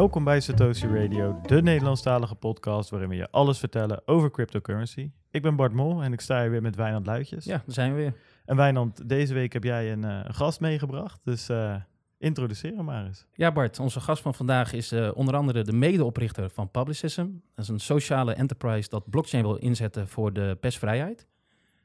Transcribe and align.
Welkom 0.00 0.24
bij 0.24 0.40
Satoshi 0.40 0.86
Radio, 0.86 1.40
de 1.46 1.62
Nederlandstalige 1.62 2.34
podcast 2.34 2.90
waarin 2.90 3.08
we 3.08 3.14
je 3.14 3.30
alles 3.30 3.58
vertellen 3.58 4.02
over 4.04 4.30
cryptocurrency. 4.30 5.10
Ik 5.30 5.42
ben 5.42 5.56
Bart 5.56 5.72
Mol 5.72 6.02
en 6.02 6.12
ik 6.12 6.20
sta 6.20 6.40
hier 6.40 6.50
weer 6.50 6.62
met 6.62 6.76
Wijnand 6.76 7.06
Luitjes. 7.06 7.44
Ja, 7.44 7.50
daar 7.50 7.74
zijn 7.74 7.94
we 7.94 7.96
weer. 7.96 8.14
En 8.44 8.56
Wijnand, 8.56 9.08
deze 9.08 9.34
week 9.34 9.52
heb 9.52 9.64
jij 9.64 9.92
een, 9.92 10.02
uh, 10.04 10.20
een 10.22 10.34
gast 10.34 10.60
meegebracht, 10.60 11.20
dus 11.24 11.50
uh, 11.50 11.74
introduceer 12.18 12.76
hem 12.76 12.84
maar 12.84 13.06
eens. 13.06 13.26
Ja 13.32 13.52
Bart, 13.52 13.78
onze 13.78 14.00
gast 14.00 14.22
van 14.22 14.34
vandaag 14.34 14.72
is 14.72 14.92
uh, 14.92 15.10
onder 15.14 15.36
andere 15.36 15.62
de 15.62 15.72
medeoprichter 15.72 16.50
van 16.50 16.70
Publicism. 16.70 17.26
Dat 17.54 17.64
is 17.64 17.68
een 17.68 17.80
sociale 17.80 18.34
enterprise 18.34 18.88
dat 18.88 19.10
blockchain 19.10 19.42
wil 19.42 19.56
inzetten 19.56 20.08
voor 20.08 20.32
de 20.32 20.56
persvrijheid. 20.60 21.26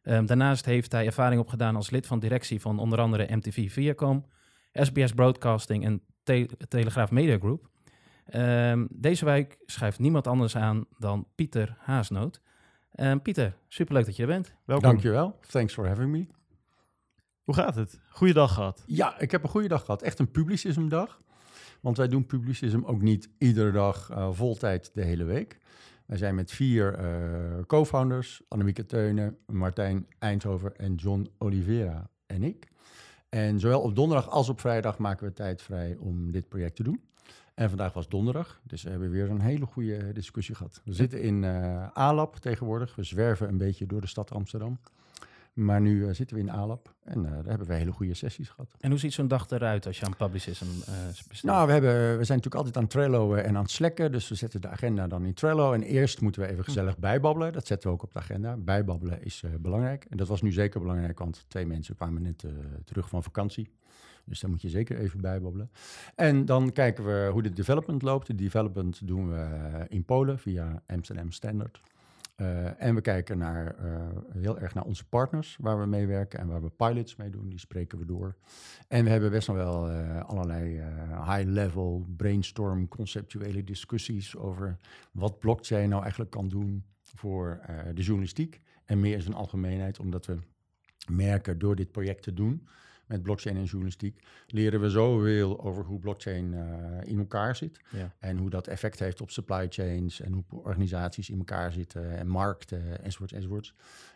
Um, 0.04 0.26
daarnaast 0.26 0.66
heeft 0.66 0.92
hij 0.92 1.06
ervaring 1.06 1.42
opgedaan 1.42 1.76
als 1.76 1.90
lid 1.90 2.08
van 2.08 2.20
directie 2.20 2.62
van 2.62 2.80
onder 2.80 3.00
andere 3.00 3.36
MTV 3.36 3.72
Viacom, 3.72 4.26
SBS 4.72 5.14
Broadcasting 5.14 5.86
en 5.86 6.02
Te 6.24 6.50
Telegraaf 6.68 7.12
Media 7.12 7.38
Group. 7.38 7.74
Um, 8.34 8.88
deze 8.92 9.26
week 9.26 9.58
schrijft 9.66 10.00
niemand 10.00 10.28
anders 10.28 10.56
aan 10.56 10.86
dan 10.98 11.28
Pieter 11.36 11.76
Haasnoot. 11.80 12.42
Um, 12.96 13.22
Pieter, 13.22 13.58
superleuk 13.68 14.06
dat 14.06 14.16
je 14.16 14.22
er 14.22 14.28
bent. 14.28 14.54
Welkom. 14.66 14.90
Dankjewel. 14.90 15.40
Thanks 15.48 15.74
for 15.74 15.88
having 15.88 16.12
me. 16.12 16.28
Hoe 17.44 17.56
gaat 17.56 17.76
het? 17.76 18.00
Goeiedag 18.10 18.54
gehad. 18.54 18.84
Ja, 18.86 19.20
ik 19.20 19.32
heb 19.32 19.44
een 19.44 19.50
goede 19.50 19.68
dag 19.68 19.86
gehad. 19.86 20.02
Echt 20.02 20.20
een 20.20 20.32
publicismdag. 20.32 21.22
Want 21.82 21.98
wij 21.98 22.08
doen 22.08 22.26
publicism 22.26 22.82
ook 22.84 23.02
niet 23.02 23.30
iedere 23.38 23.72
dag 23.72 24.12
uh, 24.12 24.30
voltijd 24.32 24.92
de 24.94 25.04
hele 25.04 25.24
week. 25.24 25.60
Wij 26.06 26.18
zijn 26.18 26.36
met 26.36 26.52
vier 26.52 27.00
uh, 27.00 27.64
co-founders, 27.66 28.42
Annemieke 28.48 28.86
Teunen, 28.86 29.38
Martijn 29.46 30.08
Eindhoven 30.20 30.76
en 30.76 30.96
John 30.96 31.30
Oliveira 31.38 32.10
en 32.26 32.44
ik. 32.44 32.68
En 33.30 33.60
zowel 33.60 33.82
op 33.82 33.96
donderdag 33.96 34.30
als 34.30 34.50
op 34.50 34.60
vrijdag 34.60 34.98
maken 34.98 35.28
we 35.28 35.34
tijd 35.34 35.62
vrij 35.62 35.96
om 36.00 36.32
dit 36.32 36.50
project 36.50 36.76
te 36.76 36.84
doen. 36.84 37.02
En 37.56 37.70
vandaag 37.70 37.94
was 37.94 38.08
donderdag, 38.08 38.60
dus 38.64 38.84
we 38.84 38.90
hebben 38.90 39.10
weer 39.10 39.30
een 39.30 39.42
hele 39.42 39.66
goede 39.66 40.14
discussie 40.14 40.56
gehad. 40.56 40.82
We 40.84 40.94
zitten 40.94 41.22
in 41.22 41.44
uh, 41.44 41.88
ALAP 41.94 42.36
tegenwoordig. 42.36 42.96
We 42.96 43.04
zwerven 43.04 43.48
een 43.48 43.58
beetje 43.58 43.86
door 43.86 44.02
de 44.02 44.08
stad 44.08 44.32
Amsterdam. 44.32 44.80
Maar 45.54 45.82
nu 45.82 46.06
uh, 46.06 46.14
zitten 46.14 46.36
we 46.36 46.42
in 46.42 46.50
ALAP 46.50 46.94
en 47.04 47.24
uh, 47.24 47.32
daar 47.32 47.46
hebben 47.46 47.68
we 47.68 47.74
hele 47.74 47.92
goede 47.92 48.14
sessies 48.14 48.50
gehad. 48.50 48.76
En 48.80 48.90
hoe 48.90 49.00
ziet 49.00 49.14
zo'n 49.14 49.28
dag 49.28 49.50
eruit 49.50 49.86
als 49.86 50.00
je 50.00 50.06
aan 50.06 50.16
Publicism 50.16 50.66
uh, 50.66 50.96
bestelt? 51.28 51.54
Nou, 51.54 51.66
we, 51.68 51.72
hebben, 51.72 51.92
we 51.92 52.24
zijn 52.24 52.38
natuurlijk 52.38 52.56
altijd 52.56 52.78
aan 52.78 52.88
Trello 52.88 53.34
en 53.34 53.56
aan 53.56 53.62
het 53.62 53.72
Slacken. 53.72 54.12
Dus 54.12 54.30
we 54.30 54.36
zetten 54.36 54.62
de 54.62 54.68
agenda 54.68 55.08
dan 55.08 55.26
in 55.26 55.34
Trello. 55.34 55.74
En 55.74 55.84
eerst 55.84 56.22
moeten 56.22 56.42
we 56.42 56.48
even 56.48 56.64
gezellig 56.64 56.98
bijbabbelen. 56.98 57.54
Dat 57.54 57.68
zetten 57.68 57.90
we 57.90 57.96
ook 57.96 58.04
op 58.04 58.14
de 58.14 58.20
agenda. 58.20 58.58
Bijbabbelen 58.58 59.24
is 59.24 59.44
belangrijk. 59.60 60.06
En 60.10 60.18
dat 60.18 60.28
was 60.28 60.42
nu 60.42 60.52
zeker 60.52 60.80
belangrijk, 60.80 61.20
want 61.20 61.46
twee 61.48 61.66
mensen 61.66 61.96
kwamen 61.96 62.22
net 62.22 62.46
terug 62.86 63.10
van 63.10 63.24
vakantie. 63.24 63.70
Dus 64.26 64.40
daar 64.40 64.50
moet 64.50 64.62
je 64.62 64.70
zeker 64.70 64.98
even 64.98 65.22
bijbabbelen. 65.22 65.72
En 66.16 66.46
dan 66.46 66.72
kijken 66.72 67.06
we 67.06 67.30
hoe 67.32 67.42
de 67.42 67.54
development 67.54 68.02
loopt. 68.02 68.28
De 68.28 68.36
development 68.36 69.08
doen 69.08 69.30
we 69.30 69.86
in 69.90 70.04
Polen 70.04 70.40
via 70.40 70.84
Amsterdam 70.88 71.32
Standard. 71.32 71.82
Uh, 72.38 72.82
en 72.82 72.96
we 72.96 73.02
kijken 73.02 73.38
naar, 73.38 73.76
uh, 73.86 74.08
heel 74.34 74.60
erg 74.60 74.74
naar 74.74 74.84
onze 74.84 75.08
partners 75.08 75.58
waar 75.60 75.80
we 75.80 75.86
mee 75.86 76.08
werken 76.08 76.40
en 76.40 76.48
waar 76.48 76.62
we 76.62 76.70
pilots 76.70 77.16
mee 77.16 77.30
doen. 77.30 77.50
Die 77.50 77.60
spreken 77.60 77.98
we 77.98 78.06
door. 78.06 78.36
En 78.88 79.04
we 79.04 79.10
hebben 79.10 79.32
best 79.32 79.48
wel 79.48 79.90
uh, 79.90 80.24
allerlei 80.24 80.82
high-level 81.26 82.06
brainstorm 82.18 82.88
conceptuele 82.88 83.64
discussies 83.64 84.36
over 84.38 84.78
wat 85.12 85.40
blockchain 85.40 85.90
nou 85.90 86.02
eigenlijk 86.02 86.32
kan 86.32 86.48
doen 86.48 86.84
voor 87.02 87.60
de 87.94 88.02
journalistiek. 88.02 88.62
En 88.86 89.00
meer 89.00 89.14
in 89.14 89.22
zijn 89.22 89.36
algemeenheid, 89.36 90.00
omdat 90.00 90.26
we 90.26 90.38
merken 91.10 91.60
door 91.60 91.76
dit 91.76 91.92
project 91.92 92.24
te 92.24 92.34
doen 92.34 92.68
met 93.06 93.24
blockchain 93.24 93.56
en 93.56 93.64
journalistiek, 93.64 94.24
leren 94.48 94.82
we 94.82 94.90
zoveel 94.90 95.62
over 95.62 95.84
hoe 95.84 96.00
blockchain 96.00 96.54
uh, 96.54 96.64
in 97.04 97.20
elkaar 97.20 97.56
zit. 97.56 97.80
Ja. 97.92 98.14
En 98.20 98.38
hoe 98.38 98.50
dat 98.50 98.68
effect 98.68 99.00
heeft 99.00 99.22
op 99.22 99.32
supply 99.32 99.66
chains 99.70 100.22
en 100.22 100.34
hoe 100.34 100.44
organisaties 100.50 101.30
in 101.30 101.38
elkaar 101.38 101.72
zitten 101.72 102.18
en 102.18 102.28
markten 102.28 103.04
enzovoorts 103.04 103.34
enzovoorts. 103.34 103.74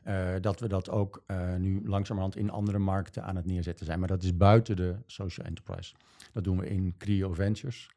Uh, 0.07 0.29
dat 0.41 0.59
we 0.59 0.67
dat 0.67 0.89
ook 0.89 1.23
uh, 1.27 1.55
nu 1.55 1.81
langzamerhand 1.85 2.35
in 2.35 2.49
andere 2.49 2.77
markten 2.77 3.23
aan 3.23 3.35
het 3.35 3.45
neerzetten 3.45 3.85
zijn. 3.85 3.99
Maar 3.99 4.07
dat 4.07 4.23
is 4.23 4.37
buiten 4.37 4.75
de 4.75 4.95
social 5.05 5.45
enterprise. 5.45 5.95
Dat 6.33 6.43
doen 6.43 6.59
we 6.59 6.67
in 6.67 6.95
Creo 6.97 7.33
Ventures. 7.33 7.89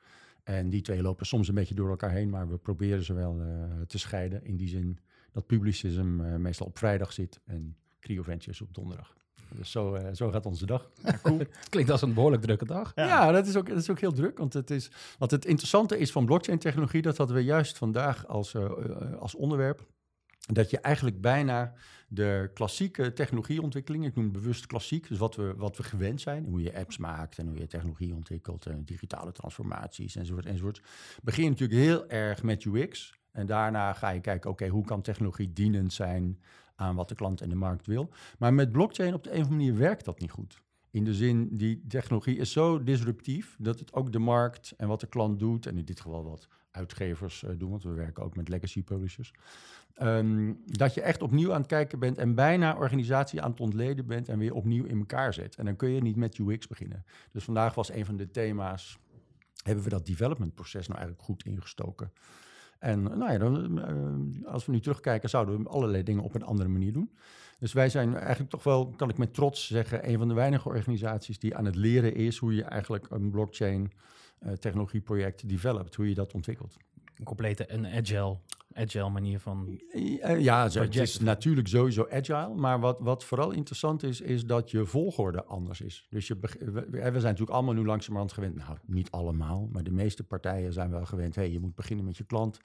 En 0.43 0.71
die 0.71 0.81
twee 0.81 1.03
lopen 1.03 1.27
soms 1.27 1.49
een 1.49 1.55
beetje 1.55 1.75
door 1.75 1.91
elkaar 1.91 2.11
heen, 2.11 2.31
maar 2.31 2.49
we 2.49 2.57
proberen 2.57 3.05
ze 3.05 3.13
wel 3.13 3.41
te 3.87 3.99
scheiden. 3.99 4.45
In 4.45 4.57
die 4.57 4.69
zin 4.69 4.99
dat 5.33 5.47
publicism 5.47 6.41
meestal 6.41 6.67
op 6.67 6.79
vrijdag 6.79 7.13
zit 7.13 7.41
en 7.45 7.77
Creo 8.01 8.23
Ventures 8.23 8.61
op 8.61 8.75
donderdag. 8.75 9.17
Dus 9.55 9.71
zo, 9.71 9.95
uh, 9.95 10.07
zo 10.13 10.31
gaat 10.31 10.47
onze 10.47 10.67
dag. 10.67 10.91
Ja, 11.03 11.19
cool. 11.23 11.41
Klinkt 11.69 11.91
als 11.91 12.03
een 12.03 12.15
behoorlijk 12.15 12.43
drukke 12.43 12.65
dag. 12.65 12.93
Ja, 12.95 13.07
ja 13.07 13.33
dat, 13.33 13.47
is 13.47 13.57
ook, 13.57 13.69
dat 13.69 13.79
is 13.79 13.91
ook 13.91 14.01
heel 14.01 14.13
druk. 14.13 14.39
Want 14.39 14.53
het, 14.53 14.71
is, 14.71 14.91
wat 15.19 15.31
het 15.31 15.45
interessante 15.45 15.99
is 15.99 16.13
van 16.13 16.27
blockchain-technologie, 16.27 17.03
dat 17.03 17.17
hadden 17.17 17.37
we 17.37 17.45
juist 17.45 17.79
vandaag 17.79 18.27
als, 18.27 18.55
uh, 18.55 18.71
als 19.19 19.35
onderwerp. 19.35 19.87
Dat 20.53 20.71
je 20.71 20.79
eigenlijk 20.79 21.21
bijna 21.21 21.75
de 22.09 22.51
klassieke 22.55 23.13
technologieontwikkeling, 23.13 24.05
ik 24.05 24.15
noem 24.15 24.33
bewust 24.33 24.67
klassiek, 24.67 25.09
dus 25.09 25.19
wat 25.19 25.37
we, 25.37 25.55
wat 25.57 25.77
we 25.77 25.83
gewend 25.83 26.21
zijn, 26.21 26.45
hoe 26.45 26.63
je 26.63 26.77
apps 26.77 26.97
maakt 26.97 27.39
en 27.39 27.47
hoe 27.47 27.59
je 27.59 27.67
technologie 27.67 28.15
ontwikkelt, 28.15 28.67
en 28.67 28.85
digitale 28.85 29.33
transformaties 29.33 30.17
enzovoort, 30.17 30.47
enzovoort, 30.47 30.83
begin 31.23 31.45
je 31.45 31.51
natuurlijk 31.51 31.81
heel 31.81 32.09
erg 32.09 32.43
met 32.43 32.65
UX. 32.65 33.21
En 33.31 33.47
daarna 33.47 33.93
ga 33.93 34.11
je 34.11 34.21
kijken, 34.21 34.51
oké, 34.51 34.63
okay, 34.63 34.75
hoe 34.75 34.85
kan 34.85 35.03
technologie 35.03 35.53
dienend 35.53 35.93
zijn 35.93 36.41
aan 36.77 36.95
wat 36.95 37.09
de 37.09 37.15
klant 37.15 37.41
en 37.41 37.49
de 37.49 37.55
markt 37.55 37.87
wil. 37.87 38.11
Maar 38.39 38.55
met 38.55 38.73
blockchain 38.73 39.15
op 39.15 39.25
de 39.25 39.31
een 39.31 39.41
of 39.41 39.43
andere 39.43 39.65
manier 39.65 39.81
werkt 39.81 40.05
dat 40.05 40.21
niet 40.21 40.31
goed. 40.31 40.63
In 40.91 41.05
de 41.05 41.15
zin, 41.15 41.57
die 41.57 41.85
technologie 41.89 42.37
is 42.37 42.53
zo 42.53 42.83
disruptief 42.83 43.57
dat 43.59 43.79
het 43.79 43.93
ook 43.93 44.13
de 44.13 44.19
markt 44.19 44.75
en 44.77 44.89
wat 44.89 45.01
de 45.01 45.07
klant 45.07 45.39
doet, 45.39 45.67
en 45.67 45.79
in 45.79 45.85
dit 45.85 46.01
geval 46.01 46.25
wat 46.25 46.49
uitgevers 46.71 47.43
uh, 47.43 47.51
doen, 47.59 47.71
want 47.71 47.83
we 47.83 47.93
werken 47.93 48.23
ook 48.23 48.37
met 48.37 48.49
legacy 48.49 48.83
publishers, 48.83 49.33
um, 50.03 50.63
dat 50.67 50.95
je 50.95 51.01
echt 51.01 51.23
opnieuw 51.23 51.53
aan 51.53 51.61
het 51.61 51.67
kijken 51.67 51.99
bent 51.99 52.19
en 52.19 52.35
bijna 52.35 52.77
organisatie 52.77 53.43
aan 53.43 53.51
het 53.51 53.61
ontleden 53.61 54.07
bent 54.07 54.29
en 54.29 54.39
weer 54.39 54.55
opnieuw 54.55 54.85
in 54.85 54.99
elkaar 54.99 55.35
zet. 55.35 55.57
En 55.57 55.65
dan 55.65 55.77
kun 55.77 55.91
je 55.91 56.03
niet 56.03 56.17
met 56.17 56.39
UX 56.39 56.67
beginnen. 56.67 57.05
Dus 57.33 57.45
vandaag 57.45 57.75
was 57.75 57.93
een 57.93 58.05
van 58.05 58.17
de 58.17 58.31
thema's, 58.31 58.99
hebben 59.63 59.85
we 59.85 59.91
dat 59.91 60.07
development 60.07 60.55
proces 60.55 60.87
nou 60.87 60.99
eigenlijk 60.99 61.29
goed 61.29 61.45
ingestoken? 61.45 62.13
En 62.83 63.03
nou 63.03 63.33
ja, 63.33 63.39
dan, 63.39 63.79
uh, 63.79 64.47
als 64.47 64.67
we 64.67 64.73
nu 64.73 64.81
terugkijken, 64.81 65.29
zouden 65.29 65.63
we 65.63 65.69
allerlei 65.69 66.03
dingen 66.03 66.23
op 66.23 66.35
een 66.35 66.45
andere 66.45 66.69
manier 66.69 66.93
doen. 66.93 67.11
Dus 67.59 67.73
wij 67.73 67.89
zijn 67.89 68.17
eigenlijk 68.17 68.51
toch 68.51 68.63
wel, 68.63 68.89
kan 68.97 69.09
ik 69.09 69.19
met 69.19 69.35
trots 69.35 69.67
zeggen, 69.67 70.09
een 70.09 70.19
van 70.19 70.29
de 70.29 70.35
weinige 70.35 70.69
organisaties 70.69 71.39
die 71.39 71.57
aan 71.57 71.65
het 71.65 71.77
leren 71.77 72.15
is 72.15 72.39
hoe 72.39 72.55
je 72.55 72.63
eigenlijk 72.63 73.07
een 73.11 73.31
blockchain 73.31 73.93
uh, 74.41 74.53
technologieproject 74.53 75.49
developt, 75.49 75.95
hoe 75.95 76.09
je 76.09 76.15
dat 76.15 76.33
ontwikkelt. 76.33 76.77
Een 77.19 77.25
complete 77.25 77.73
een 77.73 77.87
agile 77.87 78.37
agile 78.77 79.09
manier 79.09 79.41
van. 79.41 79.81
Ja, 80.39 80.69
het 80.69 80.97
is 80.97 81.21
natuurlijk 81.21 81.69
sowieso 81.69 82.07
agile. 82.11 82.55
Maar 82.55 82.81
wat, 82.81 82.97
wat 83.01 83.25
vooral 83.25 83.51
interessant 83.51 84.03
is, 84.03 84.21
is 84.21 84.47
dat 84.47 84.71
je 84.71 84.85
volgorde 84.85 85.45
anders 85.45 85.81
is. 85.81 86.07
Dus 86.11 86.27
je, 86.27 86.39
we, 86.41 86.87
we 86.91 87.01
zijn 87.01 87.13
natuurlijk 87.13 87.51
allemaal 87.51 87.75
nu 87.75 87.85
langzamerhand 87.85 88.33
gewend. 88.33 88.55
Nou, 88.55 88.79
niet 88.87 89.11
allemaal, 89.11 89.69
maar 89.73 89.83
de 89.83 89.91
meeste 89.91 90.25
partijen 90.25 90.73
zijn 90.73 90.91
wel 90.91 91.05
gewend. 91.05 91.35
hey, 91.35 91.51
je 91.51 91.61
moet 91.61 91.75
beginnen 91.75 92.05
met 92.05 92.17
je 92.17 92.25
klant. 92.25 92.61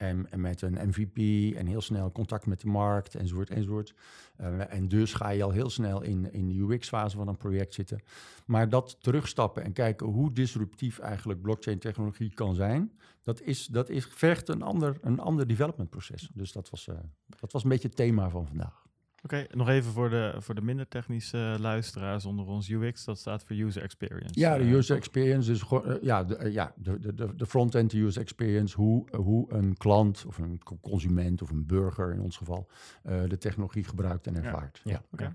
En, 0.00 0.30
en, 0.30 0.40
met 0.40 0.62
een 0.62 0.78
MVP 0.88 1.18
en 1.56 1.66
heel 1.66 1.80
snel 1.80 2.12
contact 2.12 2.46
met 2.46 2.60
de 2.60 2.68
markt 2.68 3.14
enzovoort 3.14 3.50
enzovoort. 3.50 3.94
Uh, 4.40 4.72
en 4.74 4.88
dus 4.88 5.14
ga 5.14 5.28
je 5.28 5.42
al 5.42 5.50
heel 5.50 5.70
snel 5.70 6.02
in, 6.02 6.32
in 6.32 6.48
de 6.48 6.74
UX-fase 6.74 7.16
van 7.16 7.28
een 7.28 7.36
project 7.36 7.74
zitten. 7.74 8.00
Maar 8.46 8.68
dat 8.68 8.96
terugstappen 9.00 9.64
en 9.64 9.72
kijken 9.72 10.06
hoe 10.06 10.32
disruptief 10.32 10.98
eigenlijk 10.98 11.42
blockchain-technologie 11.42 12.34
kan 12.34 12.54
zijn, 12.54 12.92
dat, 13.22 13.40
is, 13.40 13.66
dat 13.66 13.88
is, 13.88 14.06
vergt 14.06 14.48
een 14.48 14.62
ander, 14.62 14.98
een 15.00 15.18
ander 15.18 15.46
developmentproces. 15.46 16.30
Dus 16.34 16.52
dat 16.52 16.70
was, 16.70 16.86
uh, 16.86 16.94
dat 17.40 17.52
was 17.52 17.62
een 17.62 17.68
beetje 17.68 17.88
het 17.88 17.96
thema 17.96 18.30
van 18.30 18.46
vandaag. 18.46 18.79
Oké, 19.22 19.34
okay, 19.34 19.48
nog 19.52 19.68
even 19.68 19.92
voor 19.92 20.10
de, 20.10 20.34
voor 20.38 20.54
de 20.54 20.60
minder 20.60 20.88
technische 20.88 21.56
luisteraars 21.58 22.24
onder 22.24 22.46
ons. 22.46 22.68
UX, 22.68 23.04
dat 23.04 23.18
staat 23.18 23.44
voor 23.44 23.56
User 23.56 23.82
Experience. 23.82 24.40
Ja, 24.40 24.58
de 24.58 24.64
eh, 24.64 24.72
User 24.72 24.96
Experience 24.96 25.52
is 25.52 25.62
gewoon, 25.62 25.90
uh, 25.90 26.02
ja, 26.02 26.24
de, 26.24 26.38
uh, 26.38 26.52
ja, 26.52 26.72
de, 26.76 27.14
de, 27.14 27.36
de 27.36 27.46
front-end 27.46 27.92
User 27.92 28.22
Experience. 28.22 28.76
Hoe, 28.76 29.08
hoe 29.16 29.52
een 29.52 29.76
klant 29.76 30.24
of 30.26 30.38
een 30.38 30.60
consument 30.80 31.42
of 31.42 31.50
een 31.50 31.66
burger 31.66 32.12
in 32.12 32.20
ons 32.20 32.36
geval 32.36 32.68
de 33.02 33.38
technologie 33.38 33.84
gebruikt 33.84 34.26
en 34.26 34.36
ervaart. 34.36 34.80
Ja, 34.84 34.90
ja. 34.90 35.02
oké. 35.12 35.22
Okay. 35.22 35.34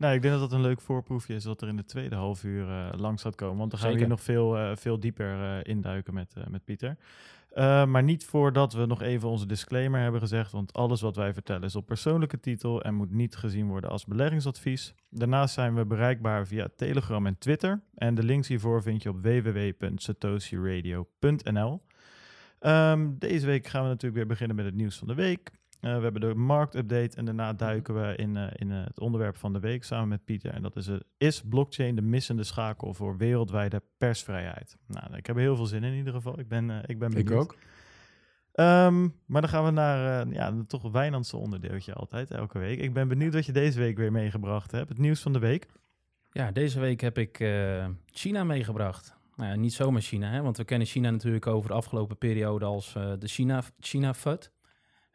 Nou, 0.00 0.14
ik 0.14 0.22
denk 0.22 0.34
dat 0.38 0.50
dat 0.50 0.58
een 0.58 0.64
leuk 0.64 0.80
voorproefje 0.80 1.34
is 1.34 1.44
wat 1.44 1.62
er 1.62 1.68
in 1.68 1.76
de 1.76 1.84
tweede 1.84 2.14
half 2.14 2.44
uur 2.44 2.68
uh, 2.68 2.88
langs 2.96 3.22
gaat 3.22 3.34
komen. 3.34 3.56
Want 3.56 3.70
dan 3.70 3.80
gaan 3.80 3.90
Zeker. 3.90 4.06
we 4.08 4.14
hier 4.14 4.16
nog 4.16 4.24
veel, 4.24 4.58
uh, 4.58 4.76
veel 4.76 5.00
dieper 5.00 5.40
uh, 5.40 5.58
induiken 5.62 6.14
met, 6.14 6.34
met 6.48 6.64
Pieter. 6.64 6.96
Maar 7.84 8.02
niet 8.02 8.24
voordat 8.24 8.72
we 8.72 8.86
nog 8.86 9.02
even 9.02 9.28
onze 9.28 9.46
disclaimer 9.46 10.00
hebben 10.00 10.20
gezegd. 10.20 10.52
Want 10.52 10.72
alles 10.72 11.00
wat 11.00 11.16
wij 11.16 11.32
vertellen 11.32 11.62
is 11.62 11.76
op 11.76 11.86
persoonlijke 11.86 12.40
titel 12.40 12.82
en 12.82 12.94
moet 12.94 13.10
niet 13.10 13.36
gezien 13.36 13.68
worden 13.68 13.90
als 13.90 14.04
beleggingsadvies. 14.04 14.94
Daarnaast 15.08 15.54
zijn 15.54 15.74
we 15.74 15.86
bereikbaar 15.86 16.46
via 16.46 16.68
Telegram 16.76 17.26
en 17.26 17.38
Twitter. 17.38 17.82
En 17.94 18.14
de 18.14 18.22
links 18.22 18.48
hiervoor 18.48 18.82
vind 18.82 19.02
je 19.02 19.08
op 19.08 19.22
www.satoshiradio.nl. 19.22 21.82
Um, 22.60 23.18
deze 23.18 23.46
week 23.46 23.66
gaan 23.66 23.82
we 23.82 23.88
natuurlijk 23.88 24.16
weer 24.16 24.26
beginnen 24.26 24.56
met 24.56 24.64
het 24.64 24.74
nieuws 24.74 24.96
van 24.96 25.08
de 25.08 25.14
week. 25.14 25.50
Uh, 25.80 25.96
we 25.96 26.02
hebben 26.02 26.20
de 26.20 26.34
marktupdate 26.34 27.16
en 27.16 27.24
daarna 27.24 27.52
duiken 27.52 27.94
we 27.94 28.16
in, 28.16 28.36
uh, 28.36 28.46
in 28.54 28.70
uh, 28.70 28.84
het 28.84 29.00
onderwerp 29.00 29.36
van 29.36 29.52
de 29.52 29.60
week 29.60 29.84
samen 29.84 30.08
met 30.08 30.24
Pieter. 30.24 30.52
En 30.52 30.62
dat 30.62 30.76
is, 30.76 30.88
is 31.16 31.42
blockchain 31.48 31.94
de 31.94 32.02
missende 32.02 32.44
schakel 32.44 32.94
voor 32.94 33.16
wereldwijde 33.16 33.82
persvrijheid? 33.98 34.76
Nou, 34.86 35.16
ik 35.16 35.26
heb 35.26 35.36
er 35.36 35.42
heel 35.42 35.56
veel 35.56 35.66
zin 35.66 35.84
in 35.84 35.90
in 35.90 35.98
ieder 35.98 36.12
geval. 36.12 36.38
Ik 36.38 36.48
ben, 36.48 36.70
ik 36.86 36.98
ben 36.98 37.10
benieuwd. 37.10 37.30
Ik 37.30 37.38
ook. 37.38 37.56
Um, 38.54 39.14
maar 39.26 39.40
dan 39.40 39.50
gaan 39.50 39.64
we 39.64 39.70
naar 39.70 40.28
ja, 40.28 40.48
een 40.48 40.66
toch 40.66 40.90
Wijnandse 40.90 41.36
onderdeeltje 41.36 41.92
altijd, 41.92 42.30
elke 42.30 42.58
week. 42.58 42.80
Ik 42.80 42.92
ben 42.92 43.08
benieuwd 43.08 43.34
wat 43.34 43.46
je 43.46 43.52
deze 43.52 43.78
week 43.78 43.96
weer 43.96 44.12
meegebracht 44.12 44.70
hebt. 44.70 44.88
Het 44.88 44.98
nieuws 44.98 45.20
van 45.20 45.32
de 45.32 45.38
week. 45.38 45.66
Ja, 46.32 46.52
deze 46.52 46.80
week 46.80 47.00
heb 47.00 47.18
ik 47.18 47.36
China 48.06 48.44
meegebracht. 48.44 49.16
Nou, 49.36 49.56
niet 49.56 49.72
zomaar 49.72 50.02
China, 50.02 50.30
hè, 50.30 50.42
want 50.42 50.56
we 50.56 50.64
kennen 50.64 50.86
China 50.86 51.10
natuurlijk 51.10 51.46
over 51.46 51.68
de 51.68 51.76
afgelopen 51.76 52.18
periode 52.18 52.64
als 52.64 52.92
de 52.92 53.28
China, 53.28 53.62
China 53.78 54.14
FUD. 54.14 54.50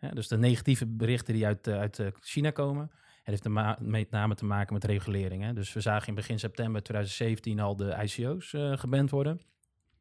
Ja, 0.05 0.11
dus 0.11 0.27
de 0.27 0.37
negatieve 0.37 0.85
berichten 0.85 1.33
die 1.33 1.45
uit, 1.45 1.67
uh, 1.67 1.77
uit 1.77 1.99
uh, 1.99 2.07
China 2.19 2.51
komen, 2.51 2.91
het 3.23 3.43
heeft 3.43 3.79
met 3.79 4.09
name 4.11 4.35
te 4.35 4.45
maken 4.45 4.73
met 4.73 4.83
regulering. 4.83 5.43
Hè. 5.43 5.53
Dus 5.53 5.73
we 5.73 5.81
zagen 5.81 6.07
in 6.07 6.15
begin 6.15 6.39
september 6.39 6.83
2017 6.83 7.59
al 7.59 7.75
de 7.75 7.97
ICO's 8.03 8.53
uh, 8.53 8.71
eh, 8.71 8.79
geband 8.79 9.09
worden. 9.09 9.41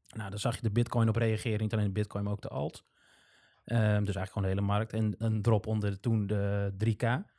Nou, 0.08 0.30
dan 0.30 0.38
zag 0.38 0.54
je 0.54 0.62
de 0.62 0.70
bitcoin 0.70 1.08
op 1.08 1.16
reageren, 1.16 1.60
niet 1.60 1.72
alleen 1.72 1.86
de 1.86 1.92
bitcoin, 1.92 2.24
maar 2.24 2.32
ook 2.32 2.42
de 2.42 2.48
alt. 2.48 2.84
Um, 3.66 3.76
dus 3.76 3.88
eigenlijk 3.88 4.32
gewoon 4.32 4.42
de 4.42 4.48
hele 4.48 4.60
markt. 4.60 4.92
En 4.92 5.14
een 5.18 5.42
drop 5.42 5.66
onder 5.66 6.00
toen 6.00 6.26
de 6.26 6.72
3K. 6.84 7.32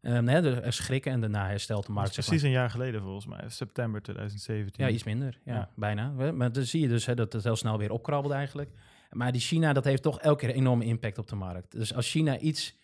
Um, 0.00 0.24
nee, 0.24 0.36
er 0.36 0.72
schrikken 0.72 1.12
en 1.12 1.20
daarna 1.20 1.46
herstelt 1.46 1.86
de 1.86 1.92
markt. 1.92 2.12
precies 2.12 2.42
een 2.42 2.50
jaar 2.50 2.70
geleden 2.70 3.02
volgens 3.02 3.26
mij, 3.26 3.48
september 3.48 4.02
2017. 4.02 4.84
Ja, 4.84 4.90
iets 4.90 5.04
minder, 5.04 5.40
ja, 5.44 5.54
ja. 5.54 5.70
bijna. 5.76 6.32
Maar 6.32 6.52
dan 6.52 6.64
zie 6.64 6.80
je 6.80 6.88
dus 6.88 7.06
hè, 7.06 7.14
dat 7.14 7.32
het 7.32 7.44
heel 7.44 7.56
snel 7.56 7.78
weer 7.78 7.90
opkrabbelt 7.90 8.34
eigenlijk. 8.34 8.70
Maar 9.14 9.32
die 9.32 9.40
China, 9.40 9.72
dat 9.72 9.84
heeft 9.84 10.02
toch 10.02 10.20
elke 10.20 10.38
keer 10.38 10.48
een 10.48 10.60
enorme 10.60 10.84
impact 10.84 11.18
op 11.18 11.28
de 11.28 11.36
markt. 11.36 11.72
Dus 11.72 11.94
als 11.94 12.10
China 12.10 12.38
iets, 12.38 12.76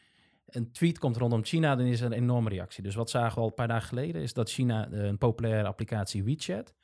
een 0.47 0.73
tweet 0.73 0.99
komt 0.99 1.17
rondom 1.17 1.44
China, 1.44 1.77
dan 1.77 1.87
is 1.87 2.00
er 2.00 2.06
een 2.06 2.12
enorme 2.12 2.49
reactie. 2.49 2.82
Dus 2.82 2.94
wat 2.94 3.11
zagen 3.11 3.35
we 3.35 3.41
al 3.41 3.47
een 3.47 3.55
paar 3.55 3.69
dagen 3.69 3.88
geleden, 3.88 4.23
is 4.23 4.32
dat 4.32 4.50
China 4.50 4.93
een 4.93 5.19
populaire 5.19 5.69
applicatie 5.69 6.25
WeChat, 6.25 6.75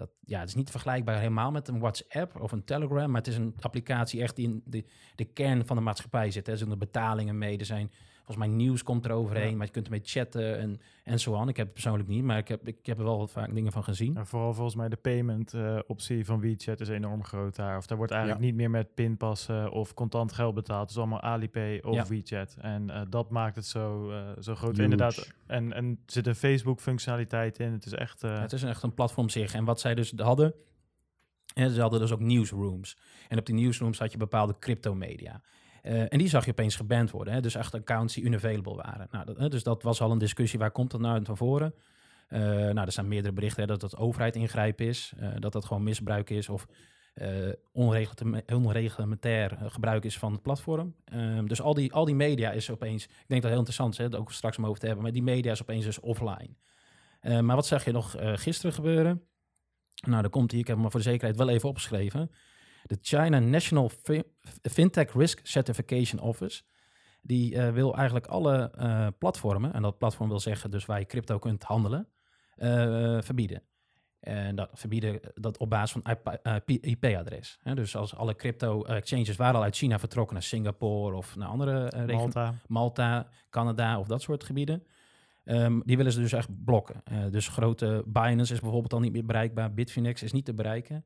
dat, 0.00 0.10
ja, 0.20 0.40
het 0.40 0.48
is 0.48 0.54
niet 0.54 0.70
vergelijkbaar 0.70 1.18
helemaal 1.18 1.50
met 1.50 1.68
een 1.68 1.78
WhatsApp 1.78 2.40
of 2.40 2.52
een 2.52 2.64
Telegram, 2.64 3.10
maar 3.10 3.20
het 3.20 3.30
is 3.30 3.36
een 3.36 3.54
applicatie 3.60 4.22
echt 4.22 4.36
die 4.36 4.48
in 4.48 4.62
de, 4.64 4.84
de 5.14 5.24
kern 5.24 5.66
van 5.66 5.76
de 5.76 5.82
maatschappij 5.82 6.30
zit. 6.30 6.48
Er 6.48 6.58
zijn 6.58 6.78
betalingen 6.78 7.38
mee, 7.38 7.64
zijn 7.64 7.90
Volgens 8.30 8.48
mij 8.48 8.64
nieuws 8.64 8.82
komt 8.82 9.04
er 9.04 9.10
overheen, 9.12 9.56
maar 9.56 9.66
je 9.66 9.72
kunt 9.72 9.84
ermee 9.84 10.00
chatten 10.04 10.58
en, 10.58 10.80
en 11.04 11.20
zo 11.20 11.34
aan. 11.34 11.48
Ik 11.48 11.56
heb 11.56 11.64
het 11.64 11.74
persoonlijk 11.74 12.08
niet, 12.08 12.24
maar 12.24 12.38
ik 12.38 12.48
heb, 12.48 12.68
ik 12.68 12.86
heb 12.86 12.98
er 12.98 13.04
wel 13.04 13.18
wat 13.18 13.30
vaak 13.30 13.54
dingen 13.54 13.72
van 13.72 13.84
gezien. 13.84 14.16
En 14.16 14.26
vooral 14.26 14.54
volgens 14.54 14.76
mij 14.76 14.88
de 14.88 14.96
payment 14.96 15.52
uh, 15.52 15.78
optie 15.86 16.24
van 16.24 16.40
WeChat 16.40 16.80
is 16.80 16.88
enorm 16.88 17.24
groot 17.24 17.56
daar. 17.56 17.76
Of 17.76 17.86
daar 17.86 17.96
wordt 17.96 18.12
eigenlijk 18.12 18.42
niet 18.42 18.54
meer 18.54 18.70
met 18.70 18.94
pinpassen 18.94 19.70
of 19.70 19.94
contant 19.94 20.32
geld 20.32 20.54
betaald. 20.54 20.80
Het 20.80 20.90
is 20.90 20.96
allemaal 20.96 21.20
Alipay 21.20 21.78
of 21.78 22.08
WeChat. 22.08 22.56
En 22.60 22.88
uh, 22.88 23.00
dat 23.08 23.30
maakt 23.30 23.56
het 23.56 23.66
zo, 23.66 24.10
uh, 24.10 24.28
zo 24.40 24.54
groot. 24.54 24.70
Huge. 24.70 24.82
Inderdaad. 24.82 25.32
En, 25.46 25.72
en 25.72 25.88
er 25.90 26.12
zit 26.12 26.26
een 26.26 26.34
Facebook 26.34 26.80
functionaliteit 26.80 27.58
in. 27.58 27.72
Het 27.72 27.86
is 27.86 27.92
echt... 27.92 28.22
het 28.22 28.52
is 28.52 28.62
echt 28.62 28.82
een 28.82 28.94
platform 28.94 29.28
zich. 29.28 29.54
En 29.54 29.64
wat 29.64 29.80
zij 29.80 29.94
dus 29.94 30.12
hadden... 30.16 30.54
En 31.54 31.70
ze 31.70 31.80
hadden 31.80 32.00
dus 32.00 32.12
ook 32.12 32.20
newsrooms. 32.20 32.98
En 33.28 33.38
op 33.38 33.46
die 33.46 33.54
newsrooms 33.54 33.98
had 33.98 34.12
je 34.12 34.18
bepaalde 34.18 34.56
crypto 34.58 34.94
media. 34.94 35.42
Uh, 35.82 36.12
en 36.12 36.18
die 36.18 36.28
zag 36.28 36.44
je 36.44 36.50
opeens 36.50 36.76
geband 36.76 37.10
worden. 37.10 37.34
Hè? 37.34 37.40
Dus 37.40 37.54
echt 37.54 37.74
accounts 37.74 38.14
die 38.14 38.24
unavailable 38.24 38.74
waren. 38.74 39.08
Nou, 39.10 39.34
dat, 39.34 39.50
dus 39.50 39.62
dat 39.62 39.82
was 39.82 40.00
al 40.00 40.10
een 40.10 40.18
discussie. 40.18 40.58
Waar 40.58 40.70
komt 40.70 40.90
dat 40.90 41.00
nou 41.00 41.24
van 41.24 41.36
voren? 41.36 41.74
Uh, 42.28 42.40
nou, 42.40 42.80
er 42.80 42.92
zijn 42.92 43.08
meerdere 43.08 43.34
berichten 43.34 43.60
hè, 43.60 43.68
dat 43.68 43.82
het 43.82 43.96
overheid 43.96 44.36
ingrijpen 44.36 44.86
is. 44.86 45.12
Uh, 45.20 45.28
dat 45.38 45.52
dat 45.52 45.64
gewoon 45.64 45.82
misbruik 45.82 46.30
is 46.30 46.48
of 46.48 46.66
onreglementair 48.46 49.58
gebruik 49.66 50.04
is 50.04 50.18
van 50.18 50.32
het 50.32 50.42
platform. 50.42 50.94
Ehm, 51.04 51.46
dus 51.46 51.60
al 51.60 51.74
die, 51.74 51.92
al 51.92 52.04
die 52.04 52.14
media 52.14 52.50
is 52.50 52.70
opeens... 52.70 53.04
Ik 53.04 53.24
denk 53.26 53.40
dat 53.40 53.50
heel 53.50 53.58
interessant 53.58 53.92
is, 53.92 53.98
hè, 53.98 54.18
ook 54.18 54.32
straks 54.32 54.58
om 54.58 54.66
over 54.66 54.80
te 54.80 54.86
hebben. 54.86 55.04
Maar 55.04 55.12
die 55.12 55.22
media 55.22 55.52
is 55.52 55.62
opeens 55.62 55.84
dus 55.84 56.00
offline. 56.00 56.50
maar 57.20 57.56
wat 57.56 57.66
zag 57.66 57.84
je 57.84 57.92
nog 57.92 58.16
gisteren 58.18 58.72
gebeuren? 58.72 59.22
Nou, 60.06 60.20
daar 60.20 60.30
komt 60.30 60.50
hier. 60.50 60.60
Ik 60.60 60.66
heb 60.66 60.76
hem 60.76 60.90
voor 60.90 61.00
de 61.00 61.08
zekerheid 61.08 61.36
wel 61.36 61.48
even 61.48 61.68
opgeschreven 61.68 62.30
de 62.90 62.98
China 63.00 63.38
National 63.38 63.90
Fintech 64.62 65.12
Risk 65.12 65.40
Certification 65.42 66.20
Office. 66.20 66.62
Die 67.22 67.54
uh, 67.54 67.70
wil 67.70 67.94
eigenlijk 67.94 68.26
alle 68.26 68.72
uh, 68.78 69.06
platformen, 69.18 69.72
en 69.72 69.82
dat 69.82 69.98
platform 69.98 70.28
wil 70.28 70.40
zeggen 70.40 70.70
dus 70.70 70.86
waar 70.86 70.98
je 70.98 71.06
crypto 71.06 71.38
kunt 71.38 71.62
handelen, 71.62 72.08
uh, 72.56 73.20
verbieden. 73.20 73.62
En 74.20 74.56
dat 74.56 74.70
verbieden 74.72 75.20
dat 75.34 75.58
op 75.58 75.70
basis 75.70 76.02
van 76.02 76.16
IP-adres. 76.64 77.58
dus 77.74 77.96
als 77.96 78.14
alle 78.14 78.34
crypto-exchanges 78.34 79.36
waren 79.36 79.54
al 79.54 79.62
uit 79.62 79.76
China 79.76 79.98
vertrokken 79.98 80.34
naar 80.34 80.42
Singapore 80.42 81.16
of 81.16 81.36
naar 81.36 81.48
andere 81.48 81.92
uh, 81.96 82.16
Malta. 82.16 82.54
Malta, 82.66 83.28
Canada 83.50 83.98
of 83.98 84.06
dat 84.06 84.22
soort 84.22 84.44
gebieden. 84.44 84.86
Um, 85.44 85.82
die 85.84 85.96
willen 85.96 86.12
ze 86.12 86.20
dus 86.20 86.32
echt 86.32 86.64
blokken. 86.64 87.02
Dus 87.30 87.48
grote 87.48 88.04
Binance 88.06 88.52
is 88.52 88.60
bijvoorbeeld 88.60 88.92
al 88.92 89.00
niet 89.00 89.12
meer 89.12 89.26
bereikbaar. 89.26 89.74
Bitfinex 89.74 90.22
is 90.22 90.32
niet 90.32 90.44
te 90.44 90.54
bereiken. 90.54 91.04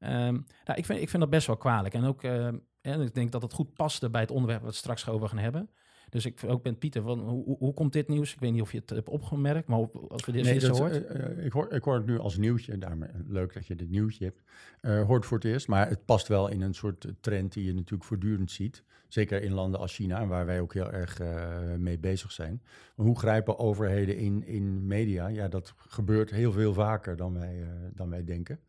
Um, 0.00 0.46
nou, 0.64 0.78
ik, 0.78 0.84
vind, 0.84 1.00
ik 1.00 1.08
vind 1.08 1.22
dat 1.22 1.30
best 1.30 1.46
wel 1.46 1.56
kwalijk. 1.56 1.94
En 1.94 2.04
ook, 2.04 2.22
uh, 2.22 2.46
en 2.80 3.00
ik 3.00 3.14
denk 3.14 3.32
dat 3.32 3.42
het 3.42 3.52
goed 3.52 3.74
paste 3.74 4.10
bij 4.10 4.20
het 4.20 4.30
onderwerp 4.30 4.62
wat 4.62 4.70
we 4.70 4.76
straks 4.76 5.08
over 5.08 5.28
gaan 5.28 5.38
hebben. 5.38 5.70
Dus 6.10 6.26
ik 6.26 6.40
ook 6.46 6.62
ben 6.62 6.78
Pieter, 6.78 7.02
van, 7.02 7.18
hoe, 7.18 7.56
hoe 7.58 7.74
komt 7.74 7.92
dit 7.92 8.08
nieuws? 8.08 8.32
Ik 8.34 8.40
weet 8.40 8.52
niet 8.52 8.62
of 8.62 8.72
je 8.72 8.78
het 8.78 8.90
hebt 8.90 9.08
opgemerkt, 9.08 9.68
maar 9.68 9.78
als 10.08 10.24
we 10.24 10.32
dit 10.32 10.44
nee, 10.44 10.60
dat, 10.60 10.78
hoort. 10.78 11.16
Uh, 11.16 11.44
ik, 11.44 11.52
hoor, 11.52 11.72
ik 11.72 11.84
hoor 11.84 11.94
het 11.94 12.06
nu 12.06 12.18
als 12.18 12.36
nieuwtje, 12.36 12.78
daarmee 12.78 13.10
leuk 13.26 13.54
dat 13.54 13.66
je 13.66 13.74
dit 13.74 13.90
nieuwtje 13.90 14.24
hebt. 14.24 14.42
Uh, 14.82 15.06
hoort 15.06 15.26
voor 15.26 15.36
het 15.36 15.46
eerst, 15.46 15.68
maar 15.68 15.88
het 15.88 16.04
past 16.04 16.28
wel 16.28 16.48
in 16.48 16.62
een 16.62 16.74
soort 16.74 17.06
trend 17.20 17.52
die 17.52 17.64
je 17.64 17.74
natuurlijk 17.74 18.04
voortdurend 18.04 18.50
ziet. 18.50 18.84
Zeker 19.08 19.42
in 19.42 19.52
landen 19.52 19.80
als 19.80 19.94
China, 19.94 20.26
waar 20.26 20.46
wij 20.46 20.60
ook 20.60 20.74
heel 20.74 20.90
erg 20.90 21.20
uh, 21.20 21.74
mee 21.78 21.98
bezig 21.98 22.32
zijn. 22.32 22.62
Hoe 22.94 23.18
grijpen 23.18 23.58
overheden 23.58 24.16
in, 24.16 24.46
in 24.46 24.86
media? 24.86 25.26
Ja, 25.26 25.48
dat 25.48 25.74
gebeurt 25.76 26.30
heel 26.30 26.52
veel 26.52 26.72
vaker 26.74 27.16
dan 27.16 27.34
wij, 27.38 27.66
dan 27.94 28.10
wij 28.10 28.24
denken. 28.24 28.60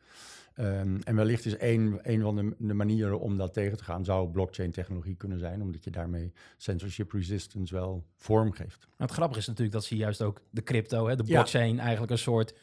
Um, 0.59 0.99
en 1.03 1.15
wellicht 1.15 1.45
is 1.45 1.59
een, 1.59 1.99
een 2.01 2.21
van 2.21 2.35
de, 2.35 2.55
de, 2.57 2.73
manieren 2.73 3.19
om 3.19 3.37
dat 3.37 3.53
tegen 3.53 3.77
te 3.77 3.83
gaan, 3.83 4.05
zou 4.05 4.29
blockchain-technologie 4.29 5.15
kunnen 5.15 5.39
zijn, 5.39 5.61
omdat 5.61 5.83
je 5.83 5.89
daarmee 5.89 6.33
censorship 6.57 7.11
resistance 7.11 7.73
wel 7.73 8.05
vorm 8.17 8.51
geeft. 8.51 8.79
Nou, 8.79 8.93
het 8.97 9.11
grappige 9.11 9.39
is 9.39 9.47
natuurlijk 9.47 9.73
dat 9.73 9.85
ze 9.85 9.95
juist 9.95 10.21
ook 10.21 10.41
de 10.49 10.63
crypto, 10.63 11.07
hè, 11.07 11.15
de 11.15 11.23
blockchain, 11.23 11.75
ja. 11.75 11.81
eigenlijk 11.81 12.11
een 12.11 12.17
soort, 12.17 12.53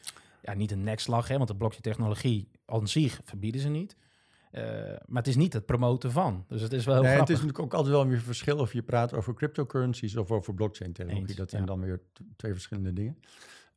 ja, 0.41 0.53
niet 0.53 0.71
een 0.71 0.83
nekslag, 0.83 1.27
hè, 1.27 1.35
want 1.37 1.47
de 1.47 1.55
blockchain-technologie 1.55 2.49
aan 2.65 2.87
zich 2.87 3.21
verbieden 3.23 3.61
ze 3.61 3.69
niet. 3.69 3.95
Uh, 4.51 4.63
maar 5.05 5.21
het 5.21 5.27
is 5.27 5.35
niet 5.35 5.53
het 5.53 5.65
promoten 5.65 6.11
van. 6.11 6.45
Dus 6.47 6.61
het 6.61 6.73
is 6.73 6.85
wel 6.85 6.95
heel 6.95 7.03
nee, 7.03 7.19
Het 7.19 7.29
is 7.29 7.35
natuurlijk 7.35 7.59
ook 7.59 7.73
altijd 7.73 7.93
wel 7.93 8.07
weer 8.07 8.19
verschil 8.19 8.57
of 8.57 8.73
je 8.73 8.83
praat 8.83 9.13
over 9.13 9.33
cryptocurrencies 9.33 10.15
of 10.15 10.31
over 10.31 10.53
blockchain-technologie. 10.53 11.35
Dat 11.35 11.49
zijn 11.49 11.61
ja. 11.61 11.67
dan 11.67 11.81
weer 11.81 12.01
twee 12.35 12.53
verschillende 12.53 12.93
dingen. 12.93 13.17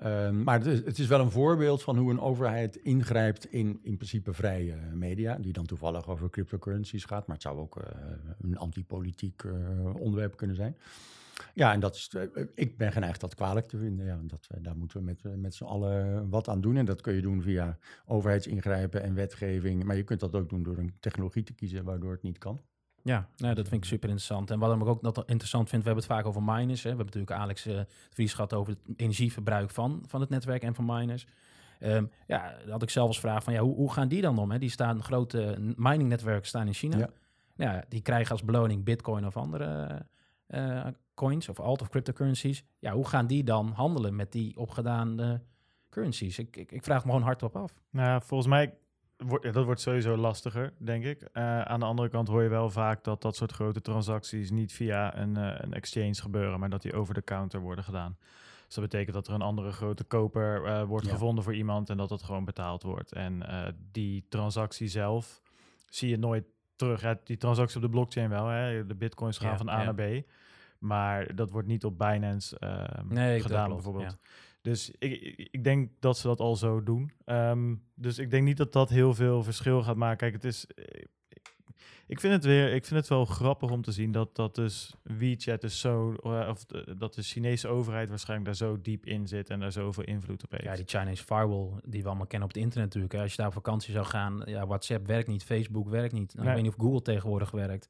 Um, 0.05 0.43
maar 0.43 0.65
het 0.65 0.99
is, 0.99 1.07
wel 1.07 1.21
een 1.21 1.31
voorbeeld 1.31 1.83
van 1.83 1.99
hoe 1.99 2.11
een 2.11 2.21
overheid 2.21 2.77
ingrijpt 2.77 3.53
in 3.53 3.79
in 3.83 3.97
principe 3.97 4.33
vrije 4.33 4.77
media, 4.95 5.39
die 5.39 5.53
dan 5.53 5.67
toevallig 5.67 6.09
over 6.09 6.31
cryptocurrencies 6.31 7.05
gaat, 7.05 7.27
maar 7.27 7.37
het 7.37 7.45
zou 7.45 7.59
ook 7.59 7.77
uh, 7.77 7.85
een 8.41 8.59
antipolitiek 8.59 9.43
uh, 9.43 9.95
onderwerp 9.95 10.37
kunnen 10.37 10.57
zijn. 10.57 10.77
Ja, 11.55 11.73
en 11.73 11.81
dat 11.81 11.95
is, 11.95 12.11
uh, 12.17 12.23
ik 12.55 12.77
ben 12.77 12.93
geneigd 12.93 13.21
dat 13.21 13.35
kwalijk 13.35 13.69
te 13.69 13.77
vinden. 13.77 14.07
Ja, 14.07 14.21
dat, 14.23 14.47
daar 14.63 14.77
moeten 14.77 14.99
we 14.99 15.05
met, 15.05 15.37
met 15.37 15.55
z'n 15.55 15.65
allen 15.65 16.29
wat 16.29 16.49
aan 16.49 16.61
doen. 16.61 16.77
En 16.77 16.85
dat 16.85 17.01
kun 17.01 17.15
je 17.15 17.21
doen 17.21 17.43
via 17.43 17.79
overheidsingrijpen 18.07 19.03
en 19.03 19.15
wetgeving. 19.15 19.85
Maar 19.85 19.97
je 19.97 20.03
kunt 20.03 20.21
dat 20.21 20.35
ook 20.35 20.49
doen 20.49 20.63
door 20.63 20.79
een 20.79 20.95
technologie 21.01 21.43
te 21.43 21.55
kiezen 21.55 21.85
waardoor 21.85 22.13
het 22.13 22.23
niet 22.23 22.39
kan. 22.39 22.61
Ja, 23.03 23.29
nou, 23.37 23.55
dat 23.55 23.69
vind 23.69 23.83
ik 23.83 23.89
super 23.89 24.09
interessant. 24.09 24.51
En 24.51 24.59
wat 24.59 24.77
ik 24.77 24.87
ook 24.87 25.03
dat 25.03 25.23
interessant 25.27 25.69
vind, 25.69 25.83
we 25.83 25.89
hebben 25.89 26.05
het 26.05 26.13
vaak 26.13 26.27
over 26.27 26.43
miners. 26.43 26.83
Hè. 26.83 26.91
We 26.91 26.97
hebben 26.97 27.07
natuurlijk 27.07 27.33
Alex 27.33 27.67
uh, 27.67 27.81
Vries 28.11 28.35
gehad 28.35 28.55
over 28.55 28.73
het 28.73 28.99
energieverbruik 29.01 29.71
van, 29.71 30.03
van 30.07 30.21
het 30.21 30.31
netwerk 30.31 30.63
en 30.63 30.75
van 30.75 30.85
miners. 30.85 31.27
Um, 31.81 32.11
ja, 32.27 32.43
daar 32.43 32.71
had 32.71 32.83
ik 32.83 32.91
zelf 32.91 33.09
eens 33.09 33.21
vraag 33.21 33.43
van, 33.43 33.53
ja, 33.53 33.61
hoe, 33.61 33.75
hoe 33.75 33.93
gaan 33.93 34.09
die 34.09 34.21
dan 34.21 34.39
om? 34.39 34.51
Hè? 34.51 34.59
Die 34.59 34.71
staan, 34.71 35.03
grote 35.03 35.57
miningnetwerken 35.77 36.47
staan 36.47 36.67
in 36.67 36.75
China. 36.75 36.99
Ja. 36.99 37.09
ja. 37.55 37.85
die 37.89 38.01
krijgen 38.01 38.33
als 38.33 38.45
beloning 38.45 38.85
bitcoin 38.85 39.27
of 39.27 39.37
andere 39.37 40.03
uh, 40.49 40.87
coins 41.15 41.49
of 41.49 41.61
alt 41.61 41.81
of 41.81 41.89
cryptocurrencies. 41.89 42.65
Ja, 42.79 42.93
hoe 42.93 43.07
gaan 43.07 43.27
die 43.27 43.45
dan 43.45 43.73
handelen 43.73 44.17
met 44.17 44.33
die 44.33 44.57
opgedaan 44.57 45.41
currencies? 45.89 46.39
Ik, 46.39 46.57
ik, 46.57 46.73
ik, 46.73 46.85
vraag 46.85 47.05
me 47.05 47.11
gewoon 47.11 47.27
hardop 47.27 47.57
af. 47.57 47.75
Nou, 47.91 48.23
volgens 48.25 48.49
mij 48.49 48.75
dat 49.53 49.65
wordt 49.65 49.81
sowieso 49.81 50.17
lastiger, 50.17 50.73
denk 50.79 51.05
ik. 51.05 51.21
Uh, 51.21 51.61
aan 51.61 51.81
de 51.81 51.87
andere 51.87 52.09
kant 52.09 52.29
hoor 52.29 52.43
je 52.43 52.49
wel 52.49 52.71
vaak 52.71 53.05
dat 53.05 53.23
dat 53.23 53.37
soort 53.37 53.53
grote 53.53 53.81
transacties 53.81 54.51
niet 54.51 54.73
via 54.73 55.17
een, 55.17 55.39
uh, 55.39 55.55
een 55.59 55.75
exchange 55.75 56.15
gebeuren, 56.15 56.61
maar 56.61 56.71
dat 56.71 56.83
die 56.83 56.95
over 56.95 57.15
de 57.15 57.25
counter 57.25 57.61
worden 57.61 57.85
gedaan. 57.85 58.17
Dus 58.67 58.75
dat 58.75 58.85
betekent 58.85 59.15
dat 59.15 59.27
er 59.27 59.35
een 59.35 59.43
andere 59.43 59.73
grote 59.73 60.05
koper 60.05 60.67
uh, 60.67 60.83
wordt 60.83 61.07
ja. 61.07 61.13
gevonden 61.13 61.45
voor 61.45 61.55
iemand 61.55 61.91
en 61.91 61.97
dat 61.97 62.11
het 62.11 62.23
gewoon 62.23 62.45
betaald 62.45 62.83
wordt. 62.83 63.13
En 63.13 63.43
die 63.93 64.27
transactie 64.29 64.89
zelf 64.89 65.41
zie 65.89 66.09
je 66.09 66.19
nooit 66.19 66.45
terug. 66.77 67.01
Ja, 67.01 67.19
die 67.25 67.37
transactie 67.37 67.77
op 67.77 67.83
de 67.83 67.89
blockchain 67.89 68.29
wel, 68.29 68.47
hè? 68.47 68.87
de 68.87 68.95
bitcoins 68.95 69.39
gaan 69.39 69.51
ja, 69.51 69.57
van 69.57 69.69
A 69.69 69.85
naar 69.85 69.95
B. 69.95 70.27
Maar 70.79 71.35
dat 71.35 71.51
wordt 71.51 71.69
niet 71.69 71.85
op 71.85 71.99
Binance 71.99 72.57
nee, 73.09 73.41
gedaan, 73.41 73.69
bijvoorbeeld. 73.69 74.19
Dus 74.63 74.91
ik, 74.99 75.49
ik 75.51 75.65
denk 75.65 75.91
dat 76.01 76.19
ze 76.19 76.27
dat 76.27 76.41
al 76.41 76.57
zo 76.57 76.83
doen. 76.83 77.13
Um, 77.27 77.83
dus 77.95 78.19
ik 78.19 78.31
denk 78.31 78.45
niet 78.45 78.57
dat 78.57 78.73
dat 78.73 78.89
heel 78.89 79.15
veel 79.15 79.43
verschil 79.43 79.83
gaat 79.83 79.97
maken. 79.97 80.17
Kijk, 80.17 80.33
het 80.33 80.45
is. 80.45 80.67
Ik 82.07 82.21
vind 82.21 82.33
het 82.33 82.45
weer, 82.45 82.73
ik 82.73 82.85
vind 82.85 83.01
het 83.01 83.09
wel 83.09 83.25
grappig 83.25 83.71
om 83.71 83.83
te 83.83 83.93
zien 83.93 84.13
dat 84.13 84.37
dat 84.37 84.55
dus 84.55 84.95
WeChat 85.03 85.61
dus 85.61 85.81
zo, 85.81 86.15
uh, 86.23 86.49
of 86.49 86.65
dat 86.99 87.15
de 87.15 87.23
Chinese 87.23 87.69
overheid 87.69 88.09
waarschijnlijk 88.09 88.49
daar 88.49 88.69
zo 88.69 88.81
diep 88.81 89.07
in 89.07 89.27
zit 89.27 89.51
en 89.51 89.61
daar 89.61 89.73
zoveel 89.73 90.05
invloed 90.05 90.45
op 90.45 90.51
heeft. 90.51 90.65
Ja, 90.65 90.75
die 90.75 90.85
Chinese 90.87 91.25
firewall 91.25 91.71
die 91.85 92.03
we 92.03 92.09
allemaal 92.09 92.27
kennen 92.27 92.49
op 92.49 92.55
het 92.55 92.63
internet 92.63 92.87
natuurlijk. 92.95 93.23
Als 93.23 93.31
je 93.31 93.37
daar 93.37 93.47
op 93.47 93.53
vakantie 93.53 93.93
zou 93.93 94.07
gaan, 94.07 94.43
ja, 94.45 94.67
WhatsApp 94.67 95.07
werkt 95.07 95.29
niet, 95.29 95.45
Facebook 95.45 95.89
werkt 95.89 96.13
niet. 96.13 96.35
Nou, 96.35 96.49
Ik 96.49 96.55
weet 96.55 96.63
niet 96.63 96.73
of 96.73 96.85
Google 96.85 97.03
tegenwoordig 97.03 97.51
werkt. 97.51 97.89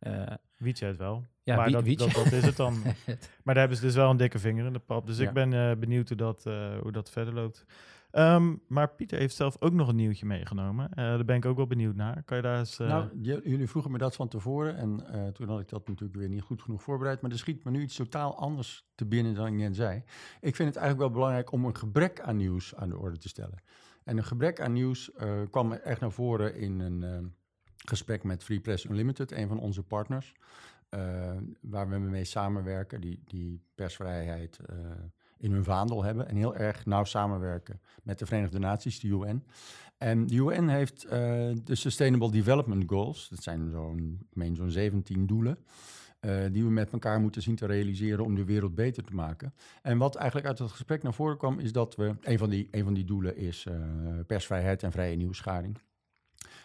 Uh, 0.00 0.26
WeChat 0.56 0.96
wel. 0.96 1.24
Ja, 1.42 1.56
maar 1.56 1.70
dat, 1.70 1.84
dat, 1.84 2.12
dat, 2.12 2.32
is 2.32 2.44
het 2.44 2.56
dan. 2.56 2.82
maar 3.44 3.54
daar 3.54 3.56
hebben 3.56 3.76
ze 3.76 3.82
dus 3.82 3.94
wel 3.94 4.10
een 4.10 4.16
dikke 4.16 4.38
vinger 4.38 4.66
in 4.66 4.72
de 4.72 4.78
pap. 4.78 5.06
Dus 5.06 5.18
ik 5.18 5.32
ben 5.32 5.52
uh, 5.52 5.72
benieuwd 5.74 6.08
hoe 6.08 6.16
dat, 6.16 6.44
uh, 6.46 6.78
hoe 6.78 6.92
dat 6.92 7.10
verder 7.10 7.34
loopt. 7.34 7.64
Um, 8.12 8.62
maar 8.68 8.94
Pieter 8.94 9.18
heeft 9.18 9.34
zelf 9.34 9.56
ook 9.60 9.72
nog 9.72 9.88
een 9.88 9.96
nieuwtje 9.96 10.26
meegenomen. 10.26 10.88
Uh, 10.90 10.96
daar 10.96 11.24
ben 11.24 11.36
ik 11.36 11.44
ook 11.44 11.56
wel 11.56 11.66
benieuwd 11.66 11.94
naar. 11.94 12.22
Kan 12.22 12.36
je 12.36 12.42
daar 12.42 12.58
eens... 12.58 12.78
Nou, 12.78 13.20
jullie 13.22 13.68
vroegen 13.68 13.90
me 13.92 13.98
dat 13.98 14.16
van 14.16 14.28
tevoren. 14.28 14.76
En 14.76 15.04
toen 15.32 15.48
had 15.48 15.60
ik 15.60 15.68
dat 15.68 15.88
natuurlijk 15.88 16.18
weer 16.18 16.28
niet 16.28 16.42
goed 16.42 16.62
genoeg 16.62 16.82
voorbereid. 16.82 17.20
Maar 17.20 17.30
er 17.30 17.38
schiet 17.38 17.64
me 17.64 17.70
nu 17.70 17.82
iets 17.82 17.96
totaal 17.96 18.38
anders 18.38 18.86
te 18.94 19.06
binnen 19.06 19.34
dan 19.34 19.46
ik 19.46 19.52
net 19.52 19.76
zei. 19.76 20.02
Ik 20.40 20.56
vind 20.56 20.68
het 20.68 20.76
eigenlijk 20.76 20.98
wel 20.98 21.10
belangrijk 21.10 21.52
om 21.52 21.64
een 21.64 21.76
gebrek 21.76 22.20
aan 22.20 22.36
nieuws 22.36 22.74
aan 22.74 22.88
de 22.88 22.98
orde 22.98 23.18
te 23.18 23.28
stellen. 23.28 23.62
En 24.04 24.16
een 24.16 24.24
gebrek 24.24 24.60
aan 24.60 24.72
nieuws 24.72 25.10
kwam 25.50 25.72
echt 25.72 26.00
naar 26.00 26.12
voren 26.12 26.54
in 26.54 26.80
een 26.80 27.34
gesprek 27.88 28.22
met 28.22 28.44
Free 28.44 28.60
Press 28.60 28.84
Unlimited, 28.84 29.32
een 29.32 29.48
van 29.48 29.58
onze 29.58 29.82
partners, 29.82 30.34
uh, 30.90 31.00
waar 31.60 31.88
we 31.88 31.98
mee 31.98 32.24
samenwerken, 32.24 33.00
die, 33.00 33.22
die 33.26 33.62
persvrijheid 33.74 34.58
uh, 34.70 34.76
in 35.38 35.52
hun 35.52 35.64
vaandel 35.64 36.02
hebben 36.02 36.28
en 36.28 36.36
heel 36.36 36.56
erg 36.56 36.86
nauw 36.86 37.04
samenwerken 37.04 37.80
met 38.02 38.18
de 38.18 38.26
Verenigde 38.26 38.58
Naties, 38.58 39.00
de 39.00 39.08
UN. 39.08 39.44
En 39.98 40.26
de 40.26 40.34
UN 40.34 40.68
heeft 40.68 41.04
uh, 41.04 41.10
de 41.64 41.74
Sustainable 41.74 42.30
Development 42.30 42.84
Goals, 42.86 43.28
dat 43.28 43.42
zijn 43.42 43.70
zo'n 43.70 44.26
zo'n 44.52 44.70
17 44.70 45.26
doelen, 45.26 45.58
die 46.52 46.64
we 46.64 46.70
met 46.70 46.92
elkaar 46.92 47.20
moeten 47.20 47.42
zien 47.42 47.56
te 47.56 47.66
realiseren 47.66 48.24
om 48.24 48.34
de 48.34 48.44
wereld 48.44 48.74
beter 48.74 49.04
te 49.04 49.14
maken. 49.14 49.54
En 49.82 49.98
wat 49.98 50.14
eigenlijk 50.16 50.46
uit 50.46 50.58
het 50.58 50.70
gesprek 50.70 51.02
naar 51.02 51.14
voren 51.14 51.36
kwam, 51.36 51.58
is 51.58 51.72
dat 51.72 51.96
we, 51.96 52.14
een 52.20 52.38
van 52.38 52.50
die, 52.50 52.68
een 52.70 52.84
van 52.84 52.94
die 52.94 53.04
doelen 53.04 53.36
is 53.36 53.66
persvrijheid 54.26 54.82
en 54.82 54.92
vrije 54.92 55.16
nieuwsgaring 55.16 55.78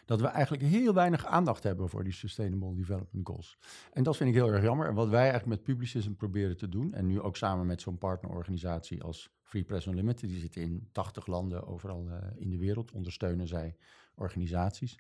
dat 0.06 0.22
we 0.22 0.28
eigenlijk 0.28 0.64
heel 0.64 0.94
weinig 0.94 1.26
aandacht 1.26 1.64
hebben 1.64 1.90
voor 1.90 2.04
die 2.04 2.14
Sustainable 2.14 2.76
Development 2.76 3.28
Goals. 3.28 3.58
En 3.92 4.04
dat 4.04 4.18
vind 4.18 4.30
ik 4.30 4.36
heel 4.36 4.52
erg 4.52 4.64
jammer. 4.64 4.88
En 4.88 4.94
wat 4.94 5.10
wij 5.10 5.30
eigenlijk 5.30 5.50
met 5.50 5.64
Publicism 5.64 6.12
proberen 6.12 6.58
te 6.58 6.70
doen, 6.70 6.94
en 6.94 7.08
nu 7.08 7.22
ook 7.22 7.38
samen 7.38 7.66
met 7.66 7.82
zo'n 7.82 7.98
partnerorganisatie 7.98 9.04
als 9.04 9.30
Free 9.44 9.64
Press 9.64 9.86
Unlimited, 9.86 10.30
die 10.30 10.40
zit 10.40 10.56
in 10.56 10.88
80 10.92 11.28
landen 11.28 11.68
overal 11.68 12.08
uh, 12.08 12.16
in 12.36 12.50
de 12.50 12.58
wereld, 12.58 12.92
ondersteunen 12.92 13.48
zij 13.48 13.76
organisaties, 14.16 14.98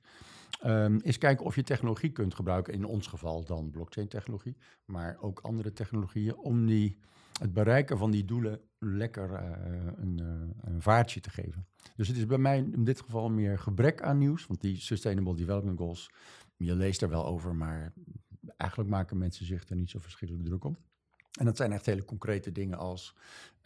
um, 0.65 1.00
is 1.01 1.17
kijken 1.17 1.45
of 1.45 1.55
je 1.55 1.63
technologie 1.63 2.12
kunt 2.12 2.35
gebruiken, 2.35 2.74
in 2.74 2.85
ons 2.85 3.07
geval 3.07 3.45
dan 3.45 3.71
blockchain-technologie, 3.71 4.55
maar 4.85 5.17
ook 5.19 5.39
andere 5.39 5.74
technologieën, 5.74 6.35
om 6.35 6.65
die, 6.65 6.97
het 7.39 7.54
bereiken 7.54 7.98
van 7.98 8.12
die 8.12 8.25
doelen 8.25 8.62
lekker 8.80 9.30
uh, 9.30 9.92
een, 9.96 10.20
uh, 10.22 10.74
een 10.74 10.82
vaartje 10.82 11.20
te 11.20 11.30
geven. 11.30 11.68
Dus 11.96 12.08
het 12.08 12.18
is 12.18 12.25
bij 12.25 12.38
mij 12.38 12.58
in 12.58 12.84
dit 12.84 13.01
geval 13.01 13.30
meer 13.30 13.60
gebrek 13.60 14.01
aan 14.01 14.18
nieuws. 14.18 14.48
Want 14.48 14.62
die 14.62 14.77
Sustainable 14.77 15.36
Development 15.36 15.77
Goals, 15.77 16.12
je 16.58 16.75
leest 16.75 17.01
er 17.01 17.10
wel 17.10 17.25
over, 17.25 17.56
maar 17.56 17.94
eigenlijk 18.58 18.89
maken 18.89 19.18
mensen 19.18 19.46
zich 19.46 19.70
er 19.70 19.75
niet 19.75 19.89
zo 19.89 20.00
verschrikkelijk 20.00 20.48
druk 20.48 20.63
om. 20.63 20.77
En 21.39 21.46
dat 21.46 21.58
zijn 21.58 21.72
echt 21.72 21.86
hele 21.86 22.06
concrete 22.06 22.51
dingen 22.51 22.77
als 22.77 23.15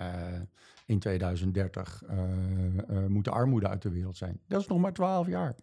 uh, 0.02 0.42
in 0.86 1.00
2030 1.00 2.04
uh, 2.10 2.24
uh, 2.90 3.06
moet 3.06 3.24
de 3.24 3.32
armoede 3.32 3.68
uit 3.68 3.82
de 3.82 3.90
wereld 3.90 4.18
zijn. 4.18 4.40
Dat 4.48 4.62
is 4.62 4.68
nog 4.68 4.80
maar 4.80 4.94
12 4.94 5.28
jaar. 5.28 5.56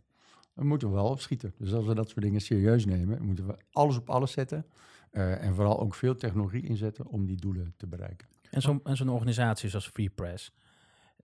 We 0.52 0.64
moeten 0.64 0.92
wel 0.92 1.08
opschieten. 1.08 1.54
Dus 1.58 1.72
als 1.72 1.86
we 1.86 1.94
dat 1.94 2.08
soort 2.08 2.22
dingen 2.22 2.40
serieus 2.40 2.84
nemen, 2.84 3.22
moeten 3.22 3.46
we 3.46 3.56
alles 3.70 3.96
op 3.96 4.10
alles 4.10 4.32
zetten. 4.32 4.66
Uh, 5.12 5.44
en 5.44 5.54
vooral 5.54 5.80
ook 5.80 5.94
veel 5.94 6.16
technologie 6.16 6.66
inzetten 6.66 7.06
om 7.06 7.26
die 7.26 7.36
doelen 7.36 7.74
te 7.76 7.86
bereiken. 7.86 8.28
En 8.50 8.62
zo'n 8.62 8.80
zo 8.94 9.12
organisatie 9.12 9.68
zoals 9.68 9.88
Free 9.88 10.10
Press, 10.10 10.52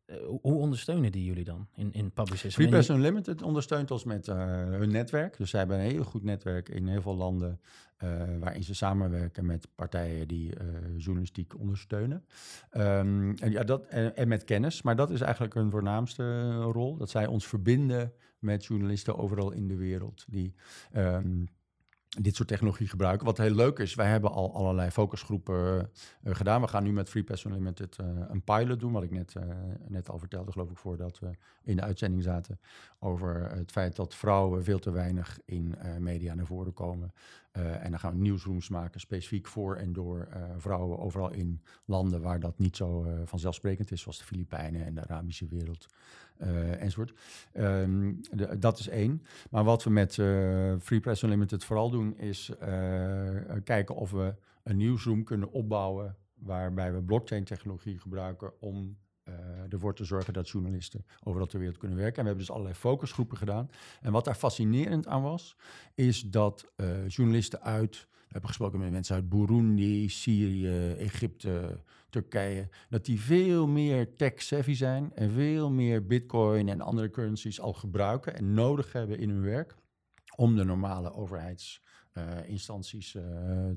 eh, 0.05 0.17
hoe 0.27 0.55
ondersteunen 0.55 1.13
die 1.13 1.25
jullie 1.25 1.45
dan 1.45 1.67
in, 1.75 1.93
in 1.93 2.13
publicism? 2.13 2.57
Free 2.57 2.69
Press 2.69 2.89
Unlimited 2.89 3.43
ondersteunt 3.43 3.91
ons 3.91 4.05
met 4.05 4.29
uh, 4.29 4.37
hun 4.65 4.91
netwerk. 4.91 5.37
Dus 5.37 5.51
zij 5.51 5.59
hebben 5.59 5.79
een 5.79 5.91
heel 5.91 6.05
goed 6.05 6.23
netwerk 6.23 6.69
in 6.69 6.87
heel 6.87 7.03
veel 7.03 7.17
landen 7.17 7.61
uh, 8.05 8.23
waarin 8.39 8.65
ze 8.65 8.75
samenwerken 8.75 9.47
met 9.47 9.69
partijen 9.75 10.29
die 10.29 10.53
journalistiek 10.97 11.59
ondersteunen. 11.59 12.25
Um, 12.77 13.35
en, 13.35 13.51
ja, 13.51 13.65
dat, 13.65 13.87
en, 13.87 14.17
en, 14.17 14.29
met 14.29 14.45
kennis, 14.45 14.83
maar 14.83 14.97
dat 14.97 15.11
is 15.11 15.21
eigenlijk 15.21 15.55
hun 15.55 15.71
voornaamste 15.71 16.53
rol. 16.53 16.97
Dat 16.97 17.11
zij 17.11 17.27
ons 17.27 17.47
verbinden 17.47 18.13
met 18.39 18.65
journalisten 18.65 19.19
overal 19.19 19.53
in 19.53 19.69
de 19.69 19.77
wereld 19.77 20.25
die 20.29 20.55
um, 20.97 21.49
dit 22.21 22.37
soort 22.37 22.49
technologie 22.49 22.89
gebruiken. 22.89 23.27
Wat 23.27 23.39
heel 23.39 23.55
leuk 23.55 23.79
is, 23.79 23.95
wij 23.95 24.09
hebben 24.09 24.31
al 24.31 24.55
allerlei 24.55 24.91
focusgroepen 24.91 25.91
uh, 26.23 26.35
gedaan. 26.35 26.61
We 26.61 26.69
gaan 26.69 26.83
nu 26.83 26.93
met 26.93 27.09
Free 27.09 27.25
Pass 27.25 27.45
Unlimited 27.45 27.99
uh, 28.01 28.07
een 28.29 28.43
pilot 28.43 28.81
doen, 28.81 28.93
wat 28.93 29.03
ik 29.03 29.11
net, 29.11 29.35
net 29.89 30.11
al 30.11 30.19
vertelde, 30.19 30.53
geloof 30.53 30.71
ik, 30.71 30.79
voordat 30.79 31.19
we 31.19 31.31
in 31.63 31.77
de 31.77 31.83
uitzending 31.83 32.23
zaten, 32.23 32.61
over 32.99 33.51
het 33.51 33.71
feit 33.71 33.97
dat 33.97 34.15
vrouwen 34.15 34.65
veel 34.65 34.79
te 34.79 34.91
weinig 34.91 35.39
in 35.45 35.75
media 35.99 36.35
naar 36.35 36.47
voren 36.47 36.73
komen. 36.73 37.13
en 37.53 37.91
dan 37.91 37.99
gaan 37.99 38.13
we 38.13 38.21
nieuwsrooms 38.21 38.69
maken, 38.69 39.01
specifiek 39.01 39.47
voor 39.47 39.77
en 39.77 39.93
door 39.93 40.29
vrouwen, 40.57 40.99
overal 40.99 41.33
in 41.33 41.63
landen 41.85 42.21
waar 42.21 42.41
dat 42.41 42.59
niet 42.59 42.77
zo 42.77 43.07
vanzelfsprekend 43.25 43.91
is, 43.91 44.01
zoals 44.01 44.19
de 44.19 44.25
Filipijnen 44.25 44.85
en 44.85 44.95
de 44.95 45.03
Arabische 45.03 45.47
wereld. 45.47 45.87
Uh, 46.43 46.83
enzovoort. 46.83 47.13
De, 47.53 48.57
dat 48.59 48.79
is 48.79 48.89
één. 48.89 49.23
Maar 49.51 49.65
wat 49.65 49.85
we 49.85 49.91
met 49.91 50.17
uh, 50.17 50.75
Free 50.81 51.01
Press 51.01 51.23
Unlimited 51.23 51.65
vooral 51.65 51.91
doen, 51.91 52.19
is 52.19 52.51
uh, 52.51 52.59
kijken 53.65 53.95
of 53.95 54.11
we 54.11 54.35
een 54.63 54.77
nieuwsroom 54.77 55.25
kunnen 55.25 55.53
opbouwen 55.53 56.17
waarbij 56.35 56.93
we 56.93 57.03
blockchain-technologie 57.03 57.99
gebruiken 57.99 58.61
om 58.61 58.97
ervoor 59.69 59.95
te 59.95 60.05
zorgen 60.05 60.33
dat 60.33 60.49
journalisten 60.49 61.05
overal 61.25 61.47
ter 61.47 61.59
wereld 61.59 61.79
kunnen 61.79 61.99
werken. 61.99 62.17
En 62.17 62.23
we 62.23 62.29
hebben 62.29 62.47
dus 62.47 62.55
allerlei 62.55 62.79
focusgroepen 62.79 63.37
gedaan. 63.37 63.71
En 64.01 64.13
wat 64.13 64.25
daar 64.25 64.35
fascinerend 64.35 65.07
aan 65.07 65.23
was, 65.23 65.57
is 65.95 66.21
dat 66.21 66.73
journalisten 67.07 67.63
uit 67.63 68.07
hebben 68.33 68.49
gesproken 68.49 68.79
met 68.79 68.91
mensen 68.91 69.15
uit 69.15 69.29
Burundi, 69.29 70.09
Syrië, 70.09 70.93
Egypte, 70.99 71.81
Turkije. 72.11 72.69
Dat 72.89 73.05
die 73.05 73.21
veel 73.21 73.67
meer 73.67 74.17
tech-savvy 74.17 74.75
zijn 74.75 75.13
en 75.15 75.31
veel 75.31 75.71
meer 75.71 76.07
bitcoin 76.07 76.69
en 76.69 76.81
andere 76.81 77.11
currencies 77.11 77.61
al 77.61 77.73
gebruiken 77.73 78.37
en 78.37 78.55
nodig 78.55 78.93
hebben 78.93 79.19
in 79.19 79.31
hun 79.31 79.43
werk 79.43 79.75
om 80.37 80.57
de 80.57 80.65
normale 80.65 81.13
overheids 81.13 81.83
uh, 82.15 82.49
instanties 82.49 83.15
uh, 83.15 83.23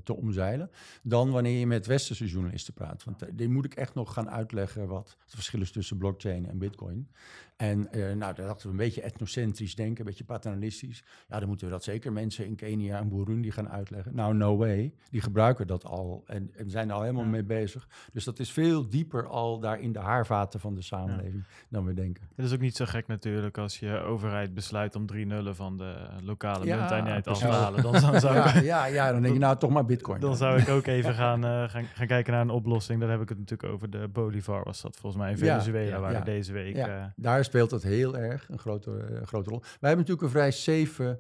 te 0.04 0.16
omzeilen. 0.16 0.70
Dan 1.04 1.32
wanneer 1.32 1.60
je 1.60 1.68
met 1.68 1.86
westerse 1.86 2.26
journalisten 2.28 2.74
praat. 2.74 3.04
Want 3.04 3.24
uh, 3.24 3.30
die 3.34 3.50
moet 3.50 3.66
ik 3.66 3.74
echt 3.74 3.94
nog 3.94 4.14
gaan 4.14 4.30
uitleggen 4.30 4.88
wat 4.88 5.18
het 5.20 5.34
verschil 5.34 5.62
is 5.62 5.72
tussen 5.72 5.98
blockchain 5.98 6.50
en 6.50 6.58
bitcoin. 6.58 7.10
En 7.56 7.88
nou, 7.92 8.18
daar 8.18 8.36
dachten 8.36 8.66
we 8.66 8.72
een 8.72 8.78
beetje 8.78 9.02
etnocentrisch 9.02 9.76
denken, 9.76 10.00
een 10.00 10.06
beetje 10.06 10.24
paternalistisch. 10.24 11.04
Ja, 11.28 11.40
dan 11.40 11.48
moeten 11.48 11.66
we 11.66 11.72
dat 11.72 11.84
zeker 11.84 12.14
mensen 12.14 12.46
in 12.46 12.56
Kenia 12.56 12.98
en 12.98 13.10
Burundi 13.10 13.52
gaan 13.52 13.70
uitleggen. 13.70 14.16
Nou, 14.16 14.36
no 14.36 14.58
way. 14.58 14.94
Die 15.10 15.22
gebruiken 15.22 15.68
dat 15.68 15.86
al 15.86 16.24
en, 16.26 16.52
en 16.56 16.70
zijn 16.70 16.90
er 16.90 16.96
al 16.96 17.02
helemaal 17.02 17.24
ja. 17.24 17.30
mee 17.30 17.44
bezig. 17.44 17.88
Dus 18.14 18.24
dat 18.24 18.40
is 18.40 18.52
veel 18.52 18.90
dieper 18.90 19.28
al 19.28 19.60
daar 19.60 19.80
in 19.80 19.92
de 19.92 20.00
haarvaten 20.00 20.60
van 20.60 20.76
de 20.76 20.82
samenleving 20.82 21.44
ja. 21.48 21.66
dan 21.70 21.86
we 21.86 21.94
denken. 21.94 22.24
Het 22.36 22.46
is 22.46 22.54
ook 22.54 22.60
niet 22.60 22.76
zo 22.76 22.86
gek 22.86 23.08
natuurlijk 23.08 23.58
als 23.58 23.80
je 23.80 24.00
overheid 24.00 24.54
besluit 24.54 24.96
om 24.96 25.06
drie 25.06 25.26
nullen 25.26 25.56
van 25.56 25.78
de 25.78 25.96
lokale 26.22 26.66
ja, 26.66 26.78
munteenheid 26.78 27.28
af 27.28 27.40
te 27.40 27.48
halen. 27.48 27.82
Dan, 27.82 27.92
dan 28.02 28.14
ja, 28.14 28.56
ja, 28.56 28.86
ja, 28.86 29.12
dan 29.12 29.22
denk 29.22 29.34
je 29.34 29.40
nou 29.40 29.58
toch 29.58 29.70
maar 29.70 29.86
bitcoin. 29.86 30.20
Dan 30.20 30.36
zou 30.36 30.60
ik 30.60 30.70
ook 30.70 30.86
even 30.86 31.14
gaan, 31.14 31.46
uh, 31.46 31.70
gaan, 31.70 31.84
gaan 31.84 32.08
kijken 32.08 32.34
naar 32.34 32.42
een 32.42 32.50
oplossing. 32.50 33.00
Dan 33.00 33.10
heb 33.10 33.22
ik 33.22 33.30
het 33.30 33.38
natuurlijk 33.38 33.74
over 33.74 33.90
de 33.90 34.08
Bolivar 34.08 34.64
was 34.64 34.82
dat 34.82 34.98
volgens 34.98 35.22
mij 35.22 35.32
in 35.32 35.38
Venezuela, 35.38 36.00
waar 36.00 36.24
deze 36.26 36.54
week... 36.54 36.78
Uh, 36.78 37.04
daar 37.16 37.44
speelt 37.46 37.72
het 37.72 37.84
heel 37.84 38.18
erg 38.18 38.50
een 38.50 38.60
grote, 38.60 39.08
uh, 39.12 39.22
grote 39.22 39.50
rol. 39.50 39.60
Wij 39.60 39.90
hebben 39.90 39.98
natuurlijk 39.98 40.22
een 40.22 40.40
vrij 40.40 40.52
safe 40.52 41.20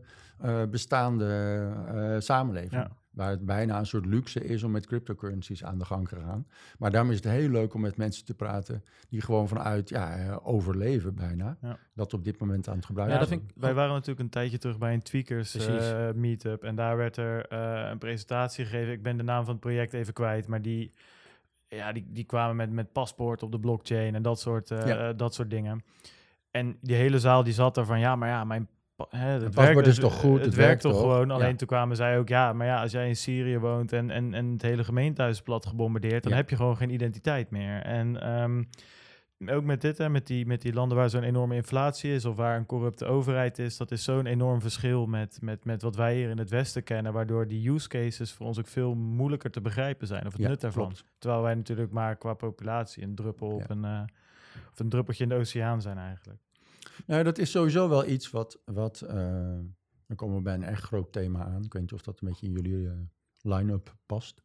bestaande 0.69 2.17
samenleving 2.19 2.87
waar 3.15 3.29
het 3.29 3.45
bijna 3.45 3.79
een 3.79 3.85
soort 3.85 4.05
luxe 4.05 4.45
is 4.45 4.63
om 4.63 4.71
met 4.71 4.87
cryptocurrencies 4.87 5.63
aan 5.63 5.77
de 5.77 5.85
gang 5.85 6.07
te 6.07 6.15
gaan. 6.15 6.47
Maar 6.77 6.91
daarom 6.91 7.11
is 7.11 7.15
het 7.15 7.25
heel 7.25 7.49
leuk 7.49 7.73
om 7.73 7.81
met 7.81 7.97
mensen 7.97 8.25
te 8.25 8.33
praten 8.33 8.83
die 9.09 9.21
gewoon 9.21 9.47
vanuit 9.47 9.89
ja, 9.89 10.15
eh, 10.15 10.37
overleven 10.43 11.15
bijna, 11.15 11.57
ja. 11.61 11.77
dat 11.93 12.13
op 12.13 12.23
dit 12.23 12.39
moment 12.39 12.67
aan 12.67 12.75
het 12.75 12.85
gebruiken 12.85 13.17
ja, 13.17 13.25
dat 13.25 13.31
vind 13.31 13.49
ik, 13.49 13.61
Wij 13.61 13.73
waren 13.73 13.93
natuurlijk 13.93 14.19
een 14.19 14.29
tijdje 14.29 14.57
terug 14.57 14.77
bij 14.77 14.93
een 14.93 15.01
tweakers 15.01 15.55
uh, 15.55 16.11
meetup 16.11 16.63
en 16.63 16.75
daar 16.75 16.97
werd 16.97 17.17
er 17.17 17.53
een 17.91 17.97
presentatie 17.97 18.65
gegeven. 18.65 18.93
Ik 18.93 19.03
ben 19.03 19.17
de 19.17 19.23
naam 19.23 19.43
van 19.43 19.53
het 19.53 19.61
project 19.61 19.93
even 19.93 20.13
kwijt, 20.13 20.47
maar 20.47 20.61
die, 20.61 20.93
ja, 21.67 21.91
die, 21.91 22.05
die 22.07 22.23
kwamen 22.23 22.55
met, 22.55 22.71
met 22.71 22.91
paspoort 22.91 23.43
op 23.43 23.51
de 23.51 23.59
blockchain 23.59 24.15
en 24.15 24.21
dat 24.21 24.39
soort, 24.39 24.69
ja. 24.69 25.13
dat 25.13 25.33
soort 25.33 25.49
dingen. 25.49 25.83
En 26.51 26.77
die 26.81 26.95
hele 26.95 27.19
zaal 27.19 27.43
die 27.43 27.53
zat 27.53 27.77
er 27.77 27.85
van, 27.85 27.99
ja, 27.99 28.15
maar 28.15 28.29
ja, 28.29 28.43
mijn 28.43 28.69
Hè, 29.09 29.27
het, 29.27 29.41
het 29.41 29.55
werkt, 29.55 29.87
is 29.87 29.99
toch 29.99 30.13
goed? 30.13 30.37
Het, 30.37 30.45
het 30.45 30.55
werkt 30.55 30.81
toch 30.81 30.99
gewoon. 30.99 31.31
Alleen 31.31 31.49
ja. 31.49 31.55
toen 31.55 31.67
kwamen 31.67 31.95
zij 31.95 32.17
ook, 32.17 32.27
ja, 32.27 32.53
maar 32.53 32.67
ja, 32.67 32.81
als 32.81 32.91
jij 32.91 33.07
in 33.07 33.15
Syrië 33.15 33.59
woont 33.59 33.93
en, 33.93 34.09
en, 34.09 34.33
en 34.33 34.51
het 34.51 34.61
hele 34.61 34.83
gemeentehuis 34.83 35.35
is 35.35 35.41
plat 35.41 35.65
gebombardeerd, 35.65 36.23
dan 36.23 36.31
ja. 36.31 36.37
heb 36.37 36.49
je 36.49 36.55
gewoon 36.55 36.77
geen 36.77 36.89
identiteit 36.89 37.49
meer. 37.49 37.81
En 37.81 38.39
um, 38.41 38.69
ook 39.45 39.63
met 39.63 39.81
dit, 39.81 39.97
hè, 39.97 40.09
met, 40.09 40.27
die, 40.27 40.45
met 40.45 40.61
die 40.61 40.73
landen 40.73 40.97
waar 40.97 41.09
zo'n 41.09 41.23
enorme 41.23 41.55
inflatie 41.55 42.13
is 42.13 42.25
of 42.25 42.35
waar 42.35 42.57
een 42.57 42.65
corrupte 42.65 43.05
overheid 43.05 43.59
is, 43.59 43.77
dat 43.77 43.91
is 43.91 44.03
zo'n 44.03 44.25
enorm 44.25 44.61
verschil 44.61 45.05
met, 45.05 45.41
met, 45.41 45.65
met 45.65 45.81
wat 45.81 45.95
wij 45.95 46.15
hier 46.15 46.29
in 46.29 46.37
het 46.37 46.49
Westen 46.49 46.83
kennen, 46.83 47.13
waardoor 47.13 47.47
die 47.47 47.69
use 47.69 47.87
cases 47.87 48.31
voor 48.31 48.45
ons 48.45 48.59
ook 48.59 48.67
veel 48.67 48.95
moeilijker 48.95 49.51
te 49.51 49.61
begrijpen 49.61 50.07
zijn 50.07 50.25
of 50.25 50.33
het 50.33 50.47
nut 50.47 50.61
daarvan. 50.61 50.95
Terwijl 51.17 51.41
wij 51.41 51.55
natuurlijk 51.55 51.91
maar 51.91 52.15
qua 52.15 52.33
populatie 52.33 53.03
een 53.03 53.15
druppel 53.15 53.49
op 53.49 53.69
een, 53.69 53.83
uh, 53.83 54.01
of 54.71 54.79
een 54.79 54.89
druppeltje 54.89 55.23
in 55.23 55.29
de 55.29 55.35
oceaan 55.35 55.81
zijn 55.81 55.97
eigenlijk. 55.97 56.39
Nou, 57.05 57.23
dat 57.23 57.37
is 57.37 57.51
sowieso 57.51 57.89
wel 57.89 58.07
iets 58.07 58.29
wat, 58.29 58.61
wat 58.65 59.03
uh, 59.05 59.11
dan 60.07 60.15
komen 60.15 60.35
we 60.35 60.41
bij 60.41 60.53
een 60.53 60.63
echt 60.63 60.83
groot 60.83 61.11
thema 61.11 61.45
aan. 61.45 61.63
Ik 61.63 61.73
weet 61.73 61.81
niet 61.81 61.93
of 61.93 62.01
dat 62.01 62.21
een 62.21 62.27
beetje 62.27 62.45
in 62.45 62.51
jullie 62.51 62.73
uh, 62.73 62.91
line-up 63.41 63.95
past. 64.05 64.41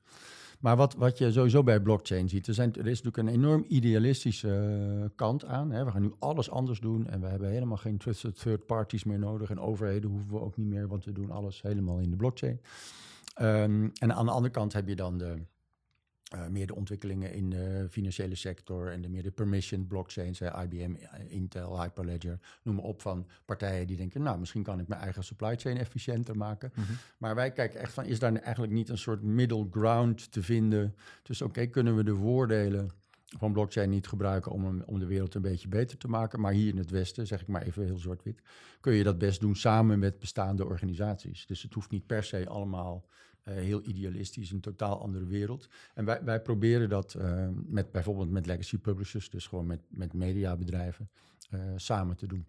Maar 0.61 0.77
wat, 0.77 0.95
wat 0.95 1.19
je 1.19 1.33
sowieso 1.33 1.63
bij 1.63 1.81
blockchain 1.81 2.29
ziet, 2.29 2.47
er, 2.47 2.55
zijn, 2.55 2.75
er 2.75 2.87
is 2.87 3.03
natuurlijk 3.03 3.17
een 3.17 3.43
enorm 3.43 3.65
idealistische 3.69 4.49
eh, 4.49 5.09
kant 5.15 5.45
aan. 5.45 5.71
Hè. 5.71 5.85
We 5.85 5.91
gaan 5.91 6.03
nu 6.03 6.13
alles 6.19 6.51
anders 6.51 6.81
doen 6.81 7.07
en 7.07 7.21
we 7.21 7.27
hebben 7.27 7.51
helemaal 7.51 7.77
geen 7.77 7.99
trusted 7.99 8.41
third 8.41 8.67
parties 8.67 9.05
meer 9.05 9.19
nodig. 9.19 9.51
En 9.51 9.61
overheden 9.61 10.11
hoeven 10.11 10.31
we 10.31 10.41
ook 10.41 10.57
niet 10.57 10.67
meer, 10.67 10.89
want 10.89 11.05
we 11.05 11.13
doen 11.13 11.31
alles 11.31 11.63
helemaal 11.63 11.99
in 11.99 12.11
de 12.11 12.17
blockchain. 12.17 12.61
Um, 13.41 13.93
en 13.99 14.15
aan 14.15 14.27
de 14.27 14.33
andere 14.33 14.53
kant 14.53 14.73
heb 14.73 14.89
je 14.89 14.97
dan 14.97 15.19
de, 15.19 15.35
uh, 16.35 16.47
meer 16.47 16.67
de 16.67 16.75
ontwikkelingen 16.75 17.33
in 17.33 17.51
de 17.51 17.87
financiële 17.91 18.35
sector 18.35 18.93
en 18.93 19.03
de 19.03 19.09
meer 19.09 19.23
de 19.23 19.31
permission 19.31 19.87
blockchains, 19.87 20.41
IBM, 20.41 20.95
Intel, 21.29 21.83
Hyperledger, 21.83 22.39
noem 22.63 22.75
maar 22.75 22.85
op, 22.85 23.03
van 23.03 23.27
partijen 23.45 23.87
die 23.87 23.97
denken, 23.97 24.23
nou, 24.23 24.39
misschien 24.39 24.63
kan 24.63 24.81
ik 24.81 24.89
mijn 24.89 25.01
eigen 25.01 25.25
supply 25.25 25.57
chain 25.57 25.77
efficiënter 25.77 26.37
maken. 26.37 26.73
Mm 26.75 26.85
-hmm. 26.85 26.97
Maar 27.19 27.35
wij 27.35 27.53
kijken 27.53 27.81
echt 27.81 27.93
van, 27.93 28.05
is 28.05 28.19
daar 28.19 28.35
eigenlijk 28.35 28.73
niet 28.73 28.89
een 28.89 28.99
soort 28.99 29.23
middle 29.23 29.67
ground 29.71 30.33
te 30.33 30.43
vinden? 30.43 30.95
Dus 31.23 31.43
oké, 31.43 31.51
okay, 31.51 31.69
kunnen 31.69 31.97
we 31.97 32.05
de 32.05 32.15
voordelen 32.15 32.91
van 33.39 33.53
blockchain 33.53 33.91
niet 33.91 34.07
gebruiken 34.07 34.53
om, 34.53 34.83
om 34.87 34.99
de 34.99 35.07
wereld 35.07 35.35
een 35.35 35.43
beetje 35.43 35.69
beter 35.69 35.99
te 35.99 36.09
maken. 36.09 36.41
Maar 36.41 36.53
hier 36.53 36.69
in 36.69 36.77
het 36.77 36.91
Westen, 36.91 37.27
zeg 37.27 37.41
ik 37.41 37.47
maar 37.47 37.63
even 37.63 37.85
heel 37.85 37.99
zwart-wit, 37.99 38.43
kun 38.81 38.93
je 38.93 39.03
dat 39.03 39.19
best 39.19 39.41
doen 39.41 39.57
samen 39.57 39.99
met 39.99 40.19
bestaande 40.19 40.65
organisaties. 40.65 41.47
Dus 41.47 41.63
het 41.63 41.75
hoeft 41.75 41.91
niet 41.91 42.07
per 42.07 42.25
se 42.25 42.49
allemaal 42.49 43.05
heel 43.53 43.83
idealistisch, 43.85 44.51
een 44.51 44.61
totaal 44.61 45.01
andere 45.01 45.27
wereld. 45.27 45.69
En 45.95 46.05
wij, 46.05 46.25
wij 46.25 46.41
proberen 46.41 46.89
dat 46.89 47.15
uh, 47.15 47.49
met 47.53 47.93
bijvoorbeeld 47.93 48.31
met 48.31 48.47
legacy 48.47 48.79
publishers, 48.79 49.31
dus 49.31 49.47
gewoon 49.47 49.67
met, 49.67 49.81
met 49.89 50.13
mediabedrijven, 50.13 51.11
uh, 51.51 51.61
samen 51.77 52.17
te 52.17 52.27
doen. 52.27 52.47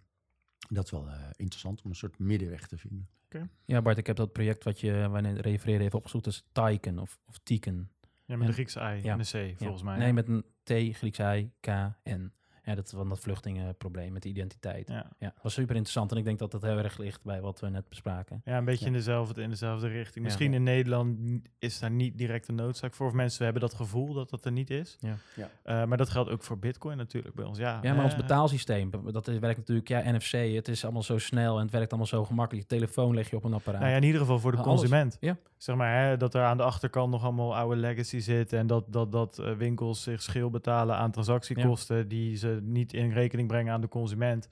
Dat 0.70 0.86
is 0.86 0.92
wel 0.92 1.08
interessant 1.36 1.82
om 1.82 1.90
een 1.90 1.96
soort 1.96 2.20
middenweg 2.20 2.68
te 2.68 2.78
vinden. 2.78 3.10
Okay. 3.26 3.50
Ja, 3.66 3.82
Bart, 3.82 3.98
ik 3.98 4.08
heb 4.08 4.16
dat 4.16 4.32
project 4.32 4.64
wat 4.64 4.80
je 4.80 5.08
wanneer 5.10 5.42
refereerde 5.42 5.84
even 5.84 5.98
opgezocht, 5.98 6.28
is 6.28 6.44
Taiken 6.52 7.00
of, 7.00 7.20
of 7.26 7.40
Tiken. 7.44 7.92
Ja, 8.26 8.38
met 8.38 8.48
een 8.48 8.54
Griekse 8.54 8.80
I 8.80 9.04
ja. 9.04 9.14
en 9.14 9.20
een 9.20 9.26
C, 9.26 9.58
volgens 9.58 9.82
ja. 9.82 9.88
mij. 9.88 9.98
Nee, 9.98 10.14
met 10.14 10.28
een 10.28 10.46
T, 10.64 10.96
Griekse 10.98 11.38
I, 11.38 11.52
K, 11.60 11.68
N. 12.10 12.32
Ja, 12.72 12.78
dat 12.78 12.94
van 12.96 13.10
dat 13.10 13.20
vluchtingenprobleem 13.20 14.14
met 14.14 14.22
de 14.22 14.30
identiteit. 14.30 14.88
Ja. 14.88 15.12
ja, 15.20 15.34
was 15.42 15.54
super 15.54 15.76
interessant. 15.76 16.12
En 16.12 16.18
ik 16.18 16.24
denk 16.24 16.40
dat 16.40 16.52
dat 16.52 16.62
heel 16.62 16.78
erg 16.78 16.98
ligt 16.98 17.24
bij 17.24 17.42
wat 17.42 17.60
we 17.60 17.70
net 17.70 17.90
bespraken. 17.90 18.42
Ja, 18.46 18.58
een 18.58 18.66
beetje 18.66 18.86
in, 18.86 18.94
dezelfde, 18.94 19.42
in 19.42 19.50
dezelfde 19.50 19.88
richting. 19.88 20.26
Misschien 20.26 20.54
in 20.54 20.64
Nederland 20.64 21.18
is 21.60 21.80
daar 21.80 21.92
niet 21.92 22.18
direct 22.18 22.48
een 22.48 22.56
noodzaak 22.56 22.94
voor. 22.94 23.08
Of 23.08 23.14
mensen 23.14 23.44
hebben 23.44 23.62
dat 23.62 23.74
gevoel 23.74 24.14
dat 24.14 24.30
dat 24.30 24.46
er 24.46 24.52
niet 24.52 24.70
is. 24.70 24.98
Ja. 25.00 25.18
ja. 25.36 25.50
Uh, 25.66 25.88
maar 25.88 25.98
dat 25.98 26.10
geldt 26.10 26.30
ook 26.30 26.44
voor 26.44 26.60
Bitcoin 26.60 26.98
natuurlijk 26.98 27.36
bij 27.36 27.46
ons. 27.46 27.58
Ja, 27.58 27.80
ja 27.82 27.94
maar 27.94 28.04
ons 28.04 28.16
betaalsysteem, 28.16 28.92
dat 29.12 29.26
werkt 29.26 29.58
natuurlijk, 29.58 29.88
ja, 29.88 30.12
NFC. 30.12 30.32
Het 30.32 30.68
is 30.68 30.84
allemaal 30.84 31.04
zo 31.04 31.18
snel 31.18 31.56
en 31.56 31.62
het 31.62 31.72
werkt 31.72 31.90
allemaal 31.90 32.08
zo 32.08 32.26
gemakkelijk. 32.26 32.70
Je 32.70 32.76
telefoon 32.78 33.16
leg 33.16 33.30
je 33.30 33.36
op 33.36 33.44
een 33.44 33.54
apparaat. 33.54 33.80
Nou 33.80 33.92
ja, 33.92 33.98
in 33.98 34.04
ieder 34.04 34.22
geval 34.22 34.40
voor 34.40 34.52
de 34.52 34.58
Alles. 34.58 34.70
consument. 34.70 35.18
Ja. 35.20 35.38
Zeg 35.62 35.76
maar 35.76 36.04
hè, 36.04 36.18
dat 36.18 36.34
er 36.34 36.44
aan 36.44 36.58
de 36.58 36.64
achterkant 36.64 37.12
nog 37.12 37.24
allemaal 37.24 37.56
oude 37.56 37.76
legacy 37.76 38.20
zit. 38.20 38.54
En 38.54 38.68
dat, 38.68 38.86
dat, 38.88 39.12
dat 39.12 39.40
uh, 39.40 39.52
winkels 39.54 40.04
zich 40.04 40.22
schil 40.22 40.50
betalen 40.50 40.96
aan 40.96 41.12
transactiekosten 41.12 42.08
die 42.08 42.36
ze 42.36 42.60
niet 42.62 42.94
in 42.94 43.12
rekening 43.12 43.48
brengen 43.48 43.74
aan 43.74 43.82
de 43.82 43.88
consument. 43.88 44.50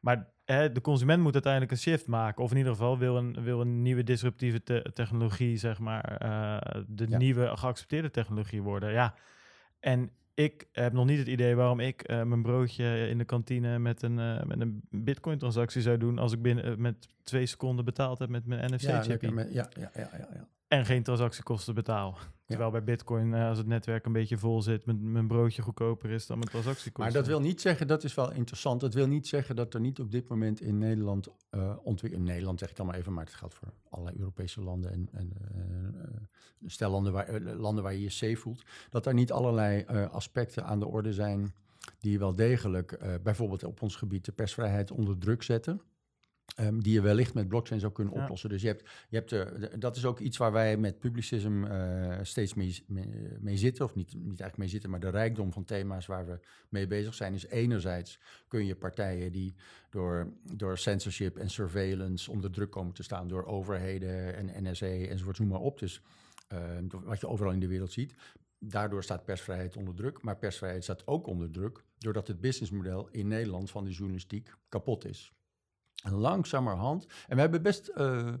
Maar 0.00 0.28
hè, 0.44 0.72
de 0.72 0.80
consument 0.80 1.22
moet 1.22 1.32
uiteindelijk 1.32 1.72
een 1.72 1.78
shift 1.78 2.06
maken. 2.06 2.44
Of 2.44 2.50
in 2.50 2.56
ieder 2.56 2.72
geval 2.72 2.98
wil 2.98 3.16
een, 3.16 3.42
wil 3.42 3.60
een 3.60 3.82
nieuwe 3.82 4.02
disruptieve 4.02 4.62
te 4.62 4.90
technologie, 4.94 5.56
zeg 5.56 5.78
maar, 5.78 6.22
uh, 6.22 6.82
de 6.86 7.06
ja. 7.08 7.18
nieuwe 7.18 7.56
geaccepteerde 7.56 8.10
technologie 8.10 8.62
worden. 8.62 8.92
Ja. 8.92 9.14
En 9.78 10.10
ik 10.34 10.68
heb 10.72 10.92
nog 10.92 11.06
niet 11.06 11.18
het 11.18 11.28
idee 11.28 11.54
waarom 11.54 11.80
ik 11.80 12.10
uh, 12.10 12.22
mijn 12.22 12.42
broodje 12.42 13.08
in 13.08 13.18
de 13.18 13.24
kantine 13.24 13.78
met 13.78 14.02
een, 14.02 14.18
uh, 14.18 14.42
met 14.42 14.60
een 14.60 14.82
bitcoin-transactie 14.90 15.82
zou 15.82 15.98
doen 15.98 16.18
als 16.18 16.32
ik 16.32 16.42
binnen 16.42 16.80
met 16.80 17.08
twee 17.22 17.46
seconden 17.46 17.84
betaald 17.84 18.18
heb 18.18 18.28
met 18.28 18.46
mijn 18.46 18.74
NFC-chip. 18.74 19.22
Ja, 19.22 19.44
ja, 19.50 19.70
ja, 19.74 19.90
ja, 19.94 20.28
ja. 20.32 20.48
En 20.70 20.84
geen 20.84 21.02
transactiekosten 21.02 21.74
betaal. 21.74 22.18
Terwijl 22.46 22.70
bij 22.70 22.84
Bitcoin, 22.84 23.32
uh, 23.32 23.48
als 23.48 23.58
het 23.58 23.66
netwerk 23.66 24.06
een 24.06 24.12
beetje 24.12 24.38
vol 24.38 24.62
zit, 24.62 24.86
mijn, 24.86 25.12
mijn 25.12 25.26
broodje 25.26 25.62
goedkoper 25.62 26.10
is 26.10 26.26
dan 26.26 26.38
mijn 26.38 26.50
transactiekosten. 26.50 27.02
Maar 27.02 27.12
dat 27.12 27.26
wil 27.26 27.40
niet 27.40 27.60
zeggen, 27.60 27.86
dat 27.86 28.04
is 28.04 28.14
wel 28.14 28.32
interessant. 28.32 28.80
Dat 28.80 28.94
wil 28.94 29.06
niet 29.06 29.28
zeggen 29.28 29.56
dat 29.56 29.74
er 29.74 29.80
niet 29.80 30.00
op 30.00 30.10
dit 30.10 30.28
moment 30.28 30.60
in 30.60 30.78
Nederland 30.78 31.28
uh, 31.50 31.76
ontwikkeld. 31.82 32.22
In 32.22 32.28
Nederland 32.28 32.58
zeg 32.58 32.70
ik 32.70 32.76
dan 32.76 32.86
maar 32.86 32.94
even, 32.94 33.12
maar 33.12 33.24
het 33.24 33.34
geldt 33.34 33.54
voor 33.54 33.68
allerlei 33.88 34.18
Europese 34.18 34.60
landen 34.60 34.92
en, 34.92 35.08
en 35.12 35.32
uh, 35.54 36.66
stel 36.66 36.90
landen 36.90 37.12
waar, 37.12 37.40
landen 37.40 37.82
waar 37.82 37.92
je 37.92 38.02
je 38.02 38.10
safe 38.10 38.36
voelt. 38.36 38.62
Dat 38.90 39.06
er 39.06 39.14
niet 39.14 39.32
allerlei 39.32 39.84
aspecten 40.10 40.64
aan 40.64 40.78
de 40.78 40.86
orde 40.86 41.12
zijn 41.12 41.54
die 41.98 42.18
wel 42.18 42.34
degelijk, 42.34 43.20
bijvoorbeeld 43.22 43.64
op 43.64 43.82
ons 43.82 43.96
gebied, 43.96 44.24
de 44.24 44.32
persvrijheid 44.32 44.90
onder 44.90 45.18
druk 45.18 45.42
zetten. 45.42 45.80
Um, 46.56 46.82
die 46.82 46.92
je 46.92 47.00
wellicht 47.00 47.34
met 47.34 47.48
blockchain 47.48 47.80
zou 47.80 47.92
kunnen 47.92 48.14
oplossen. 48.14 48.48
Ja. 48.48 48.54
Dus 48.54 48.64
je 48.64 48.68
hebt, 48.68 48.88
je 49.08 49.16
hebt 49.16 49.30
de, 49.30 49.78
dat 49.78 49.96
is 49.96 50.04
ook 50.04 50.18
iets 50.18 50.36
waar 50.36 50.52
wij 50.52 50.76
met 50.76 50.98
Publicism 50.98 51.64
uh, 51.64 52.18
steeds 52.22 52.54
mee, 52.54 52.84
mee, 52.86 53.08
mee, 53.40 53.56
zitten. 53.56 53.84
Of 53.84 53.94
niet, 53.94 54.14
niet 54.14 54.24
eigenlijk 54.24 54.56
mee 54.56 54.68
zitten, 54.68 54.90
maar 54.90 55.00
de 55.00 55.10
rijkdom 55.10 55.52
van 55.52 55.64
thema's 55.64 56.06
waar 56.06 56.26
we 56.26 56.38
mee 56.68 56.86
bezig 56.86 57.14
zijn. 57.14 57.34
Is 57.34 57.46
enerzijds 57.46 58.18
kun 58.48 58.66
je 58.66 58.76
partijen 58.76 59.32
die 59.32 59.54
door, 59.90 60.32
door 60.54 60.78
censorship 60.78 61.36
en 61.36 61.50
surveillance 61.50 62.30
onder 62.30 62.50
druk 62.50 62.70
komen 62.70 62.94
te 62.94 63.02
staan 63.02 63.28
door 63.28 63.44
overheden 63.44 64.34
en 64.34 64.70
NSA 64.70 64.86
enzovoort, 64.86 65.38
noem 65.38 65.48
maar 65.48 65.60
op. 65.60 65.78
Dus 65.78 66.02
uh, 66.52 66.58
wat 66.90 67.20
je 67.20 67.28
overal 67.28 67.52
in 67.52 67.60
de 67.60 67.68
wereld 67.68 67.92
ziet. 67.92 68.14
Daardoor 68.58 69.02
staat 69.02 69.24
persvrijheid 69.24 69.76
onder 69.76 69.94
druk. 69.94 70.22
Maar 70.22 70.36
persvrijheid 70.36 70.82
staat 70.82 71.06
ook 71.06 71.26
onder 71.26 71.50
druk 71.50 71.84
doordat 71.98 72.26
het 72.26 72.40
businessmodel 72.40 73.08
in 73.10 73.28
Nederland 73.28 73.70
van 73.70 73.84
de 73.84 73.90
journalistiek 73.90 74.54
kapot 74.68 75.04
is. 75.04 75.32
Langzamerhand. 76.02 77.06
En 77.28 77.34
we 77.34 77.40
hebben 77.40 77.62
best 77.62 77.90
uh, 77.96 78.34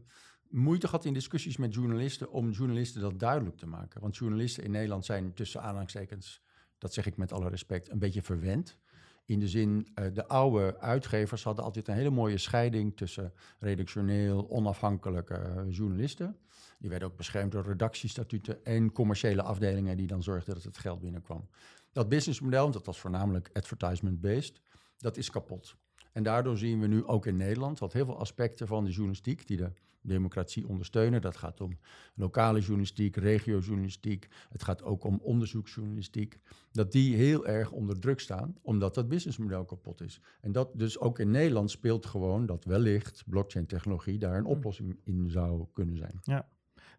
moeite 0.48 0.88
gehad 0.88 1.04
in 1.04 1.12
discussies 1.12 1.56
met 1.56 1.74
journalisten 1.74 2.30
om 2.30 2.50
journalisten 2.50 3.00
dat 3.00 3.18
duidelijk 3.18 3.56
te 3.56 3.66
maken. 3.66 4.00
Want 4.00 4.16
journalisten 4.16 4.64
in 4.64 4.70
Nederland 4.70 5.04
zijn 5.04 5.34
tussen 5.34 5.62
aanhalingstekens, 5.62 6.42
dat 6.78 6.92
zeg 6.92 7.06
ik 7.06 7.16
met 7.16 7.32
alle 7.32 7.48
respect, 7.48 7.90
een 7.90 7.98
beetje 7.98 8.22
verwend. 8.22 8.78
In 9.24 9.40
de 9.40 9.48
zin, 9.48 9.88
uh, 9.94 10.06
de 10.12 10.26
oude 10.26 10.80
uitgevers 10.80 11.42
hadden 11.42 11.64
altijd 11.64 11.88
een 11.88 11.94
hele 11.94 12.10
mooie 12.10 12.38
scheiding 12.38 12.96
tussen 12.96 13.32
redactioneel, 13.58 14.50
onafhankelijke 14.50 15.66
journalisten. 15.68 16.36
Die 16.78 16.90
werden 16.90 17.08
ook 17.08 17.16
beschermd 17.16 17.52
door 17.52 17.64
redactiestatuten 17.64 18.64
en 18.64 18.92
commerciële 18.92 19.42
afdelingen 19.42 19.96
die 19.96 20.06
dan 20.06 20.22
zorgden 20.22 20.54
dat 20.54 20.62
het 20.62 20.78
geld 20.78 21.00
binnenkwam. 21.00 21.48
Dat 21.92 22.08
businessmodel, 22.08 22.70
dat 22.70 22.86
was 22.86 23.00
voornamelijk 23.00 23.50
advertisement-based, 23.52 24.60
dat 24.96 25.16
is 25.16 25.30
kapot. 25.30 25.76
En 26.12 26.22
daardoor 26.22 26.58
zien 26.58 26.80
we 26.80 26.86
nu 26.86 27.04
ook 27.04 27.26
in 27.26 27.36
Nederland 27.36 27.78
dat 27.78 27.92
heel 27.92 28.04
veel 28.04 28.18
aspecten 28.18 28.66
van 28.66 28.84
de 28.84 28.90
journalistiek 28.90 29.46
die 29.46 29.56
de 29.56 29.72
democratie 30.02 30.68
ondersteunen. 30.68 31.20
Dat 31.20 31.36
gaat 31.36 31.60
om 31.60 31.78
lokale 32.14 32.60
journalistiek, 32.60 33.16
regiojournalistiek. 33.16 34.28
Het 34.48 34.62
gaat 34.62 34.82
ook 34.82 35.04
om 35.04 35.20
onderzoeksjournalistiek. 35.22 36.38
Dat 36.72 36.92
die 36.92 37.16
heel 37.16 37.46
erg 37.46 37.70
onder 37.70 38.00
druk 38.00 38.20
staan, 38.20 38.56
omdat 38.62 38.94
dat 38.94 39.08
businessmodel 39.08 39.64
kapot 39.64 40.00
is. 40.00 40.20
En 40.40 40.52
dat 40.52 40.70
dus 40.74 40.98
ook 40.98 41.18
in 41.18 41.30
Nederland 41.30 41.70
speelt 41.70 42.06
gewoon 42.06 42.46
dat 42.46 42.64
wellicht 42.64 43.24
blockchain-technologie 43.26 44.18
daar 44.18 44.36
een 44.36 44.44
hm. 44.44 44.50
oplossing 44.50 45.00
in 45.04 45.30
zou 45.30 45.66
kunnen 45.72 45.96
zijn. 45.96 46.18
Ja, 46.22 46.48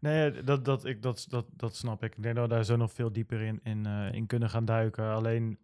Nee, 0.02 0.44
dat, 0.44 0.66
dat, 0.66 0.86
ik, 0.86 1.02
dat, 1.02 1.26
dat, 1.30 1.46
dat 1.56 1.76
snap 1.76 2.04
ik. 2.04 2.16
Ik 2.16 2.24
denk 2.24 2.36
dat 2.36 2.48
we 2.48 2.54
daar 2.54 2.66
zo 2.66 2.76
nog 2.76 2.94
veel 2.94 3.12
dieper 3.12 3.42
in, 3.42 3.60
in, 3.64 3.88
uh, 3.88 4.14
in 4.14 4.26
kunnen 4.26 4.50
gaan 4.50 4.66
duiken. 4.66 5.14
Alleen 5.14 5.58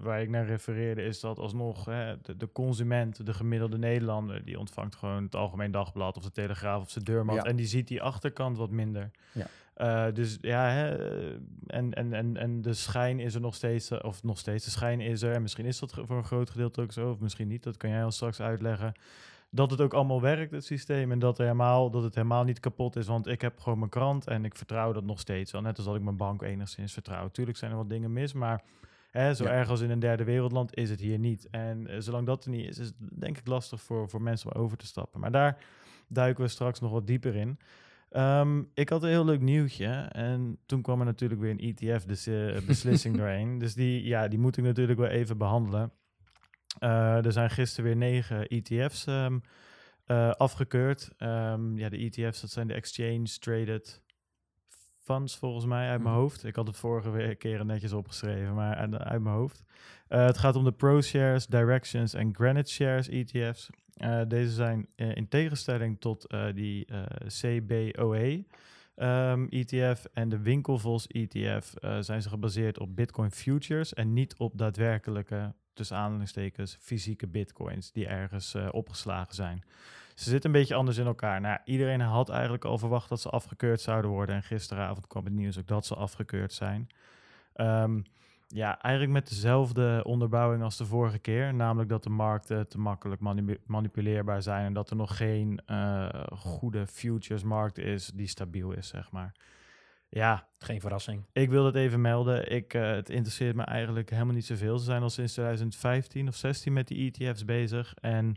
waar 0.00 0.22
ik 0.22 0.28
naar 0.28 0.46
refereerde 0.46 1.02
is 1.02 1.20
dat 1.20 1.38
alsnog 1.38 1.84
de, 1.84 2.36
de, 2.36 2.52
consument, 2.52 3.26
de 3.26 3.34
gemiddelde 3.34 3.78
Nederlander, 3.78 4.44
die 4.44 4.58
ontvangt 4.58 4.94
gewoon 4.94 5.22
het 5.22 5.34
Algemeen 5.34 5.70
Dagblad 5.70 6.16
of 6.16 6.22
de 6.22 6.30
Telegraaf 6.30 6.82
of 6.82 6.90
zijn 6.90 7.04
deurmat. 7.04 7.46
En 7.46 7.56
die 7.56 7.66
ziet 7.66 7.88
die 7.88 8.02
achterkant 8.02 8.56
wat 8.56 8.70
minder. 8.70 9.10
Ja. 9.32 9.46
Uh, 9.76 10.14
dus 10.14 10.38
ja, 10.40 10.68
hè, 10.68 10.96
en, 11.66 11.94
en, 11.94 12.12
en, 12.12 12.36
en 12.36 12.62
de 12.62 12.74
schijn 12.74 13.20
is 13.20 13.34
er 13.34 13.40
nog 13.40 13.54
steeds, 13.54 13.90
of 13.90 14.22
nog 14.22 14.38
steeds, 14.38 14.64
de 14.64 14.70
schijn 14.70 15.00
is 15.00 15.22
er. 15.22 15.34
En 15.34 15.42
misschien 15.42 15.66
is 15.66 15.78
dat 15.78 15.92
voor 15.92 16.16
een 16.16 16.24
groot 16.24 16.50
gedeelte 16.50 16.80
ook 16.80 16.92
zo, 16.92 17.10
of 17.10 17.20
misschien 17.20 17.48
niet. 17.48 17.62
Dat 17.62 17.76
kan 17.76 17.90
jij 17.90 18.04
ons 18.04 18.14
straks 18.14 18.40
uitleggen 18.40 18.92
dat 19.50 19.70
het 19.70 19.80
ook 19.80 19.94
allemaal 19.94 20.20
werkt, 20.20 20.52
het 20.52 20.64
systeem. 20.64 21.12
En 21.12 21.18
dat, 21.18 21.38
er 21.38 21.44
helemaal, 21.44 21.90
dat 21.90 22.02
het 22.02 22.14
helemaal 22.14 22.44
niet 22.44 22.60
kapot 22.60 22.96
is. 22.96 23.06
Want 23.06 23.26
ik 23.26 23.40
heb 23.40 23.60
gewoon 23.60 23.78
mijn 23.78 23.90
krant 23.90 24.26
en 24.26 24.44
ik 24.44 24.56
vertrouw 24.56 24.92
dat 24.92 25.04
nog 25.04 25.20
steeds 25.20 25.52
wel. 25.52 25.60
Net 25.60 25.76
als 25.76 25.86
dat 25.86 25.96
ik 25.96 26.02
mijn 26.02 26.16
bank 26.16 26.42
enigszins 26.42 26.92
vertrouw. 26.92 27.28
Tuurlijk 27.28 27.58
zijn 27.58 27.70
er 27.70 27.76
wat 27.76 27.90
dingen 27.90 28.12
mis, 28.12 28.32
maar 28.32 28.62
hè, 29.10 29.34
zo 29.34 29.44
erg 29.44 29.68
als 29.68 29.80
in 29.80 29.90
een 29.90 29.98
derde 29.98 30.24
wereldland 30.24 30.76
is 30.76 30.90
het 30.90 31.00
hier 31.00 31.18
niet. 31.18 31.48
En 31.50 31.90
uh, 31.90 31.96
zolang 31.98 32.26
dat 32.26 32.44
er 32.44 32.50
niet 32.50 32.68
is, 32.68 32.78
is 32.78 32.86
het 32.86 33.20
denk 33.20 33.38
ik 33.38 33.46
lastig 33.46 33.80
voor, 33.80 34.08
voor 34.08 34.22
mensen 34.22 34.54
om 34.54 34.62
over 34.62 34.76
te 34.76 34.86
stappen. 34.86 35.20
Maar 35.20 35.32
daar 35.32 35.58
duiken 36.08 36.44
we 36.44 36.50
straks 36.50 36.80
nog 36.80 36.90
wat 36.90 37.06
dieper 37.06 37.36
in. 37.36 37.58
Ehm, 38.10 38.62
ik 38.74 38.88
had 38.88 39.02
een 39.02 39.08
heel 39.08 39.24
leuk 39.24 39.40
nieuwtje. 39.40 39.86
En 40.12 40.58
toen 40.66 40.82
kwam 40.82 41.00
er 41.00 41.06
natuurlijk 41.06 41.40
weer 41.40 41.50
een 41.50 41.74
ETF-beslissing 41.76 43.14
dus, 43.14 43.22
doorheen. 43.22 43.58
Dus 43.58 43.74
die, 43.74 44.04
ja, 44.04 44.28
die 44.28 44.38
moet 44.38 44.56
ik 44.56 44.64
natuurlijk 44.64 44.98
wel 44.98 45.08
even 45.08 45.38
behandelen. 45.38 45.92
Er 46.78 47.32
zijn 47.32 47.50
gisteren 47.50 47.84
weer 47.84 47.96
negen 47.96 48.48
ETF's 48.48 49.06
um, 49.06 49.42
afgekeurd. 50.36 51.10
Um, 51.18 51.78
ja, 51.78 51.88
de 51.88 51.96
ETF's, 51.96 52.40
dat 52.40 52.50
zijn 52.50 52.66
de 52.66 52.74
Exchange 52.74 53.38
Traded 53.38 54.02
funds 54.98 55.36
volgens 55.36 55.64
mij 55.64 55.88
uit 55.88 56.00
mijn 56.00 56.14
mhm. 56.14 56.22
hoofd. 56.22 56.44
Ik 56.44 56.56
had 56.56 56.66
het 56.66 56.76
vorige 56.76 57.34
keer 57.34 57.64
netjes 57.64 57.92
opgeschreven, 57.92 58.54
maar 58.54 58.74
uit, 58.74 58.98
uit 58.98 59.22
mijn 59.22 59.34
hoofd. 59.34 59.62
Uh, 60.08 60.26
het 60.26 60.38
gaat 60.38 60.56
om 60.56 60.64
de 60.64 60.72
ProShares, 60.72 61.46
Directions 61.46 62.14
en 62.14 62.34
Granite 62.34 62.70
Shares 62.70 63.08
ETF's. 63.08 63.70
Deze 64.28 64.50
zijn 64.50 64.88
in 64.96 65.28
tegenstelling 65.28 66.00
tot 66.00 66.34
die 66.54 66.86
CBOE 67.26 68.44
um, 68.96 69.48
ETF 69.48 70.04
en 70.12 70.28
de 70.28 70.38
Winkelvols 70.38 71.06
ETF 71.06 71.74
zijn 72.00 72.22
ze 72.22 72.28
gebaseerd 72.28 72.78
op 72.78 72.96
Bitcoin 72.96 73.30
futures 73.30 73.94
en 73.94 74.12
niet 74.12 74.36
op 74.36 74.58
daadwerkelijke, 74.58 75.54
tussen 75.78 75.96
aanhalingstekens, 75.96 76.76
fysieke 76.80 77.26
bitcoins 77.26 77.92
die 77.92 78.06
ergens 78.06 78.56
opgeslagen 78.70 79.34
zijn. 79.34 79.64
Ze 80.14 80.30
zitten 80.30 80.50
een 80.50 80.60
beetje 80.60 80.74
anders 80.74 80.96
in 80.96 81.06
elkaar. 81.06 81.40
Nou, 81.40 81.58
iedereen 81.64 82.00
had 82.00 82.28
eigenlijk 82.28 82.64
al 82.64 82.78
verwacht 82.78 83.08
dat 83.08 83.20
ze 83.20 83.28
afgekeurd 83.28 83.80
zouden 83.80 84.10
worden. 84.10 84.34
En 84.34 84.42
gisteravond 84.42 85.06
kwam 85.06 85.24
het 85.24 85.32
nieuws 85.32 85.58
ook 85.58 85.66
dat 85.66 85.86
ze 85.86 85.94
afgekeurd 85.94 86.52
zijn. 86.52 86.88
Um, 87.56 88.04
ja, 88.48 88.80
eigenlijk 88.80 89.14
met 89.14 89.28
dezelfde 89.28 90.00
onderbouwing 90.04 90.62
als 90.62 90.76
de 90.76 90.84
vorige 90.84 91.18
keer. 91.18 91.54
Namelijk 91.54 91.88
dat 91.88 92.02
de 92.02 92.10
markten 92.10 92.68
te 92.68 92.78
makkelijk 92.78 93.20
manipuleerbaar 93.66 94.42
zijn. 94.42 94.64
En 94.64 94.72
dat 94.72 94.90
er 94.90 94.96
nog 94.96 95.16
geen 95.16 95.60
uh, 95.66 96.08
goede 96.30 96.86
futuresmarkt 96.86 97.78
is 97.78 98.10
die 98.14 98.28
stabiel 98.28 98.72
is, 98.72 98.88
zeg 98.88 99.10
maar. 99.10 99.32
Ja. 100.08 100.46
Geen 100.58 100.80
verrassing. 100.80 101.24
Ik 101.32 101.50
wil 101.50 101.66
het 101.66 101.74
even 101.74 102.00
melden. 102.00 102.52
Ik, 102.52 102.74
uh, 102.74 102.90
het 102.90 103.10
interesseert 103.10 103.56
me 103.56 103.62
eigenlijk 103.62 104.10
helemaal 104.10 104.34
niet 104.34 104.46
zoveel. 104.46 104.78
Ze 104.78 104.84
zijn 104.84 105.02
al 105.02 105.10
sinds 105.10 105.32
2015 105.32 106.28
of 106.28 106.34
16 106.34 106.72
met 106.72 106.88
die 106.88 107.12
ETF's 107.12 107.44
bezig. 107.44 107.94
En 108.00 108.36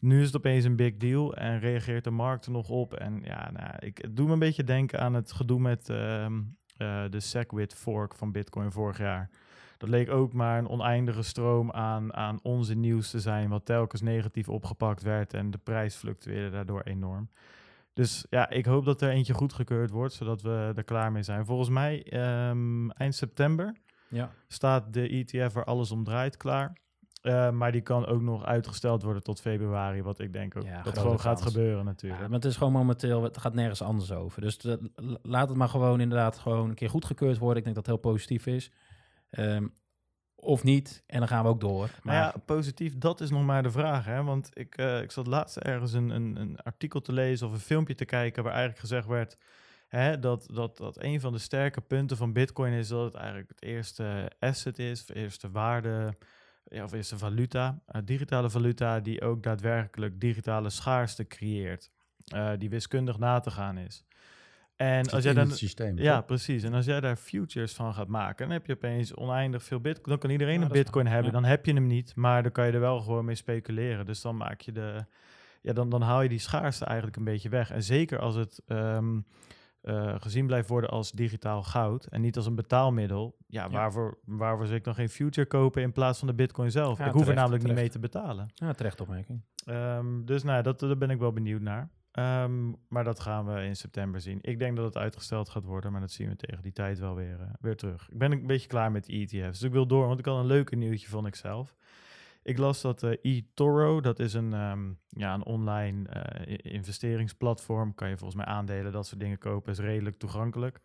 nu 0.00 0.20
is 0.20 0.26
het 0.26 0.36
opeens 0.36 0.64
een 0.64 0.76
big 0.76 0.96
deal 0.96 1.34
en 1.34 1.58
reageert 1.58 2.04
de 2.04 2.10
markt 2.10 2.46
er 2.46 2.52
nog 2.52 2.68
op. 2.68 2.94
En 2.94 3.20
ja, 3.22 3.50
nou, 3.50 3.74
ik, 3.78 3.98
het 3.98 4.16
doet 4.16 4.26
me 4.26 4.32
een 4.32 4.38
beetje 4.38 4.64
denken 4.64 5.00
aan 5.00 5.14
het 5.14 5.32
gedoe 5.32 5.60
met 5.60 5.88
uh, 5.88 6.26
uh, 6.26 7.04
de 7.10 7.20
SegWit 7.20 7.74
fork 7.74 8.14
van 8.14 8.32
Bitcoin 8.32 8.72
vorig 8.72 8.98
jaar. 8.98 9.30
Dat 9.78 9.88
leek 9.88 10.10
ook 10.10 10.32
maar 10.32 10.58
een 10.58 10.68
oneindige 10.68 11.22
stroom 11.22 11.72
aan, 11.72 12.14
aan 12.14 12.38
onze 12.42 12.74
nieuws 12.74 13.10
te 13.10 13.20
zijn, 13.20 13.48
wat 13.48 13.64
telkens 13.64 14.00
negatief 14.00 14.48
opgepakt 14.48 15.02
werd 15.02 15.34
en 15.34 15.50
de 15.50 15.58
prijs 15.58 15.94
fluctueerde 15.94 16.50
daardoor 16.50 16.82
enorm. 16.82 17.28
Dus 17.96 18.26
ja, 18.30 18.50
ik 18.50 18.66
hoop 18.66 18.84
dat 18.84 19.00
er 19.00 19.10
eentje 19.10 19.34
goedgekeurd 19.34 19.90
wordt, 19.90 20.12
zodat 20.12 20.42
we 20.42 20.72
er 20.76 20.84
klaar 20.84 21.12
mee 21.12 21.22
zijn. 21.22 21.46
Volgens 21.46 21.68
mij 21.68 22.06
um, 22.48 22.90
eind 22.90 23.14
september 23.14 23.76
ja. 24.08 24.30
staat 24.48 24.92
de 24.92 25.08
ETF 25.08 25.52
waar 25.52 25.64
alles 25.64 25.90
om 25.90 26.04
draait 26.04 26.36
klaar. 26.36 26.76
Uh, 27.22 27.50
maar 27.50 27.72
die 27.72 27.80
kan 27.80 28.06
ook 28.06 28.20
nog 28.20 28.44
uitgesteld 28.44 29.02
worden 29.02 29.22
tot 29.22 29.40
februari, 29.40 30.02
wat 30.02 30.18
ik 30.18 30.32
denk 30.32 30.56
ook 30.56 30.62
ja, 30.62 30.82
dat 30.82 30.98
gewoon 30.98 31.20
gaat 31.20 31.42
gebeuren 31.42 31.84
natuurlijk. 31.84 32.22
Ja, 32.22 32.28
maar 32.28 32.36
het 32.36 32.48
is 32.48 32.56
gewoon 32.56 32.72
momenteel, 32.72 33.22
het 33.22 33.38
gaat 33.38 33.54
nergens 33.54 33.82
anders 33.82 34.12
over. 34.12 34.40
Dus 34.40 34.58
laat 35.22 35.48
het 35.48 35.58
maar 35.58 35.68
gewoon 35.68 36.00
inderdaad 36.00 36.38
gewoon 36.38 36.68
een 36.68 36.74
keer 36.74 36.90
goedgekeurd 36.90 37.38
worden. 37.38 37.58
Ik 37.58 37.64
denk 37.64 37.76
dat 37.76 37.86
het 37.86 37.94
heel 37.94 38.12
positief 38.12 38.46
is. 38.46 38.70
Um, 39.30 39.72
of 40.46 40.62
niet, 40.62 41.02
en 41.06 41.18
dan 41.18 41.28
gaan 41.28 41.42
we 41.42 41.48
ook 41.48 41.60
door. 41.60 41.90
Maar 42.02 42.14
ja, 42.14 42.34
positief, 42.44 42.98
dat 42.98 43.20
is 43.20 43.30
nog 43.30 43.44
maar 43.44 43.62
de 43.62 43.70
vraag. 43.70 44.04
Hè? 44.04 44.22
Want 44.22 44.50
ik, 44.52 44.78
uh, 44.78 45.00
ik 45.00 45.10
zat 45.10 45.26
laatst 45.26 45.56
ergens 45.56 45.92
een, 45.92 46.10
een, 46.10 46.36
een, 46.36 46.58
artikel 46.60 47.00
te 47.00 47.12
lezen 47.12 47.46
of 47.46 47.52
een 47.52 47.58
filmpje 47.58 47.94
te 47.94 48.04
kijken... 48.04 48.42
waar 48.42 48.52
eigenlijk 48.52 48.80
gezegd 48.80 49.06
werd 49.06 49.36
hè, 49.88 50.18
dat, 50.18 50.48
dat, 50.52 50.76
dat 50.76 51.02
een 51.02 51.20
van 51.20 51.32
de 51.32 51.38
sterke 51.38 51.80
punten 51.80 52.16
van 52.16 52.32
Bitcoin 52.32 52.72
is... 52.72 52.88
dat 52.88 53.04
het 53.04 53.14
eigenlijk 53.14 53.48
het 53.48 53.62
eerste 53.62 54.30
asset 54.38 54.78
is, 54.78 55.06
de 55.06 55.14
eerste 55.14 55.50
waarde 55.50 56.16
ja, 56.68 56.84
of 56.84 56.92
een 56.92 57.04
valuta, 57.04 57.78
uh, 57.92 58.02
digitale 58.04 58.50
valuta 58.50 59.00
die 59.00 59.22
ook 59.22 59.42
daadwerkelijk 59.42 60.20
digitale 60.20 60.70
schaarste 60.70 61.26
creëert, 61.26 61.90
uh, 62.34 62.50
die 62.58 62.70
wiskundig 62.70 63.18
na 63.18 63.40
te 63.40 63.50
gaan 63.50 63.78
is. 63.78 64.04
En 64.76 65.10
als 65.10 65.24
jij 65.24 65.34
dan, 65.34 65.50
systeem, 65.50 65.98
ja, 65.98 66.20
precies. 66.20 66.62
En 66.62 66.74
als 66.74 66.84
jij 66.84 67.00
daar 67.00 67.16
futures 67.16 67.74
van 67.74 67.94
gaat 67.94 68.08
maken, 68.08 68.46
dan 68.46 68.56
heb 68.56 68.66
je 68.66 68.72
opeens 68.72 69.14
oneindig 69.14 69.62
veel 69.62 69.80
bitcoin. 69.80 70.08
Dan 70.08 70.18
kan 70.18 70.30
iedereen 70.30 70.62
een 70.62 70.68
bitcoin 70.68 71.06
hebben. 71.06 71.32
Dan 71.32 71.44
heb 71.44 71.66
je 71.66 71.72
hem 71.72 71.86
niet, 71.86 72.14
maar 72.14 72.42
dan 72.42 72.52
kan 72.52 72.66
je 72.66 72.72
er 72.72 72.80
wel 72.80 73.00
gewoon 73.00 73.24
mee 73.24 73.34
speculeren. 73.34 74.06
Dus 74.06 74.20
dan 74.20 74.36
maak 74.36 74.60
je 74.60 74.72
de, 74.72 75.04
ja, 75.60 75.72
dan, 75.72 75.88
dan 75.88 76.02
haal 76.02 76.22
je 76.22 76.28
die 76.28 76.38
schaarste 76.38 76.84
eigenlijk 76.84 77.16
een 77.16 77.24
beetje 77.24 77.48
weg. 77.48 77.70
En 77.70 77.82
zeker 77.82 78.18
als 78.18 78.34
het 78.34 78.62
um, 78.66 79.26
uh, 79.82 80.14
gezien 80.18 80.46
blijft 80.46 80.68
worden 80.68 80.90
als 80.90 81.12
digitaal 81.12 81.62
goud 81.62 82.04
en 82.04 82.20
niet 82.20 82.36
als 82.36 82.46
een 82.46 82.54
betaalmiddel, 82.54 83.36
ja, 83.46 83.70
Waarvoor, 83.70 84.18
waarvoor 84.24 84.64
zou 84.64 84.78
ik 84.78 84.84
dan 84.84 84.94
geen 84.94 85.08
future 85.08 85.46
kopen 85.46 85.82
in 85.82 85.92
plaats 85.92 86.18
van 86.18 86.28
de 86.28 86.34
bitcoin 86.34 86.70
zelf? 86.70 87.00
ik 87.00 87.12
hoef 87.12 87.28
er 87.28 87.34
namelijk 87.34 87.64
niet 87.64 87.74
mee 87.74 87.88
te 87.88 87.98
betalen. 87.98 88.50
Ja, 88.54 88.72
terecht 88.72 89.00
opmerking. 89.00 89.42
Um, 89.68 90.24
dus 90.24 90.42
nou, 90.42 90.62
dat, 90.62 90.80
daar 90.80 90.98
ben 90.98 91.10
ik 91.10 91.18
wel 91.18 91.32
benieuwd 91.32 91.60
naar. 91.60 91.88
Um, 92.18 92.76
maar 92.88 93.04
dat 93.04 93.20
gaan 93.20 93.46
we 93.46 93.62
in 93.62 93.76
september 93.76 94.20
zien. 94.20 94.38
Ik 94.42 94.58
denk 94.58 94.76
dat 94.76 94.84
het 94.84 94.96
uitgesteld 94.96 95.48
gaat 95.48 95.64
worden, 95.64 95.92
maar 95.92 96.00
dat 96.00 96.10
zien 96.10 96.28
we 96.28 96.36
tegen 96.36 96.62
die 96.62 96.72
tijd 96.72 96.98
wel 96.98 97.14
weer, 97.14 97.40
uh, 97.40 97.46
weer 97.60 97.76
terug. 97.76 98.08
Ik 98.10 98.18
ben 98.18 98.32
een 98.32 98.46
beetje 98.46 98.68
klaar 98.68 98.92
met 98.92 99.08
ETF's, 99.08 99.30
dus 99.30 99.62
ik 99.62 99.72
wil 99.72 99.86
door, 99.86 100.06
want 100.06 100.18
ik 100.18 100.24
had 100.24 100.38
een 100.38 100.46
leuke 100.46 100.76
nieuwtje 100.76 101.08
vond 101.08 101.26
ik 101.26 101.34
zelf. 101.34 101.74
Ik 102.42 102.58
las 102.58 102.80
dat 102.80 103.02
uh, 103.02 103.12
eToro, 103.22 104.00
dat 104.00 104.18
is 104.18 104.34
een, 104.34 104.52
um, 104.52 104.98
ja, 105.08 105.34
een 105.34 105.44
online 105.44 106.08
uh, 106.46 106.56
investeringsplatform. 106.62 107.94
Kan 107.94 108.08
je 108.08 108.16
volgens 108.16 108.44
mij 108.44 108.54
aandelen, 108.54 108.92
dat 108.92 109.06
soort 109.06 109.20
dingen 109.20 109.38
kopen, 109.38 109.72
is 109.72 109.78
redelijk 109.78 110.18
toegankelijk. 110.18 110.80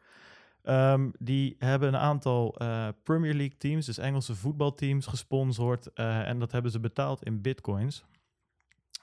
Um, 0.64 1.12
die 1.20 1.56
hebben 1.60 1.88
een 1.88 2.00
aantal 2.00 2.56
Premier 3.04 3.34
League 3.34 3.58
teams, 3.58 3.86
dus 3.86 3.98
Engelse 3.98 4.36
voetbalteams, 4.36 5.06
gesponsord. 5.06 5.94
en 5.94 6.40
dat 6.40 6.52
hebben 6.52 6.72
ze 6.72 6.80
betaald 6.80 7.24
in 7.24 7.42
bitcoins. 7.42 8.06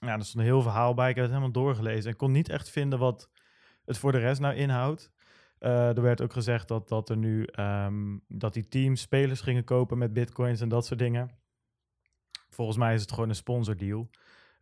Ja, 0.01 0.13
er 0.15 0.25
stond 0.25 0.45
een 0.45 0.51
heel 0.51 0.63
verhaal 0.63 0.95
bij. 0.95 1.09
Ik 1.09 1.15
heb 1.15 1.25
het 1.25 1.35
helemaal 1.35 1.63
doorgelezen 1.63 2.11
en 2.11 2.17
kon 2.17 2.33
niet 2.33 2.49
echt 2.49 2.71
vinden 2.71 2.99
wat 2.99 3.31
het 3.85 3.99
voor 3.99 4.13
de 4.13 4.19
rest 4.19 4.41
nou 4.41 4.55
inhoudt. 4.55 5.11
er 5.59 6.03
werd 6.03 6.23
ook 6.23 6.33
gezegd 6.33 6.69
dat, 6.69 6.89
dat 6.89 7.09
er 7.09 7.17
nu 7.17 7.49
um, 7.61 8.25
dat 8.29 8.53
die 8.53 8.69
teams 8.69 9.01
spelers 9.01 9.41
gingen 9.41 9.65
kopen 9.65 9.99
met 9.99 10.13
bitcoins 10.13 10.61
en 10.61 10.69
dat 10.69 10.87
soort 10.87 10.99
dingen. 10.99 11.31
Volgens 12.49 12.79
mij 12.79 12.95
is 12.95 13.01
het 13.01 13.13
gewoon 13.13 13.29
een 13.29 13.35
sponsordeal. 13.35 14.11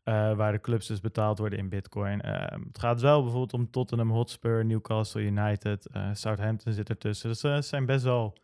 Uh, 0.09 0.37
waar 0.37 0.53
de 0.53 0.61
clubs 0.61 0.87
dus 0.87 1.01
betaald 1.01 1.39
worden 1.39 1.59
in 1.59 1.69
bitcoin. 1.69 2.27
Uh, 2.27 2.41
het 2.67 2.79
gaat 2.79 3.01
wel 3.01 3.23
bijvoorbeeld 3.23 3.53
om 3.53 3.71
Tottenham 3.71 4.11
Hotspur, 4.11 4.65
Newcastle 4.65 5.23
United, 5.23 5.89
uh, 5.93 6.09
Southampton 6.13 6.73
zit 6.73 6.89
ertussen. 6.89 7.29
Dus 7.29 7.43
het 7.43 7.65
zijn 7.65 7.87
best 7.87 8.05
wel 8.05 8.39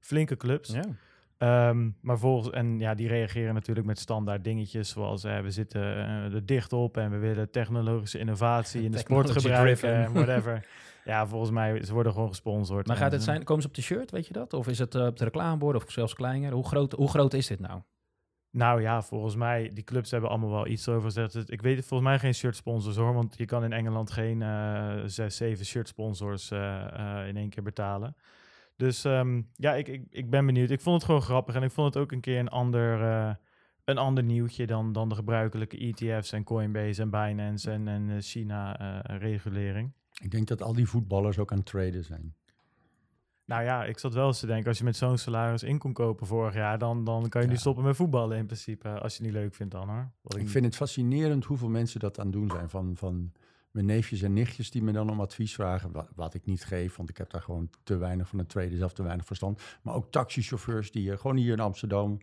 flinke 0.00 0.36
clubs. 0.36 0.70
Ja. 0.72 0.84
Um, 1.38 1.96
maar 2.00 2.18
volgens, 2.18 2.50
en 2.50 2.78
ja, 2.78 2.94
die 2.94 3.08
reageren 3.08 3.54
natuurlijk 3.54 3.86
met 3.86 3.98
standaard 3.98 4.44
dingetjes 4.44 4.88
zoals 4.88 5.22
we 5.22 5.50
zitten 5.50 5.82
er 5.82 6.46
dicht 6.46 6.72
op 6.72 6.96
en 6.96 7.10
we 7.10 7.18
willen 7.18 7.50
technologische 7.50 8.18
innovatie 8.18 8.82
in 8.82 8.90
de 8.90 8.98
sport 8.98 9.30
gebruiken 9.30 9.94
en 9.94 10.12
whatever. 10.12 10.66
ja, 11.04 11.26
volgens 11.26 11.50
mij, 11.50 11.84
ze 11.84 11.92
worden 11.92 12.12
gewoon 12.12 12.28
gesponsord. 12.28 12.86
Maar 12.86 12.96
gaat 12.96 13.12
het 13.12 13.22
zijn, 13.22 13.44
komen 13.44 13.62
ze 13.62 13.68
op 13.68 13.74
de 13.74 13.82
shirt, 13.82 14.10
weet 14.10 14.26
je 14.26 14.32
dat? 14.32 14.52
Of 14.52 14.68
is 14.68 14.78
het 14.78 14.94
op 14.94 15.16
de 15.16 15.24
reclamebord 15.24 15.76
of 15.76 15.90
zelfs 15.90 16.14
kleiner? 16.14 16.52
Hoe 16.52 16.66
groot, 16.66 16.92
hoe 16.92 17.08
groot 17.08 17.34
is 17.34 17.46
dit 17.46 17.60
nou? 17.60 17.80
Nou 18.50 18.80
ja, 18.80 19.02
volgens 19.02 19.36
mij, 19.36 19.70
die 19.74 19.84
clubs 19.84 20.10
hebben 20.10 20.30
allemaal 20.30 20.50
wel 20.50 20.66
iets 20.66 20.88
over 20.88 21.02
gezegd. 21.02 21.50
Ik 21.50 21.62
weet 21.62 21.86
volgens 21.86 22.08
mij 22.08 22.18
geen 22.18 22.34
shirt 22.34 22.56
sponsors 22.56 22.96
hoor, 22.96 23.14
want 23.14 23.34
je 23.38 23.44
kan 23.44 23.64
in 23.64 23.72
Engeland 23.72 24.10
geen 24.10 24.44
zes, 25.06 25.36
zeven 25.36 25.66
shirt 25.66 25.88
sponsors 25.88 26.50
in 27.26 27.36
één 27.36 27.48
keer 27.48 27.62
betalen. 27.62 28.16
Dus 28.76 29.04
um, 29.04 29.48
ja, 29.54 29.74
ik, 29.74 29.88
ik, 29.88 30.06
ik 30.10 30.30
ben 30.30 30.46
benieuwd. 30.46 30.70
Ik 30.70 30.80
vond 30.80 30.96
het 30.96 31.04
gewoon 31.04 31.22
grappig 31.22 31.54
en 31.54 31.62
ik 31.62 31.70
vond 31.70 31.94
het 31.94 32.02
ook 32.02 32.12
een 32.12 32.20
keer 32.20 32.38
een 32.38 32.48
ander, 32.48 33.00
een 33.84 33.98
ander 33.98 34.24
nieuwtje 34.24 34.66
dan, 34.66 34.92
dan 34.92 35.08
de 35.08 35.14
gebruikelijke 35.14 35.76
ETF's 35.76 36.32
en 36.32 36.44
Coinbase 36.44 37.02
en 37.02 37.10
Binance 37.10 37.70
en, 37.70 37.88
en 37.88 38.22
China-regulering. 38.22 39.92
ik 40.22 40.30
denk 40.30 40.46
dat 40.46 40.62
al 40.62 40.72
die 40.72 40.88
voetballers 40.88 41.38
ook 41.38 41.50
aan 41.50 41.58
het 41.58 41.66
traden 41.66 42.04
zijn. 42.04 42.34
Nou 43.46 43.62
ja, 43.62 43.84
ik 43.84 43.98
zat 43.98 44.14
wel 44.14 44.26
eens 44.26 44.40
te 44.40 44.46
denken, 44.46 44.68
als 44.68 44.78
je 44.78 44.84
met 44.84 44.96
zo'n 44.96 45.18
salaris 45.18 45.62
in 45.62 45.78
kon 45.78 45.92
kopen 45.92 46.26
vorig 46.26 46.54
jaar, 46.54 46.78
dan, 46.78 47.04
dan 47.04 47.28
kan 47.28 47.42
je 47.42 47.48
nu 47.48 47.56
stoppen 47.56 47.84
met 47.84 47.96
voetballen 47.96 48.36
in 48.36 48.46
principe, 48.46 48.88
als 48.88 49.16
je 49.16 49.22
het 49.22 49.32
niet 49.32 49.42
leuk 49.42 49.54
vindt 49.54 49.72
dan 49.72 49.88
hoor. 49.88 50.10
ik, 50.40 50.48
vind 50.48 50.64
het 50.64 50.76
fascinerend 50.76 51.44
hoeveel 51.44 51.68
mensen 51.68 52.00
dat 52.00 52.18
aan 52.18 52.26
het 52.26 52.34
doen 52.34 52.50
zijn. 52.50 52.68
Van, 52.68 52.96
van 52.96 53.32
mijn 53.76 53.88
neefjes 53.88 54.22
en 54.22 54.32
nichtjes 54.32 54.70
die 54.70 54.82
me 54.82 54.92
dan 54.92 55.10
om 55.10 55.20
advies 55.20 55.54
vragen, 55.54 55.92
wat, 55.92 56.08
wat 56.14 56.34
ik 56.34 56.44
niet 56.44 56.64
geef, 56.64 56.96
want 56.96 57.08
ik 57.08 57.16
heb 57.16 57.30
daar 57.30 57.42
gewoon 57.42 57.70
te 57.82 57.96
weinig 57.96 58.28
van 58.28 58.38
het 58.38 58.48
traden, 58.48 58.78
zelf 58.78 58.92
te 58.92 59.02
weinig 59.02 59.26
verstand. 59.26 59.62
Maar 59.82 59.94
ook 59.94 60.10
taxichauffeurs 60.10 60.90
die 60.90 61.10
uh, 61.10 61.16
gewoon 61.16 61.36
hier 61.36 61.52
in 61.52 61.60
Amsterdam 61.60 62.18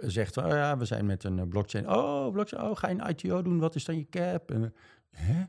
zegt, 0.00 0.36
oh 0.36 0.48
ja, 0.48 0.76
we 0.76 0.84
zijn 0.84 1.06
met 1.06 1.24
een 1.24 1.38
uh, 1.38 1.48
blockchain. 1.48 1.90
Oh, 1.90 2.32
blockchain, 2.32 2.64
oh, 2.64 2.76
ga 2.76 2.88
je 2.88 2.94
een 2.98 3.08
ITO 3.08 3.42
doen? 3.42 3.58
Wat 3.58 3.74
is 3.74 3.84
dan 3.84 3.96
je 3.96 4.08
cap? 4.08 4.48
Hè? 5.10 5.44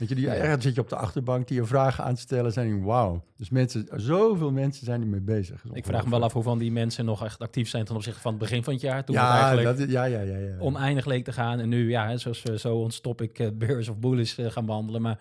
Weet 0.00 0.08
je, 0.08 0.14
die, 0.14 0.24
ja. 0.24 0.34
ergens 0.34 0.64
zit 0.64 0.74
je 0.74 0.80
op 0.80 0.88
de 0.88 0.96
achterbank 0.96 1.48
die 1.48 1.56
je 1.56 1.64
vragen 1.64 2.04
aan 2.04 2.14
te 2.14 2.20
stellen 2.20 2.52
zijn. 2.52 2.82
Wauw. 2.84 3.24
Dus 3.36 3.50
mensen, 3.50 3.88
zoveel 3.94 4.50
mensen 4.50 4.84
zijn 4.84 5.00
ermee 5.00 5.20
bezig. 5.20 5.64
Ik 5.72 5.84
vraag 5.84 6.04
me 6.04 6.10
wel 6.10 6.22
af 6.22 6.32
hoe 6.32 6.42
van 6.42 6.58
die 6.58 6.72
mensen 6.72 7.04
nog 7.04 7.24
echt 7.24 7.40
actief 7.40 7.68
zijn 7.68 7.84
ten 7.84 7.94
opzichte 7.94 8.20
van 8.20 8.30
het 8.30 8.40
begin 8.40 8.64
van 8.64 8.72
het 8.72 8.82
jaar. 8.82 9.04
Toen 9.04 9.14
ja, 9.14 9.32
het 9.32 9.42
eigenlijk 9.42 9.78
dat, 9.78 9.90
ja, 9.90 10.04
ja, 10.04 10.20
ja, 10.20 10.36
ja, 10.36 10.58
oneindig 10.58 11.04
leek 11.04 11.24
te 11.24 11.32
gaan. 11.32 11.60
En 11.60 11.68
nu, 11.68 11.90
ja, 11.90 12.16
zoals 12.16 12.42
we 12.42 12.58
zo 12.58 12.76
ons 12.76 13.00
topic 13.00 13.38
uh, 13.38 13.48
Bears 13.54 13.88
of 13.88 13.96
Bullies 13.98 14.38
uh, 14.38 14.50
gaan 14.50 14.66
behandelen. 14.66 15.02
Maar 15.02 15.18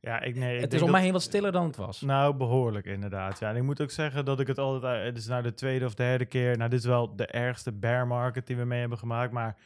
Ja, 0.00 0.20
ik, 0.20 0.36
nee, 0.36 0.54
ik 0.54 0.60
het 0.60 0.74
is 0.74 0.82
om 0.82 0.90
mij 0.90 1.02
heen 1.02 1.12
wat 1.12 1.22
stiller 1.22 1.52
dan 1.52 1.66
het 1.66 1.76
was. 1.76 2.00
Nou, 2.00 2.34
behoorlijk 2.34 2.86
inderdaad. 2.86 3.38
Ja, 3.38 3.50
en 3.50 3.56
ik 3.56 3.62
moet 3.62 3.80
ook 3.80 3.90
zeggen 3.90 4.24
dat 4.24 4.40
ik 4.40 4.46
het 4.46 4.58
altijd... 4.58 5.04
Het 5.04 5.16
is 5.16 5.26
nou 5.26 5.42
de 5.42 5.54
tweede 5.54 5.84
of 5.84 5.94
derde 5.94 6.24
keer... 6.24 6.56
Nou, 6.56 6.70
dit 6.70 6.78
is 6.78 6.84
wel 6.86 7.16
de 7.16 7.26
ergste 7.26 7.72
bear 7.72 8.06
market 8.06 8.46
die 8.46 8.56
we 8.56 8.64
mee 8.64 8.80
hebben 8.80 8.98
gemaakt. 8.98 9.32
Maar 9.32 9.56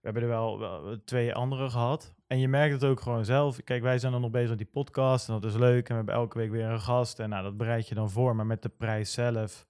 we 0.00 0.08
hebben 0.08 0.22
er 0.22 0.28
wel, 0.28 0.58
wel 0.58 0.96
twee 1.04 1.34
andere 1.34 1.70
gehad. 1.70 2.14
En 2.26 2.38
je 2.38 2.48
merkt 2.48 2.72
het 2.72 2.84
ook 2.84 3.00
gewoon 3.00 3.24
zelf. 3.24 3.64
Kijk, 3.64 3.82
wij 3.82 3.98
zijn 3.98 4.12
dan 4.12 4.20
nog 4.20 4.30
bezig 4.30 4.48
met 4.48 4.58
die 4.58 4.66
podcast 4.66 5.28
en 5.28 5.34
dat 5.34 5.44
is 5.44 5.56
leuk. 5.56 5.88
En 5.88 5.88
we 5.88 5.94
hebben 5.94 6.14
elke 6.14 6.38
week 6.38 6.50
weer 6.50 6.64
een 6.64 6.80
gast. 6.80 7.18
En 7.18 7.28
nou, 7.28 7.42
dat 7.42 7.56
bereid 7.56 7.88
je 7.88 7.94
dan 7.94 8.10
voor. 8.10 8.36
Maar 8.36 8.46
met 8.46 8.62
de 8.62 8.68
prijs 8.68 9.12
zelf... 9.12 9.66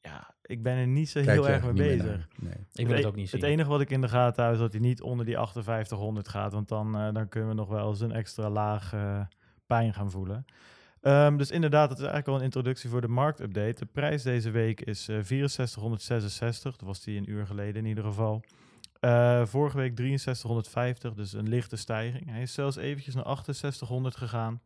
Ja, 0.00 0.34
ik 0.42 0.62
ben 0.62 0.76
er 0.76 0.86
niet 0.86 1.08
zo 1.08 1.20
heel 1.20 1.48
erg 1.48 1.64
mee 1.64 1.72
bezig. 1.72 2.28
Nee. 2.36 2.52
Ik 2.72 2.86
wil 2.86 2.96
het 2.96 3.06
ook 3.06 3.14
niet 3.14 3.28
zien. 3.28 3.40
Het 3.40 3.48
enige 3.48 3.68
wat 3.68 3.80
ik 3.80 3.90
in 3.90 4.00
de 4.00 4.08
gaten 4.08 4.42
hou 4.42 4.54
is 4.54 4.60
dat 4.60 4.72
hij 4.72 4.80
niet 4.80 5.02
onder 5.02 5.26
die 5.26 5.34
5800 5.34 6.28
gaat. 6.28 6.52
Want 6.52 6.68
dan, 6.68 6.96
uh, 6.96 7.12
dan 7.12 7.28
kunnen 7.28 7.48
we 7.48 7.54
nog 7.54 7.68
wel 7.68 7.88
eens 7.88 8.00
een 8.00 8.12
extra 8.12 8.50
laag 8.50 8.92
uh, 8.92 9.20
pijn 9.66 9.94
gaan 9.94 10.10
voelen. 10.10 10.44
Um, 11.00 11.36
dus 11.36 11.50
inderdaad, 11.50 11.88
het 11.88 11.98
is 11.98 12.04
eigenlijk 12.04 12.28
al 12.28 12.36
een 12.36 12.44
introductie 12.44 12.90
voor 12.90 13.00
de 13.00 13.08
marktupdate. 13.08 13.74
De 13.74 13.86
prijs 13.92 14.22
deze 14.22 14.50
week 14.50 14.80
is 14.80 15.08
uh, 15.08 15.16
6466. 15.22 16.76
Dat 16.76 16.88
was 16.88 17.00
die 17.00 17.18
een 17.18 17.30
uur 17.30 17.46
geleden 17.46 17.82
in 17.82 17.88
ieder 17.88 18.04
geval. 18.04 18.42
Uh, 19.04 19.46
vorige 19.46 19.76
week 19.76 19.96
6350, 19.96 21.14
dus 21.14 21.32
een 21.32 21.48
lichte 21.48 21.76
stijging. 21.76 22.30
Hij 22.30 22.42
is 22.42 22.54
zelfs 22.54 22.76
eventjes 22.76 23.14
naar 23.14 23.24
6800 23.24 24.16
gegaan. 24.16 24.60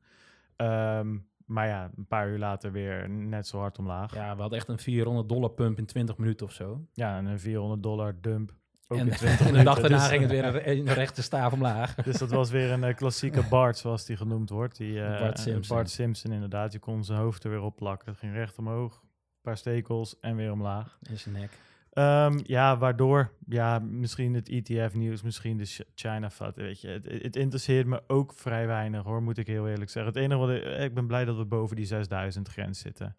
Um, 0.57 1.27
maar 1.49 1.67
ja, 1.67 1.91
een 1.97 2.07
paar 2.07 2.29
uur 2.29 2.39
later 2.39 2.73
weer 2.73 3.09
net 3.09 3.47
zo 3.47 3.59
hard 3.59 3.79
omlaag. 3.79 4.15
Ja, 4.15 4.35
we 4.35 4.41
hadden 4.41 4.59
echt 4.59 4.69
een 4.69 4.79
400 4.79 5.29
dollar 5.29 5.51
pump 5.51 5.79
in 5.79 5.87
20 5.87 6.17
minuten 6.17 6.47
of 6.47 6.53
zo. 6.53 6.87
Ja, 6.93 7.17
en 7.17 7.27
een 7.27 7.41
400 7.41 7.83
dollar 7.83 8.15
dump. 8.21 8.55
Ook 8.89 8.99
en, 8.99 9.07
in 9.09 9.13
20 9.13 9.47
en 9.49 9.53
de 9.53 9.63
dag 9.63 9.81
daarna 9.81 9.97
dus, 9.97 10.07
ging 10.07 10.21
het 10.21 10.31
weer 10.31 10.69
een, 10.69 10.93
rechte 10.93 11.23
staaf 11.23 11.53
omlaag. 11.53 11.95
Dus 12.05 12.19
dat 12.19 12.31
was 12.31 12.51
weer 12.51 12.71
een 12.71 12.83
uh, 12.83 12.95
klassieke 12.95 13.43
Bart, 13.51 13.79
zoals 13.79 14.05
die 14.05 14.17
genoemd 14.17 14.51
wordt. 14.51 14.77
Die, 14.77 14.93
uh, 14.93 15.21
Bart, 15.21 15.39
Simpson. 15.39 15.77
Bart 15.77 15.91
Simpson, 15.91 16.33
inderdaad. 16.33 16.73
Je 16.73 16.79
kon 16.79 17.05
zijn 17.05 17.19
hoofd 17.19 17.45
er 17.45 17.51
weer 17.51 17.63
op 17.63 17.77
plakken. 17.77 18.11
Het 18.11 18.19
ging 18.19 18.35
recht 18.35 18.59
omhoog, 18.59 18.95
een 19.03 19.41
paar 19.43 19.57
stekels 19.57 20.21
en 20.21 20.37
weer 20.37 20.53
omlaag. 20.53 20.99
In 21.03 21.19
zijn 21.19 21.35
nek. 21.35 21.51
Um, 21.99 22.41
ja, 22.43 22.79
waardoor, 22.79 23.33
ja, 23.47 23.79
misschien 23.79 24.35
het 24.35 24.49
ETF-nieuws, 24.49 25.23
misschien 25.23 25.57
de 25.57 25.85
China-vat, 25.95 26.57
weet 26.57 26.81
je. 26.81 26.89
Het, 26.89 27.37
interesseert 27.37 27.87
me 27.87 28.03
ook 28.07 28.33
vrij 28.33 28.67
weinig, 28.67 29.03
hoor, 29.03 29.23
moet 29.23 29.39
ik 29.39 29.47
heel 29.47 29.69
eerlijk 29.69 29.91
zeggen. 29.91 30.13
Het 30.13 30.23
enige 30.23 30.41
wat 30.41 30.51
ik, 30.51 30.65
ik 30.65 30.95
ben 30.95 31.07
blij 31.07 31.25
dat 31.25 31.37
we 31.37 31.45
boven 31.45 31.77
die 31.77 31.87
6000 31.87 32.49
grens 32.49 32.79
zitten. 32.79 33.15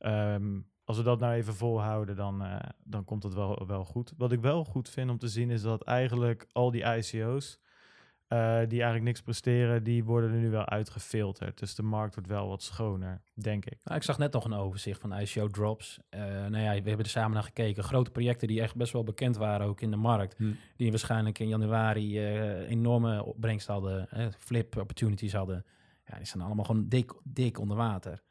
Um, 0.00 0.66
als 0.84 0.96
we 0.96 1.02
dat 1.04 1.20
nou 1.20 1.32
even 1.32 1.54
volhouden, 1.54 2.16
dan, 2.16 2.42
uh, 2.42 2.56
dan 2.84 3.04
komt 3.04 3.22
het 3.22 3.34
wel, 3.34 3.66
wel 3.66 3.84
goed. 3.84 4.12
Wat 4.16 4.32
ik 4.32 4.40
wel 4.40 4.64
goed 4.64 4.88
vind 4.88 5.10
om 5.10 5.18
te 5.18 5.28
zien, 5.28 5.50
is 5.50 5.62
dat 5.62 5.82
eigenlijk 5.82 6.46
al 6.52 6.70
die 6.70 6.96
ICO's, 6.96 7.60
uh, 8.32 8.58
die 8.58 8.78
eigenlijk 8.78 9.02
niks 9.02 9.20
presteren, 9.20 9.82
die 9.82 10.04
worden 10.04 10.32
er 10.32 10.38
nu 10.38 10.50
wel 10.50 10.66
uitgefilterd. 10.66 11.58
Dus 11.58 11.74
de 11.74 11.82
markt 11.82 12.14
wordt 12.14 12.28
wel 12.28 12.48
wat 12.48 12.62
schoner, 12.62 13.22
denk 13.34 13.64
ik. 13.64 13.78
Nou, 13.84 13.96
ik 13.96 14.02
zag 14.02 14.18
net 14.18 14.32
nog 14.32 14.44
een 14.44 14.52
overzicht 14.52 15.00
van 15.00 15.18
ICO 15.18 15.48
drops. 15.48 15.98
Uh, 16.10 16.20
nou 16.20 16.58
ja, 16.58 16.70
we 16.70 16.88
hebben 16.88 16.98
er 16.98 17.06
samen 17.06 17.32
naar 17.32 17.42
gekeken. 17.42 17.84
Grote 17.84 18.10
projecten 18.10 18.48
die 18.48 18.60
echt 18.60 18.76
best 18.76 18.92
wel 18.92 19.04
bekend 19.04 19.36
waren 19.36 19.66
ook 19.66 19.80
in 19.80 19.90
de 19.90 19.96
markt. 19.96 20.36
Hm. 20.36 20.52
Die 20.76 20.90
waarschijnlijk 20.90 21.38
in 21.38 21.48
januari 21.48 22.18
uh, 22.18 22.70
enorme 22.70 23.24
opbrengst 23.24 23.66
hadden, 23.66 24.08
flip 24.38 24.76
opportunities 24.76 25.32
hadden. 25.32 25.64
Ja, 26.06 26.16
die 26.16 26.26
staan 26.26 26.40
allemaal 26.40 26.64
gewoon 26.64 26.88
dik, 26.88 27.12
dik 27.22 27.58
onder 27.58 27.76
water. 27.76 28.22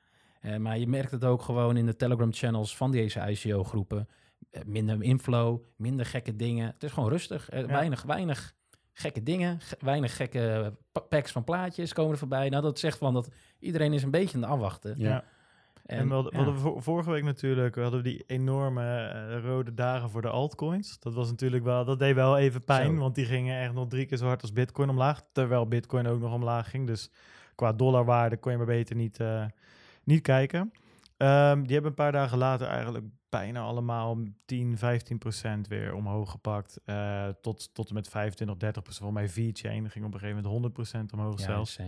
maar 0.58 0.78
je 0.78 0.88
merkt 0.88 1.12
het 1.12 1.26
ook 1.26 1.42
gewoon 1.42 1.78
in 1.78 1.86
de 1.86 1.96
Telegram 1.96 2.34
channels 2.34 2.78
van 2.78 2.92
deze 2.92 3.20
ICO-groepen. 3.20 4.08
minder 4.66 5.04
inflow, 5.04 5.64
minder 5.76 6.06
gekke 6.06 6.36
dingen. 6.36 6.68
Het 6.68 6.84
is 6.84 6.92
gewoon 6.92 7.10
rustig. 7.10 7.52
Ja. 7.52 7.66
Weinig, 7.66 8.04
weinig 8.04 8.58
gekke 9.00 9.24
dingen, 9.24 9.60
weinig 9.80 10.16
gekke 10.16 10.74
packs 11.10 11.32
van 11.32 11.44
plaatjes 11.44 11.94
komen 11.94 12.12
er 12.12 12.18
voorbij. 12.18 12.50
Nou, 12.50 12.64
dat 12.64 12.80
zegt 12.80 12.98
van 12.98 13.14
dat 13.14 13.30
iedereen 13.60 13.94
is 13.94 14.04
een 14.04 14.12
beetje 14.12 14.36
aan 14.36 14.44
het 14.44 14.52
afwachten. 14.52 14.94
Ja. 14.98 15.24
En, 15.86 16.08
we 16.08 16.14
hadden, 16.14 16.64
we 16.64 16.82
vorige 16.82 17.12
week 17.12 17.24
natuurlijk 17.24 17.76
hadden 17.76 18.04
we 18.04 18.10
die 18.10 18.24
enorme 18.28 19.14
uh, 19.14 19.44
rode 19.46 19.74
dagen 19.74 20.10
voor 20.10 20.22
de 20.22 20.30
altcoins. 20.30 21.00
Dat 21.00 21.14
was 21.14 21.30
natuurlijk 21.30 21.64
wel, 21.64 21.86
dat 21.86 22.00
deed 22.00 22.16
wel 22.16 22.38
even 22.38 22.64
pijn, 22.64 22.98
want 22.98 23.16
die 23.16 23.26
gingen 23.26 23.62
echt 23.62 23.74
nog 23.74 23.88
drie 23.88 24.06
keer 24.06 24.18
zo 24.18 24.26
hard 24.26 24.42
als 24.42 24.54
Bitcoin 24.54 24.90
omlaag. 24.90 25.22
Terwijl 25.32 25.68
Bitcoin 25.68 26.08
ook 26.08 26.20
nog 26.20 26.34
omlaag 26.34 26.70
ging. 26.70 26.88
Dus 26.88 27.12
qua 27.56 27.74
dollarwaarde 27.74 28.38
kon 28.38 28.52
je 28.52 28.58
maar 28.58 28.68
beter 28.68 28.96
niet, 28.96 29.20
uh, 29.20 29.46
niet 30.04 30.22
kijken. 30.22 30.72
Um, 31.22 31.64
die 31.64 31.74
hebben 31.74 31.90
een 31.90 31.94
paar 31.94 32.12
dagen 32.12 32.38
later 32.38 32.68
eigenlijk 32.68 33.06
bijna 33.30 33.62
allemaal 33.62 34.18
10, 34.46 34.78
15 34.78 35.18
procent 35.18 35.68
weer 35.68 35.94
omhoog 35.94 36.32
gepakt. 36.32 36.80
Uh, 36.86 37.28
tot, 37.42 37.74
tot 37.74 37.88
en 37.88 37.94
met 37.94 38.10
25, 38.10 38.58
30 38.58 38.84
procent. 38.84 39.04
Voor 39.04 39.14
mij 39.14 39.30
V-Chain 39.30 39.90
ging 39.90 40.06
op 40.06 40.14
een 40.14 40.20
gegeven 40.20 40.36
moment 40.36 40.46
100 40.46 40.74
procent 40.74 41.14
omhoog 41.14 41.40
ja, 41.40 41.46
zelfs. 41.46 41.80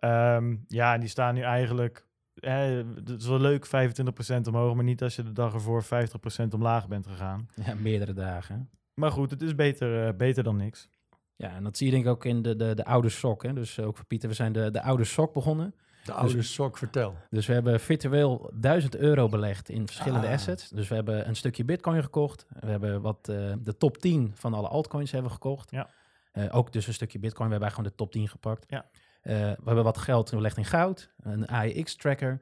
Um, 0.00 0.64
ja, 0.66 0.94
en 0.94 1.00
die 1.00 1.08
staan 1.08 1.34
nu 1.34 1.40
eigenlijk... 1.40 2.06
Eh, 2.34 2.80
het 2.94 3.08
is 3.08 3.26
wel 3.26 3.40
leuk, 3.40 3.66
25 3.66 4.14
procent 4.14 4.46
omhoog, 4.46 4.74
maar 4.74 4.84
niet 4.84 5.02
als 5.02 5.16
je 5.16 5.22
de 5.22 5.32
dag 5.32 5.54
ervoor 5.54 5.82
50 5.82 6.20
procent 6.20 6.54
omlaag 6.54 6.88
bent 6.88 7.06
gegaan. 7.06 7.48
Ja, 7.64 7.74
meerdere 7.74 8.12
dagen. 8.12 8.70
Maar 8.94 9.10
goed, 9.10 9.30
het 9.30 9.42
is 9.42 9.54
beter, 9.54 10.06
uh, 10.06 10.16
beter 10.16 10.42
dan 10.42 10.56
niks. 10.56 10.88
Ja, 11.36 11.54
en 11.54 11.64
dat 11.64 11.76
zie 11.76 11.86
je 11.86 11.92
denk 11.92 12.04
ik 12.04 12.10
ook 12.10 12.24
in 12.24 12.42
de, 12.42 12.56
de, 12.56 12.74
de 12.74 12.84
oude 12.84 13.08
sok. 13.08 13.42
Hè? 13.42 13.52
Dus 13.52 13.80
ook 13.80 13.96
voor 13.96 14.06
Pieter, 14.06 14.28
we 14.28 14.34
zijn 14.34 14.52
de, 14.52 14.70
de 14.70 14.82
oude 14.82 15.04
sok 15.04 15.32
begonnen. 15.32 15.74
De 16.08 16.14
oude 16.14 16.34
dus, 16.34 16.52
sok, 16.52 16.78
vertel. 16.78 17.16
Dus 17.30 17.46
we 17.46 17.52
hebben 17.52 17.80
virtueel 17.80 18.50
1000 18.54 18.96
euro 18.96 19.28
belegd 19.28 19.68
in 19.68 19.86
verschillende 19.86 20.26
ah. 20.26 20.32
assets. 20.32 20.68
Dus 20.68 20.88
we 20.88 20.94
hebben 20.94 21.28
een 21.28 21.36
stukje 21.36 21.64
bitcoin 21.64 22.02
gekocht. 22.02 22.46
We 22.60 22.70
hebben 22.70 23.00
wat 23.00 23.28
uh, 23.30 23.52
de 23.58 23.76
top 23.76 23.98
10 23.98 24.32
van 24.34 24.54
alle 24.54 24.68
altcoins 24.68 25.10
hebben 25.10 25.30
gekocht. 25.30 25.70
Ja. 25.70 25.88
Uh, 26.32 26.44
ook 26.50 26.72
dus 26.72 26.86
een 26.86 26.94
stukje 26.94 27.18
bitcoin. 27.18 27.46
We 27.46 27.52
hebben 27.52 27.70
gewoon 27.70 27.90
de 27.90 27.96
top 27.96 28.12
10 28.12 28.28
gepakt. 28.28 28.64
Ja. 28.68 28.84
Uh, 29.22 29.34
we 29.34 29.64
hebben 29.64 29.84
wat 29.84 29.98
geld 29.98 30.28
gelegd 30.28 30.56
in 30.56 30.64
goud, 30.64 31.10
een 31.22 31.46
AEX-tracker 31.46 32.40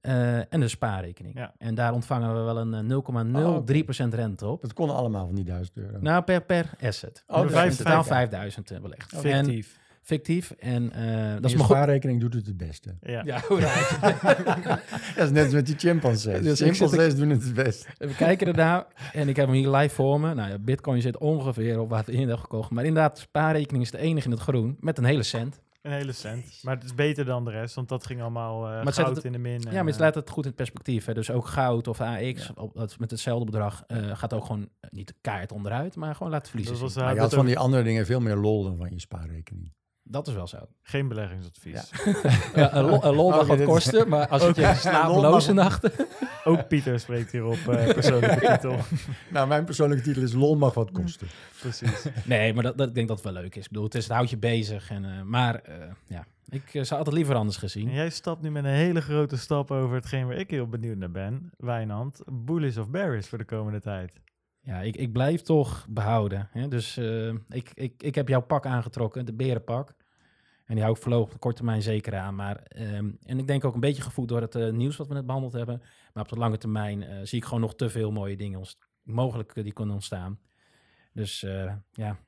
en 0.00 0.60
een 0.60 0.70
spaarrekening. 0.70 1.34
Ja. 1.38 1.54
En 1.58 1.74
daar 1.74 1.92
ontvangen 1.92 2.34
we 2.34 2.40
wel 2.40 2.58
een 2.58 2.90
0,03% 2.90 4.04
oh, 4.04 4.10
rente 4.10 4.46
op. 4.46 4.62
Dat 4.62 4.72
kon 4.72 4.90
allemaal 4.90 5.26
van 5.26 5.34
die 5.34 5.44
1000 5.44 5.76
euro? 5.76 5.98
Nou, 6.00 6.22
per, 6.22 6.42
per 6.42 6.70
asset. 6.80 7.24
Oh, 7.26 7.48
dus 7.48 7.76
totaal 7.76 8.04
5000 8.04 8.80
belegd. 8.82 9.16
Fictief 9.16 9.82
fictief. 10.04 10.50
En 10.50 10.82
uh, 10.82 11.32
dat 11.34 11.44
is 11.44 11.54
mijn 11.54 11.64
spaarrekening 11.64 12.20
doet 12.20 12.34
het 12.34 12.46
het 12.46 12.56
beste. 12.56 12.96
Ja, 13.00 13.22
ja 13.24 13.42
dat 15.16 15.24
is 15.24 15.30
net 15.30 15.44
als 15.44 15.52
met 15.52 15.66
die 15.66 15.78
chimpansees. 15.78 16.42
Dus 16.42 16.60
chimpansees 16.60 17.16
doen 17.16 17.30
het 17.30 17.42
het 17.42 17.54
best. 17.54 17.86
We 17.98 18.14
kijken 18.14 18.46
ernaar 18.46 18.86
en 19.12 19.28
ik 19.28 19.36
heb 19.36 19.46
hem 19.46 19.54
hier 19.54 19.70
live 19.70 19.94
voor 19.94 20.20
me. 20.20 20.34
Nou 20.34 20.50
ja, 20.50 20.58
bitcoin 20.58 21.02
zit 21.02 21.18
ongeveer 21.18 21.80
op 21.80 21.88
wat 21.88 22.06
we 22.06 22.12
in 22.12 22.38
gekocht. 22.38 22.70
Maar 22.70 22.84
inderdaad, 22.84 23.18
spaarrekening 23.18 23.84
is 23.84 23.90
de 23.90 23.98
enige 23.98 24.26
in 24.26 24.32
het 24.32 24.40
groen 24.40 24.76
met 24.80 24.98
een 24.98 25.04
hele 25.04 25.22
cent. 25.22 25.62
Een 25.82 25.92
hele 25.92 26.12
cent. 26.12 26.60
Maar 26.62 26.74
het 26.74 26.84
is 26.84 26.94
beter 26.94 27.24
dan 27.24 27.44
de 27.44 27.50
rest, 27.50 27.74
want 27.74 27.88
dat 27.88 28.06
ging 28.06 28.20
allemaal 28.20 28.72
uh, 28.72 28.86
goud 28.86 29.16
het, 29.16 29.24
in 29.24 29.32
de 29.32 29.38
min. 29.38 29.60
Ja, 29.60 29.82
maar 29.82 29.92
het 29.92 30.00
laat 30.00 30.14
het 30.14 30.30
goed 30.30 30.46
in 30.46 30.54
perspectief. 30.54 31.04
Hè. 31.04 31.14
Dus 31.14 31.30
ook 31.30 31.46
goud 31.46 31.88
of 31.88 32.00
AX 32.00 32.46
ja. 32.46 32.52
op, 32.54 32.94
met 32.98 33.10
hetzelfde 33.10 33.44
bedrag 33.44 33.84
uh, 33.88 34.16
gaat 34.16 34.32
ook 34.32 34.44
gewoon 34.44 34.68
niet 34.90 35.14
kaart 35.20 35.52
onderuit, 35.52 35.96
maar 35.96 36.14
gewoon 36.14 36.32
laten 36.32 36.48
verliezen. 36.48 36.74
Dat 36.74 36.82
was, 36.82 36.96
uh, 36.96 37.14
je 37.14 37.20
had 37.20 37.34
van 37.34 37.46
die 37.46 37.58
andere 37.58 37.82
dingen 37.82 38.06
veel 38.06 38.20
meer 38.20 38.36
lol 38.36 38.62
dan 38.62 38.76
van 38.76 38.90
je 38.90 39.00
spaarrekening. 39.00 39.72
Dat 40.06 40.28
is 40.28 40.34
wel 40.34 40.46
zo. 40.46 40.58
Geen 40.82 41.08
beleggingsadvies. 41.08 41.90
Ja. 42.54 42.74
een, 42.76 42.84
lol, 42.84 43.04
een 43.04 43.14
lol 43.14 43.30
mag 43.30 43.46
wat 43.46 43.64
kosten, 43.64 44.08
maar 44.08 44.28
als 44.28 44.42
het 44.42 44.56
je 44.56 44.74
slapeloze 44.80 45.52
nachten... 45.52 45.92
Ook 46.44 46.68
Pieter 46.68 47.00
spreekt 47.00 47.32
hier 47.32 47.44
op 47.44 47.56
uh, 47.56 47.92
persoonlijke 47.92 48.46
titel. 48.52 48.76
nou, 49.30 49.48
mijn 49.48 49.64
persoonlijke 49.64 50.04
titel 50.04 50.22
is 50.22 50.32
lol 50.32 50.56
mag 50.56 50.74
wat 50.74 50.90
kosten. 50.90 51.28
Precies. 51.60 52.06
Nee, 52.24 52.54
maar 52.54 52.62
dat, 52.62 52.78
dat, 52.78 52.88
ik 52.88 52.94
denk 52.94 53.08
dat 53.08 53.16
het 53.22 53.32
wel 53.32 53.42
leuk 53.42 53.54
is. 53.54 53.64
Ik 53.64 53.68
bedoel, 53.68 53.84
het, 53.84 53.94
is, 53.94 54.04
het 54.04 54.12
houdt 54.12 54.30
je 54.30 54.36
bezig. 54.36 54.90
En, 54.90 55.04
uh, 55.04 55.22
maar 55.22 55.60
uh, 55.68 55.74
ja, 56.06 56.26
ik 56.48 56.68
zou 56.70 56.98
altijd 56.98 57.16
liever 57.16 57.34
anders 57.34 57.56
gezien. 57.56 57.88
En 57.88 57.94
jij 57.94 58.10
stapt 58.10 58.42
nu 58.42 58.50
met 58.50 58.64
een 58.64 58.70
hele 58.70 59.00
grote 59.00 59.36
stap 59.36 59.70
over 59.70 59.94
hetgeen 59.94 60.26
waar 60.26 60.36
ik 60.36 60.50
heel 60.50 60.68
benieuwd 60.68 60.96
naar 60.96 61.10
ben. 61.10 61.50
Wijnand, 61.56 62.20
bullish 62.32 62.76
of 62.76 62.88
bearish 62.88 63.26
voor 63.26 63.38
de 63.38 63.44
komende 63.44 63.80
tijd? 63.80 64.20
Ja, 64.64 64.80
ik, 64.80 64.96
ik 64.96 65.12
blijf 65.12 65.40
toch 65.40 65.86
behouden. 65.88 66.48
Hè? 66.52 66.68
Dus 66.68 66.98
uh, 66.98 67.34
ik, 67.48 67.70
ik, 67.74 68.02
ik 68.02 68.14
heb 68.14 68.28
jouw 68.28 68.42
pak 68.42 68.66
aangetrokken, 68.66 69.26
de 69.26 69.32
berenpak. 69.32 69.94
En 70.64 70.74
die 70.74 70.82
hou 70.82 70.96
ik 70.96 71.02
voorlopig 71.02 71.34
op 71.34 71.40
korte 71.40 71.56
termijn 71.56 71.82
zeker 71.82 72.16
aan. 72.16 72.34
Maar, 72.34 72.62
um, 72.76 73.18
en 73.22 73.38
ik 73.38 73.46
denk 73.46 73.64
ook 73.64 73.74
een 73.74 73.80
beetje 73.80 74.02
gevoed 74.02 74.28
door 74.28 74.40
het 74.40 74.54
uh, 74.54 74.72
nieuws 74.72 74.96
wat 74.96 75.08
we 75.08 75.14
net 75.14 75.26
behandeld 75.26 75.52
hebben. 75.52 75.82
Maar 76.12 76.22
op 76.22 76.28
de 76.28 76.36
lange 76.36 76.58
termijn 76.58 77.02
uh, 77.02 77.18
zie 77.22 77.38
ik 77.38 77.44
gewoon 77.44 77.60
nog 77.60 77.74
te 77.74 77.90
veel 77.90 78.10
mooie 78.10 78.36
dingen 78.36 78.62
mogelijk 79.02 79.54
die 79.54 79.72
kunnen 79.72 79.94
ontstaan. 79.94 80.38
Dus 81.12 81.40
ja, 81.92 82.18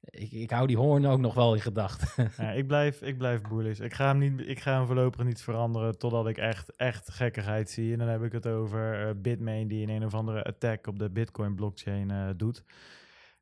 ik, 0.00 0.32
ik 0.32 0.50
hou 0.50 0.66
die 0.66 0.76
hoorn 0.76 1.06
ook 1.06 1.18
nog 1.18 1.34
wel 1.34 1.54
in 1.54 1.60
gedachten. 1.60 2.30
Ja, 2.36 2.50
ik, 2.50 2.66
blijf, 2.66 3.02
ik 3.02 3.18
blijf 3.18 3.40
bullish. 3.40 3.78
Ik 3.78 3.94
ga, 3.94 4.06
hem 4.06 4.18
niet, 4.18 4.48
ik 4.48 4.60
ga 4.60 4.76
hem 4.76 4.86
voorlopig 4.86 5.24
niet 5.24 5.40
veranderen 5.40 5.98
totdat 5.98 6.28
ik 6.28 6.38
echt, 6.38 6.76
echt 6.76 7.10
gekkigheid 7.10 7.70
zie. 7.70 7.92
En 7.92 7.98
dan 7.98 8.08
heb 8.08 8.22
ik 8.22 8.32
het 8.32 8.46
over 8.46 9.08
uh, 9.08 9.14
Bitmain 9.16 9.68
die 9.68 9.82
in 9.82 9.88
een 9.88 10.04
of 10.04 10.14
andere 10.14 10.44
attack 10.44 10.86
op 10.86 10.98
de 10.98 11.10
Bitcoin 11.10 11.54
blockchain 11.54 12.10
uh, 12.10 12.28
doet. 12.36 12.64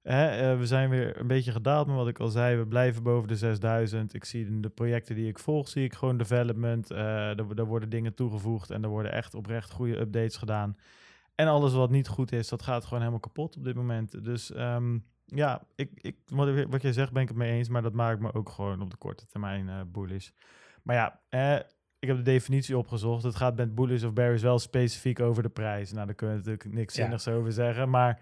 Uh, 0.02 0.12
we 0.58 0.66
zijn 0.66 0.90
weer 0.90 1.20
een 1.20 1.26
beetje 1.26 1.52
gedaald, 1.52 1.86
maar 1.86 1.96
wat 1.96 2.08
ik 2.08 2.18
al 2.18 2.28
zei, 2.28 2.56
we 2.56 2.66
blijven 2.66 3.02
boven 3.02 3.28
de 3.28 3.36
6000. 3.36 4.14
Ik 4.14 4.24
zie 4.24 4.46
in 4.46 4.60
de 4.60 4.68
projecten 4.68 5.14
die 5.14 5.28
ik 5.28 5.38
volg, 5.38 5.68
zie 5.68 5.84
ik 5.84 5.94
gewoon 5.94 6.16
development. 6.16 6.90
er, 6.90 7.64
worden 7.64 7.88
dingen 7.88 8.14
toegevoegd 8.14 8.70
en 8.70 8.82
er 8.82 8.88
worden 8.88 9.12
echt 9.12 9.34
oprecht 9.34 9.70
goede 9.70 9.98
updates 9.98 10.36
gedaan. 10.36 10.76
En 11.34 11.46
alles 11.46 11.72
wat 11.72 11.90
niet 11.90 12.08
goed 12.08 12.32
is, 12.32 12.48
dat 12.48 12.62
gaat 12.62 12.84
gewoon 12.84 12.98
helemaal 12.98 13.20
kapot 13.20 13.56
op 13.56 13.64
dit 13.64 13.74
moment. 13.74 14.24
Dus... 14.24 14.54
Um, 14.56 15.04
ja, 15.26 15.62
ik, 15.74 15.90
ik, 15.94 16.16
wat, 16.26 16.64
wat 16.68 16.82
jij 16.82 16.92
zegt 16.92 17.12
ben 17.12 17.22
ik 17.22 17.28
het 17.28 17.36
mee 17.36 17.52
eens, 17.52 17.68
maar 17.68 17.82
dat 17.82 17.92
maakt 17.92 18.20
me 18.20 18.34
ook 18.34 18.48
gewoon 18.48 18.82
op 18.82 18.90
de 18.90 18.96
korte 18.96 19.26
termijn 19.26 19.66
uh, 19.66 19.80
bullish. 19.86 20.30
Maar 20.82 20.96
ja, 20.96 21.20
eh, 21.28 21.66
ik 21.98 22.08
heb 22.08 22.16
de 22.16 22.22
definitie 22.22 22.78
opgezocht. 22.78 23.22
Het 23.22 23.36
gaat 23.36 23.56
met 23.56 23.74
bullish 23.74 24.02
of 24.02 24.12
bearish 24.12 24.42
wel 24.42 24.58
specifiek 24.58 25.20
over 25.20 25.42
de 25.42 25.48
prijs. 25.48 25.92
Nou, 25.92 26.06
daar 26.06 26.14
kunnen 26.14 26.36
we 26.36 26.42
natuurlijk 26.42 26.78
niks 26.78 26.94
zinnigs 26.94 27.28
over 27.28 27.52
zeggen, 27.52 27.90
maar 27.90 28.20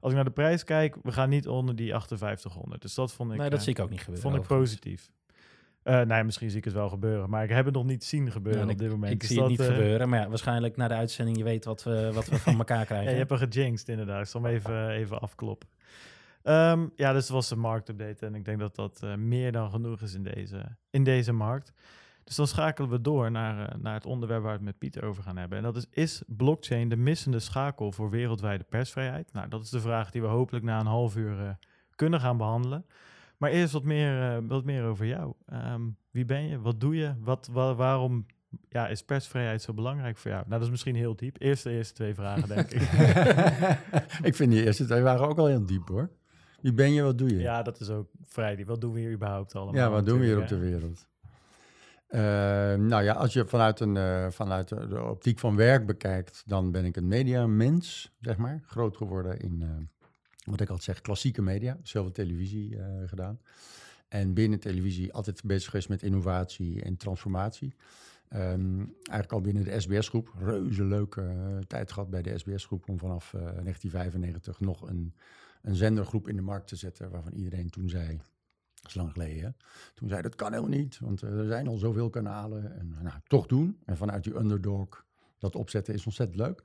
als 0.00 0.10
ik 0.10 0.14
naar 0.14 0.24
de 0.24 0.30
prijs 0.30 0.64
kijk, 0.64 0.96
we 1.02 1.12
gaan 1.12 1.28
niet 1.28 1.48
onder 1.48 1.76
die 1.76 1.88
5800. 1.88 2.82
Dus 2.82 2.94
dat 2.94 3.12
vond 3.12 3.32
ik. 3.32 3.38
Nee, 3.38 3.50
dat 3.50 3.62
zie 3.62 3.72
ik 3.72 3.80
ook 3.80 3.90
niet 3.90 3.98
gebeuren. 3.98 4.30
Vond 4.30 4.42
ik 4.42 4.48
positief. 4.48 5.10
Uh, 5.84 6.00
nee, 6.00 6.24
misschien 6.24 6.48
zie 6.48 6.58
ik 6.58 6.64
het 6.64 6.74
wel 6.74 6.88
gebeuren, 6.88 7.30
maar 7.30 7.44
ik 7.44 7.50
heb 7.50 7.64
het 7.64 7.74
nog 7.74 7.84
niet 7.84 8.04
zien 8.04 8.30
gebeuren 8.30 8.70
op 8.70 8.78
dit 8.78 8.90
moment. 8.90 9.12
Ik 9.12 9.20
dus 9.20 9.28
zie 9.28 9.40
het 9.40 9.48
niet 9.48 9.60
gebeuren, 9.60 10.08
maar 10.08 10.20
ja, 10.20 10.28
waarschijnlijk 10.28 10.76
na 10.76 10.88
de 10.88 10.94
uitzending 10.94 11.36
je 11.36 11.44
weet 11.44 11.64
wat 11.64 11.82
we, 11.82 12.10
wat 12.12 12.26
we 12.26 12.38
van 12.38 12.58
elkaar 12.64 12.84
krijgen. 12.84 13.06
ja, 13.06 13.12
je 13.12 13.18
hebt 13.18 13.30
er 13.30 13.48
gejinxed 13.48 13.88
inderdaad. 13.88 14.22
Ik 14.22 14.28
zal 14.28 14.42
hem 14.42 14.52
even, 14.52 14.90
even 14.90 15.20
afkloppen. 15.20 15.68
Um, 16.46 16.92
ja, 16.96 17.12
dus 17.12 17.22
het 17.22 17.32
was 17.32 17.50
een 17.50 17.58
marktupdate 17.58 18.26
en 18.26 18.34
ik 18.34 18.44
denk 18.44 18.58
dat 18.58 18.74
dat 18.74 19.00
uh, 19.04 19.14
meer 19.14 19.52
dan 19.52 19.70
genoeg 19.70 20.00
is 20.00 20.14
in 20.14 20.22
deze, 20.22 20.76
in 20.90 21.04
deze 21.04 21.32
markt. 21.32 21.72
Dus 22.24 22.36
dan 22.36 22.46
schakelen 22.46 22.90
we 22.90 23.00
door 23.00 23.30
naar, 23.30 23.58
uh, 23.58 23.82
naar 23.82 23.94
het 23.94 24.06
onderwerp 24.06 24.42
waar 24.42 24.50
we 24.50 24.56
het 24.56 24.66
met 24.66 24.78
Pieter 24.78 25.04
over 25.04 25.22
gaan 25.22 25.36
hebben. 25.36 25.58
En 25.58 25.64
dat 25.64 25.76
is, 25.76 25.86
is 25.90 26.22
blockchain 26.26 26.88
de 26.88 26.96
missende 26.96 27.38
schakel 27.38 27.92
voor 27.92 28.10
wereldwijde 28.10 28.64
persvrijheid? 28.64 29.32
Nou, 29.32 29.48
dat 29.48 29.62
is 29.62 29.70
de 29.70 29.80
vraag 29.80 30.10
die 30.10 30.20
we 30.20 30.26
hopelijk 30.26 30.64
na 30.64 30.80
een 30.80 30.86
half 30.86 31.16
uur 31.16 31.40
uh, 31.40 31.48
kunnen 31.94 32.20
gaan 32.20 32.36
behandelen. 32.36 32.86
Maar 33.36 33.50
eerst 33.50 33.72
wat 33.72 33.84
meer, 33.84 34.46
wat 34.46 34.64
meer 34.64 34.84
over 34.84 35.06
jou. 35.06 35.32
Um, 35.52 35.96
wie 36.10 36.24
ben 36.24 36.48
je? 36.48 36.60
Wat 36.60 36.80
doe 36.80 36.96
je? 36.96 37.14
Wat, 37.20 37.48
wa 37.52 37.74
waarom 37.74 38.26
ja, 38.68 38.88
is 38.88 39.04
persvrijheid 39.04 39.62
zo 39.62 39.72
belangrijk 39.72 40.18
voor 40.18 40.30
jou? 40.30 40.42
Nou, 40.42 40.54
dat 40.54 40.62
is 40.62 40.70
misschien 40.70 40.94
heel 40.94 41.16
diep. 41.16 41.36
Eerst 41.38 41.62
de 41.62 41.70
eerste 41.70 41.94
twee 41.94 42.14
vragen, 42.14 42.48
denk 42.48 42.70
ik. 42.70 42.82
ik 44.28 44.34
vind 44.34 44.50
die 44.50 44.64
eerste 44.64 44.84
twee 44.84 45.02
waren 45.02 45.28
ook 45.28 45.38
al 45.38 45.46
heel 45.46 45.66
diep, 45.66 45.88
hoor. 45.88 46.10
Wie 46.64 46.72
ben 46.72 46.92
je, 46.92 47.02
wat 47.02 47.18
doe 47.18 47.28
je? 47.28 47.38
Ja, 47.38 47.62
dat 47.62 47.80
is 47.80 47.90
ook 47.90 48.08
vrij. 48.24 48.64
Wat 48.66 48.80
doen 48.80 48.92
we 48.92 49.00
hier 49.00 49.12
überhaupt 49.12 49.54
allemaal? 49.54 49.74
Ja, 49.74 49.90
wat 49.90 50.06
doen 50.06 50.18
we 50.18 50.24
hier 50.24 50.38
op 50.38 50.48
de 50.48 50.58
wereld? 50.58 51.06
Uh, 52.08 52.20
nou 52.88 53.02
ja, 53.02 53.12
als 53.12 53.32
je 53.32 53.46
vanuit, 53.46 53.80
een, 53.80 53.94
uh, 53.94 54.30
vanuit 54.30 54.68
de, 54.68 55.02
optiek 55.02 55.38
van 55.38 55.56
werk 55.56 55.86
bekijkt, 55.86 56.42
dan 56.46 56.70
ben 56.70 56.84
ik 56.84 56.96
een 56.96 57.08
mediamens, 57.08 58.14
zeg 58.20 58.36
maar. 58.36 58.62
Groot 58.66 58.96
geworden 58.96 59.38
in, 59.38 59.60
uh, 59.60 59.68
wat 60.44 60.60
ik 60.60 60.68
altijd 60.68 60.82
zeg, 60.82 61.00
klassieke 61.00 61.42
media. 61.42 61.78
Zoveel 61.82 62.12
televisie 62.12 62.78
gedaan. 63.06 63.40
En 64.08 64.34
binnen 64.34 64.60
televisie 64.60 65.12
altijd 65.12 65.42
bezig 65.44 65.70
geweest 65.70 65.88
met 65.88 66.02
innovatie 66.02 66.82
en 66.82 66.96
transformatie. 66.96 67.74
Um, 68.34 68.94
eigenlijk 68.96 69.32
al 69.32 69.40
binnen 69.40 69.64
de 69.64 69.80
SBS-groep. 69.80 70.34
Reuze 70.38 70.84
leuke 70.84 71.34
tijd 71.66 71.92
gehad 71.92 72.10
bij 72.10 72.22
de 72.22 72.38
SBS-groep 72.38 72.88
om 72.88 72.98
vanaf 72.98 73.30
1995 73.30 74.60
nog 74.60 74.88
een 74.88 75.14
een 75.64 75.74
zendergroep 75.74 76.28
in 76.28 76.36
de 76.36 76.42
markt 76.42 76.68
te 76.68 76.76
zetten 76.76 77.10
waarvan 77.10 77.32
iedereen 77.32 77.70
toen 77.70 77.88
zei, 77.88 78.16
dat 78.74 78.86
is 78.86 78.94
lang 78.94 79.12
geleden, 79.12 79.56
toen 79.94 80.08
zei 80.08 80.22
dat 80.22 80.34
kan 80.34 80.52
helemaal 80.52 80.78
niet, 80.78 80.98
want 80.98 81.22
eh, 81.22 81.38
er 81.38 81.46
zijn 81.46 81.68
al 81.68 81.76
zoveel 81.76 82.10
kanalen. 82.10 82.78
En 82.78 82.96
nou, 83.02 83.18
toch 83.26 83.46
doen. 83.46 83.78
En 83.84 83.96
vanuit 83.96 84.24
die 84.24 84.36
underdog 84.36 85.06
dat 85.38 85.56
opzetten 85.56 85.94
is 85.94 86.06
ontzettend 86.06 86.38
leuk. 86.38 86.62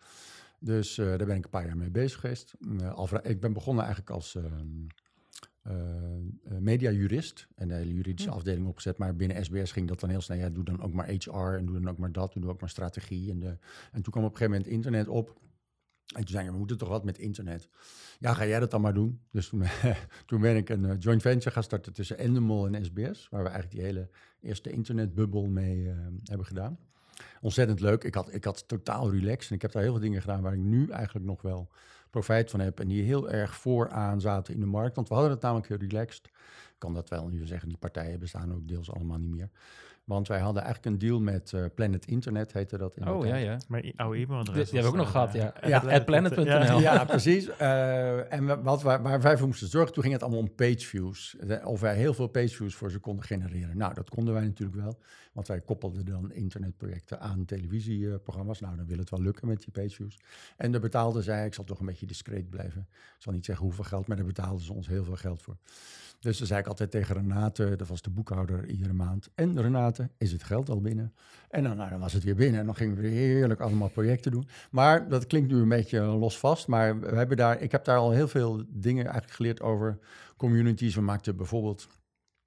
Dus 0.59 0.97
uh, 0.97 1.05
daar 1.05 1.25
ben 1.25 1.35
ik 1.35 1.43
een 1.43 1.49
paar 1.49 1.65
jaar 1.65 1.77
mee 1.77 1.89
bezig 1.89 2.19
geweest. 2.19 2.53
Uh, 2.59 3.13
ik 3.21 3.39
ben 3.39 3.53
begonnen 3.53 3.83
eigenlijk 3.83 4.13
als 4.13 4.35
uh, 4.35 4.43
mediajurist 6.59 7.47
en 7.55 7.67
de 7.67 7.73
hele 7.73 7.93
juridische 7.93 8.31
afdeling 8.31 8.67
opgezet. 8.67 8.97
Maar 8.97 9.15
binnen 9.15 9.45
SBS 9.45 9.71
ging 9.71 9.87
dat 9.87 9.99
dan 9.99 10.09
heel 10.09 10.21
snel. 10.21 10.37
Ja, 10.37 10.49
doe 10.49 10.63
dan 10.63 10.81
ook 10.81 10.93
maar 10.93 11.07
HR 11.07 11.55
en 11.57 11.65
doe 11.65 11.79
dan 11.79 11.89
ook 11.89 11.97
maar 11.97 12.11
dat. 12.11 12.33
Doe 12.33 12.49
ook 12.49 12.59
maar 12.59 12.69
strategie. 12.69 13.31
En, 13.31 13.39
de, 13.39 13.57
en 13.91 14.01
toen 14.01 14.11
kwam 14.11 14.23
op 14.23 14.31
een 14.31 14.37
gegeven 14.37 14.51
moment 14.51 14.67
internet 14.67 15.07
op. 15.07 15.39
En 16.15 16.25
toen 16.25 16.27
zei 16.27 16.49
we 16.49 16.57
moeten 16.57 16.77
toch 16.77 16.89
wat 16.89 17.03
met 17.03 17.17
internet. 17.17 17.69
Ja, 18.19 18.33
ga 18.33 18.45
jij 18.45 18.59
dat 18.59 18.71
dan 18.71 18.81
maar 18.81 18.93
doen? 18.93 19.21
Dus 19.31 19.49
toen, 19.49 19.63
toen 20.25 20.41
ben 20.41 20.55
ik 20.55 20.69
een 20.69 20.83
uh, 20.83 20.95
joint 20.99 21.21
venture 21.21 21.51
gaan 21.51 21.63
starten 21.63 21.93
tussen 21.93 22.17
Endemol 22.17 22.67
en 22.67 22.85
SBS, 22.85 23.27
waar 23.29 23.43
we 23.43 23.49
eigenlijk 23.49 23.71
die 23.71 23.85
hele 23.85 24.09
eerste 24.41 24.71
internetbubbel 24.71 25.45
mee 25.45 25.77
uh, 25.77 25.93
hebben 26.23 26.45
gedaan. 26.45 26.79
Ontzettend 27.41 27.79
leuk. 27.79 28.03
Ik 28.03 28.15
had, 28.15 28.33
ik 28.33 28.43
had 28.43 28.67
totaal 28.67 29.11
relaxed 29.11 29.49
en 29.49 29.55
ik 29.55 29.61
heb 29.61 29.71
daar 29.71 29.81
heel 29.81 29.91
veel 29.91 30.01
dingen 30.01 30.21
gedaan 30.21 30.41
waar 30.41 30.53
ik 30.53 30.59
nu 30.59 30.89
eigenlijk 30.89 31.25
nog 31.25 31.41
wel 31.41 31.69
profijt 32.09 32.49
van 32.49 32.59
heb. 32.59 32.79
En 32.79 32.87
die 32.87 33.03
heel 33.03 33.29
erg 33.29 33.55
vooraan 33.55 34.21
zaten 34.21 34.53
in 34.53 34.59
de 34.59 34.65
markt, 34.65 34.95
want 34.95 35.07
we 35.07 35.13
hadden 35.13 35.33
het 35.33 35.41
namelijk 35.41 35.67
heel 35.67 35.77
relaxed. 35.77 36.25
Ik 36.25 36.75
kan 36.77 36.93
dat 36.93 37.09
wel 37.09 37.27
nu 37.27 37.45
zeggen, 37.45 37.69
die 37.69 37.77
partijen 37.77 38.19
bestaan 38.19 38.53
ook 38.53 38.67
deels 38.67 38.91
allemaal 38.91 39.17
niet 39.17 39.29
meer. 39.29 39.49
Want 40.09 40.27
wij 40.27 40.39
hadden 40.39 40.63
eigenlijk 40.63 40.93
een 40.93 41.07
deal 41.07 41.19
met 41.19 41.51
uh, 41.51 41.65
Planet 41.75 42.05
Internet, 42.05 42.53
heette 42.53 42.77
dat. 42.77 42.97
In 42.97 43.07
oh 43.07 43.25
ja, 43.25 43.35
ja. 43.35 43.57
Maar 43.67 43.91
oude 43.95 44.19
e-mailadres. 44.19 44.69
Die, 44.69 44.79
hebben 44.79 44.81
we 44.81 44.87
ook 44.87 45.03
nog 45.03 45.11
gehad, 45.11 45.33
ja. 45.33 45.53
ja, 45.67 45.99
planet.nl. 46.03 46.79
Ja, 46.79 46.79
ja, 46.79 47.05
precies. 47.15 47.49
Uh, 47.61 48.33
en 48.33 48.63
wat, 48.63 48.81
waar, 48.81 49.01
waar 49.01 49.21
wij 49.21 49.37
voor 49.37 49.47
moesten 49.47 49.67
zorgen, 49.67 49.93
toen 49.93 50.03
ging 50.03 50.13
het 50.13 50.23
allemaal 50.23 50.41
om 50.41 50.55
pageviews. 50.55 51.35
Of 51.63 51.79
wij 51.79 51.95
heel 51.95 52.13
veel 52.13 52.27
pageviews 52.27 52.75
voor 52.75 52.91
ze 52.91 52.99
konden 52.99 53.25
genereren. 53.25 53.77
Nou, 53.77 53.93
dat 53.93 54.09
konden 54.09 54.33
wij 54.33 54.43
natuurlijk 54.43 54.81
wel. 54.81 54.99
Want 55.33 55.47
wij 55.47 55.61
koppelden 55.61 56.05
dan 56.05 56.31
internetprojecten 56.31 57.19
aan 57.19 57.45
televisieprogramma's. 57.45 58.59
Nou, 58.59 58.75
dan 58.75 58.85
wil 58.85 58.97
het 58.97 59.09
wel 59.09 59.21
lukken 59.21 59.47
met 59.47 59.59
die 59.59 59.71
pageviews. 59.71 60.19
En 60.57 60.71
daar 60.71 60.81
betaalden 60.81 61.23
zij, 61.23 61.45
ik 61.45 61.53
zal 61.53 61.63
toch 61.63 61.79
een 61.79 61.85
beetje 61.85 62.05
discreet 62.05 62.49
blijven. 62.49 62.87
Ik 62.91 63.21
zal 63.21 63.33
niet 63.33 63.45
zeggen 63.45 63.65
hoeveel 63.65 63.83
geld, 63.83 64.07
maar 64.07 64.17
daar 64.17 64.25
betaalden 64.25 64.65
ze 64.65 64.73
ons 64.73 64.87
heel 64.87 65.03
veel 65.03 65.15
geld 65.15 65.41
voor. 65.41 65.57
Dus 66.19 66.37
dan 66.37 66.47
zei 66.47 66.59
ik 66.59 66.67
altijd 66.67 66.91
tegen 66.91 67.15
Renate, 67.15 67.75
dat 67.75 67.87
was 67.87 68.01
de 68.01 68.09
boekhouder 68.09 68.67
iedere 68.67 68.93
maand. 68.93 69.29
En 69.35 69.61
Renate, 69.61 70.09
is 70.17 70.31
het 70.31 70.43
geld 70.43 70.69
al 70.69 70.81
binnen? 70.81 71.13
En 71.49 71.63
dan, 71.63 71.77
nou, 71.77 71.89
dan 71.89 71.99
was 71.99 72.13
het 72.13 72.23
weer 72.23 72.35
binnen 72.35 72.59
en 72.59 72.65
dan 72.65 72.75
gingen 72.75 72.95
we 72.95 73.01
weer 73.01 73.11
heerlijk 73.11 73.59
allemaal 73.59 73.89
projecten 73.89 74.31
doen. 74.31 74.47
Maar 74.71 75.09
dat 75.09 75.27
klinkt 75.27 75.51
nu 75.51 75.57
een 75.57 75.69
beetje 75.69 76.01
los 76.01 76.39
vast, 76.39 76.67
maar 76.67 76.99
we 76.99 77.15
hebben 77.15 77.37
daar, 77.37 77.61
ik 77.61 77.71
heb 77.71 77.85
daar 77.85 77.97
al 77.97 78.11
heel 78.11 78.27
veel 78.27 78.63
dingen 78.67 79.03
eigenlijk 79.03 79.33
geleerd 79.33 79.61
over 79.61 79.99
communities. 80.37 80.95
We 80.95 81.01
maakten 81.01 81.35
bijvoorbeeld 81.35 81.87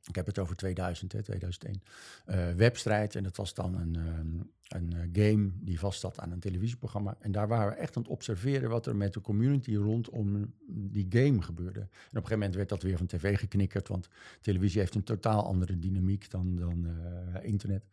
ik 0.08 0.14
heb 0.14 0.26
het 0.26 0.38
over 0.38 0.56
2000, 0.56 1.12
hè, 1.12 1.22
2001. 1.22 1.82
Uh, 2.26 2.54
webstrijd. 2.56 3.14
En 3.14 3.22
dat 3.22 3.37
was 3.37 3.54
dan 3.54 3.74
een, 3.74 3.96
um, 3.96 4.50
een 4.74 4.92
uh, 4.94 5.26
game 5.26 5.50
die 5.61 5.78
vast 5.78 6.00
zat 6.00 6.20
aan 6.20 6.30
een 6.30 6.40
televisieprogramma. 6.40 7.16
En 7.20 7.32
daar 7.32 7.48
waren 7.48 7.72
we 7.72 7.78
echt 7.78 7.96
aan 7.96 8.02
het 8.02 8.11
observeren 8.11 8.70
wat 8.70 8.87
er 8.87 8.96
met 8.96 9.12
de 9.12 9.20
community 9.20 9.74
rondom 9.74 10.54
die 10.66 11.06
game 11.08 11.42
gebeurde. 11.42 11.80
En 11.80 11.87
op 11.87 11.90
een 11.90 12.12
gegeven 12.12 12.38
moment 12.38 12.54
werd 12.54 12.68
dat 12.68 12.82
weer 12.82 12.96
van 12.96 13.06
tv 13.06 13.38
geknikkerd. 13.38 13.88
Want 13.88 14.08
televisie 14.40 14.80
heeft 14.80 14.94
een 14.94 15.04
totaal 15.04 15.46
andere 15.46 15.78
dynamiek 15.78 16.30
dan, 16.30 16.56
dan 16.56 16.87
uh, 16.87 17.44
internet. 17.44 17.85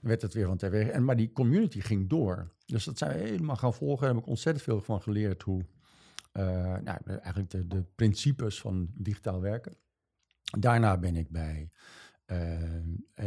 Dan 0.00 0.10
werd 0.10 0.22
het 0.22 0.34
weer 0.34 0.46
van 0.46 0.56
tv. 0.56 0.88
En, 0.88 1.04
maar 1.04 1.16
die 1.16 1.32
community 1.32 1.80
ging 1.80 2.08
door. 2.08 2.52
Dus 2.66 2.84
dat 2.84 2.98
zijn 2.98 3.18
we 3.18 3.28
helemaal 3.28 3.56
gaan 3.56 3.74
volgen. 3.74 4.06
Daar 4.06 4.14
heb 4.14 4.22
ik 4.22 4.28
ontzettend 4.28 4.64
veel 4.64 4.80
van 4.80 5.02
geleerd 5.02 5.42
hoe... 5.42 5.64
nou, 6.32 6.98
eigenlijk 7.06 7.70
de 7.70 7.84
principes 7.94 8.60
van 8.60 8.88
digitaal 8.94 9.40
werken. 9.40 9.76
Daarna 10.58 10.98
ben 10.98 11.16
ik 11.16 11.30
bij 11.30 11.70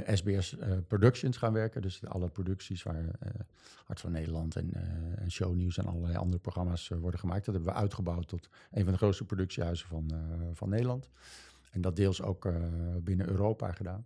SBS 0.06 0.54
uh, 0.54 0.68
uh, 0.68 0.78
Productions 0.88 1.38
gaan 1.38 1.54
werken. 1.54 1.82
Dus 1.82 2.06
alle 2.06 2.30
producties 2.30 2.84
waar 2.84 3.04
uh, 3.04 3.10
Hart 3.86 4.00
van 4.00 4.12
Nederland 4.12 4.56
en, 4.56 4.72
Shownieuws 5.30 5.78
en 5.78 5.86
allerlei 5.86 6.16
andere 6.16 6.42
programma's 6.42 6.88
worden 6.88 7.20
gemaakt. 7.20 7.46
Dat 7.46 7.56
hebben 7.56 7.74
we 7.74 7.80
uitgebouwd 7.80 8.28
tot 8.28 8.50
een 8.72 8.84
van 8.84 8.92
de 8.92 8.98
grootste 8.98 9.26
productiehuizen 9.26 9.88
van, 9.88 10.12
van 10.54 10.70
Nederland. 10.70 11.10
En 11.72 11.82
dat 11.82 11.96
deels 11.96 12.22
ook 12.22 12.48
binnen 13.04 13.30
Europa 13.30 13.72
gedaan. 13.72 14.06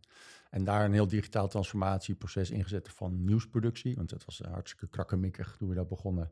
En 0.50 0.64
daar 0.64 0.86
een 0.86 0.94
heel 0.94 1.08
digitaal 1.08 1.48
transformatieproces 1.48 2.52
ingezet 2.52 2.90
van 2.90 3.26
nieuwsproductie. 3.26 3.96
Want 3.96 4.12
het 4.12 4.26
was 4.26 4.42
hartstikke 4.52 4.88
krakkemikkig 4.88 5.56
toen 5.58 5.70
we 5.70 5.76
dat 5.76 5.88
begonnen. 5.88 6.32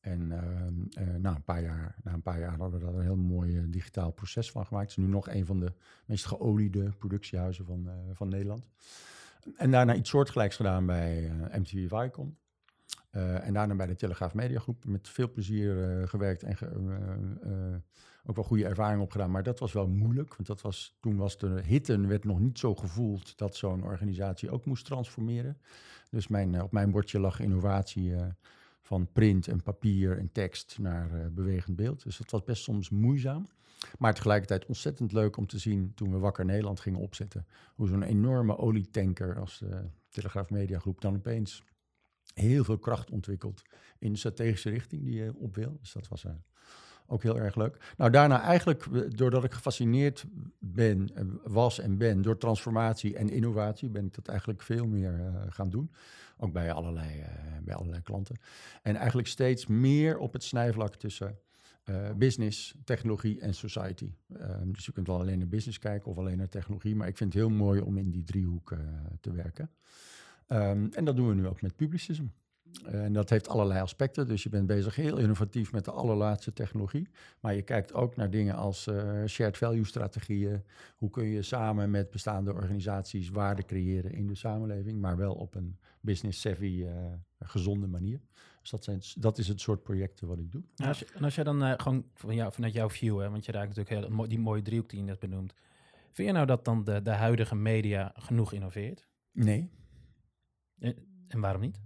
En 0.00 0.20
uh, 0.30 1.06
uh, 1.06 1.14
na, 1.14 1.34
een 1.34 1.42
paar 1.42 1.62
jaar, 1.62 1.94
na 2.02 2.12
een 2.12 2.22
paar 2.22 2.38
jaar 2.38 2.56
hadden 2.56 2.78
we 2.78 2.84
daar 2.84 2.94
een 2.94 3.02
heel 3.02 3.16
mooi 3.16 3.56
uh, 3.56 3.62
digitaal 3.66 4.10
proces 4.10 4.50
van 4.50 4.66
gemaakt. 4.66 4.88
Het 4.88 4.98
is 4.98 5.04
nu 5.04 5.10
nog 5.10 5.28
een 5.28 5.46
van 5.46 5.60
de 5.60 5.72
meest 6.04 6.26
geoliede 6.26 6.92
productiehuizen 6.98 7.64
van, 7.64 7.88
van 8.12 8.28
Nederland. 8.28 8.66
En 9.56 9.70
daarna 9.70 9.94
iets 9.94 10.10
soortgelijks 10.10 10.56
gedaan 10.56 10.86
bij 10.86 11.32
MTV 11.58 11.88
Viacom. 11.88 12.36
en 13.10 13.52
daarna 13.52 13.74
bij 13.74 13.86
de 13.86 13.94
Telegraaf 13.94 14.34
Media 14.34 14.58
Groep 14.58 14.84
met 14.84 15.08
veel 15.08 15.30
plezier 15.30 16.02
gewerkt 16.08 16.42
en 16.42 16.56
ook 18.26 18.36
wel 18.36 18.44
goede 18.44 18.66
ervaring 18.66 19.02
opgedaan. 19.02 19.30
Maar 19.30 19.42
dat 19.42 19.58
was 19.58 19.72
wel 19.72 19.88
moeilijk, 19.88 20.34
want 20.34 20.46
dat 20.46 20.60
was, 20.60 20.96
toen 21.00 21.16
was 21.16 21.38
de 21.38 21.60
hitte 21.64 22.06
werd 22.06 22.24
nog 22.24 22.40
niet 22.40 22.58
zo 22.58 22.74
gevoeld 22.74 23.38
dat 23.38 23.56
zo'n 23.56 23.84
organisatie 23.84 24.50
ook 24.50 24.64
moest 24.64 24.84
transformeren. 24.84 25.58
Dus 26.10 26.28
mijn, 26.28 26.62
op 26.62 26.72
mijn 26.72 26.90
bordje 26.90 27.20
lag 27.20 27.40
innovatie 27.40 28.14
van 28.88 29.12
print 29.12 29.48
en 29.48 29.62
papier 29.62 30.18
en 30.18 30.32
tekst 30.32 30.78
naar 30.78 31.14
uh, 31.14 31.26
bewegend 31.26 31.76
beeld. 31.76 32.02
Dus 32.02 32.16
dat 32.16 32.30
was 32.30 32.44
best 32.44 32.62
soms 32.62 32.90
moeizaam. 32.90 33.46
Maar 33.98 34.14
tegelijkertijd 34.14 34.66
ontzettend 34.66 35.12
leuk 35.12 35.36
om 35.36 35.46
te 35.46 35.58
zien 35.58 35.94
toen 35.94 36.12
we 36.12 36.18
Wakker 36.18 36.44
Nederland 36.44 36.80
gingen 36.80 37.00
opzetten. 37.00 37.46
Hoe 37.74 37.88
zo'n 37.88 38.02
enorme 38.02 38.56
olietanker 38.56 39.40
als 39.40 39.58
de 39.58 39.84
Telegraaf 40.08 40.50
Media 40.50 40.78
Groep 40.78 41.00
dan 41.00 41.14
opeens 41.14 41.64
heel 42.34 42.64
veel 42.64 42.78
kracht 42.78 43.10
ontwikkelt 43.10 43.62
in 43.98 44.12
de 44.12 44.18
strategische 44.18 44.70
richting 44.70 45.04
die 45.04 45.14
je 45.14 45.34
op 45.34 45.54
wil. 45.54 45.76
Dus 45.80 45.92
dat 45.92 46.08
was 46.08 46.24
uh, 46.24 46.32
ook 47.08 47.22
heel 47.22 47.38
erg 47.38 47.54
leuk. 47.54 47.94
Nou, 47.96 48.10
daarna 48.10 48.42
eigenlijk, 48.42 49.16
doordat 49.16 49.44
ik 49.44 49.52
gefascineerd 49.52 50.24
ben, 50.58 51.08
was 51.42 51.78
en 51.78 51.98
ben 51.98 52.22
door 52.22 52.38
transformatie 52.38 53.16
en 53.16 53.28
innovatie, 53.28 53.88
ben 53.88 54.06
ik 54.06 54.14
dat 54.14 54.28
eigenlijk 54.28 54.62
veel 54.62 54.86
meer 54.86 55.12
uh, 55.12 55.42
gaan 55.48 55.70
doen. 55.70 55.90
Ook 56.36 56.52
bij 56.52 56.72
allerlei, 56.72 57.24
bij 57.62 57.74
allerlei 57.74 58.02
klanten. 58.02 58.40
En 58.82 58.96
eigenlijk 58.96 59.28
steeds 59.28 59.66
meer 59.66 60.18
op 60.18 60.32
het 60.32 60.44
snijvlak 60.44 60.94
tussen 60.94 61.38
business, 62.16 62.74
technologie 62.84 63.40
en 63.40 63.54
society. 63.54 64.12
Ehm, 64.36 64.72
dus 64.72 64.86
je 64.86 64.92
kunt 64.92 65.06
wel 65.06 65.20
alleen 65.20 65.38
naar 65.38 65.48
business 65.48 65.78
kijken 65.78 66.10
of 66.10 66.18
alleen 66.18 66.36
naar 66.36 66.48
technologie. 66.48 66.96
Maar 66.96 67.08
ik 67.08 67.16
vind 67.16 67.32
het 67.32 67.42
heel 67.42 67.52
mooi 67.52 67.80
om 67.80 67.98
in 67.98 68.10
die 68.10 68.24
driehoek 68.24 68.76
te 69.20 69.32
werken. 69.32 69.70
Um, 70.48 70.88
en 70.92 71.04
dat 71.04 71.16
doen 71.16 71.28
we 71.28 71.34
nu 71.34 71.46
ook 71.46 71.62
met 71.62 71.76
publicism. 71.76 72.24
En 72.84 73.12
dat 73.12 73.30
heeft 73.30 73.48
allerlei 73.48 73.80
aspecten. 73.80 74.26
Dus 74.26 74.42
je 74.42 74.48
bent 74.48 74.66
bezig 74.66 74.96
heel 74.96 75.16
innovatief 75.16 75.72
met 75.72 75.84
de 75.84 75.90
allerlaatste 75.90 76.52
technologie. 76.52 77.08
Maar 77.40 77.54
je 77.54 77.62
kijkt 77.62 77.92
ook 77.92 78.16
naar 78.16 78.30
dingen 78.30 78.54
als 78.54 78.86
uh, 78.86 79.24
shared 79.26 79.56
value 79.56 79.84
strategieën. 79.84 80.62
Hoe 80.96 81.10
kun 81.10 81.24
je 81.24 81.42
samen 81.42 81.90
met 81.90 82.10
bestaande 82.10 82.52
organisaties 82.52 83.28
waarde 83.28 83.64
creëren 83.64 84.12
in 84.12 84.26
de 84.26 84.34
samenleving, 84.34 85.00
maar 85.00 85.16
wel 85.16 85.34
op 85.34 85.54
een 85.54 85.78
business 86.00 86.40
savvy, 86.40 86.84
uh, 86.84 86.90
gezonde 87.40 87.86
manier. 87.86 88.20
Dus 88.60 88.70
dat, 88.70 88.84
zijn, 88.84 89.00
dat 89.14 89.38
is 89.38 89.48
het 89.48 89.60
soort 89.60 89.82
projecten 89.82 90.28
wat 90.28 90.38
ik 90.38 90.52
doe. 90.52 90.62
En 90.76 90.86
als, 90.86 90.98
je, 90.98 91.06
en 91.14 91.24
als 91.24 91.34
je 91.34 91.44
dan 91.44 91.64
uh, 91.64 91.72
gewoon 91.76 92.04
van 92.14 92.34
jou, 92.34 92.52
vanuit 92.52 92.72
jouw 92.72 92.90
view, 92.90 93.20
hè, 93.20 93.30
want 93.30 93.44
je 93.44 93.52
raakt 93.52 93.76
natuurlijk 93.76 94.10
heel, 94.16 94.28
die 94.28 94.38
mooie 94.38 94.62
driehoek 94.62 94.88
die 94.88 94.98
je 94.98 95.04
net 95.04 95.18
benoemt. 95.18 95.54
Vind 96.12 96.28
je 96.28 96.34
nou 96.34 96.46
dat 96.46 96.64
dan 96.64 96.84
de, 96.84 97.02
de 97.02 97.10
huidige 97.10 97.54
media 97.54 98.12
genoeg 98.14 98.52
innoveert? 98.52 99.08
Nee. 99.32 99.70
En, 100.78 100.94
en 101.28 101.40
waarom 101.40 101.60
niet? 101.60 101.80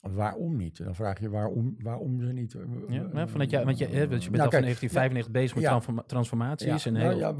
Waarom 0.00 0.56
niet? 0.56 0.84
Dan 0.84 0.94
vraag 0.94 1.20
je 1.20 1.30
waarom, 1.30 1.76
waarom 1.78 2.20
ze 2.20 2.32
niet. 2.32 2.56
Ja, 2.88 3.08
maar 3.12 3.28
vanuit 3.28 3.50
jou, 3.50 3.64
want 3.64 3.78
je, 3.78 3.84
je 3.84 4.08
bent 4.08 4.30
nou, 4.30 4.42
al 4.42 4.50
van 4.50 4.62
1995 4.62 5.24
ja, 5.24 5.30
bezig 5.30 5.54
met 5.54 5.64
ja, 5.64 6.02
transformaties 6.06 6.86
en 6.86 6.94
heel 6.94 7.18
nou, 7.18 7.18
ja, 7.18 7.30
uh, 7.30 7.36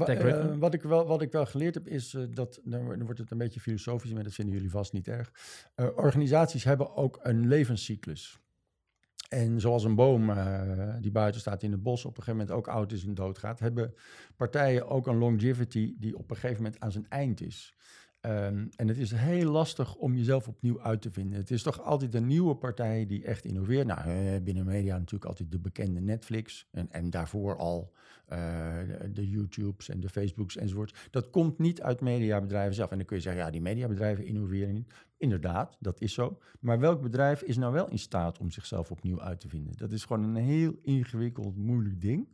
wat, 0.57 0.73
ik 0.73 0.81
wel, 0.81 1.07
wat 1.07 1.21
ik 1.21 1.31
wel 1.31 1.45
geleerd 1.45 1.73
heb 1.73 1.87
is 1.87 2.13
uh, 2.13 2.23
dat, 2.29 2.59
dan 2.63 3.03
wordt 3.03 3.19
het 3.19 3.31
een 3.31 3.37
beetje 3.37 3.59
filosofisch, 3.59 4.13
maar 4.13 4.23
dat 4.23 4.33
vinden 4.33 4.55
jullie 4.55 4.69
vast 4.69 4.93
niet 4.93 5.07
erg. 5.07 5.31
Uh, 5.75 5.87
organisaties 5.95 6.63
hebben 6.63 6.95
ook 6.95 7.19
een 7.21 7.47
levenscyclus. 7.47 8.39
En 9.29 9.59
zoals 9.59 9.83
een 9.83 9.95
boom 9.95 10.31
die 10.99 11.11
buiten 11.11 11.41
staat 11.41 11.63
in 11.63 11.71
het 11.71 11.83
bos 11.83 12.05
op 12.05 12.17
een 12.17 12.23
gegeven 12.23 12.39
moment 12.39 12.57
ook 12.57 12.67
oud 12.67 12.91
is 12.91 13.05
en 13.05 13.13
doodgaat, 13.13 13.59
hebben 13.59 13.93
partijen 14.35 14.87
ook 14.87 15.07
een 15.07 15.17
longevity 15.17 15.95
die 15.97 16.17
op 16.17 16.29
een 16.29 16.35
gegeven 16.35 16.63
moment 16.63 16.81
aan 16.81 16.91
zijn 16.91 17.05
eind 17.09 17.41
is. 17.41 17.75
Um, 18.25 18.69
en 18.75 18.87
het 18.87 18.97
is 18.97 19.11
heel 19.11 19.51
lastig 19.51 19.95
om 19.95 20.15
jezelf 20.15 20.47
opnieuw 20.47 20.81
uit 20.81 21.01
te 21.01 21.11
vinden. 21.11 21.37
Het 21.37 21.51
is 21.51 21.63
toch 21.63 21.81
altijd 21.81 22.15
een 22.15 22.27
nieuwe 22.27 22.55
partij 22.55 23.05
die 23.05 23.23
echt 23.23 23.45
innoveert. 23.45 23.87
Nou, 23.87 24.09
uh, 24.09 24.41
binnen 24.43 24.65
media 24.65 24.97
natuurlijk 24.97 25.25
altijd 25.25 25.51
de 25.51 25.59
bekende 25.59 26.01
Netflix. 26.01 26.67
En, 26.71 26.91
en 26.91 27.09
daarvoor 27.09 27.57
al 27.57 27.93
de, 28.27 29.09
de, 29.13 29.29
YouTubes 29.29 29.89
en 29.89 29.99
de 29.99 30.09
Facebooks 30.09 30.57
enzovoort. 30.57 31.07
Dat 31.11 31.29
komt 31.29 31.59
niet 31.59 31.81
uit 31.81 32.01
mediabedrijven 32.01 32.73
zelf. 32.73 32.91
En 32.91 32.97
dan 32.97 33.05
kun 33.05 33.15
je 33.15 33.21
zeggen, 33.21 33.41
ja, 33.41 33.49
die 33.49 33.61
mediabedrijven 33.61 34.25
innoveren 34.25 34.73
niet. 34.73 34.93
Inderdaad, 35.17 35.77
dat 35.79 36.01
is 36.01 36.13
zo. 36.13 36.39
Maar 36.59 36.79
welk 36.79 37.01
bedrijf 37.01 37.41
is 37.41 37.57
nou 37.57 37.73
wel 37.73 37.89
in 37.89 37.99
staat 37.99 38.37
om 38.37 38.51
zichzelf 38.51 38.91
opnieuw 38.91 39.21
uit 39.21 39.39
te 39.39 39.49
vinden? 39.49 39.77
Dat 39.77 39.91
is 39.91 40.05
gewoon 40.05 40.23
een 40.23 40.43
heel 40.43 40.75
ingewikkeld, 40.81 41.57
moeilijk 41.57 42.01
ding. 42.01 42.27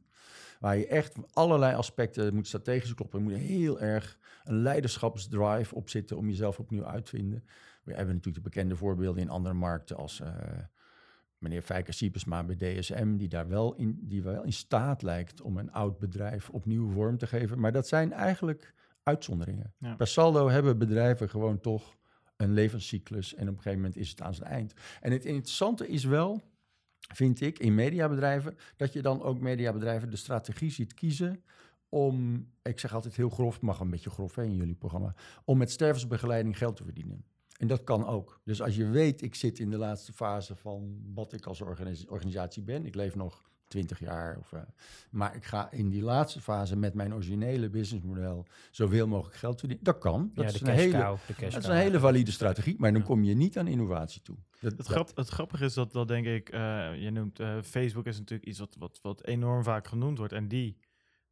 Waar 0.59 0.77
je 0.77 0.87
echt 0.87 1.15
allerlei 1.33 1.75
aspecten 1.75 2.35
moet 2.35 2.47
strategisch 2.47 2.93
kloppen. 2.93 3.19
Er 3.19 3.25
moet 3.25 3.35
heel 3.35 3.79
erg 3.79 4.17
een 4.43 4.61
leiderschapsdrive 4.61 5.75
op 5.75 5.89
zitten 5.89 6.17
om 6.17 6.27
jezelf 6.27 6.59
opnieuw 6.59 6.85
uit 6.85 7.05
te 7.05 7.15
vinden. 7.15 7.43
We 7.83 7.93
hebben 7.93 8.15
natuurlijk 8.15 8.43
de 8.43 8.49
bekende 8.49 8.75
voorbeelden 8.75 9.21
in 9.21 9.29
andere 9.29 9.55
markten 9.55 9.95
als 9.95 10.19
uh, 10.19 10.27
meneer 11.37 11.61
Fijker 11.61 11.93
Siepesma 11.93 12.43
bij 12.43 12.55
DSM, 12.55 13.15
die 13.15 13.27
daar 13.27 13.47
wel 13.47 13.75
in, 13.75 13.99
die 14.01 14.23
wel 14.23 14.43
in 14.43 14.53
staat 14.53 15.01
lijkt 15.01 15.41
om 15.41 15.57
een 15.57 15.71
oud 15.71 15.99
bedrijf 15.99 16.49
opnieuw 16.49 16.89
vorm 16.89 17.17
te 17.17 17.27
geven. 17.27 17.59
Maar 17.59 17.71
dat 17.71 17.87
zijn 17.87 18.13
eigenlijk 18.13 18.73
uitzonderingen. 19.03 19.73
Per 19.97 20.07
saldo 20.07 20.49
hebben 20.49 20.77
bedrijven 20.77 21.29
gewoon 21.29 21.59
toch 21.59 21.95
een 22.37 22.53
levenscyclus 22.53 23.35
en 23.35 23.41
op 23.41 23.55
een 23.55 23.61
gegeven 23.61 23.79
moment 23.81 23.97
is 23.97 24.09
het 24.09 24.21
aan 24.21 24.33
zijn 24.33 24.49
eind. 24.49 24.73
En 25.01 25.11
het 25.11 25.25
interessante 25.25 25.87
is 25.87 26.03
wel, 26.03 26.41
vind 27.13 27.41
ik, 27.41 27.59
in 27.59 27.75
mediabedrijven, 27.75 28.57
dat 28.75 28.93
je 28.93 29.01
dan 29.01 29.21
ook 29.21 29.39
mediabedrijven 29.39 30.09
de 30.09 30.15
strategie 30.15 30.71
ziet 30.71 30.93
kiezen 30.93 31.43
om, 31.89 32.47
ik 32.61 32.79
zeg 32.79 32.93
altijd 32.93 33.15
heel 33.15 33.29
grof, 33.29 33.61
mag 33.61 33.79
een 33.79 33.89
beetje 33.89 34.09
grof 34.09 34.35
hè, 34.35 34.43
in 34.43 34.55
jullie 34.55 34.75
programma, 34.75 35.15
om 35.45 35.57
met 35.57 35.71
stervensbegeleiding 35.71 36.57
geld 36.57 36.75
te 36.75 36.83
verdienen. 36.83 37.25
En 37.57 37.67
dat 37.67 37.83
kan 37.83 38.05
ook. 38.05 38.41
Dus 38.43 38.61
als 38.61 38.75
je 38.75 38.89
weet, 38.89 39.21
ik 39.21 39.35
zit 39.35 39.59
in 39.59 39.69
de 39.69 39.77
laatste 39.77 40.13
fase 40.13 40.55
van 40.55 41.01
wat 41.13 41.33
ik 41.33 41.45
als 41.45 41.61
organisatie 42.07 42.63
ben, 42.63 42.85
ik 42.85 42.95
leef 42.95 43.15
nog 43.15 43.43
20 43.67 43.99
jaar. 43.99 44.37
Of, 44.39 44.51
uh, 44.51 44.59
maar 45.09 45.35
ik 45.35 45.43
ga 45.43 45.71
in 45.71 45.89
die 45.89 46.01
laatste 46.01 46.41
fase 46.41 46.75
met 46.75 46.93
mijn 46.93 47.13
originele 47.13 47.69
businessmodel 47.69 48.45
zoveel 48.71 49.07
mogelijk 49.07 49.37
geld 49.37 49.59
verdienen. 49.59 49.85
Dat 49.85 49.97
kan. 49.97 50.31
Dat, 50.33 50.53
is, 50.53 50.61
een 50.61 50.67
hele, 50.67 51.17
dat 51.49 51.57
is 51.57 51.65
een 51.65 51.75
hele 51.75 51.99
valide 51.99 52.31
strategie, 52.31 52.75
maar 52.77 52.93
dan 52.93 53.03
kom 53.03 53.23
je 53.23 53.35
niet 53.35 53.57
aan 53.57 53.67
innovatie 53.67 54.21
toe. 54.21 54.37
Dat, 54.59 54.77
het, 54.77 54.87
grap, 54.87 55.11
het, 55.15 55.29
grappige 55.29 55.65
is 55.65 55.73
dat, 55.73 55.91
dat 55.91 56.07
denk 56.07 56.25
ik, 56.25 56.53
uh, 56.53 56.59
je 57.01 57.09
noemt 57.11 57.39
uh, 57.39 57.61
Facebook 57.61 58.05
is 58.05 58.17
natuurlijk 58.17 58.49
iets 58.49 58.59
wat, 58.59 58.75
wat, 58.79 58.99
wat 59.01 59.25
enorm 59.25 59.63
vaak 59.63 59.87
genoemd 59.87 60.17
wordt. 60.17 60.33
En 60.33 60.47
die 60.47 60.77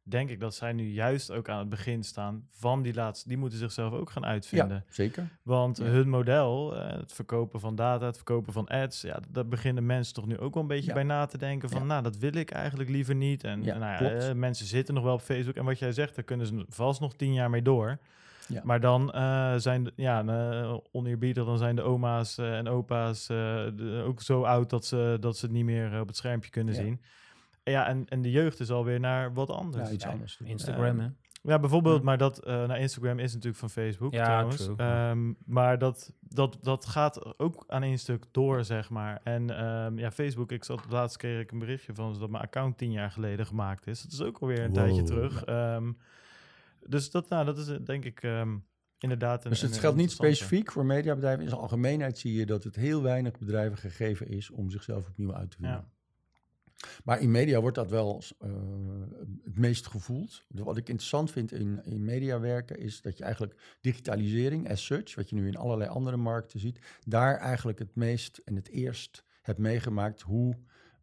denk 0.08 0.30
ik 0.30 0.40
dat 0.40 0.54
zij 0.54 0.72
nu 0.72 0.88
juist 0.88 1.30
ook 1.30 1.48
aan 1.48 1.58
het 1.58 1.68
begin 1.68 2.04
staan 2.04 2.48
van 2.50 2.82
die 2.82 2.94
laatste. 2.94 3.28
Die 3.28 3.38
moeten 3.38 3.58
zichzelf 3.58 3.92
ook 3.92 4.10
gaan 4.10 4.24
uitvinden. 4.24 4.76
Ja, 4.86 4.92
zeker. 4.94 5.28
Want 5.42 5.78
hun 5.78 6.08
model, 6.08 6.76
uh, 6.76 6.86
het 6.86 7.12
verkopen 7.12 7.60
van 7.60 7.74
data, 7.74 8.06
het 8.06 8.16
verkopen 8.16 8.52
van 8.52 8.66
ads, 8.66 9.00
ja, 9.00 9.20
daar 9.28 9.46
beginnen 9.46 9.86
mensen 9.86 10.14
toch 10.14 10.26
nu 10.26 10.38
ook 10.38 10.54
wel 10.54 10.62
een 10.62 10.68
beetje 10.68 10.92
bij 10.92 11.02
na 11.02 11.26
te 11.26 11.38
denken 11.38 11.68
van, 11.68 11.86
nou, 11.86 12.02
dat 12.02 12.16
wil 12.16 12.34
ik 12.34 12.50
eigenlijk 12.50 12.90
liever 12.90 13.14
niet. 13.14 13.44
En 13.44 13.60
nou 13.60 13.80
ja, 14.04 14.28
uh, 14.28 14.32
mensen 14.32 14.66
zitten 14.66 14.94
nog 14.94 15.04
wel 15.04 15.14
op 15.14 15.20
Facebook. 15.20 15.56
En 15.56 15.64
wat 15.64 15.78
jij 15.78 15.92
zegt, 15.92 16.14
daar 16.14 16.24
kunnen 16.24 16.46
ze 16.46 16.64
vast 16.68 17.00
nog 17.00 17.14
tien 17.14 17.32
jaar 17.32 17.50
mee 17.50 17.62
door. 17.62 17.98
Ja. 18.48 18.60
Maar 18.64 18.80
dan 18.80 19.12
uh, 19.14 19.54
zijn, 19.56 19.90
ja, 19.96 20.24
uh, 20.24 20.76
oneerbiedig, 20.92 21.44
dan 21.44 21.58
zijn 21.58 21.76
de 21.76 21.82
oma's 21.82 22.38
en 22.38 22.68
opa's 22.68 23.30
ook 24.04 24.22
zo 24.22 24.42
oud 24.42 24.70
dat 24.70 24.84
ze, 24.84 25.16
dat 25.20 25.36
ze 25.36 25.44
het 25.44 25.54
niet 25.54 25.64
meer 25.64 26.00
op 26.00 26.06
het 26.06 26.16
schermpje 26.16 26.50
kunnen 26.50 26.74
zien. 26.74 27.00
Ja, 27.70 27.86
en, 27.86 28.08
en 28.08 28.22
de 28.22 28.30
jeugd 28.30 28.60
is 28.60 28.70
alweer 28.70 29.00
naar 29.00 29.32
wat 29.34 29.50
anders. 29.50 29.88
Ja, 29.88 29.94
iets 29.94 30.06
anders. 30.06 30.40
Instagram, 30.44 30.98
hè? 30.98 31.08
Ja, 31.42 31.58
bijvoorbeeld, 31.58 32.02
maar 32.02 32.18
dat 32.18 32.46
uh, 32.46 32.66
naar 32.66 32.78
Instagram 32.78 33.18
is 33.18 33.32
natuurlijk 33.32 33.58
van 33.58 33.70
Facebook 33.70 34.12
ja, 34.12 34.24
trouwens. 34.24 34.68
Um, 34.76 35.36
maar 35.44 35.78
dat, 35.78 36.12
dat, 36.20 36.58
dat 36.60 36.86
gaat 36.86 37.38
ook 37.38 37.64
aan 37.66 37.82
één 37.82 37.98
stuk 37.98 38.24
door, 38.30 38.64
zeg 38.64 38.90
maar. 38.90 39.20
En 39.22 39.64
um, 39.64 39.98
ja, 39.98 40.10
Facebook, 40.10 40.52
ik 40.52 40.64
zat 40.64 40.86
laatst 40.88 41.16
kreeg 41.16 41.40
ik 41.40 41.52
een 41.52 41.58
berichtje 41.58 41.94
van 41.94 42.18
dat 42.18 42.30
mijn 42.30 42.42
account 42.42 42.78
tien 42.78 42.92
jaar 42.92 43.10
geleden 43.10 43.46
gemaakt 43.46 43.86
is. 43.86 44.02
Dat 44.02 44.12
is 44.12 44.22
ook 44.22 44.38
alweer 44.38 44.60
een 44.60 44.70
wow. 44.70 44.74
tijdje 44.74 45.02
terug. 45.02 45.48
Um, 45.48 45.98
dus 46.86 47.10
dat, 47.10 47.28
nou, 47.28 47.44
dat 47.44 47.58
is 47.58 47.68
eh, 47.68 47.76
denk 47.84 48.04
ik 48.04 48.22
inderdaad. 48.98 49.44
Een, 49.44 49.50
dus 49.50 49.60
het 49.60 49.78
geldt 49.78 49.96
niet 49.96 50.10
specifiek 50.10 50.72
voor 50.72 50.84
mediabedrijven. 50.84 51.42
In 51.42 51.48
zijn 51.48 51.60
algemeenheid 51.60 52.18
zie 52.18 52.32
je 52.32 52.46
dat 52.46 52.64
het 52.64 52.76
heel 52.76 53.02
weinig 53.02 53.38
bedrijven 53.38 53.78
gegeven 53.78 54.28
is 54.28 54.50
om 54.50 54.70
zichzelf 54.70 55.08
opnieuw 55.08 55.34
uit 55.34 55.50
te 55.50 55.56
vinden. 55.56 55.76
Ja. 55.76 55.94
Maar 57.04 57.20
in 57.20 57.30
media 57.30 57.60
wordt 57.60 57.76
dat 57.76 57.90
wel 57.90 58.22
uh, 58.44 58.50
het 59.44 59.58
meest 59.58 59.86
gevoeld. 59.86 60.44
Wat 60.48 60.76
ik 60.76 60.88
interessant 60.88 61.30
vind 61.30 61.52
in, 61.52 61.80
in 61.84 62.04
media 62.04 62.40
werken 62.40 62.78
is 62.78 63.00
dat 63.00 63.18
je 63.18 63.24
eigenlijk 63.24 63.76
digitalisering 63.80 64.70
as 64.70 64.84
such, 64.84 65.14
wat 65.14 65.28
je 65.28 65.34
nu 65.34 65.46
in 65.46 65.56
allerlei 65.56 65.90
andere 65.90 66.16
markten 66.16 66.60
ziet, 66.60 66.78
daar 67.04 67.36
eigenlijk 67.38 67.78
het 67.78 67.94
meest 67.94 68.40
en 68.44 68.56
het 68.56 68.68
eerst 68.68 69.24
hebt 69.42 69.58
meegemaakt 69.58 70.20
hoe 70.20 70.56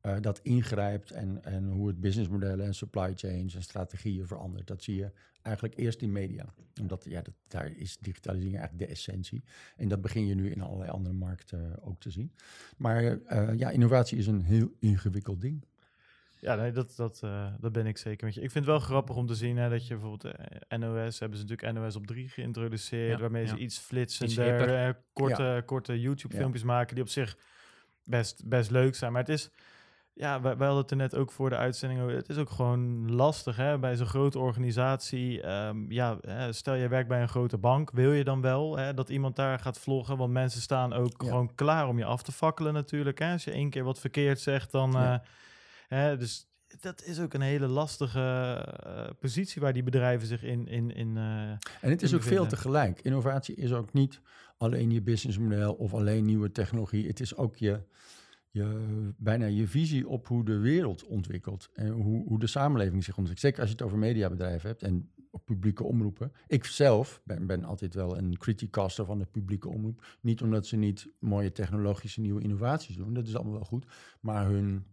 uh, 0.06 0.16
dat 0.22 0.40
ingrijpt 0.40 1.12
en, 1.12 1.44
en 1.44 1.70
hoe 1.70 1.88
het 1.88 2.00
businessmodellen 2.00 2.66
en 2.66 2.76
supply 2.76 3.12
chains 3.16 3.56
en 3.56 3.62
strategieën 3.62 4.28
verandert. 4.28 4.68
Dat 4.68 4.84
zie 4.84 4.96
je 4.96 5.12
eigenlijk 5.42 5.78
eerst 5.78 6.02
in 6.02 6.12
media. 6.12 6.54
Omdat 6.82 7.06
ja, 7.10 7.22
dat, 7.22 7.34
daar 7.48 7.72
is 7.72 7.98
digitalisering 7.98 8.58
eigenlijk 8.58 8.88
de 8.88 8.94
essentie. 8.94 9.44
En 9.76 9.88
dat 9.88 10.02
begin 10.02 10.26
je 10.26 10.36
nu 10.36 10.52
in 10.52 10.62
allerlei 10.62 10.90
andere 10.90 11.16
markten 11.16 11.84
ook 11.84 12.00
te 12.00 12.10
zien. 12.10 12.34
Maar 12.78 13.04
uh, 13.04 13.58
ja, 13.58 13.70
innovatie 13.70 14.18
is 14.18 14.28
een 14.28 14.42
heel 14.42 14.72
ingewikkeld 14.80 15.42
ding. 15.42 15.66
Ja, 16.40 16.56
nee, 16.56 16.72
dat, 16.72 16.96
dat, 16.96 17.22
uh, 17.24 17.54
dat 17.60 17.72
ben 17.72 17.86
ik 17.86 17.98
zeker 17.98 18.26
met 18.26 18.36
je. 18.36 18.42
Ik 18.42 18.52
vind 18.52 18.66
het 18.66 18.74
wel 18.74 18.84
grappig 18.84 19.16
om 19.16 19.28
te 19.28 19.36
zien 19.36 19.58
hè, 19.58 19.70
dat 19.70 19.88
je 19.88 19.94
bijvoorbeeld 19.94 20.36
uh, 20.36 20.80
NOS, 20.80 21.20
hebben 21.20 21.38
ze 21.38 21.46
natuurlijk 21.46 21.80
NOS 21.80 21.96
op 21.96 22.08
3 22.08 22.30
geïntroduceerd, 22.30 23.12
ja, 23.12 23.20
waarmee 23.20 23.44
ja. 23.44 23.50
ze 23.50 23.58
iets 23.58 23.78
flitsender, 23.78 25.04
korte, 25.14 25.44
ja. 25.44 25.62
korte 25.62 26.00
YouTube-filmpjes 26.00 26.64
maken 26.64 26.96
die 26.96 27.04
op 27.04 27.10
zich 27.10 27.38
best, 28.04 28.46
best 28.46 28.72
leuk 28.72 28.96
zijn. 28.96 29.12
Maar 29.12 29.22
het 29.22 29.32
is, 29.32 29.50
ja, 30.14 30.42
wij, 30.42 30.58
wij 30.58 30.68
hadden 30.68 30.84
het 30.84 30.92
er 30.92 30.98
net 30.98 31.16
ook 31.16 31.32
voor 31.32 31.50
de 31.50 31.58
uitzending. 31.58 32.12
Het 32.12 32.30
is 32.30 32.38
ook 32.38 32.50
gewoon 32.50 33.12
lastig 33.12 33.56
hè, 33.56 33.80
bij 33.80 33.96
zo'n 33.96 34.08
grote 34.08 34.40
organisatie. 34.40 35.50
Um, 35.50 35.92
ja, 35.92 36.18
stel 36.50 36.74
je 36.74 36.88
werkt 36.88 37.08
bij 37.08 37.22
een 37.22 37.30
grote 37.30 37.58
bank, 37.58 37.92
wil 37.92 38.12
je 38.12 38.24
dan 38.24 38.42
wel 38.42 38.78
hè, 38.78 38.94
dat 38.94 39.10
iemand 39.10 39.36
daar 39.36 39.60
gaat 39.60 39.80
vloggen? 39.80 40.18
Want 40.18 40.32
mensen 40.32 40.62
staan 40.62 40.94
ook 40.94 41.22
ja. 41.22 41.28
gewoon 41.28 41.56
klaar 41.56 41.88
om 41.88 41.98
je 41.98 42.06
af 42.06 42.24
te 42.24 42.32
fakkelen 42.32 42.74
natuurlijk. 42.74 43.20
Hè. 43.20 43.32
Als 43.32 43.44
je 43.44 43.52
één 43.52 43.70
keer 43.70 43.84
wat 43.84 44.00
verkeerd 44.00 44.40
zegt, 44.40 44.72
dan. 44.72 44.92
Ja. 44.92 45.14
Uh, 45.14 45.20
hè, 45.88 46.18
dus 46.18 46.48
dat 46.80 47.04
is 47.04 47.20
ook 47.20 47.34
een 47.34 47.42
hele 47.42 47.68
lastige 47.68 48.66
uh, 48.88 49.10
positie 49.20 49.62
waar 49.62 49.74
die 49.74 49.84
bedrijven 49.84 50.28
zich 50.28 50.44
in. 50.44 50.68
in, 50.68 50.96
in 50.96 51.16
uh, 51.16 51.50
en 51.50 51.60
het 51.90 52.02
is 52.02 52.14
ook 52.14 52.24
veel 52.24 52.48
tegelijk. 52.48 53.02
Innovatie 53.02 53.56
is 53.56 53.74
ook 53.74 53.94
niet 53.94 54.22
alleen 54.58 54.92
je 54.92 55.02
businessmodel 55.02 55.74
of 55.74 55.94
alleen 55.94 56.26
nieuwe 56.26 56.52
technologie. 56.52 57.08
Het 57.08 57.20
is 57.20 57.36
ook 57.36 57.56
je 57.56 57.82
je, 58.54 59.14
bijna 59.18 59.46
je 59.46 59.68
visie 59.68 60.08
op 60.08 60.28
hoe 60.28 60.46
de 60.46 60.58
wereld 60.58 61.06
ontwikkelt 61.06 61.70
en 61.74 61.90
hoe, 61.90 62.28
hoe 62.28 62.40
de 62.40 62.48
samenleving 62.48 63.04
zich 63.04 63.18
ontwikkelt. 63.18 63.46
Zeker 63.46 63.60
als 63.60 63.70
je 63.70 63.76
het 63.76 63.86
over 63.86 63.98
mediabedrijven 63.98 64.70
hebt 64.70 64.84
en 64.84 65.12
publieke 65.46 65.84
omroepen. 65.84 66.32
Ik 66.48 66.64
zelf 66.64 67.22
ben, 67.24 67.48
ben 67.48 67.64
altijd 67.64 67.94
wel 67.94 68.18
een 68.18 68.38
criticaster 68.38 69.06
van 69.06 69.20
de 69.20 69.26
publieke 69.26 69.70
omroep. 69.70 70.18
Niet 70.22 70.42
omdat 70.42 70.68
ze 70.68 70.76
niet 70.76 71.10
mooie 71.20 71.52
technologische 71.52 72.22
nieuwe 72.22 72.42
innovaties 72.42 72.96
doen, 72.96 73.14
dat 73.14 73.28
is 73.28 73.36
allemaal 73.36 73.54
wel 73.54 73.66
goed. 73.66 73.86
Maar 74.20 74.46
hun 74.46 74.86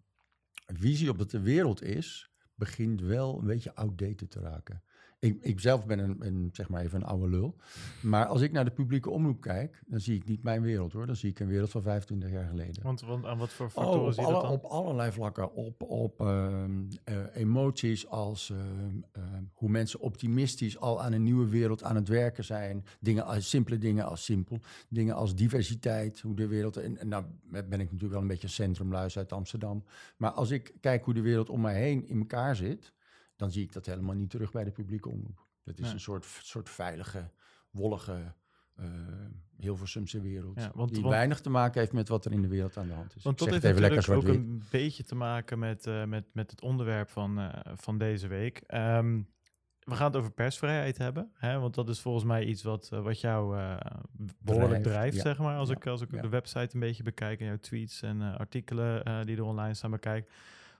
visie 0.67 1.11
op 1.11 1.19
wat 1.19 1.31
de 1.31 1.41
wereld 1.41 1.83
is, 1.83 2.31
begint 2.55 3.01
wel 3.01 3.39
een 3.39 3.47
beetje 3.47 3.75
outdated 3.75 4.31
te 4.31 4.41
raken. 4.41 4.83
Ik, 5.21 5.39
ik 5.41 5.61
zelf 5.61 5.87
ben 5.87 5.99
een, 5.99 6.17
een, 6.19 6.51
zeg 6.53 6.69
maar 6.69 6.83
even 6.83 7.01
een 7.01 7.07
oude 7.07 7.29
lul. 7.29 7.57
Maar 8.03 8.27
als 8.27 8.41
ik 8.41 8.53
naar 8.53 8.65
de 8.65 8.71
publieke 8.71 9.11
omroep 9.11 9.41
kijk, 9.41 9.83
dan 9.87 10.01
zie 10.01 10.17
ik 10.17 10.25
niet 10.25 10.43
mijn 10.43 10.63
wereld 10.63 10.93
hoor. 10.93 11.07
Dan 11.07 11.17
zie 11.17 11.31
ik 11.31 11.41
een 11.41 11.47
wereld 11.47 11.71
van 11.71 11.83
25 11.83 12.31
jaar 12.31 12.47
geleden. 12.47 12.83
Want, 12.83 13.01
want 13.01 13.25
aan 13.25 13.39
wat 13.39 13.53
voor 13.53 13.67
oh, 13.67 13.73
factoren 13.73 14.01
oh, 14.01 14.13
zie 14.13 14.27
je 14.27 14.33
dat 14.33 14.41
dan? 14.41 14.51
Op 14.51 14.65
allerlei 14.65 15.13
vlakken. 15.13 15.55
Op, 15.55 15.83
op 15.83 16.21
ehm, 16.21 16.83
eh, 17.05 17.17
emoties 17.35 18.09
als 18.09 18.51
ehm, 18.51 19.01
ehm, 19.13 19.43
hoe 19.53 19.69
mensen 19.69 20.01
optimistisch 20.01 20.79
al 20.79 21.03
aan 21.03 21.13
een 21.13 21.23
nieuwe 21.23 21.49
wereld 21.49 21.83
aan 21.83 21.97
het 21.97 22.09
werken 22.09 22.45
zijn. 22.45 22.85
Dingen 23.01 23.25
als 23.25 23.49
simpele 23.49 23.79
dingen 23.79 24.05
als 24.05 24.25
simpel. 24.25 24.61
Dingen 24.89 25.15
als 25.15 25.35
diversiteit. 25.35 26.21
Hoe 26.21 26.35
de 26.35 26.47
wereld. 26.47 26.77
En, 26.77 26.99
en 26.99 27.09
nou 27.09 27.25
ben 27.51 27.63
ik 27.63 27.71
natuurlijk 27.71 28.13
wel 28.13 28.21
een 28.21 28.27
beetje 28.27 28.47
een 28.47 28.53
centrumluis 28.53 29.19
uit 29.19 29.33
Amsterdam. 29.33 29.85
Maar 30.17 30.31
als 30.31 30.51
ik 30.51 30.75
kijk 30.81 31.05
hoe 31.05 31.15
de 31.15 31.21
wereld 31.21 31.49
om 31.51 31.61
mij 31.61 31.81
heen 31.81 32.09
in 32.09 32.19
elkaar 32.19 32.57
zit 32.57 32.93
dan 33.41 33.51
zie 33.51 33.63
ik 33.63 33.73
dat 33.73 33.87
helemaal 33.87 34.15
niet 34.15 34.31
terug 34.31 34.53
bij 34.53 34.65
de 34.65 34.71
publieke 34.71 35.09
omroep. 35.09 35.47
Dat 35.65 35.79
is 35.79 35.93
een 35.93 36.01
soort, 36.01 36.25
soort 36.25 36.69
veilige, 36.69 37.31
wollige, 37.71 38.35
uh, 38.81 38.87
Hilversumse 39.57 40.21
wereld. 40.21 40.61
Ja, 40.61 40.71
want, 40.75 40.95
die 40.95 41.09
weinig 41.09 41.41
te 41.41 41.51
maken 41.51 41.81
heeft 41.81 41.93
met 41.93 42.09
wat 42.09 42.25
er 42.25 42.33
in 42.33 42.43
de 42.43 42.49
wereld 42.49 42.77
aan 42.77 42.87
de 42.87 42.93
hand 42.93 43.17
is. 43.17 43.23
Want 43.23 43.39
dat 43.39 43.51
heeft 43.51 43.65
even 43.65 43.81
lekker 43.81 44.15
ook 44.15 44.25
een 44.25 44.63
beetje 44.71 45.05
te 45.05 45.15
maken 45.15 45.59
met, 45.59 45.87
uh, 45.87 46.05
met, 46.05 46.25
met 46.33 46.51
het 46.51 46.61
onderwerp 46.61 47.09
van, 47.09 47.39
uh, 47.39 47.49
van 47.75 47.99
deze 47.99 48.27
week. 48.27 48.63
Um, 48.75 49.29
we 49.81 49.95
gaan 49.95 50.07
het 50.07 50.17
over 50.17 50.31
persvrijheid 50.31 50.99
hebben, 50.99 51.31
hè? 51.35 51.59
want 51.59 51.75
dat 51.75 51.89
is 51.89 52.01
volgens 52.01 52.25
mij 52.25 52.45
iets 52.45 52.63
wat, 52.63 52.89
wat 52.89 53.21
jou 53.21 53.57
behoorlijk 54.39 54.83
drijft, 54.83 55.21
zeg 55.21 55.39
maar. 55.39 55.57
Als 55.57 55.71
ik, 55.71 55.87
als 55.87 56.01
ik 56.01 56.23
de 56.23 56.29
website 56.29 56.75
een 56.75 56.81
beetje 56.81 57.03
bekijk 57.03 57.41
en 57.41 57.47
jouw 57.47 57.59
tweets 57.59 58.03
en 58.03 58.21
artikelen 58.21 59.27
die 59.27 59.37
er 59.37 59.45
online 59.45 59.75
staan 59.75 59.91
bekijk. 59.91 60.31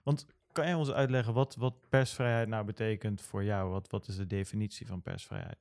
Want 0.03 0.25
kan 0.51 0.65
jij 0.65 0.73
ons 0.73 0.91
uitleggen 0.91 1.33
wat, 1.33 1.55
wat 1.55 1.73
persvrijheid 1.89 2.47
nou 2.47 2.65
betekent 2.65 3.21
voor 3.21 3.43
jou? 3.43 3.69
Wat, 3.69 3.89
wat 3.89 4.07
is 4.07 4.15
de 4.15 4.27
definitie 4.27 4.87
van 4.87 5.01
persvrijheid? 5.01 5.57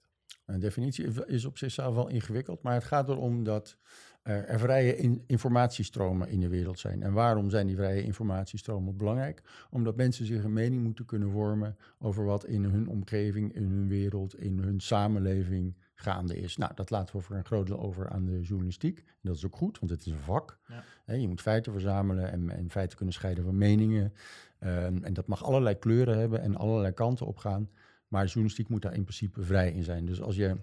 Een 0.47 0.61
definitie 0.61 1.27
is 1.27 1.45
op 1.45 1.59
zichzelf 1.59 1.95
wel 1.95 2.09
ingewikkeld, 2.09 2.63
maar 2.63 2.75
het 2.75 2.85
gaat 2.85 3.09
erom 3.09 3.45
dat 3.45 3.77
er 4.23 4.59
vrije 4.59 4.97
in 4.97 5.25
informatiestromen 5.27 6.29
in 6.29 6.41
de 6.41 6.49
wereld 6.49 6.79
zijn. 6.79 7.03
En 7.03 7.13
waarom 7.13 7.51
zijn 7.51 7.67
die 7.67 7.77
vrije 7.77 8.03
informatiestromen 8.03 8.97
belangrijk? 8.97 9.43
Omdat 9.71 9.97
mensen 9.97 10.27
zich 10.27 10.45
een 10.45 10.53
mening 10.53 10.83
moeten 10.83 11.05
kunnen 11.05 11.31
vormen 11.31 11.77
over 11.99 12.25
wat 12.25 12.45
in 12.45 12.65
hun 12.65 12.89
omgeving, 12.89 13.55
in 13.55 13.63
hun 13.63 13.89
wereld, 13.89 14.39
in 14.39 14.59
hun 14.59 14.81
samenleving 14.81 15.77
gaande 16.01 16.37
is. 16.37 16.57
Nou, 16.57 16.75
dat 16.75 16.91
laten 16.91 17.17
we 17.17 17.23
voor 17.23 17.37
een 17.37 17.45
groot 17.45 17.67
deel 17.67 17.81
over 17.81 18.09
aan 18.09 18.25
de 18.25 18.41
journalistiek. 18.41 19.05
Dat 19.23 19.37
is 19.37 19.47
ook 19.47 19.57
goed, 19.57 19.79
want 19.79 19.91
het 19.91 20.01
is 20.07 20.13
een 20.13 20.19
vak. 20.19 20.59
Ja. 21.07 21.15
je 21.15 21.29
moet 21.29 21.41
feiten 21.41 21.73
verzamelen 21.73 22.31
en, 22.33 22.51
en 22.51 22.71
feiten 22.71 22.97
kunnen 22.97 23.15
scheiden 23.15 23.45
van 23.45 23.59
meningen. 23.59 24.13
Ehm, 24.59 25.03
en 25.03 25.13
dat 25.13 25.27
mag 25.27 25.45
allerlei 25.45 25.79
kleuren 25.79 26.19
hebben 26.19 26.41
en 26.41 26.57
allerlei 26.57 26.93
kanten 26.93 27.27
op 27.27 27.37
gaan. 27.37 27.71
Maar 28.09 28.25
journalistiek 28.25 28.69
moet 28.69 28.83
daar 28.83 28.95
in 28.95 29.03
principe 29.03 29.43
vrij 29.43 29.73
in 29.73 29.85
zijn. 29.85 30.07
Dus 30.07 30.23
als 30.23 30.37
je 30.37 30.57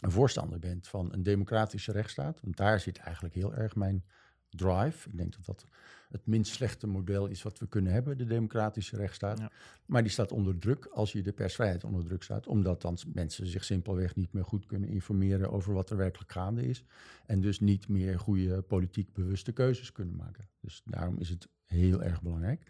een 0.00 0.10
voorstander 0.10 0.58
bent 0.58 0.88
van 0.88 1.12
een 1.12 1.22
democratische 1.22 1.92
rechtsstaat, 1.92 2.40
want 2.40 2.56
daar 2.56 2.80
zit 2.80 2.98
eigenlijk 2.98 3.34
heel 3.34 3.54
erg 3.54 3.76
mijn 3.76 4.04
drive. 4.50 5.08
Ik 5.08 5.16
denk 5.16 5.32
dat 5.36 5.44
dat 5.44 5.66
het 6.10 6.26
minst 6.26 6.52
slechte 6.52 6.86
model 6.86 7.26
is 7.26 7.42
wat 7.42 7.58
we 7.58 7.68
kunnen 7.68 7.92
hebben, 7.92 8.18
de 8.18 8.26
democratische 8.26 8.96
rechtsstaat. 8.96 9.40
Maar 9.86 10.02
die 10.02 10.10
staat 10.10 10.32
onder 10.32 10.58
druk 10.58 10.86
als 10.86 11.12
je 11.12 11.22
de 11.22 11.32
persvrijheid 11.32 11.84
onder 11.84 12.04
druk 12.04 12.22
staat, 12.22 12.46
omdat 12.46 12.82
dan 12.82 12.98
mensen 13.12 13.46
zich 13.46 13.64
simpelweg 13.64 14.14
niet 14.14 14.32
meer 14.32 14.44
goed 14.44 14.66
kunnen 14.66 14.88
informeren 14.88 15.50
over 15.50 15.72
wat 15.72 15.90
er 15.90 15.96
werkelijk 15.96 16.32
gaande 16.32 16.68
is. 16.68 16.84
En 17.26 17.40
dus 17.40 17.60
niet 17.60 17.88
meer 17.88 18.18
goede 18.18 18.62
politiek 18.62 19.12
bewuste 19.12 19.52
keuzes 19.52 19.92
kunnen 19.92 20.16
maken. 20.16 20.48
Dus 20.60 20.82
daarom 20.84 21.18
is 21.18 21.28
het 21.28 21.48
heel 21.64 22.02
erg 22.02 22.22
belangrijk. 22.22 22.62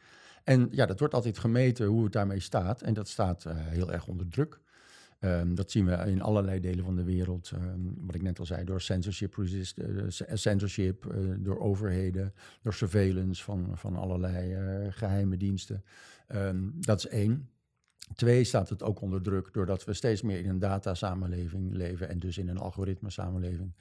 En 0.44 0.68
ja, 0.70 0.86
dat 0.86 0.98
wordt 0.98 1.14
altijd 1.14 1.38
gemeten 1.38 1.86
hoe 1.86 2.04
het 2.04 2.12
daarmee 2.12 2.40
staat. 2.40 2.82
En 2.82 2.94
dat 2.94 3.08
staat 3.08 3.44
uh, 3.44 3.52
heel 3.56 3.92
erg 3.92 4.06
onder 4.06 4.28
druk. 4.28 4.60
Um, 5.20 5.54
dat 5.54 5.70
zien 5.70 5.86
we 5.86 5.92
in 5.92 6.22
allerlei 6.22 6.60
delen 6.60 6.84
van 6.84 6.96
de 6.96 7.04
wereld. 7.04 7.50
Um, 7.54 7.94
wat 8.00 8.14
ik 8.14 8.22
net 8.22 8.38
al 8.38 8.46
zei, 8.46 8.64
door 8.64 8.80
censorship, 8.80 9.34
resist, 9.34 9.78
uh, 9.78 10.04
censorship 10.32 11.04
uh, 11.04 11.34
door 11.38 11.60
overheden, 11.60 12.34
door 12.62 12.74
surveillance 12.74 13.42
van, 13.42 13.70
van 13.74 13.96
allerlei 13.96 14.54
geheime 14.90 15.36
diensten. 15.36 15.84
Um, 16.28 16.74
dat 16.80 16.98
is 16.98 17.06
één. 17.06 17.48
Twee 18.14 18.44
staat 18.44 18.68
het 18.68 18.82
ook 18.82 19.00
onder 19.00 19.22
druk 19.22 19.52
doordat 19.52 19.84
we 19.84 19.92
steeds 19.92 20.22
meer 20.22 20.38
in 20.38 20.48
een 20.48 20.58
datasamenleving 20.58 21.72
leven 21.72 22.08
en 22.08 22.18
dus 22.18 22.38
in 22.38 22.48
een 22.48 22.58
algoritme 22.58 23.10
samenleving. 23.10 23.72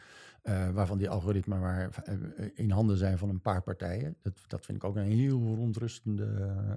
Uh, 0.49 0.69
waarvan 0.69 0.97
die 0.97 1.09
algoritmen 1.09 1.59
maar 1.59 1.89
uh, 2.09 2.47
in 2.53 2.71
handen 2.71 2.97
zijn 2.97 3.17
van 3.17 3.29
een 3.29 3.41
paar 3.41 3.61
partijen. 3.61 4.15
Dat, 4.21 4.33
dat 4.47 4.65
vind 4.65 4.77
ik 4.77 4.83
ook 4.83 4.95
een 4.95 5.03
heel 5.03 5.39
verontrustende 5.39 6.25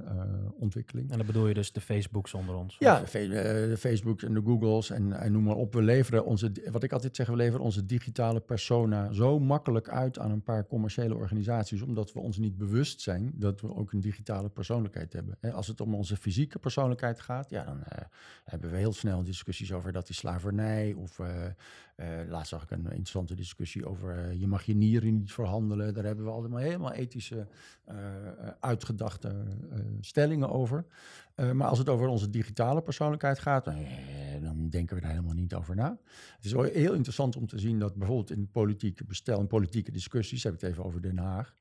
uh, 0.05 0.23
ontwikkeling. 0.59 1.11
En 1.11 1.17
dan 1.17 1.27
bedoel 1.27 1.47
je 1.47 1.55
dus 1.55 1.73
de 1.73 1.81
Facebooks 1.81 2.35
onder 2.35 2.55
ons? 2.55 2.77
Ja, 2.79 3.01
de, 3.01 3.67
de 3.69 3.77
Facebooks 3.79 4.25
en 4.25 4.35
de 4.35 4.43
Googles 4.45 4.91
en, 4.91 5.13
en, 5.13 5.33
noem 5.33 5.43
maar 5.43 5.57
op. 5.57 5.75
We 5.75 5.83
leveren 5.83 6.25
onze, 6.25 6.53
wat 6.71 6.83
ik 6.83 6.93
altijd 6.93 7.17
zeg, 7.17 7.27
we 7.27 7.37
leveren 7.37 7.65
onze 7.65 7.87
digitale 7.87 8.41
persona 8.41 9.13
zo 9.13 9.39
makkelijk 9.39 9.89
uit 9.89 10.19
aan 10.19 10.31
een 10.31 10.43
paar 10.43 10.67
commerciële 10.67 11.15
organisaties, 11.15 11.83
omdat 11.83 12.13
we 12.13 12.21
ons 12.21 12.39
niet 12.39 12.57
bewust 12.57 13.01
zijn 13.01 13.33
dat 13.35 13.61
we 13.61 13.75
ook 13.75 13.93
een 13.93 14.01
digitale 14.01 14.49
persoonlijkheid 14.49 15.13
hebben. 15.13 15.39
als 15.53 15.67
het 15.67 15.81
om 15.81 15.95
onze 15.95 16.17
fysieke 16.17 16.59
persoonlijkheid 16.59 17.21
gaat, 17.21 17.51
ja, 17.51 17.65
dan 17.65 17.83
hebben 18.45 18.71
we 18.71 18.77
heel 18.77 18.93
snel 18.93 19.23
discussies 19.23 19.73
over 19.73 19.93
dat 19.93 20.07
die 20.07 20.17
slavernij 20.17 20.93
of 20.93 21.21
laatst 22.29 22.49
zag 22.49 22.63
ik 22.63 22.71
een 22.71 22.85
interessante 22.85 23.35
discussie 23.35 23.87
over 23.87 24.17
uh, 24.19 24.41
je 24.41 24.47
mag 24.47 24.63
je 24.63 24.75
nieren 24.75 25.15
niet 25.15 25.33
verhandelen. 25.33 25.95
Daar 25.95 26.05
hebben 26.05 26.25
we 26.25 26.31
allemaal 26.31 26.59
helemaal 26.59 26.93
ethische, 26.93 27.47
uh, 27.89 27.97
uitgedachte 28.61 29.45
stellingen 30.01 30.51
over. 30.51 30.85
maar 31.53 31.69
als 31.69 31.79
het 31.79 31.89
over 31.89 32.07
onze 32.07 32.31
digitale 32.31 32.83
persoonlijkheid 32.83 33.39
gaat, 33.39 33.65
dan 34.43 34.69
denken 34.69 34.97
we 34.97 35.03
daar 35.03 35.11
helemaal 35.11 35.35
niet 35.35 35.55
over 35.55 35.75
na. 35.75 35.99
Het 36.37 36.45
is 36.45 36.53
heel 36.53 36.95
interessant 36.95 37.37
om 37.37 37.47
te 37.47 37.59
zien 37.59 37.79
dat 37.79 37.95
bijvoorbeeld 37.95 38.31
in 38.31 38.51
politieke 38.51 39.05
bestel 39.05 39.39
en 39.39 39.47
politieke 39.47 39.91
discussies, 39.91 40.43
heb 40.43 40.55
ik 40.55 40.61
het 40.61 40.71
even 40.71 40.85
over 40.85 41.03
Den 41.03 41.19
Haag, 41.19 41.55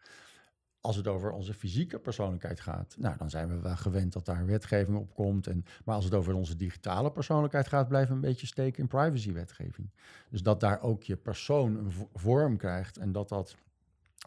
als 0.82 0.96
het 0.96 1.08
over 1.08 1.32
onze 1.32 1.54
fysieke 1.54 2.00
persoonlijkheid 2.00 2.60
gaat, 2.60 2.96
nou, 3.00 3.18
dan 3.18 3.30
zijn 3.30 3.48
we 3.48 3.60
wel 3.60 3.76
gewend 3.76 4.14
dat 4.14 4.26
daar 4.26 4.46
wetgeving 4.46 4.98
op 4.98 5.14
komt. 5.14 5.48
En, 5.48 5.66
maar 5.86 5.96
als 5.96 6.06
het 6.06 6.14
over 6.14 6.34
onze 6.34 6.56
digitale 6.56 7.12
persoonlijkheid 7.12 7.68
gaat, 7.68 7.88
blijven 7.88 8.10
we 8.10 8.16
een 8.16 8.30
beetje 8.30 8.48
steken 8.48 8.82
in 8.82 8.88
privacywetgeving. 8.88 9.90
Dus 10.30 10.42
dat 10.42 10.60
daar 10.60 10.82
ook 10.82 11.04
je 11.04 11.16
persoon 11.16 11.76
een 11.76 11.92
vorm 12.14 12.58
krijgt 12.58 12.98
en 12.98 13.12
dat 13.12 13.30
dat 13.30 13.56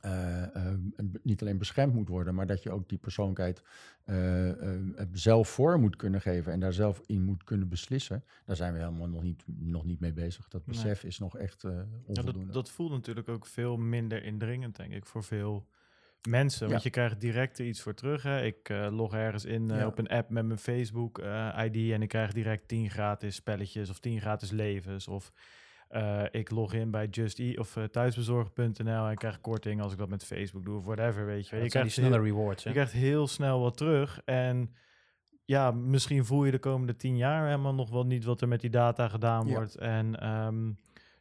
uh, 0.04 0.42
uh, 0.56 0.72
niet 1.22 1.40
alleen 1.40 1.58
beschermd 1.58 1.94
moet 1.94 2.08
worden, 2.08 2.34
maar 2.34 2.46
dat 2.46 2.62
je 2.62 2.70
ook 2.70 2.88
die 2.88 2.98
persoonlijkheid 2.98 3.62
uh, 4.06 4.52
zelf 5.12 5.48
vorm 5.48 5.80
moet 5.80 5.96
kunnen 5.96 6.20
geven 6.20 6.52
en 6.52 6.60
daar 6.60 6.72
zelf 6.72 7.00
in 7.06 7.24
moet 7.24 7.44
kunnen 7.44 7.68
beslissen. 7.68 8.24
Daar 8.44 8.56
zijn 8.56 8.72
we 8.72 8.78
helemaal 8.78 9.08
nog 9.08 9.22
niet, 9.22 9.44
nog 9.46 9.84
niet 9.84 10.00
mee 10.00 10.12
bezig. 10.12 10.48
Dat 10.48 10.64
besef 10.64 11.04
is 11.04 11.18
nog 11.18 11.36
echt 11.36 11.64
onvoldoende. 11.64 12.38
Ja, 12.38 12.44
dat, 12.44 12.52
dat 12.52 12.70
voelt 12.70 12.90
natuurlijk 12.90 13.28
ook 13.28 13.46
veel 13.46 13.76
minder 13.76 14.24
indringend, 14.24 14.76
denk 14.76 14.92
ik, 14.92 15.06
voor 15.06 15.24
veel 15.24 15.66
mensen. 16.28 16.68
Want 16.68 16.82
je 16.82 16.90
krijgt 16.90 17.20
direct 17.20 17.58
er 17.58 17.66
iets 17.66 17.80
voor 17.80 17.94
terug. 17.94 18.22
Hè. 18.22 18.42
Ik 18.42 18.68
uh, 18.68 18.86
log 18.90 19.14
ergens 19.14 19.44
in 19.44 19.70
uh, 19.72 19.86
op 19.86 19.98
een 19.98 20.08
app 20.08 20.30
met 20.30 20.46
mijn 20.46 20.58
Facebook 20.58 21.18
uh, 21.18 21.58
ID 21.64 21.92
en 21.92 22.02
ik 22.02 22.08
krijg 22.08 22.32
direct 22.32 22.68
10 22.68 22.90
gratis 22.90 23.34
spelletjes 23.34 23.90
of 23.90 23.98
10 23.98 24.20
gratis 24.20 24.50
levens. 24.50 25.08
Of 25.08 25.32
ik 26.30 26.50
log 26.50 26.72
in 26.72 26.90
bij 26.90 27.06
Just 27.06 27.38
Eat 27.38 27.58
of 27.58 27.76
thuisbezorg.nl 27.90 29.08
en 29.08 29.16
krijg 29.16 29.40
korting 29.40 29.80
als 29.80 29.92
ik 29.92 29.98
dat 29.98 30.08
met 30.08 30.24
Facebook 30.24 30.64
doe 30.64 30.76
of 30.76 30.84
whatever, 30.84 31.26
weet 31.26 31.48
je. 31.48 31.56
Ja, 31.56 31.62
je 31.62 31.68
krijgt 31.68 31.92
snelle 31.92 32.14
heel, 32.14 32.24
rewards. 32.24 32.62
Je 32.62 32.70
krijgt 32.70 32.92
heel 32.92 33.26
snel 33.26 33.60
wat 33.60 33.76
terug 33.76 34.20
en 34.24 34.74
ja, 35.50 35.70
misschien 35.70 36.24
voel 36.24 36.44
je 36.44 36.50
de 36.50 36.58
komende 36.58 36.96
10 36.96 37.16
jaar 37.16 37.44
helemaal 37.44 37.74
nog 37.74 37.90
wel 37.90 38.06
niet 38.06 38.24
wat 38.24 38.40
er 38.40 38.48
met 38.48 38.60
die 38.60 38.70
data 38.70 39.08
gedaan 39.08 39.48
wordt. 39.48 39.76
En 39.76 40.28
um, 40.28 40.78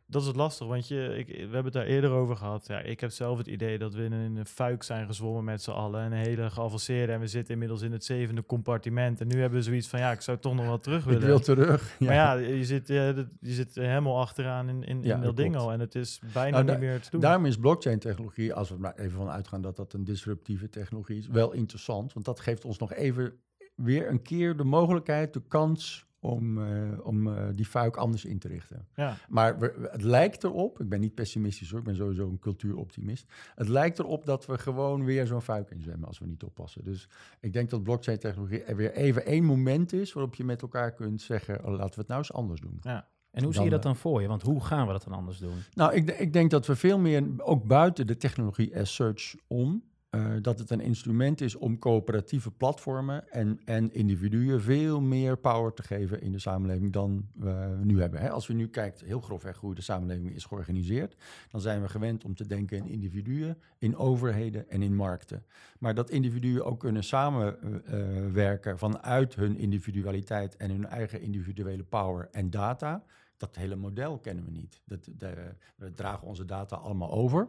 dat 0.10 0.22
is 0.22 0.28
het 0.28 0.36
lastig, 0.36 0.68
want 0.68 0.88
je, 0.88 1.18
ik, 1.18 1.28
we 1.28 1.42
hebben 1.42 1.64
het 1.64 1.74
daar 1.74 1.86
eerder 1.86 2.12
over 2.12 2.36
gehad. 2.36 2.68
Ja, 2.68 2.80
ik 2.80 3.00
heb 3.00 3.12
zelf 3.12 3.38
het 3.38 3.48
idee 3.48 3.78
dat 3.78 3.94
we 3.94 4.04
in 4.04 4.12
een 4.12 4.46
fuik 4.46 4.84
zijn 4.84 5.06
gezwommen 5.06 5.44
met 5.44 5.62
z'n 5.62 5.72
allen. 5.72 6.04
Een 6.04 6.12
hele 6.12 6.50
geavanceerde. 6.50 7.14
En 7.14 7.20
we 7.20 7.28
zitten 7.28 7.54
inmiddels 7.54 7.82
in 7.82 7.92
het 7.92 8.06
zevende 8.06 8.46
compartiment. 8.46 9.22
En 9.22 9.28
nu 9.28 9.40
hebben 9.40 9.60
we 9.60 9.66
zoiets 9.66 9.88
van, 9.88 10.00
ja, 10.00 10.12
ik 10.12 10.22
zou 10.22 10.38
toch 10.38 10.56
nog 10.56 10.66
wel 10.66 10.80
terug 10.80 11.04
willen. 11.04 11.22
Ik 11.22 11.28
wil 11.28 11.40
terug. 11.40 11.96
Ja. 12.00 12.06
Maar 12.06 12.16
ja, 12.16 12.34
je 12.34 12.66
zit, 12.66 12.88
je, 12.88 13.26
je 13.40 13.52
zit 13.52 13.76
helemaal 13.76 14.20
achteraan 14.20 14.70
in, 14.70 14.84
in, 14.84 15.04
in 15.04 15.22
dat 15.22 15.38
ding 15.38 15.56
al. 15.56 15.72
En 15.72 15.80
het 15.80 15.96
is 15.96 16.22
bijna 16.34 16.62
nou, 16.62 16.70
niet 16.70 16.80
meer 16.80 17.02
te 17.02 17.10
doen. 17.10 17.22
Daarom 17.22 17.46
is 17.46 17.58
blockchain-technologie, 17.58 18.54
als 18.54 18.70
we 18.70 18.76
er 18.76 18.82
maar 18.82 18.96
even 18.96 19.18
van 19.18 19.30
uitgaan 19.30 19.62
dat 19.62 19.76
dat 19.76 19.94
een 19.94 20.04
disruptieve 20.04 20.70
technologie 20.70 21.18
is, 21.18 21.28
wel 21.28 21.52
interessant. 21.52 22.14
Want 22.14 22.26
dat 22.26 22.40
geeft 22.40 22.66
ons 22.66 22.78
nog 22.78 22.94
even 22.94 23.34
weer 23.76 24.10
een 24.10 24.22
keer 24.22 24.58
de 24.58 24.64
mogelijkheid, 24.64 25.34
de 25.34 25.42
kans 25.48 26.08
om, 26.20 26.58
uh, 26.58 27.06
om 27.06 27.28
uh, 27.28 27.48
die 27.56 27.66
fuik 27.66 27.96
anders 27.96 28.26
in 28.26 28.40
te 28.40 28.48
richten. 28.48 28.88
Ja. 28.96 29.18
Maar 29.30 29.60
we, 29.60 29.88
het 29.92 30.02
lijkt 30.02 30.44
erop, 30.44 30.80
ik 30.80 30.90
ben 30.90 31.00
niet 31.00 31.16
pessimistisch 31.16 31.70
hoor, 31.70 31.80
ik 31.80 31.86
ben 31.86 31.96
sowieso 31.96 32.30
een 32.30 32.40
cultuuroptimist. 32.40 33.32
Het 33.56 33.68
lijkt 33.68 34.00
erop 34.00 34.26
dat 34.26 34.46
we 34.46 34.58
gewoon 34.58 35.06
weer 35.06 35.28
zo'n 35.28 35.42
fuik 35.42 35.70
inzwemmen 35.70 36.08
als 36.08 36.20
we 36.20 36.26
niet 36.26 36.44
oppassen. 36.44 36.84
Dus 36.84 37.10
ik 37.40 37.54
denk 37.54 37.70
dat 37.70 37.84
blockchain-technologie 37.84 38.64
er 38.64 38.76
weer 38.76 38.94
even 38.94 39.26
één 39.26 39.44
moment 39.44 39.94
is 39.94 40.14
waarop 40.14 40.36
je 40.36 40.44
met 40.44 40.62
elkaar 40.62 40.94
kunt 40.94 41.22
zeggen, 41.22 41.66
oh, 41.66 41.72
laten 41.72 41.94
we 41.94 42.00
het 42.00 42.08
nou 42.08 42.20
eens 42.20 42.34
anders 42.34 42.62
doen. 42.62 42.78
Ja. 42.82 43.08
En 43.32 43.44
hoe 43.44 43.54
zie 43.54 43.64
je 43.64 43.70
dat 43.70 43.84
dan 43.84 43.96
voor 43.96 44.22
je? 44.22 44.28
Want 44.28 44.42
hoe 44.42 44.64
gaan 44.64 44.86
we 44.86 44.92
dat 44.92 45.04
dan 45.04 45.14
anders 45.14 45.38
doen? 45.38 45.58
Nou, 45.74 45.94
ik, 45.94 46.10
ik 46.20 46.34
denk 46.34 46.52
dat 46.52 46.66
we 46.66 46.76
veel 46.76 47.00
meer, 47.00 47.24
ook 47.38 47.64
buiten 47.64 48.08
de 48.08 48.18
technologie 48.18 48.78
as 48.78 48.96
such 48.96 49.36
om, 49.48 49.84
uh, 50.16 50.36
dat 50.42 50.60
het 50.60 50.70
een 50.70 50.80
instrument 50.80 51.42
is 51.42 51.56
om 51.56 51.80
coöperatieve 51.80 52.52
platformen 52.52 53.32
en, 53.32 53.60
en 53.66 53.94
individuen 53.94 54.62
veel 54.62 55.02
meer 55.02 55.38
power 55.38 55.74
te 55.74 55.84
geven 55.84 56.22
in 56.22 56.32
de 56.32 56.40
samenleving 56.40 56.94
dan 56.94 57.28
we 57.34 57.78
nu 57.84 58.02
hebben. 58.02 58.20
Hè? 58.20 58.30
Als 58.30 58.48
we 58.48 58.54
nu 58.54 58.68
kijken, 58.68 59.06
heel 59.06 59.20
grofweg 59.20 59.58
hoe 59.58 59.76
de 59.76 59.82
samenleving 59.82 60.36
is 60.36 60.46
georganiseerd, 60.46 61.16
dan 61.52 61.62
zijn 61.62 61.82
we 61.82 61.90
gewend 61.90 62.26
om 62.26 62.36
te 62.36 62.48
denken 62.48 62.78
in 62.78 62.88
individuen, 62.88 63.58
in 63.78 63.98
overheden 63.98 64.70
en 64.70 64.82
in 64.82 64.96
markten. 64.96 65.46
Maar 65.80 65.94
dat 65.96 66.10
individuen 66.10 66.66
ook 66.66 66.80
kunnen 66.80 67.04
samenwerken 67.04 68.78
vanuit 68.78 69.36
hun 69.36 69.58
individualiteit 69.58 70.58
en 70.58 70.70
hun 70.70 70.86
eigen 70.86 71.22
individuele 71.22 71.84
power 71.84 72.28
en 72.32 72.50
data 72.50 73.04
dat 73.40 73.56
hele 73.56 73.76
model 73.76 74.18
kennen 74.18 74.46
we 74.46 74.52
niet. 74.52 74.82
Dat, 74.86 75.10
de, 75.18 75.56
we 75.76 75.94
dragen 75.94 76.28
onze 76.28 76.46
data 76.46 76.76
allemaal 76.76 77.12
over. 77.12 77.48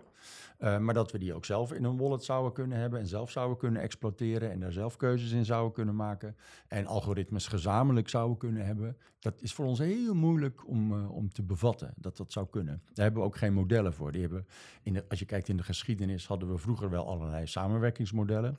Uh, 0.58 0.78
maar 0.78 0.94
dat 0.94 1.12
we 1.12 1.18
die 1.18 1.34
ook 1.34 1.44
zelf 1.44 1.72
in 1.72 1.84
een 1.84 1.96
wallet 1.96 2.24
zouden 2.24 2.52
kunnen 2.52 2.78
hebben 2.78 3.00
en 3.00 3.06
zelf 3.06 3.30
zouden 3.30 3.56
kunnen 3.56 3.82
exploiteren 3.82 4.50
en 4.50 4.60
daar 4.60 4.72
zelf 4.72 4.96
keuzes 4.96 5.30
in 5.30 5.44
zouden 5.44 5.72
kunnen 5.72 5.96
maken 5.96 6.36
en 6.68 6.86
algoritmes 6.86 7.46
gezamenlijk 7.46 8.08
zouden 8.08 8.36
kunnen 8.36 8.66
hebben, 8.66 8.96
dat 9.18 9.42
is 9.42 9.52
voor 9.52 9.66
ons 9.66 9.78
heel 9.78 10.14
moeilijk 10.14 10.68
om, 10.68 10.92
uh, 10.92 11.16
om 11.16 11.32
te 11.32 11.42
bevatten 11.42 11.94
dat 11.96 12.16
dat 12.16 12.32
zou 12.32 12.46
kunnen. 12.50 12.82
Daar 12.84 13.04
hebben 13.04 13.22
we 13.22 13.28
ook 13.28 13.36
geen 13.36 13.54
modellen 13.54 13.92
voor. 13.92 14.12
Die 14.12 14.20
hebben 14.20 14.46
in 14.82 14.92
de, 14.92 15.04
als 15.08 15.18
je 15.18 15.24
kijkt 15.24 15.48
in 15.48 15.56
de 15.56 15.62
geschiedenis 15.62 16.26
hadden 16.26 16.50
we 16.50 16.58
vroeger 16.58 16.90
wel 16.90 17.06
allerlei 17.06 17.46
samenwerkingsmodellen. 17.46 18.58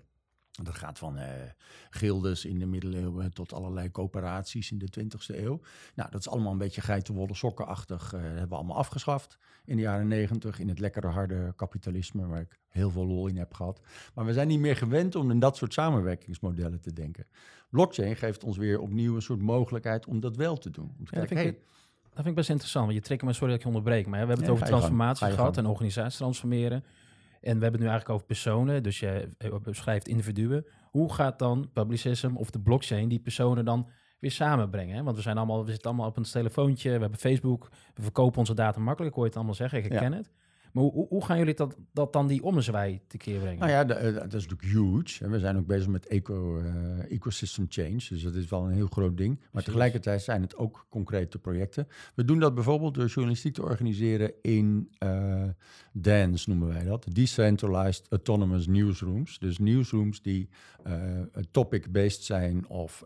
Dat 0.52 0.76
gaat 0.76 0.98
van 0.98 1.18
uh, 1.18 1.26
gildes 1.90 2.46
in 2.46 2.60
de 2.60 2.66
middeleeuwen 2.66 3.34
tot 3.34 3.54
allerlei 3.54 3.92
coöperaties 3.92 4.72
in 4.72 4.78
de 4.78 4.88
20e 5.00 5.36
eeuw. 5.36 5.62
Nou, 5.96 6.12
dat 6.12 6.20
is 6.20 6.30
allemaal 6.30 6.52
een 6.52 6.58
beetje 6.58 6.82
geitenwolle 6.82 7.36
sokkenachtig. 7.36 8.14
Uh, 8.14 8.22
hebben 8.22 8.50
we 8.50 8.56
allemaal 8.56 8.78
afgeschaft 8.78 9.38
in 9.66 9.76
de 9.76 9.82
jaren 9.82 10.08
90 10.08 10.60
in 10.60 10.68
het 10.68 10.80
lekkere 10.80 11.08
harde 11.08 11.54
kapitalisme, 11.56 12.28
waar 12.28 12.42
ik 12.42 12.60
heel 12.68 12.90
veel 12.90 13.06
lol 13.06 13.28
in 13.28 13.38
heb 13.38 13.54
gehad. 13.54 13.82
Maar 14.14 14.26
we 14.26 14.34
zijn 14.34 14.48
niet 14.48 14.60
meer 14.60 14.76
gewend 14.76 15.16
om 15.16 15.32
in 15.32 15.40
dat 15.40 15.58
soort 15.58 15.74
samenwerkingsmodellen 15.74 16.82
te 16.82 16.94
denken. 16.94 17.28
Blockchain 17.70 18.16
geeft 18.16 18.44
ons 18.44 18.58
weer 18.58 18.80
opnieuw 18.80 19.16
een 19.16 19.22
soort 19.22 19.42
mogelijkheid 19.42 20.06
om 20.06 20.20
dat 20.20 20.36
wel 20.36 20.58
te 20.58 20.70
doen. 20.70 20.96
Om 21.00 21.06
te 21.06 21.12
kijken, 21.12 21.36
hey, 21.36 21.60
dat 22.02 22.14
vind 22.14 22.28
ik 22.28 22.36
best 22.36 22.50
interessant, 22.50 22.86
want 22.86 22.98
je 22.98 23.04
trekt 23.04 23.24
me, 23.24 23.34
sorry 23.34 23.48
dat 23.48 23.56
ik 23.56 23.62
je 23.62 23.68
onderbreek, 23.68 24.06
maar 24.06 24.20
we 24.20 24.28
hebben 24.28 24.46
het 24.46 24.50
over 24.50 24.66
transformatie 24.66 25.32
gehad 25.32 25.58
en 25.58 25.66
organisatie 25.66 26.18
transformeren. 26.18 26.84
En 27.42 27.58
we 27.58 27.64
hebben 27.64 27.72
het 27.72 27.80
nu 27.82 27.88
eigenlijk 27.88 28.10
over 28.10 28.26
personen, 28.26 28.84
dus 28.84 29.00
je 29.00 29.30
beschrijft 29.64 30.08
individuen. 30.08 30.66
Hoe 30.92 31.14
gaat 31.14 31.40
dan 31.40 31.70
Publicism 31.74 32.36
of 32.36 32.50
de 32.50 32.60
blockchain 32.60 33.08
die 33.10 33.20
personen 33.20 33.66
dan 33.66 33.88
weer 34.20 34.32
samenbrengen? 34.32 35.04
Want 35.04 35.16
we, 35.16 35.22
zijn 35.22 35.38
allemaal, 35.38 35.64
we 35.66 35.72
zitten 35.72 35.90
allemaal 35.90 36.08
op 36.08 36.18
een 36.18 36.24
telefoontje, 36.24 36.92
we 36.92 37.00
hebben 37.00 37.20
Facebook, 37.20 37.70
we 37.94 38.02
verkopen 38.02 38.40
onze 38.40 38.54
data 38.54 38.80
makkelijk, 38.80 39.14
hoor 39.14 39.24
je 39.24 39.30
het 39.30 39.38
allemaal 39.38 39.56
zeggen, 39.56 39.78
ik 39.84 39.92
herken 39.92 40.14
het. 40.14 40.32
Maar 40.72 40.84
hoe, 40.84 41.08
hoe, 41.08 41.26
gaan 41.26 41.38
jullie 41.38 41.54
dat, 41.54 41.76
dat 41.94 42.14
dan 42.14 42.28
die 42.28 42.44
ommezwaai 42.44 43.02
te 43.08 43.18
keer 43.18 43.40
brengen? 43.40 43.60
Nou 43.60 43.72
ja, 43.72 43.88
eh, 43.88 44.14
dat 44.14 44.34
is 44.34 44.48
natuurlijk 44.48 44.62
huge. 44.62 45.30
We 45.30 45.40
zijn 45.40 45.58
ook 45.58 45.66
bezig 45.66 45.88
met 45.88 46.08
eco, 46.08 46.60
uh, 46.60 47.12
ecosystem 47.12 47.66
change. 47.70 48.06
Dus 48.10 48.24
dat 48.24 48.36
is 48.36 48.50
wel 48.50 48.66
een 48.66 48.74
heel 48.74 48.88
groot 48.88 49.18
ding. 49.18 49.40
Maar 49.52 49.64
tegelijkertijd 49.64 50.22
zijn 50.22 50.42
het 50.42 50.56
ook 50.56 50.86
concrete 50.90 51.40
projecten. 51.40 51.88
We 52.16 52.26
doen 52.26 52.40
dat 52.40 52.56
bijvoorbeeld 52.56 52.94
door 52.94 53.08
journalistiek 53.08 53.54
te 53.54 53.64
organiseren 53.64 54.34
in 54.42 54.90
uh, 55.04 55.44
DANS, 55.94 56.46
noemen 56.46 56.68
wij 56.68 56.84
dat. 56.84 57.06
Decentralized 57.12 58.06
Autonomous 58.10 58.68
Newsrooms. 58.68 59.40
Dus 59.40 59.58
newsrooms 59.58 60.22
die 60.22 60.50
topic-based 61.52 62.24
zijn 62.24 62.68
of 62.68 63.04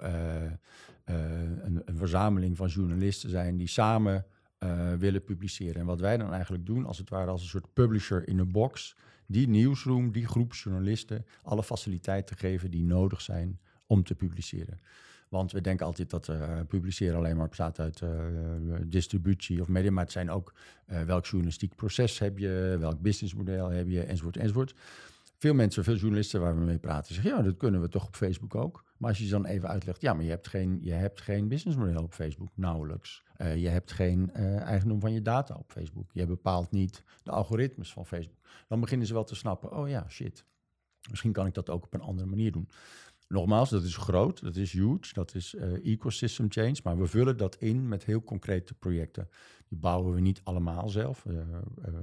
een, 1.05 1.81
een 1.85 1.97
verzameling 1.97 2.57
van 2.57 2.67
journalisten 2.67 3.29
zijn 3.29 3.57
die 3.57 3.67
samen 3.67 4.25
uh, 4.59 4.93
willen 4.93 5.23
publiceren. 5.23 5.75
En 5.75 5.85
wat 5.85 5.99
wij 5.99 6.17
dan 6.17 6.33
eigenlijk 6.33 6.65
doen, 6.65 6.85
als 6.85 6.97
het 6.97 7.09
ware 7.09 7.31
als 7.31 7.41
een 7.41 7.47
soort 7.47 7.73
publisher 7.73 8.27
in 8.27 8.39
een 8.39 8.51
box, 8.51 8.95
die 9.25 9.47
nieuwsroom, 9.47 10.11
die 10.11 10.27
groep 10.27 10.53
journalisten, 10.53 11.25
alle 11.43 11.63
faciliteiten 11.63 12.37
geven 12.37 12.71
die 12.71 12.83
nodig 12.83 13.21
zijn 13.21 13.59
om 13.87 14.03
te 14.03 14.15
publiceren. 14.15 14.79
Want 15.29 15.51
we 15.51 15.61
denken 15.61 15.85
altijd 15.85 16.09
dat 16.09 16.27
uh, 16.27 16.59
publiceren 16.67 17.17
alleen 17.17 17.37
maar 17.37 17.47
bestaat 17.47 17.79
uit 17.79 18.01
uh, 18.01 18.09
distributie 18.85 19.61
of 19.61 19.67
media, 19.67 19.91
maar 19.91 20.03
het 20.03 20.11
zijn 20.11 20.29
ook 20.29 20.53
welk 20.85 21.25
journalistiek 21.25 21.75
proces 21.75 22.19
heb 22.19 22.37
je, 22.37 22.75
welk 22.79 23.01
businessmodel 23.01 23.69
heb 23.69 23.87
je, 23.87 24.03
enzovoort, 24.03 24.37
enzovoort. 24.37 24.75
Veel 25.37 25.53
mensen, 25.53 25.83
veel 25.83 25.95
journalisten 25.95 26.41
waar 26.41 26.57
we 26.57 26.65
mee 26.65 26.79
praten, 26.79 27.13
zeggen 27.13 27.35
ja, 27.35 27.41
dat 27.41 27.57
kunnen 27.57 27.81
we 27.81 27.89
toch 27.89 28.07
op 28.07 28.15
Facebook 28.15 28.55
ook. 28.55 28.83
Maar 28.97 29.09
als 29.09 29.19
je 29.19 29.27
dan 29.27 29.45
even 29.45 29.69
uitlegt, 29.69 30.01
ja, 30.01 30.13
maar 30.13 30.23
je 30.23 30.29
hebt 30.29 30.47
geen, 30.47 30.77
je 30.81 30.91
hebt 30.91 31.21
geen 31.21 31.47
businessmodel 31.47 32.03
op 32.03 32.13
Facebook, 32.13 32.49
nauwelijks. 32.53 33.23
Uh, 33.37 33.55
je 33.55 33.67
hebt 33.67 33.91
geen 33.91 34.31
uh, 34.35 34.61
eigendom 34.61 34.99
van 34.99 35.13
je 35.13 35.21
data 35.21 35.55
op 35.55 35.71
Facebook. 35.71 36.09
Je 36.13 36.25
bepaalt 36.25 36.71
niet 36.71 37.03
de 37.23 37.31
algoritmes 37.31 37.93
van 37.93 38.05
Facebook. 38.05 38.37
Dan 38.67 38.79
beginnen 38.79 39.07
ze 39.07 39.13
wel 39.13 39.23
te 39.23 39.35
snappen, 39.35 39.77
oh 39.77 39.89
ja, 39.89 40.05
shit. 40.09 40.45
Misschien 41.09 41.31
kan 41.31 41.45
ik 41.45 41.53
dat 41.53 41.69
ook 41.69 41.85
op 41.85 41.93
een 41.93 42.01
andere 42.01 42.27
manier 42.27 42.51
doen. 42.51 42.69
Nogmaals, 43.27 43.69
dat 43.69 43.83
is 43.83 43.97
groot, 43.97 44.41
dat 44.41 44.55
is 44.55 44.71
huge, 44.71 45.13
dat 45.13 45.35
is 45.35 45.53
uh, 45.53 45.93
ecosystem 45.93 46.45
change, 46.49 46.75
maar 46.83 46.97
we 46.97 47.07
vullen 47.07 47.37
dat 47.37 47.55
in 47.55 47.87
met 47.87 48.03
heel 48.03 48.23
concrete 48.23 48.73
projecten. 48.73 49.29
Die 49.67 49.77
bouwen 49.77 50.13
we 50.13 50.21
niet 50.21 50.41
allemaal 50.43 50.89
zelf, 50.89 51.25
uh, 51.25 51.33
uh, 51.33 51.43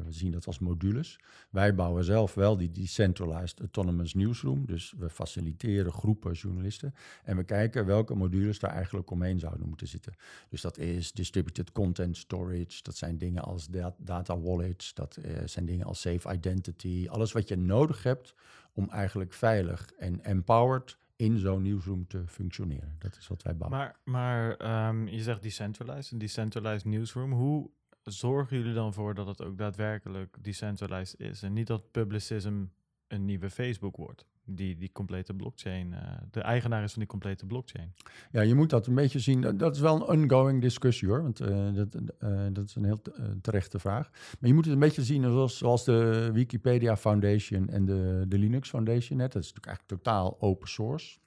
we 0.05 0.12
zien 0.12 0.31
dat 0.31 0.47
als 0.47 0.59
modules. 0.59 1.20
Wij 1.51 1.75
bouwen 1.75 2.05
zelf 2.05 2.35
wel 2.35 2.57
die 2.57 2.70
decentralized 2.70 3.61
autonomous 3.61 4.14
newsroom, 4.14 4.66
dus 4.66 4.95
we 4.99 5.11
faciliteren 5.11 5.93
groepen 5.93 6.33
journalisten 6.33 6.95
en 7.25 7.37
we 7.37 7.45
kijken 7.45 7.87
welke 7.87 8.14
modules 8.14 8.59
daar 8.59 8.73
eigenlijk 8.73 9.11
omheen 9.11 9.39
zouden 9.39 9.68
moeten 9.68 9.89
zitten. 9.89 10.14
Dus 10.49 10.61
dat 10.61 10.79
is 10.79 11.12
distributed 11.12 11.73
content 11.73 12.16
storage, 12.16 12.83
dat 12.83 12.97
zijn 12.97 13.18
dingen 13.18 13.43
als 13.43 13.68
data 13.97 14.41
wallets, 14.41 14.95
dat 14.95 15.18
zijn 15.45 15.66
dingen 15.66 15.87
als 15.87 16.01
safe 16.01 16.33
identity, 16.33 17.07
alles 17.11 17.33
wat 17.33 17.49
je 17.49 17.57
nodig 17.57 18.03
hebt 18.03 18.35
om 18.73 18.89
eigenlijk 18.89 19.33
veilig 19.33 19.93
en 19.99 20.25
empowered 20.25 21.01
in 21.16 21.38
zo'n 21.38 21.62
nieuwsroom 21.62 22.06
te 22.06 22.26
functioneren. 22.26 22.96
Dat 22.98 23.16
is 23.16 23.28
wat 23.28 23.42
wij 23.42 23.56
bouwen. 23.56 23.78
Maar, 23.78 24.00
maar 24.04 24.88
um, 24.88 25.08
je 25.08 25.22
zegt 25.22 25.42
decentralized, 25.42 26.12
een 26.12 26.18
decentralized 26.18 26.84
newsroom. 26.84 27.32
Hoe 27.32 27.70
zorgen 28.02 28.56
jullie 28.56 28.74
dan 28.74 28.92
voor 28.92 29.14
dat 29.14 29.26
het 29.26 29.42
ook 29.42 29.58
daadwerkelijk 29.58 30.36
decentralized 30.40 31.20
is 31.20 31.42
en 31.42 31.52
niet 31.52 31.66
dat 31.66 31.90
publicism 31.90 32.64
een 33.06 33.24
nieuwe 33.24 33.50
Facebook 33.50 33.96
wordt? 33.96 34.26
Die, 34.45 34.76
die 34.76 34.90
complete 34.93 35.34
blockchain, 35.34 35.93
uh, 35.93 35.99
de 36.30 36.40
eigenaar 36.40 36.82
is 36.82 36.93
van 36.93 37.01
die 37.01 37.11
complete 37.11 37.47
blockchain. 37.47 37.93
Ja, 38.32 38.40
je 38.40 38.55
moet 38.55 38.70
dat 38.70 38.86
een 38.86 38.95
beetje 38.95 39.18
zien. 39.18 39.57
Dat 39.57 39.74
is 39.74 39.80
wel 39.80 40.11
een 40.11 40.22
ongoing 40.22 40.61
discussie 40.61 41.09
hoor, 41.09 41.22
want 41.22 41.40
uh, 41.40 41.74
dat, 41.74 41.95
uh, 41.95 42.47
dat 42.53 42.64
is 42.64 42.74
een 42.74 42.84
heel 42.84 43.03
terechte 43.40 43.78
vraag. 43.78 44.11
Maar 44.11 44.49
je 44.49 44.55
moet 44.55 44.64
het 44.64 44.74
een 44.74 44.80
beetje 44.80 45.05
zien 45.05 45.22
zoals, 45.22 45.59
zoals 45.59 45.84
de 45.84 46.30
Wikipedia 46.32 46.97
Foundation 46.97 47.68
en 47.68 47.84
de, 47.84 48.24
de 48.28 48.38
Linux 48.38 48.68
Foundation. 48.68 49.18
Net. 49.18 49.32
Dat 49.32 49.43
is 49.43 49.53
natuurlijk 49.53 49.66
eigenlijk 49.66 50.03
totaal 50.03 50.40
open 50.40 50.68
source. 50.68 51.18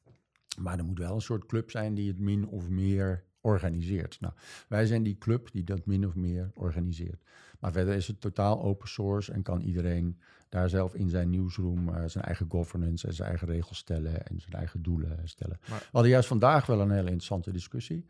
Maar 0.60 0.78
er 0.78 0.86
moet 0.86 1.00
wel 1.00 1.16
een 1.16 1.22
soort 1.22 1.46
club 1.46 1.72
zijn 1.72 1.94
die 1.94 2.08
het 2.08 2.20
min 2.20 2.48
of 2.48 2.70
meer 2.70 3.24
organiseert. 3.42 4.18
Nou, 4.20 4.34
wij 4.68 4.86
zijn 4.86 5.04
die 5.04 5.18
club 5.18 5.52
die 5.52 5.64
dat 5.64 5.86
min 5.86 6.06
of 6.06 6.16
meer 6.16 6.52
organiseert. 6.54 7.24
Maar 7.60 7.72
verder 7.72 7.96
is 7.96 8.08
het 8.08 8.22
totaal 8.22 8.64
open 8.64 8.88
source 8.88 9.32
en 9.32 9.42
kan 9.42 9.62
iedereen 9.62 10.20
daar 10.56 10.70
zelf 10.70 10.96
in 10.96 11.10
zijn 11.10 11.30
nieuwsroom 11.30 11.90
uh, 11.90 12.04
zijn 12.06 12.24
eigen 12.24 12.46
governance 12.50 13.08
en 13.08 13.14
zijn 13.14 13.30
eigen 13.30 13.48
regels 13.48 13.78
stellen 13.78 14.28
en 14.28 14.40
zijn 14.40 14.54
eigen 14.54 14.82
doelen 14.82 15.20
stellen. 15.24 15.58
Maar, 15.70 15.80
we 15.80 15.90
hadden 15.92 16.12
juist 16.12 16.28
vandaag 16.28 16.66
wel 16.66 16.82
een 16.82 16.92
hele 16.92 17.10
interessante 17.10 17.52
discussie. 17.52 18.06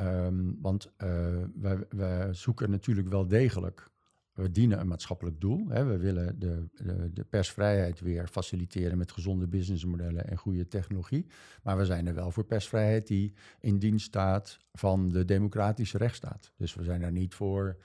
Um, 0.00 0.58
want 0.60 0.92
uh, 0.98 1.08
wij, 1.54 1.78
wij 1.88 2.34
zoeken 2.34 2.70
natuurlijk 2.70 3.08
wel 3.08 3.26
degelijk 3.26 3.90
we 4.36 4.50
dienen 4.50 4.80
een 4.80 4.86
maatschappelijk 4.86 5.40
doel. 5.40 5.68
Hè. 5.68 5.84
We 5.84 5.96
willen 5.96 6.38
de, 6.38 6.68
de, 6.74 7.12
de, 7.12 7.24
persvrijheid 7.24 8.00
weer 8.00 8.28
faciliteren 8.28 8.98
met 8.98 9.12
gezonde 9.12 9.46
businessmodellen 9.46 10.28
en 10.28 10.36
goede 10.36 10.68
technologie. 10.68 11.26
Maar 11.62 11.76
we 11.76 11.84
zijn 11.84 12.06
er 12.06 12.14
wel 12.14 12.30
voor 12.30 12.44
persvrijheid 12.44 13.06
die 13.06 13.32
in 13.60 13.78
dienst 13.78 14.06
staat 14.06 14.58
van 14.72 15.08
de 15.08 15.24
democratische 15.24 15.98
rechtsstaat. 15.98 16.52
Dus 16.56 16.74
we 16.74 16.84
zijn 16.84 17.02
er 17.02 17.12
niet 17.12 17.34
voor 17.34 17.76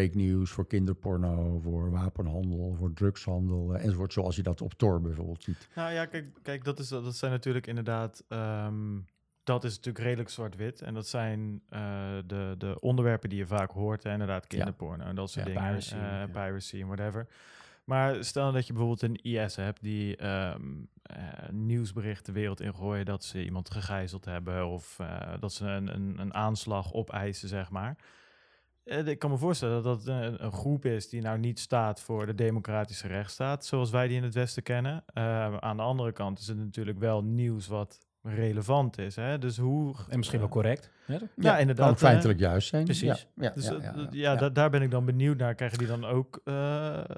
fake 0.00 0.16
news, 0.16 0.50
voor 0.50 0.66
kinderporno, 0.66 1.58
voor 1.58 1.90
wapenhandel, 1.90 2.74
voor 2.78 2.92
drugshandel 2.92 3.74
uh, 3.74 3.84
enzovoort. 3.84 4.12
Zoals 4.12 4.36
je 4.36 4.42
dat 4.42 4.60
op 4.60 4.74
Tor 4.74 5.00
bijvoorbeeld 5.00 5.42
ziet. 5.42 5.68
Nou 5.74 5.92
ja, 5.92 6.06
kijk, 6.06 6.26
kijk 6.42 6.64
dat, 6.64 6.78
is, 6.78 6.88
dat 6.88 7.16
zijn 7.16 7.30
natuurlijk 7.30 7.66
inderdaad. 7.66 8.24
Um 8.28 9.04
dat 9.44 9.64
is 9.64 9.76
natuurlijk 9.76 10.04
redelijk 10.04 10.28
zwart-wit. 10.28 10.82
En 10.82 10.94
dat 10.94 11.08
zijn 11.08 11.62
uh, 11.70 11.78
de, 12.26 12.54
de 12.58 12.80
onderwerpen 12.80 13.28
die 13.28 13.38
je 13.38 13.46
vaak 13.46 13.70
hoort. 13.70 14.02
Hè? 14.02 14.12
Inderdaad, 14.12 14.46
kinderporno 14.46 15.04
en 15.04 15.14
dat 15.14 15.30
soort 15.30 15.46
dingen. 15.46 15.62
Piracy, 15.62 15.94
uh, 15.94 16.22
piracy 16.32 16.80
en 16.80 16.86
whatever. 16.86 17.26
Maar 17.84 18.24
stel 18.24 18.52
dat 18.52 18.66
je 18.66 18.72
bijvoorbeeld 18.72 19.02
een 19.02 19.22
IS 19.22 19.56
hebt 19.56 19.82
die 19.82 20.26
um, 20.26 20.88
uh, 21.10 21.48
nieuwsberichten 21.50 22.32
de 22.32 22.40
wereld 22.40 22.60
ingooien 22.60 23.04
dat 23.04 23.24
ze 23.24 23.44
iemand 23.44 23.70
gegijzeld 23.70 24.24
hebben 24.24 24.66
of 24.66 24.98
dat 25.40 25.52
ze 25.52 25.66
een, 25.66 25.94
een, 25.94 26.18
een, 26.18 26.34
aanslag 26.34 26.92
opeisen, 26.92 27.48
zeg 27.48 27.70
maar. 27.70 27.96
Ik 28.84 29.18
kan 29.18 29.30
me 29.30 29.36
voorstellen 29.36 29.82
dat 29.82 30.04
dat 30.04 30.06
een, 30.40 30.52
groep 30.52 30.84
is 30.84 31.08
die 31.08 31.20
nou 31.20 31.38
niet 31.38 31.58
staat 31.58 32.00
voor 32.00 32.26
de 32.26 32.34
democratische 32.34 33.06
rechtsstaat, 33.06 33.64
zoals 33.66 33.90
wij 33.90 34.08
die 34.08 34.16
in 34.16 34.22
het 34.22 34.34
Westen 34.34 34.62
kennen. 34.62 35.04
aan 35.62 35.76
de 35.76 35.82
andere 35.82 36.12
kant 36.12 36.38
is 36.38 36.46
het 36.46 36.56
natuurlijk 36.56 36.98
wel 36.98 37.24
nieuws 37.24 37.66
wat 37.66 37.98
relevant 38.24 38.98
is. 38.98 39.16
Hè? 39.16 39.38
Dus 39.38 39.58
hoe, 39.58 39.94
en 40.08 40.16
misschien 40.16 40.38
wel 40.38 40.48
correct. 40.48 40.90
Ja, 41.06 41.18
ja 41.36 41.58
inderdaad. 41.58 41.86
Kan 41.86 41.98
feitelijk 41.98 42.38
juist 42.38 42.68
zijn. 42.68 42.84
Precies. 42.84 43.28
Ja, 43.34 43.50
dus, 43.50 43.70
ja, 44.10 44.48
daar 44.48 44.70
ben 44.70 44.82
ik 44.82 44.90
dan 44.90 45.04
benieuwd 45.04 45.36
naar. 45.36 45.54
Krijgen 45.54 45.78
die 45.78 45.86
dan 45.86 46.04
ook... 46.04 46.40
Uh, 46.44 46.54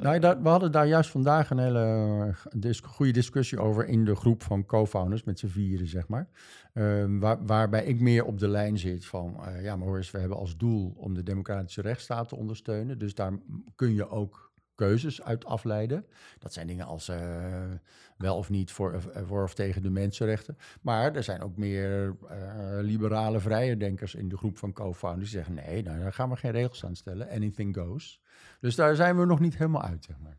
nou, 0.00 0.20
we 0.20 0.48
hadden 0.48 0.72
daar 0.72 0.86
juist 0.86 1.10
vandaag 1.10 1.50
een 1.50 1.58
hele 1.58 2.34
dis 2.56 2.80
goede 2.80 3.12
discussie 3.12 3.58
over 3.58 3.86
in 3.86 4.04
de 4.04 4.14
groep 4.14 4.42
van 4.42 4.66
co-founders 4.66 5.24
met 5.24 5.38
z'n 5.38 5.46
vieren, 5.46 5.86
zeg 5.86 6.08
maar. 6.08 6.28
Ehm, 6.72 7.18
waar, 7.18 7.46
waarbij 7.46 7.84
ik 7.84 8.00
meer 8.00 8.24
op 8.24 8.38
de 8.38 8.48
lijn 8.48 8.78
zit 8.78 9.06
van, 9.06 9.36
uh, 9.48 9.62
ja, 9.62 9.76
maar 9.76 9.86
hoor 9.86 9.96
eens, 9.96 10.10
we 10.10 10.18
hebben 10.18 10.38
als 10.38 10.56
doel 10.56 10.94
om 10.96 11.14
de 11.14 11.22
democratische 11.22 11.82
rechtsstaat 11.82 12.28
te 12.28 12.36
ondersteunen. 12.36 12.98
Dus 12.98 13.14
daar 13.14 13.32
kun 13.74 13.94
je 13.94 14.10
ook 14.10 14.46
keuzes 14.76 15.22
uit 15.22 15.44
afleiden. 15.44 16.06
Dat 16.38 16.52
zijn 16.52 16.66
dingen 16.66 16.86
als 16.86 17.08
uh, 17.08 17.16
wel 18.16 18.36
of 18.36 18.50
niet 18.50 18.72
voor, 18.72 18.94
uh, 18.94 19.22
voor, 19.26 19.42
of 19.42 19.54
tegen 19.54 19.82
de 19.82 19.90
mensenrechten. 19.90 20.56
Maar 20.80 21.14
er 21.14 21.22
zijn 21.22 21.40
ook 21.40 21.56
meer 21.56 22.16
uh, 22.22 22.78
liberale 22.80 23.40
vrije 23.40 23.76
denkers 23.76 24.14
in 24.14 24.28
de 24.28 24.36
groep 24.36 24.58
van 24.58 24.72
co-founders 24.72 25.30
die 25.30 25.38
zeggen: 25.42 25.54
nee, 25.54 25.82
nou, 25.82 25.98
daar 25.98 26.12
gaan 26.12 26.30
we 26.30 26.36
geen 26.36 26.50
regels 26.50 26.84
aan 26.84 26.96
stellen. 26.96 27.28
Anything 27.30 27.76
goes. 27.76 28.20
Dus 28.60 28.74
daar 28.74 28.94
zijn 28.94 29.18
we 29.18 29.24
nog 29.24 29.40
niet 29.40 29.56
helemaal 29.56 29.82
uit, 29.82 30.04
zeg 30.04 30.18
maar. 30.18 30.36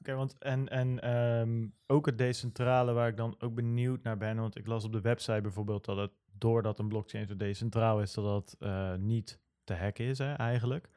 Oké, 0.00 0.14
want 0.14 0.38
en, 0.38 0.68
en 0.68 1.16
um, 1.40 1.74
ook 1.86 2.06
het 2.06 2.18
decentrale 2.18 2.92
waar 2.92 3.08
ik 3.08 3.16
dan 3.16 3.34
ook 3.38 3.54
benieuwd 3.54 4.02
naar 4.02 4.16
ben. 4.16 4.36
Want 4.36 4.58
ik 4.58 4.66
las 4.66 4.84
op 4.84 4.92
de 4.92 5.00
website 5.00 5.40
bijvoorbeeld 5.40 5.84
dat 5.84 5.96
het 5.96 6.12
doordat 6.38 6.78
een 6.78 6.88
blockchain 6.88 7.26
zo 7.26 7.36
decentraal 7.36 8.00
is, 8.00 8.12
dat 8.12 8.56
dat 8.58 8.98
niet 8.98 9.40
te 9.64 9.74
hacken 9.74 10.04
is 10.04 10.18
hè, 10.18 10.32
eigenlijk. 10.32 10.88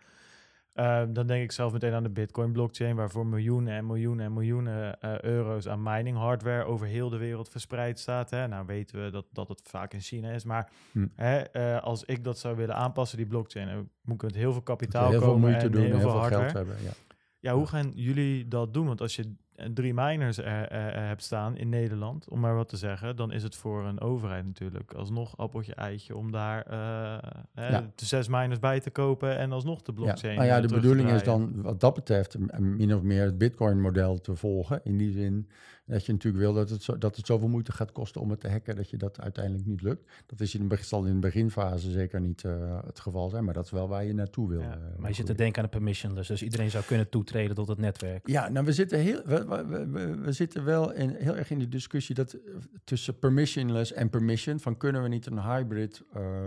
Ehm, 0.76 1.14
dan 1.14 1.28
denk 1.28 1.44
ik 1.44 1.52
zelf 1.52 1.74
meteen 1.74 1.94
aan 1.94 2.04
de 2.04 2.10
Bitcoin-blockchain, 2.10 2.96
waarvoor 2.96 3.26
miljoenen 3.26 3.74
en 3.74 3.86
miljoenen 3.86 4.26
en 4.26 4.34
miljoenen 4.34 4.98
uh, 5.06 5.20
euro's 5.20 5.68
aan 5.68 5.84
mining 5.84 6.18
hardware 6.18 6.64
over 6.64 6.88
heel 6.88 7.10
de 7.10 7.18
wereld 7.18 7.50
verspreid 7.50 8.00
staat. 8.00 8.30
Hè. 8.30 8.48
Nou 8.48 8.66
weten 8.66 9.04
we 9.04 9.12
dat, 9.12 9.26
dat 9.32 9.48
het 9.48 9.62
vaak 9.64 9.94
in 9.94 10.00
China 10.00 10.32
is, 10.32 10.44
maar 10.44 10.70
hm. 10.92 11.08
hè, 11.16 11.44
uh, 11.54 11.84
als 11.84 12.04
ik 12.04 12.24
dat 12.24 12.40
zou 12.40 12.56
willen 12.56 12.76
aanpassen, 12.76 13.18
die 13.18 13.28
blockchain, 13.28 13.68
dan 13.68 13.90
moet 14.02 14.16
ik 14.16 14.22
met 14.22 14.36
heel 14.36 14.52
veel 14.52 14.62
kapitaal 14.62 15.10
heel 15.10 15.20
komen 15.20 15.40
veel 15.40 15.50
moeite 15.50 15.66
en 15.66 15.72
doen, 15.72 15.82
heel, 15.82 15.90
heel 15.92 16.00
veel, 16.00 16.10
veel 16.10 16.20
hardware. 16.20 16.50
geld 16.50 16.68
hebben. 16.68 16.84
Ja. 16.84 16.92
Ja, 17.40 17.54
hoe 17.54 17.68
gaan 17.68 17.92
jullie 17.94 18.48
dat 18.48 18.74
doen? 18.74 18.86
Want 18.86 19.02
als 19.02 19.16
je 19.16 19.36
drie 19.74 19.94
miners 19.94 20.38
er, 20.38 21.04
hebt 21.08 21.24
staan 21.24 21.58
in 21.58 21.70
Nederland, 21.70 22.30
om 22.30 22.40
maar 22.40 22.56
wat 22.56 22.70
te 22.70 22.78
zeggen, 22.78 23.16
dan 23.16 23.32
is 23.32 23.44
het 23.44 23.56
voor 23.56 23.86
een 23.86 24.02
overheid 24.02 24.46
natuurlijk 24.46 24.94
alsnog 24.94 25.38
appeltje 25.38 25.76
eitje 25.76 26.16
om 26.16 26.32
daar 26.32 26.66
uh, 26.68 27.70
ja. 27.70 27.92
de 27.96 28.06
zes 28.06 28.28
miners 28.28 28.60
bij 28.60 28.80
te 28.80 28.90
kopen 28.90 29.38
en 29.38 29.52
alsnog 29.52 29.82
de 29.82 29.94
blockchain. 29.94 30.34
Ja. 30.34 30.40
Nou 30.40 30.52
ja, 30.52 30.56
eh, 30.56 30.68
de 30.68 30.76
bedoeling 30.76 31.10
is 31.10 31.24
dan 31.24 31.62
wat 31.62 31.80
dat 31.80 31.94
betreft 31.94 32.38
min 32.60 32.96
of 32.96 33.02
meer 33.02 33.24
het 33.24 33.38
Bitcoin-model 33.38 34.22
te 34.22 34.36
volgen. 34.36 34.82
In 34.84 34.98
die 34.98 35.12
zin 35.12 35.48
dat 35.86 36.06
je 36.06 36.12
natuurlijk 36.12 36.44
wil 36.44 36.54
dat 36.54 36.70
het, 36.70 36.84
zo, 36.84 36.98
dat 36.98 37.16
het 37.16 37.26
zoveel 37.26 37.48
moeite 37.48 37.72
gaat 37.72 37.92
kosten 37.92 38.22
om 38.22 38.30
het 38.30 38.40
te 38.40 38.50
hacken, 38.50 38.76
dat 38.76 38.90
je 38.90 38.98
dat 38.98 39.20
uiteindelijk 39.20 39.66
niet 39.66 39.82
lukt. 39.82 40.12
Dat 40.26 40.40
is 40.40 40.56
in 40.56 40.68
de, 40.68 40.78
zal 40.82 41.06
in 41.06 41.14
de 41.14 41.20
beginfase 41.20 41.92
zeker 41.92 42.22
niet 42.22 42.44
uh, 42.44 42.80
het 42.86 43.00
geval 43.00 43.30
zijn, 43.30 43.44
maar 43.44 43.54
dat 43.54 43.66
is 43.66 43.72
wel 43.72 43.88
waar 43.88 44.06
je 44.06 44.14
naartoe 44.14 44.50
wil. 44.50 44.62
Ja, 44.62 44.80
maar 44.98 45.10
je 45.10 45.16
zit 45.16 45.26
te 45.26 45.36
denken 45.36 45.58
aan 45.58 45.64
een 45.64 45.70
permissionless, 45.70 46.28
dus 46.28 46.44
iedereen 46.44 46.70
zou 46.70 46.84
kunnen 46.84 47.10
toetreden 47.10 47.56
tot 47.56 47.68
het 47.68 47.78
netwerk. 47.78 48.28
Ja, 48.28 48.50
nou 48.50 48.66
we 48.66 48.74
zitten, 48.74 49.00
heel, 49.00 49.22
we, 49.26 49.46
we, 49.46 49.88
we, 49.88 50.18
we 50.18 50.32
zitten 50.32 50.64
wel 50.64 50.94
in, 50.94 51.10
heel 51.10 51.36
erg 51.36 51.50
in 51.50 51.60
die 51.60 51.70
discussie 51.70 52.16
dat, 52.16 52.38
tussen 52.84 53.20
permissionless 53.20 53.94
en 53.94 54.10
permission, 54.10 54.60
van 54.60 54.78
kunnen 54.78 55.04
we 55.04 55.08
niet 55.08 55.26
een 55.26 55.42
hybrid 55.42 56.04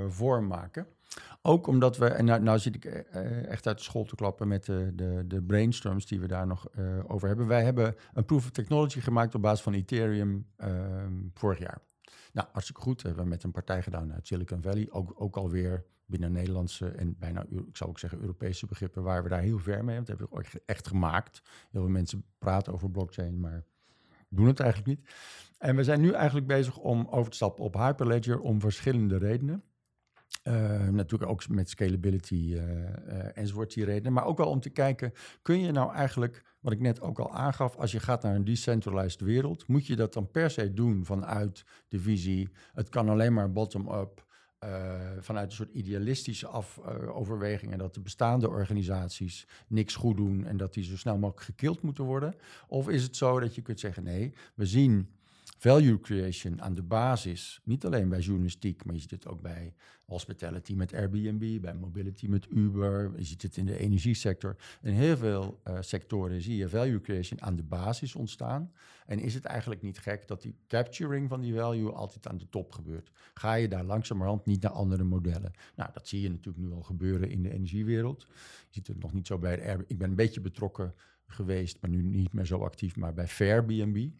vorm 0.08 0.46
maken. 0.46 0.86
Ook 1.42 1.66
omdat 1.66 1.96
we, 1.96 2.06
en 2.06 2.24
nou, 2.24 2.42
nou 2.42 2.58
zit 2.58 2.74
ik 2.74 2.84
uh, 2.84 3.46
echt 3.46 3.66
uit 3.66 3.78
de 3.78 3.84
school 3.84 4.04
te 4.04 4.14
klappen 4.14 4.48
met 4.48 4.64
de, 4.64 4.92
de, 4.94 5.24
de 5.26 5.42
brainstorms 5.42 6.06
die 6.06 6.20
we 6.20 6.26
daar 6.26 6.46
nog 6.46 6.68
uh, 6.78 6.98
over 7.06 7.28
hebben. 7.28 7.46
Wij 7.46 7.64
hebben 7.64 7.94
een 8.14 8.24
proof 8.24 8.44
of 8.44 8.50
technology 8.50 9.00
gemaakt 9.00 9.34
op 9.34 9.42
basis 9.42 9.62
van 9.62 9.72
Ethereum 9.72 10.46
uh, 10.58 11.06
vorig 11.32 11.58
jaar. 11.58 11.78
Nou, 12.32 12.48
hartstikke 12.52 12.80
goed. 12.80 13.02
Hebben 13.02 13.22
we 13.22 13.28
met 13.28 13.42
een 13.42 13.50
partij 13.50 13.82
gedaan 13.82 14.12
uit 14.12 14.26
Silicon 14.26 14.62
Valley. 14.62 14.86
Ook, 14.90 15.12
ook 15.16 15.36
alweer 15.36 15.84
binnen 16.06 16.32
Nederlandse 16.32 16.88
en 16.88 17.16
bijna, 17.18 17.44
ik 17.48 17.76
zou 17.76 17.90
ook 17.90 17.98
zeggen, 17.98 18.20
Europese 18.20 18.66
begrippen, 18.66 19.02
waar 19.02 19.22
we 19.22 19.28
daar 19.28 19.40
heel 19.40 19.58
ver 19.58 19.84
mee. 19.84 19.94
Want 19.94 20.06
dat 20.06 20.18
hebben 20.18 20.38
we 20.38 20.44
ook 20.44 20.62
echt 20.66 20.88
gemaakt. 20.88 21.42
Heel 21.70 21.80
veel 21.80 21.90
mensen 21.90 22.24
praten 22.38 22.72
over 22.72 22.90
blockchain, 22.90 23.40
maar 23.40 23.64
doen 24.28 24.46
het 24.46 24.60
eigenlijk 24.60 24.98
niet. 24.98 25.10
En 25.58 25.76
we 25.76 25.84
zijn 25.84 26.00
nu 26.00 26.12
eigenlijk 26.12 26.46
bezig 26.46 26.76
om 26.76 27.06
over 27.10 27.30
te 27.30 27.36
stappen 27.36 27.64
op 27.64 27.74
Hyperledger 27.74 28.40
om 28.40 28.60
verschillende 28.60 29.16
redenen. 29.16 29.62
Uh, 30.48 30.88
natuurlijk 30.88 31.30
ook 31.30 31.48
met 31.48 31.68
scalability 31.68 32.34
uh, 32.34 32.62
uh, 32.62 33.36
enzovoort 33.36 33.74
die 33.74 33.84
redenen. 33.84 34.12
Maar 34.12 34.24
ook 34.24 34.38
wel 34.38 34.48
om 34.48 34.60
te 34.60 34.70
kijken, 34.70 35.12
kun 35.42 35.60
je 35.60 35.72
nou 35.72 35.92
eigenlijk, 35.92 36.44
wat 36.60 36.72
ik 36.72 36.80
net 36.80 37.00
ook 37.00 37.18
al 37.18 37.34
aangaf, 37.34 37.76
als 37.76 37.92
je 37.92 38.00
gaat 38.00 38.22
naar 38.22 38.34
een 38.34 38.44
decentralized 38.44 39.20
wereld, 39.20 39.66
moet 39.66 39.86
je 39.86 39.96
dat 39.96 40.12
dan 40.12 40.30
per 40.30 40.50
se 40.50 40.72
doen 40.72 41.04
vanuit 41.04 41.64
de 41.88 41.98
visie, 41.98 42.48
het 42.72 42.88
kan 42.88 43.08
alleen 43.08 43.32
maar 43.32 43.52
bottom-up, 43.52 44.26
vanuit 45.20 45.50
een 45.50 45.56
soort 45.56 45.72
idealistische 45.72 46.46
af, 46.46 46.78
overwegingen 47.08 47.78
dat 47.78 47.94
de 47.94 48.00
bestaande 48.00 48.48
organisaties 48.48 49.46
niks 49.68 49.94
goed 49.94 50.16
doen 50.16 50.44
en 50.46 50.56
dat 50.56 50.74
die 50.74 50.84
zo 50.84 50.96
snel 50.96 51.18
mogelijk 51.18 51.44
gekild 51.44 51.82
moeten 51.82 52.04
worden? 52.04 52.34
Of 52.68 52.88
is 52.88 53.02
het 53.02 53.16
zo 53.16 53.40
dat 53.40 53.54
je 53.54 53.62
kunt 53.62 53.80
zeggen, 53.80 54.02
nee, 54.02 54.34
we 54.54 54.66
zien 54.66 55.08
value 55.58 56.00
creation 56.00 56.62
aan 56.62 56.74
de 56.74 56.82
basis, 56.82 57.60
niet 57.64 57.84
alleen 57.84 58.08
bij 58.08 58.20
journalistiek, 58.20 58.84
maar 58.84 58.94
je 58.94 59.00
ziet 59.00 59.10
het 59.10 59.26
ook 59.26 59.42
bij 59.42 59.74
hospitality 60.04 60.74
met 60.74 60.94
Airbnb, 60.94 61.60
bij 61.60 61.74
mobility 61.74 62.26
met 62.26 62.46
Uber, 62.50 63.12
je 63.16 63.24
ziet 63.24 63.42
het 63.42 63.56
in 63.56 63.66
de 63.66 63.78
energiesector. 63.78 64.56
In 64.82 64.92
heel 64.92 65.16
veel 65.16 65.60
uh, 65.68 65.76
sectoren 65.80 66.42
zie 66.42 66.56
je 66.56 66.68
value 66.68 67.00
creation 67.00 67.42
aan 67.42 67.56
de 67.56 67.62
basis 67.62 68.14
ontstaan. 68.14 68.72
En 69.06 69.18
is 69.18 69.34
het 69.34 69.44
eigenlijk 69.44 69.82
niet 69.82 69.98
gek 69.98 70.28
dat 70.28 70.42
die 70.42 70.56
capturing 70.68 71.28
van 71.28 71.40
die 71.40 71.54
value 71.54 71.92
altijd 71.92 72.28
aan 72.28 72.38
de 72.38 72.48
top 72.48 72.72
gebeurt? 72.72 73.10
Ga 73.34 73.54
je 73.54 73.68
daar 73.68 73.84
langzamerhand 73.84 74.46
niet 74.46 74.62
naar 74.62 74.72
andere 74.72 75.04
modellen? 75.04 75.52
Nou, 75.76 75.90
dat 75.92 76.08
zie 76.08 76.20
je 76.20 76.30
natuurlijk 76.30 76.64
nu 76.64 76.72
al 76.72 76.82
gebeuren 76.82 77.30
in 77.30 77.42
de 77.42 77.52
energiewereld. 77.52 78.26
Je 78.28 78.66
ziet 78.70 78.86
het 78.86 78.98
nog 78.98 79.12
niet 79.12 79.26
zo 79.26 79.38
bij. 79.38 79.76
Ik 79.86 79.98
ben 79.98 80.08
een 80.08 80.16
beetje 80.16 80.40
betrokken 80.40 80.94
geweest, 81.26 81.80
maar 81.80 81.90
nu 81.90 82.02
niet 82.02 82.32
meer 82.32 82.46
zo 82.46 82.58
actief, 82.58 82.96
maar 82.96 83.14
bij 83.14 83.28
Fairbnb 83.28 84.10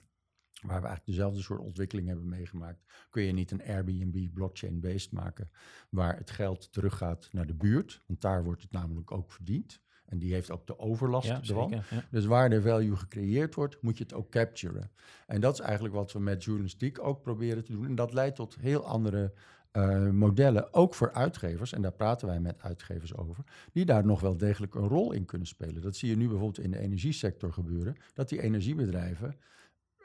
waar 0.60 0.80
we 0.80 0.86
eigenlijk 0.86 1.06
dezelfde 1.06 1.40
soort 1.42 1.60
ontwikkeling 1.60 2.06
hebben 2.06 2.28
meegemaakt, 2.28 2.84
kun 3.10 3.22
je 3.22 3.32
niet 3.32 3.50
een 3.50 3.62
Airbnb 3.62 4.34
blockchain-based 4.34 5.12
maken, 5.12 5.50
waar 5.90 6.16
het 6.16 6.30
geld 6.30 6.72
teruggaat 6.72 7.28
naar 7.32 7.46
de 7.46 7.54
buurt, 7.54 8.02
want 8.06 8.20
daar 8.20 8.44
wordt 8.44 8.62
het 8.62 8.72
namelijk 8.72 9.12
ook 9.12 9.32
verdiend. 9.32 9.80
En 10.04 10.18
die 10.18 10.32
heeft 10.32 10.50
ook 10.50 10.66
de 10.66 10.78
overlast 10.78 11.28
ja, 11.28 11.40
ervan. 11.40 11.68
Zeker, 11.68 11.86
ja. 11.90 12.04
Dus 12.10 12.24
waar 12.24 12.50
de 12.50 12.62
value 12.62 12.96
gecreëerd 12.96 13.54
wordt, 13.54 13.82
moet 13.82 13.98
je 13.98 14.02
het 14.02 14.14
ook 14.14 14.30
capturen. 14.30 14.90
En 15.26 15.40
dat 15.40 15.54
is 15.54 15.60
eigenlijk 15.60 15.94
wat 15.94 16.12
we 16.12 16.20
met 16.20 16.44
journalistiek 16.44 17.02
ook 17.02 17.22
proberen 17.22 17.64
te 17.64 17.72
doen. 17.72 17.86
En 17.86 17.94
dat 17.94 18.12
leidt 18.12 18.36
tot 18.36 18.56
heel 18.60 18.86
andere 18.86 19.32
uh, 19.72 20.10
modellen, 20.10 20.74
ook 20.74 20.94
voor 20.94 21.12
uitgevers, 21.12 21.72
en 21.72 21.82
daar 21.82 21.92
praten 21.92 22.28
wij 22.28 22.40
met 22.40 22.62
uitgevers 22.62 23.16
over, 23.16 23.44
die 23.72 23.84
daar 23.84 24.06
nog 24.06 24.20
wel 24.20 24.36
degelijk 24.36 24.74
een 24.74 24.88
rol 24.88 25.12
in 25.12 25.24
kunnen 25.24 25.46
spelen. 25.46 25.82
Dat 25.82 25.96
zie 25.96 26.08
je 26.08 26.16
nu 26.16 26.28
bijvoorbeeld 26.28 26.64
in 26.64 26.70
de 26.70 26.78
energiesector 26.78 27.52
gebeuren, 27.52 27.96
dat 28.14 28.28
die 28.28 28.42
energiebedrijven 28.42 29.36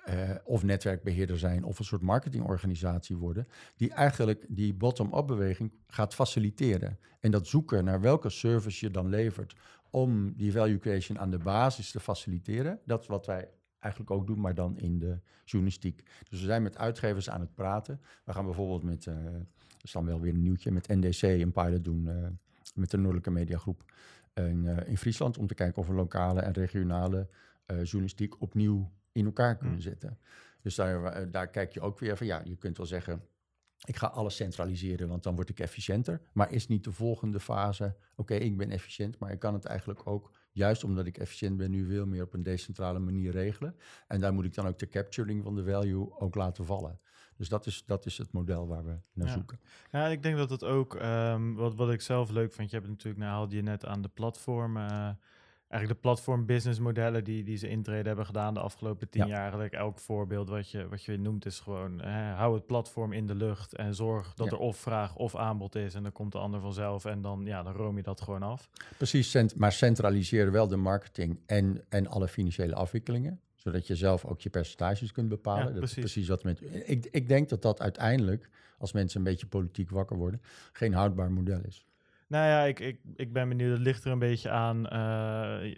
uh, 0.09 0.29
of 0.43 0.63
netwerkbeheerder 0.63 1.39
zijn 1.39 1.63
of 1.63 1.79
een 1.79 1.85
soort 1.85 2.01
marketingorganisatie 2.01 3.17
worden, 3.17 3.47
die 3.75 3.91
eigenlijk 3.91 4.45
die 4.49 4.73
bottom-up 4.73 5.27
beweging 5.27 5.71
gaat 5.87 6.13
faciliteren. 6.13 6.99
En 7.19 7.31
dat 7.31 7.47
zoeken 7.47 7.83
naar 7.83 8.01
welke 8.01 8.29
service 8.29 8.85
je 8.85 8.91
dan 8.91 9.09
levert 9.09 9.55
om 9.89 10.33
die 10.33 10.51
value 10.51 10.77
creation 10.77 11.19
aan 11.19 11.29
de 11.29 11.37
basis 11.37 11.91
te 11.91 11.99
faciliteren. 11.99 12.79
Dat 12.85 13.01
is 13.01 13.07
wat 13.07 13.25
wij 13.25 13.49
eigenlijk 13.79 14.13
ook 14.13 14.27
doen, 14.27 14.39
maar 14.39 14.55
dan 14.55 14.77
in 14.77 14.99
de 14.99 15.19
journalistiek. 15.45 16.03
Dus 16.29 16.39
we 16.39 16.45
zijn 16.45 16.63
met 16.63 16.77
uitgevers 16.77 17.29
aan 17.29 17.39
het 17.39 17.53
praten. 17.53 18.01
We 18.23 18.33
gaan 18.33 18.45
bijvoorbeeld 18.45 18.83
met, 18.83 19.05
uh, 19.05 19.15
dat 19.23 19.83
is 19.83 19.91
dan 19.91 20.05
wel 20.05 20.19
weer 20.19 20.33
een 20.33 20.41
nieuwtje, 20.41 20.71
met 20.71 20.87
NDC 20.87 21.21
een 21.21 21.51
pilot 21.51 21.83
doen 21.83 22.05
uh, 22.05 22.27
met 22.75 22.91
de 22.91 22.97
Noordelijke 22.97 23.31
Mediagroep 23.31 23.83
in, 24.33 24.65
in 24.85 24.97
Friesland 24.97 25.37
om 25.37 25.47
te 25.47 25.53
kijken 25.53 25.81
of 25.81 25.87
we 25.87 25.93
lokale 25.93 26.41
en 26.41 26.53
regionale 26.53 27.27
journalistiek 27.65 28.41
opnieuw 28.41 28.91
in 29.13 29.25
elkaar 29.25 29.57
kunnen 29.57 29.75
mm. 29.75 29.81
zetten. 29.81 30.19
Dus 30.61 30.75
daar, 30.75 31.03
eh, 31.03 31.31
daar 31.31 31.47
kijk 31.47 31.73
je 31.73 31.81
ook 31.81 31.99
weer 31.99 32.17
van, 32.17 32.27
ja, 32.27 32.41
je 32.43 32.55
kunt 32.55 32.77
wel 32.77 32.85
zeggen, 32.85 33.23
ik 33.85 33.95
ga 33.95 34.07
alles 34.07 34.35
centraliseren, 34.35 35.07
want 35.07 35.23
dan 35.23 35.35
word 35.35 35.49
ik 35.49 35.59
efficiënter. 35.59 36.21
Maar 36.31 36.51
is 36.51 36.67
niet 36.67 36.83
de 36.83 36.91
volgende 36.91 37.39
fase, 37.39 37.95
oké, 38.15 38.33
ik 38.33 38.57
ben 38.57 38.69
efficiënt, 38.69 39.19
maar 39.19 39.31
ik 39.31 39.39
kan 39.39 39.53
het 39.53 39.65
eigenlijk 39.65 40.07
ook, 40.07 40.31
juist 40.51 40.83
omdat 40.83 41.05
ik 41.05 41.17
efficiënt 41.17 41.57
ben, 41.57 41.71
nu 41.71 41.85
veel 41.85 42.05
meer 42.05 42.23
op 42.23 42.33
een 42.33 42.43
decentrale 42.43 42.99
manier 42.99 43.31
regelen. 43.31 43.75
En 44.07 44.19
daar 44.19 44.33
moet 44.33 44.45
ik 44.45 44.53
dan 44.53 44.67
ook 44.67 44.79
de 44.79 44.87
capturing 44.87 45.43
van 45.43 45.55
de 45.55 45.63
value 45.63 46.19
ook 46.19 46.35
laten 46.35 46.65
vallen. 46.65 46.99
Dus 47.37 47.49
dat 47.49 47.65
is, 47.65 47.85
dat 47.85 48.05
is 48.05 48.17
het 48.17 48.31
model 48.31 48.67
waar 48.67 48.85
we 48.85 48.97
naar 49.13 49.29
zoeken. 49.29 49.59
Ja, 49.91 50.07
ik 50.07 50.23
denk 50.23 50.37
dat 50.37 50.49
het 50.49 50.63
ook, 50.63 50.93
um, 50.93 51.55
wat, 51.55 51.75
wat 51.75 51.91
ik 51.91 52.01
zelf 52.01 52.29
leuk 52.29 52.53
vind, 52.53 52.69
je 52.69 52.75
hebt 52.75 52.87
natuurlijk, 52.89 53.23
nou 53.23 53.31
haalde 53.31 53.55
je 53.55 53.61
net 53.61 53.85
aan 53.85 54.01
de 54.01 54.09
platform... 54.09 54.77
Uh, 54.77 55.09
eigenlijk 55.73 56.01
de 56.01 56.09
platform 56.09 56.45
business 56.45 56.79
modellen 56.79 57.23
die, 57.23 57.43
die 57.43 57.57
ze 57.57 57.67
intreden 57.69 58.05
hebben 58.05 58.25
gedaan 58.25 58.53
de 58.53 58.59
afgelopen 58.59 59.09
tien 59.09 59.27
jaar. 59.27 59.39
Eigenlijk 59.39 59.73
elk 59.73 59.99
voorbeeld 59.99 60.49
wat 60.49 60.69
je, 60.69 60.87
wat 60.87 61.03
je 61.03 61.17
noemt 61.17 61.45
is 61.45 61.59
gewoon 61.59 62.01
hè, 62.01 62.33
hou 62.33 62.55
het 62.55 62.65
platform 62.65 63.13
in 63.13 63.27
de 63.27 63.35
lucht 63.35 63.75
en 63.75 63.95
zorg 63.95 64.33
dat 64.33 64.51
er 64.51 64.57
of 64.57 64.77
vraag 64.77 65.15
of 65.15 65.35
aanbod 65.35 65.75
is 65.75 65.95
en 65.95 66.03
dan 66.03 66.11
komt 66.11 66.31
de 66.31 66.37
ander 66.37 66.59
vanzelf 66.59 67.05
en 67.05 67.21
dan, 67.21 67.45
ja, 67.45 67.63
dan 67.63 67.73
room 67.73 67.97
je 67.97 68.03
dat 68.03 68.21
gewoon 68.21 68.43
af. 68.43 68.69
Precies, 68.97 69.31
cent 69.31 69.55
maar 69.55 69.71
centraliseer 69.71 70.51
wel 70.51 70.67
de 70.67 70.75
marketing 70.75 71.39
en, 71.45 71.83
en 71.89 72.07
alle 72.07 72.27
financiële 72.27 72.75
afwikkelingen 72.75 73.39
zodat 73.55 73.87
je 73.87 73.95
zelf 73.95 74.25
ook 74.25 74.41
je 74.41 74.49
percentages 74.49 75.11
kunt 75.11 75.29
bepalen. 75.29 75.65
dat 75.65 75.75
precies. 75.75 75.97
is 75.97 76.03
precies 76.03 76.27
wat 76.27 76.43
met. 76.43 76.61
Ik, 76.85 77.07
ik 77.11 77.27
denk 77.27 77.49
dat 77.49 77.61
dat 77.61 77.81
uiteindelijk, 77.81 78.49
als 78.77 78.91
mensen 78.91 79.17
een 79.17 79.25
beetje 79.25 79.47
politiek 79.47 79.89
wakker 79.89 80.17
worden, 80.17 80.41
geen 80.71 80.93
houdbaar 80.93 81.31
model 81.31 81.61
is. 81.67 81.85
Nou 82.33 82.45
ja, 82.45 82.63
ik, 82.63 82.79
ik, 82.79 82.99
ik 83.15 83.33
ben 83.33 83.49
benieuwd. 83.49 83.71
Het 83.71 83.81
ligt 83.81 84.05
er 84.05 84.11
een 84.11 84.19
beetje 84.19 84.49
aan 84.49 84.77
uh, 84.77 85.75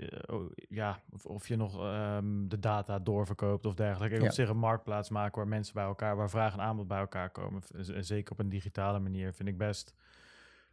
ja, 0.70 0.99
of, 1.12 1.26
of, 1.26 1.47
je 1.47 1.56
nog 1.56 1.84
um, 1.84 2.49
de 2.49 2.60
data 2.60 2.99
doorverkoopt 2.99 3.66
of 3.66 3.74
dergelijke. 3.74 4.16
Ik 4.16 4.22
ja. 4.22 4.28
op 4.28 4.34
zich 4.34 4.49
een 4.49 4.58
marktplaats 4.58 5.10
maken 5.10 5.38
waar 5.38 5.47
mensen 5.47 5.74
bij 5.74 5.84
elkaar, 5.84 6.16
waar 6.16 6.30
vraag 6.30 6.53
en 6.53 6.62
aanbod 6.62 6.88
bij 6.88 6.99
elkaar 6.99 7.30
komen. 7.30 7.62
Zeker 7.99 8.32
op 8.32 8.39
een 8.39 8.49
digitale 8.49 8.99
manier 8.99 9.34
vind 9.34 9.49
ik 9.49 9.58
best, 9.58 9.93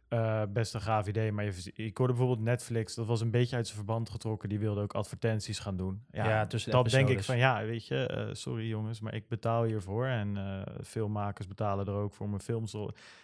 uh, 0.09 0.41
best 0.49 0.73
een 0.73 0.81
gaaf 0.81 1.07
idee. 1.07 1.31
Maar 1.31 1.45
je, 1.45 1.71
ik 1.73 1.97
hoorde 1.97 2.13
bijvoorbeeld 2.13 2.45
Netflix, 2.45 2.95
dat 2.95 3.05
was 3.05 3.21
een 3.21 3.31
beetje 3.31 3.55
uit 3.55 3.65
zijn 3.65 3.77
verband 3.77 4.09
getrokken. 4.09 4.49
Die 4.49 4.59
wilde 4.59 4.81
ook 4.81 4.93
advertenties 4.93 5.59
gaan 5.59 5.77
doen. 5.77 6.05
Ja, 6.11 6.29
ja 6.29 6.45
dus 6.45 6.63
dat 6.63 6.89
denk 6.89 7.09
ik 7.09 7.23
van 7.23 7.37
ja, 7.37 7.65
weet 7.65 7.87
je, 7.87 8.29
sorry 8.31 8.67
jongens, 8.67 8.99
maar 8.99 9.13
ik 9.13 9.27
betaal 9.27 9.63
hiervoor. 9.63 10.05
En 10.05 10.37
filmmakers 10.83 11.47
betalen 11.47 11.85
er 11.85 11.93
ook 11.93 12.13
voor 12.13 12.29
mijn 12.29 12.41
films. 12.41 12.75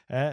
Hè? 0.05 0.31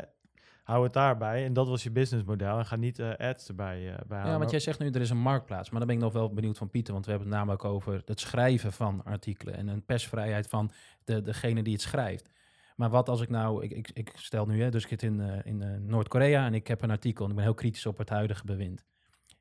Hou 0.66 0.84
het 0.84 0.92
daarbij. 0.92 1.44
En 1.44 1.52
dat 1.52 1.68
was 1.68 1.82
je 1.82 1.90
businessmodel. 1.90 2.58
En 2.58 2.66
ga 2.66 2.76
niet 2.76 2.98
uh, 2.98 3.14
ads 3.16 3.48
erbij 3.48 3.80
uh, 3.80 3.94
bij 4.06 4.24
Ja, 4.24 4.38
want 4.38 4.50
jij 4.50 4.60
zegt 4.60 4.78
nu, 4.78 4.90
er 4.90 5.00
is 5.00 5.10
een 5.10 5.18
marktplaats. 5.18 5.70
Maar 5.70 5.78
dan 5.78 5.88
ben 5.88 5.96
ik 5.96 6.02
nog 6.02 6.12
wel 6.12 6.32
benieuwd 6.32 6.58
van 6.58 6.70
Pieter. 6.70 6.92
Want 6.92 7.04
we 7.04 7.10
hebben 7.10 7.28
het 7.28 7.38
namelijk 7.38 7.64
over 7.64 8.02
het 8.04 8.20
schrijven 8.20 8.72
van 8.72 9.04
artikelen. 9.04 9.54
En 9.54 9.68
een 9.68 9.84
persvrijheid 9.84 10.48
van 10.48 10.70
de, 11.04 11.22
degene 11.22 11.62
die 11.62 11.72
het 11.72 11.82
schrijft. 11.82 12.30
Maar 12.76 12.90
wat 12.90 13.08
als 13.08 13.20
ik 13.20 13.28
nou, 13.28 13.64
ik, 13.64 13.72
ik, 13.72 13.90
ik 13.94 14.12
stel 14.14 14.46
nu, 14.46 14.62
hè, 14.62 14.70
dus 14.70 14.82
ik 14.82 14.88
zit 14.88 15.02
in, 15.02 15.20
uh, 15.20 15.38
in 15.44 15.86
Noord-Korea 15.86 16.46
en 16.46 16.54
ik 16.54 16.66
heb 16.66 16.82
een 16.82 16.90
artikel 16.90 17.24
en 17.24 17.30
ik 17.30 17.36
ben 17.36 17.44
heel 17.44 17.54
kritisch 17.54 17.86
op 17.86 17.98
het 17.98 18.08
huidige 18.08 18.44
bewind. 18.44 18.84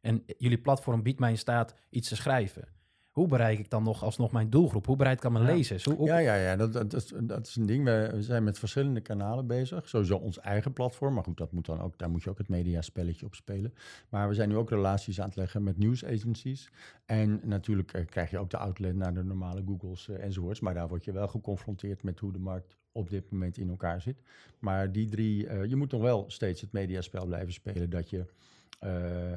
En 0.01 0.23
jullie 0.38 0.57
platform 0.57 1.03
biedt 1.03 1.19
mij 1.19 1.30
in 1.30 1.38
staat 1.38 1.76
iets 1.89 2.09
te 2.09 2.15
schrijven 2.15 2.74
hoe 3.16 3.28
bereik 3.28 3.59
ik 3.59 3.70
dan 3.70 3.84
nog 3.84 4.03
alsnog 4.03 4.32
mijn 4.32 4.49
doelgroep? 4.49 4.86
Hoe 4.86 4.95
bereid 4.95 5.24
ik 5.24 5.32
mijn 5.32 5.45
lezers? 5.45 5.84
Hoe, 5.86 6.05
Ja, 6.05 6.18
ja, 6.18 6.36
ja 6.36 6.55
dat, 6.55 6.74
dat, 6.74 6.93
is, 6.93 7.13
dat 7.22 7.47
is 7.47 7.55
een 7.55 7.66
ding. 7.66 7.84
We, 7.84 8.16
zijn 8.20 8.43
met 8.43 8.59
verschillende 8.59 9.01
kanalen 9.01 9.47
bezig. 9.47 9.89
Sowieso 9.89 10.16
ons 10.18 10.39
eigen 10.39 10.74
platform. 10.74 11.13
Maar 11.13 11.24
goed, 11.24 11.38
dat 11.38 11.51
moet 11.51 11.66
dan 11.66 11.82
ook, 11.82 11.97
daar 11.97 12.09
moet 12.09 12.24
je 12.24 12.30
ook 12.30 12.38
het 12.38 12.49
mediaspelletje 12.49 13.26
op 13.26 13.36
spelen. 13.36 13.74
Maar 14.09 14.28
we 14.28 14.34
zijn 14.34 14.49
nu 14.49 14.55
ook 14.55 14.70
relaties 14.70 15.20
aan 15.20 15.28
het 15.28 15.36
leggen 15.36 15.63
met 15.63 15.78
nieuwsagencies. 15.78 16.72
En 17.05 17.41
natuurlijk 17.43 17.93
eh, 17.93 18.05
krijg 18.05 18.30
je 18.30 18.38
ook 18.38 18.49
de 18.49 18.57
outlet 18.57 18.95
naar 18.95 19.13
de 19.13 19.24
normale 19.24 19.63
Googles 19.66 20.07
uh, 20.07 20.24
enzovoorts. 20.24 20.59
Maar 20.59 20.74
daar 20.74 20.88
word 20.88 21.03
je 21.03 21.11
wel 21.11 21.28
geconfronteerd 21.28 22.03
met 22.03 22.20
hoe 22.20 22.32
de 22.32 22.39
markt 22.39 22.76
op 22.91 23.09
dit 23.09 23.32
moment 23.32 23.57
in 23.57 23.70
elkaar 23.70 24.01
zit. 24.01 24.22
Maar 24.59 24.91
die 24.91 25.09
drie, 25.09 25.45
uh, 25.45 25.66
je 25.66 25.76
moet 25.76 25.91
nog 25.91 26.01
wel 26.01 26.24
steeds 26.28 26.61
het 26.61 26.72
mediaspel 26.72 27.26
blijven 27.26 27.53
spelen 27.53 27.89
dat 27.89 28.09
je 28.09 28.26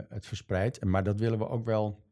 het 0.08 0.26
verspreidt. 0.26 0.84
Maar 0.84 1.04
dat 1.04 1.20
willen 1.20 1.38
we 1.38 1.48
ook 1.48 1.64
wel 1.64 2.06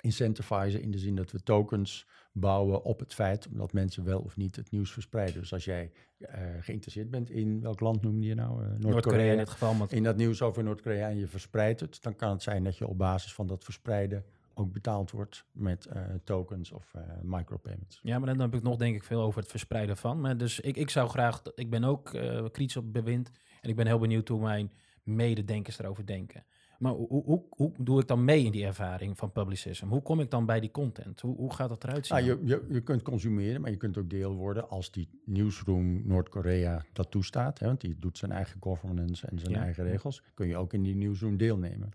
incentivizen 0.00 0.82
in 0.82 0.90
de 0.90 0.98
zin 0.98 1.14
dat 1.14 1.30
we 1.30 1.42
tokens 1.42 2.06
bouwen 2.32 2.84
op 2.84 3.00
het 3.00 3.14
feit 3.14 3.48
dat 3.50 3.72
mensen 3.72 4.04
wel 4.04 4.20
of 4.20 4.36
niet 4.36 4.56
het 4.56 4.70
nieuws 4.70 4.92
verspreiden. 4.92 5.40
Dus 5.40 5.52
als 5.52 5.64
jij 5.64 5.92
uh, 6.18 6.28
geïnteresseerd 6.60 7.10
bent 7.10 7.30
in 7.30 7.60
welk 7.60 7.80
land 7.80 8.02
noemde 8.02 8.26
je 8.26 8.34
nou? 8.34 8.64
Uh, 8.64 8.70
Noord-Korea 8.78 9.32
in 9.32 9.38
dit 9.38 9.48
geval. 9.48 9.86
In 9.88 10.02
dat 10.02 10.16
nieuws 10.16 10.42
over 10.42 10.64
Noord-Korea 10.64 11.08
en 11.08 11.18
je 11.18 11.26
verspreidt 11.26 11.80
het, 11.80 12.02
dan 12.02 12.16
kan 12.16 12.30
het 12.30 12.42
zijn 12.42 12.64
dat 12.64 12.76
je 12.76 12.86
op 12.86 12.98
basis 12.98 13.34
van 13.34 13.46
dat 13.46 13.64
verspreiden 13.64 14.24
ook 14.54 14.72
betaald 14.72 15.10
wordt 15.10 15.44
met 15.52 15.88
uh, 15.92 16.02
tokens 16.24 16.72
of 16.72 16.92
micropayments. 17.22 18.00
Ja, 18.02 18.18
maar 18.18 18.28
dan 18.28 18.40
heb 18.40 18.54
ik 18.54 18.62
nog 18.62 18.76
denk 18.76 18.94
ik 18.94 19.04
veel 19.04 19.22
over 19.22 19.40
het 19.40 19.50
verspreiden 19.50 19.96
van. 19.96 20.20
Maar 20.20 20.36
dus 20.36 20.60
ik, 20.60 20.76
ik 20.76 20.90
zou 20.90 21.08
graag, 21.08 21.42
ik 21.54 21.70
ben 21.70 21.84
ook 21.84 22.04
kritisch 22.52 22.76
op 22.76 22.92
bewind 22.92 23.30
en 23.60 23.68
ik 23.68 23.76
ben 23.76 23.86
heel 23.86 23.98
benieuwd 23.98 24.28
hoe 24.28 24.40
mijn 24.40 24.72
mededenkers 25.02 25.78
erover 25.78 26.06
denken. 26.06 26.44
Maar 26.78 26.92
hoe, 26.92 27.22
hoe, 27.24 27.42
hoe, 27.50 27.72
doe 27.78 28.00
ik 28.00 28.06
dan 28.06 28.24
mee 28.24 28.44
in 28.44 28.52
die 28.52 28.64
ervaring 28.64 29.18
van 29.18 29.32
publicism? 29.32 29.86
Hoe 29.86 30.02
kom 30.02 30.20
ik 30.20 30.30
dan 30.30 30.46
bij 30.46 30.60
die 30.60 30.70
content? 30.70 31.20
Hoe, 31.20 31.36
hoe 31.36 31.54
gaat 31.54 31.68
dat 31.68 31.84
eruit 31.84 32.06
zien? 32.06 32.16
Ah, 32.16 32.24
je, 32.24 32.40
je, 32.44 32.66
je, 32.70 32.80
kunt 32.80 33.02
consumeren, 33.02 33.60
maar 33.60 33.70
je 33.70 33.76
kunt 33.76 33.98
ook 33.98 34.10
deel 34.10 34.34
worden 34.34 34.68
als 34.68 34.90
die 34.90 35.08
newsroom 35.24 36.06
Noord-Korea 36.06 36.84
dat 36.92 37.10
toestaat. 37.10 37.58
Hè, 37.58 37.66
want 37.66 37.80
die 37.80 37.96
doet 37.98 38.18
zijn 38.18 38.32
eigen 38.32 38.56
governance 38.60 39.26
en 39.26 39.38
zijn 39.38 39.54
eigen 39.54 39.84
regels. 39.84 40.22
Kun 40.34 40.48
je 40.48 40.56
ook 40.56 40.72
in 40.72 40.82
die 40.82 40.96
newsroom 40.96 41.36
deelnemen. 41.36 41.90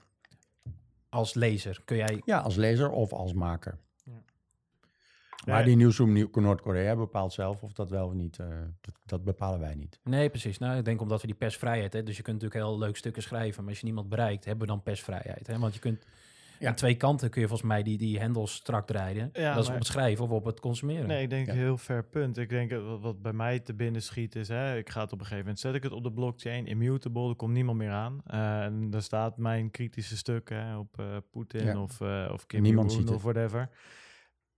Als 1.09 1.33
lezer 1.33 1.81
kun 1.85 1.97
jij... 1.97 2.21
Ja, 2.25 2.39
als 2.39 2.55
lezer 2.55 2.89
of 2.89 3.13
als 3.13 3.33
maker. 3.33 3.77
Maar 5.45 5.63
die 5.63 5.75
nieuwsroom 5.75 6.27
Noord-Korea 6.31 6.95
bepaalt 6.95 7.33
zelf 7.33 7.63
of 7.63 7.73
dat 7.73 7.89
wel 7.89 8.07
of 8.07 8.13
niet. 8.13 8.37
Uh, 8.41 8.47
dat, 8.81 8.95
dat, 9.05 9.23
bepalen 9.23 9.59
wij 9.59 9.75
niet. 9.75 9.99
Nee, 10.03 10.29
precies. 10.29 10.57
Nou, 10.57 10.77
ik 10.77 10.85
denk 10.85 11.01
omdat 11.01 11.21
we 11.21 11.27
die 11.27 11.35
persvrijheid, 11.35 11.93
hè, 11.93 12.03
dus 12.03 12.17
je 12.17 12.23
kunt 12.23 12.41
natuurlijk 12.41 12.65
heel 12.65 12.79
leuk 12.79 12.97
stukken 12.97 13.21
schrijven, 13.21 13.61
maar 13.61 13.69
als 13.69 13.79
je 13.79 13.85
niemand 13.85 14.09
bereikt, 14.09 14.45
hebben 14.45 14.67
we 14.67 14.73
dan 14.73 14.83
persvrijheid. 14.83 15.47
Hè? 15.47 15.59
Want 15.59 15.73
je 15.73 15.79
kunt 15.79 16.05
ja. 16.63 16.69
Aan 16.69 16.75
twee 16.75 16.95
kanten 16.95 17.29
kun 17.29 17.41
je 17.41 17.47
volgens 17.47 17.69
mij 17.69 17.83
die, 17.83 17.97
die 17.97 18.19
hendels 18.19 18.53
strak 18.53 18.87
draaien. 18.87 19.29
Ja, 19.33 19.53
dat 19.53 19.63
is 19.63 19.69
op 19.69 19.75
het 19.75 19.85
schrijven 19.85 20.25
of 20.25 20.31
op 20.31 20.45
het 20.45 20.59
consumeren. 20.59 21.07
Nee, 21.07 21.23
ik 21.23 21.29
denk 21.29 21.47
een 21.47 21.55
heel 21.55 21.77
ver 21.77 22.03
punt. 22.03 22.37
Ik 22.37 22.49
denk 22.49 22.71
wat, 22.71 23.01
wat 23.01 23.21
bij 23.21 23.33
mij 23.33 23.59
te 23.59 23.73
binnen 23.73 24.01
schiet 24.01 24.35
is, 24.35 24.47
hè, 24.47 24.77
ik 24.77 24.89
ga 24.89 25.01
het 25.01 25.11
op 25.11 25.19
een 25.19 25.25
gegeven 25.25 25.43
moment, 25.43 25.59
zet 25.59 25.75
ik 25.75 25.83
het 25.83 25.91
op 25.91 26.03
de 26.03 26.11
blockchain, 26.11 26.67
immutable, 26.67 27.29
er 27.29 27.35
komt 27.35 27.53
niemand 27.53 27.77
meer 27.77 27.91
aan. 27.91 28.21
Uh, 28.33 28.63
en 28.63 28.89
daar 28.89 29.01
staat 29.01 29.37
mijn 29.37 29.71
kritische 29.71 30.17
stuk 30.17 30.49
hè, 30.49 30.77
op 30.77 30.99
uh, 30.99 31.05
Poetin 31.31 31.77
of, 31.77 31.99
uh, 31.99 32.29
of 32.31 32.45
Kim 32.45 32.65
Jong-un 32.65 33.09
of 33.09 33.23
whatever 33.23 33.69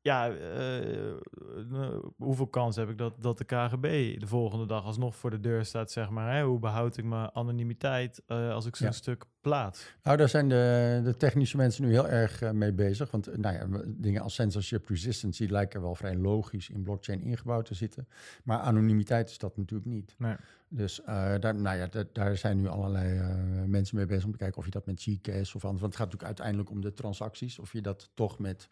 ja, 0.05 0.31
uh, 0.31 1.97
hoeveel 2.17 2.47
kans 2.47 2.75
heb 2.75 2.89
ik 2.89 2.97
dat, 2.97 3.21
dat 3.21 3.37
de 3.37 3.43
KGB 3.43 4.19
de 4.19 4.27
volgende 4.27 4.65
dag 4.65 4.83
alsnog 4.85 5.15
voor 5.15 5.29
de 5.29 5.39
deur 5.39 5.65
staat, 5.65 5.91
zeg 5.91 6.09
maar. 6.09 6.35
Hè? 6.35 6.43
Hoe 6.43 6.59
behoud 6.59 6.97
ik 6.97 7.03
mijn 7.03 7.31
anonimiteit 7.33 8.23
uh, 8.27 8.51
als 8.51 8.65
ik 8.65 8.75
zo'n 8.75 8.93
stuk 8.93 9.25
plaats? 9.45 9.93
Nou, 10.03 10.17
daar 10.17 10.29
zijn 10.29 10.49
de, 10.49 11.01
de 11.03 11.17
technische 11.17 11.57
mensen 11.57 11.83
nu 11.83 11.91
heel 11.91 12.07
erg 12.07 12.41
uh, 12.41 12.51
mee 12.51 12.73
bezig. 12.73 13.11
Want 13.11 13.37
nou 13.37 13.55
ja, 13.55 13.83
dingen 13.87 14.21
als 14.21 14.35
censorship 14.35 14.87
resistance 14.87 15.49
lijken 15.49 15.81
wel 15.81 15.95
vrij 15.95 16.15
logisch 16.15 16.69
in 16.69 16.83
blockchain 16.83 17.21
ingebouwd 17.21 17.65
te 17.65 17.73
zitten. 17.73 18.07
Maar 18.43 18.59
anonimiteit 18.59 19.29
is 19.29 19.37
dat 19.37 19.57
natuurlijk 19.57 19.89
niet. 19.89 20.15
Nee. 20.17 20.35
Dus 20.67 20.99
uh, 20.99 21.05
daar, 21.39 21.55
nou 21.55 21.77
ja, 21.77 22.03
daar 22.13 22.37
zijn 22.37 22.57
nu 22.57 22.67
allerlei 22.67 23.19
uh, 23.19 23.63
mensen 23.65 23.95
mee 23.95 24.05
bezig 24.05 24.25
om 24.25 24.31
te 24.31 24.37
kijken 24.37 24.57
of 24.57 24.65
je 24.65 24.71
dat 24.71 24.85
met 24.85 25.01
Gcash 25.01 25.55
of 25.55 25.63
anders. 25.63 25.81
Want 25.81 25.93
het 25.93 26.01
gaat 26.01 26.11
natuurlijk 26.11 26.23
uiteindelijk 26.23 26.69
om 26.69 26.81
de 26.81 26.93
transacties. 26.93 27.59
Of 27.59 27.73
je 27.73 27.81
dat 27.81 28.09
toch 28.13 28.39
met, 28.39 28.69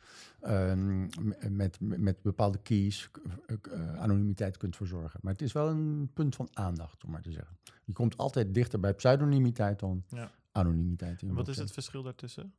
um, 0.48 1.10
met, 1.50 1.78
met 1.80 2.22
bepaalde 2.22 2.58
keys 2.58 3.10
uh, 3.48 4.00
anonimiteit 4.00 4.58
kunt 4.58 4.76
verzorgen. 4.76 5.20
Maar 5.24 5.32
het 5.32 5.42
is 5.42 5.52
wel 5.52 5.70
een 5.70 6.10
punt 6.14 6.36
van 6.36 6.48
aandacht, 6.54 7.04
om 7.04 7.12
maar 7.12 7.22
te 7.22 7.32
zeggen. 7.32 7.58
Je 7.84 7.94
komt 7.94 8.18
altijd 8.18 8.54
dichter 8.54 8.80
bij 8.80 8.94
pseudonimiteit 8.94 9.80
dan 9.80 10.04
ja. 10.08 10.32
Anonimiteit. 10.54 11.22
Wat 11.22 11.48
is 11.48 11.58
het 11.58 11.72
verschil 11.72 12.04
daartussen? 12.04 12.54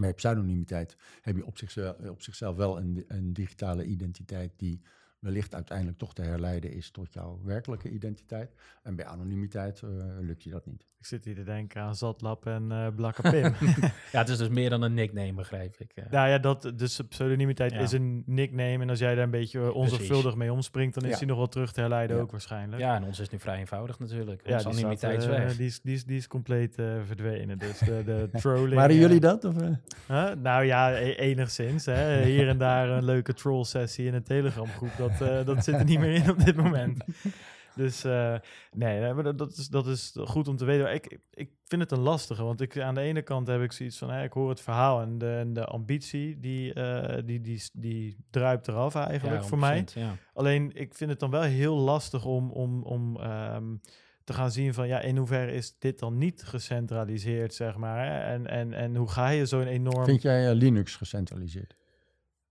Bij 0.00 0.14
pseudonimiteit 0.14 0.96
heb 1.20 1.36
je 1.36 1.46
op 1.46 1.58
zichzelf, 1.58 1.96
op 1.98 2.22
zichzelf 2.22 2.56
wel 2.56 2.78
een, 2.78 3.04
een 3.08 3.32
digitale 3.32 3.84
identiteit 3.84 4.52
die 4.56 4.82
wellicht 5.18 5.54
uiteindelijk 5.54 5.98
toch 5.98 6.14
te 6.14 6.22
herleiden 6.22 6.72
is 6.72 6.90
tot 6.90 7.12
jouw 7.12 7.40
werkelijke 7.42 7.90
identiteit. 7.90 8.54
En 8.82 8.96
bij 8.96 9.06
anonimiteit 9.06 9.80
uh, 9.80 9.90
lukt 10.20 10.42
je 10.42 10.50
dat 10.50 10.66
niet. 10.66 10.86
Ik 10.98 11.06
zit 11.06 11.24
hier 11.24 11.34
te 11.34 11.42
denken 11.42 11.82
aan 11.82 11.94
Zatlap 11.94 12.46
en 12.46 12.68
uh, 12.70 12.86
Blakke 12.96 13.22
Pim. 13.30 13.54
ja, 14.12 14.18
het 14.18 14.28
is 14.28 14.38
dus 14.38 14.48
meer 14.48 14.70
dan 14.70 14.82
een 14.82 14.94
nickname, 14.94 15.32
begrijp 15.32 15.76
ik. 15.78 15.92
Ja, 15.94 16.04
nou 16.10 16.28
ja, 16.28 16.38
dat, 16.38 16.72
dus 16.74 17.00
pseudonimiteit 17.08 17.72
is 17.72 17.92
een 17.92 18.22
nickname. 18.26 18.78
En 18.78 18.90
als 18.90 18.98
jij 18.98 19.14
daar 19.14 19.24
een 19.24 19.30
beetje 19.30 19.72
onzorgvuldig 19.72 20.34
mee 20.34 20.52
omspringt, 20.52 20.94
dan 20.94 21.04
is 21.04 21.10
ja. 21.10 21.16
hij 21.16 21.26
nog 21.26 21.36
wel 21.36 21.48
terug 21.48 21.72
te 21.72 21.80
herleiden 21.80 22.20
ook 22.20 22.30
waarschijnlijk. 22.30 22.82
Ja, 22.82 22.96
en 22.96 23.04
ons 23.04 23.18
is 23.18 23.28
nu 23.28 23.38
vrij 23.38 23.58
eenvoudig 23.58 23.98
natuurlijk. 23.98 24.42
Ja, 24.46 24.56
die 24.56 24.66
anonimiteit 24.66 25.22
staat, 25.22 25.50
uh, 25.50 25.56
Die 25.56 25.66
is, 25.66 25.80
die, 25.80 25.94
is, 25.94 26.04
die 26.04 26.16
is 26.16 26.26
compleet 26.26 26.74
verdwenen. 27.06 27.58
Dus 27.58 27.78
de, 27.78 28.02
de 28.04 28.28
trolling... 28.40 28.74
Waren 28.74 28.96
jullie 28.96 29.20
dat? 29.20 29.44
Of, 29.44 29.54
Nou 30.42 30.64
ja, 30.64 30.92
e 30.92 31.14
enigszins. 31.14 31.86
Hè. 31.86 32.22
Hier 32.30 32.48
en 32.48 32.58
daar 32.58 32.88
een 32.88 33.04
leuke 33.04 33.34
troll-sessie 33.34 34.06
in 34.06 34.14
een 34.14 34.22
Telegram-groep. 34.22 34.92
Dat, 34.96 35.46
dat 35.46 35.64
zit 35.64 35.74
er 35.74 35.84
niet 35.84 35.98
meer 35.98 36.14
in 36.14 36.30
op 36.30 36.44
dit 36.44 36.56
moment. 36.56 37.04
Dus 37.78 38.04
uh, 38.04 38.36
nee, 38.70 39.34
dat 39.34 39.50
is, 39.50 39.68
dat 39.68 39.86
is 39.86 40.16
goed 40.20 40.48
om 40.48 40.56
te 40.56 40.64
weten. 40.64 40.94
Ik, 40.94 41.18
ik 41.30 41.50
vind 41.64 41.82
het 41.82 41.90
een 41.90 41.98
lastige, 41.98 42.42
want 42.42 42.60
ik, 42.60 42.78
aan 42.78 42.94
de 42.94 43.00
ene 43.00 43.22
kant 43.22 43.46
heb 43.46 43.60
ik 43.60 43.72
zoiets 43.72 43.98
van, 43.98 44.10
hè, 44.10 44.24
ik 44.24 44.32
hoor 44.32 44.48
het 44.48 44.60
verhaal 44.60 45.00
en 45.00 45.18
de, 45.18 45.36
en 45.36 45.52
de 45.52 45.64
ambitie, 45.64 46.40
die, 46.40 46.74
uh, 46.74 47.18
die, 47.24 47.40
die, 47.40 47.62
die 47.72 48.16
druipt 48.30 48.68
eraf 48.68 48.94
eigenlijk 48.94 49.44
voor 49.44 49.58
mij. 49.58 49.84
Ja. 49.94 50.14
Alleen, 50.32 50.70
ik 50.74 50.94
vind 50.94 51.10
het 51.10 51.20
dan 51.20 51.30
wel 51.30 51.42
heel 51.42 51.76
lastig 51.76 52.24
om, 52.24 52.50
om, 52.50 52.82
om 52.82 53.16
um, 53.20 53.80
te 54.24 54.32
gaan 54.32 54.50
zien 54.50 54.74
van, 54.74 54.88
ja, 54.88 55.00
in 55.00 55.16
hoeverre 55.16 55.52
is 55.52 55.78
dit 55.78 55.98
dan 55.98 56.18
niet 56.18 56.42
gecentraliseerd, 56.42 57.54
zeg 57.54 57.76
maar. 57.76 58.06
Hè? 58.06 58.32
En, 58.32 58.46
en, 58.46 58.72
en 58.72 58.96
hoe 58.96 59.10
ga 59.10 59.28
je 59.28 59.46
zo'n 59.46 59.66
enorm... 59.66 60.04
Vind 60.04 60.22
jij 60.22 60.50
uh, 60.50 60.56
Linux 60.56 60.96
gecentraliseerd? 60.96 61.76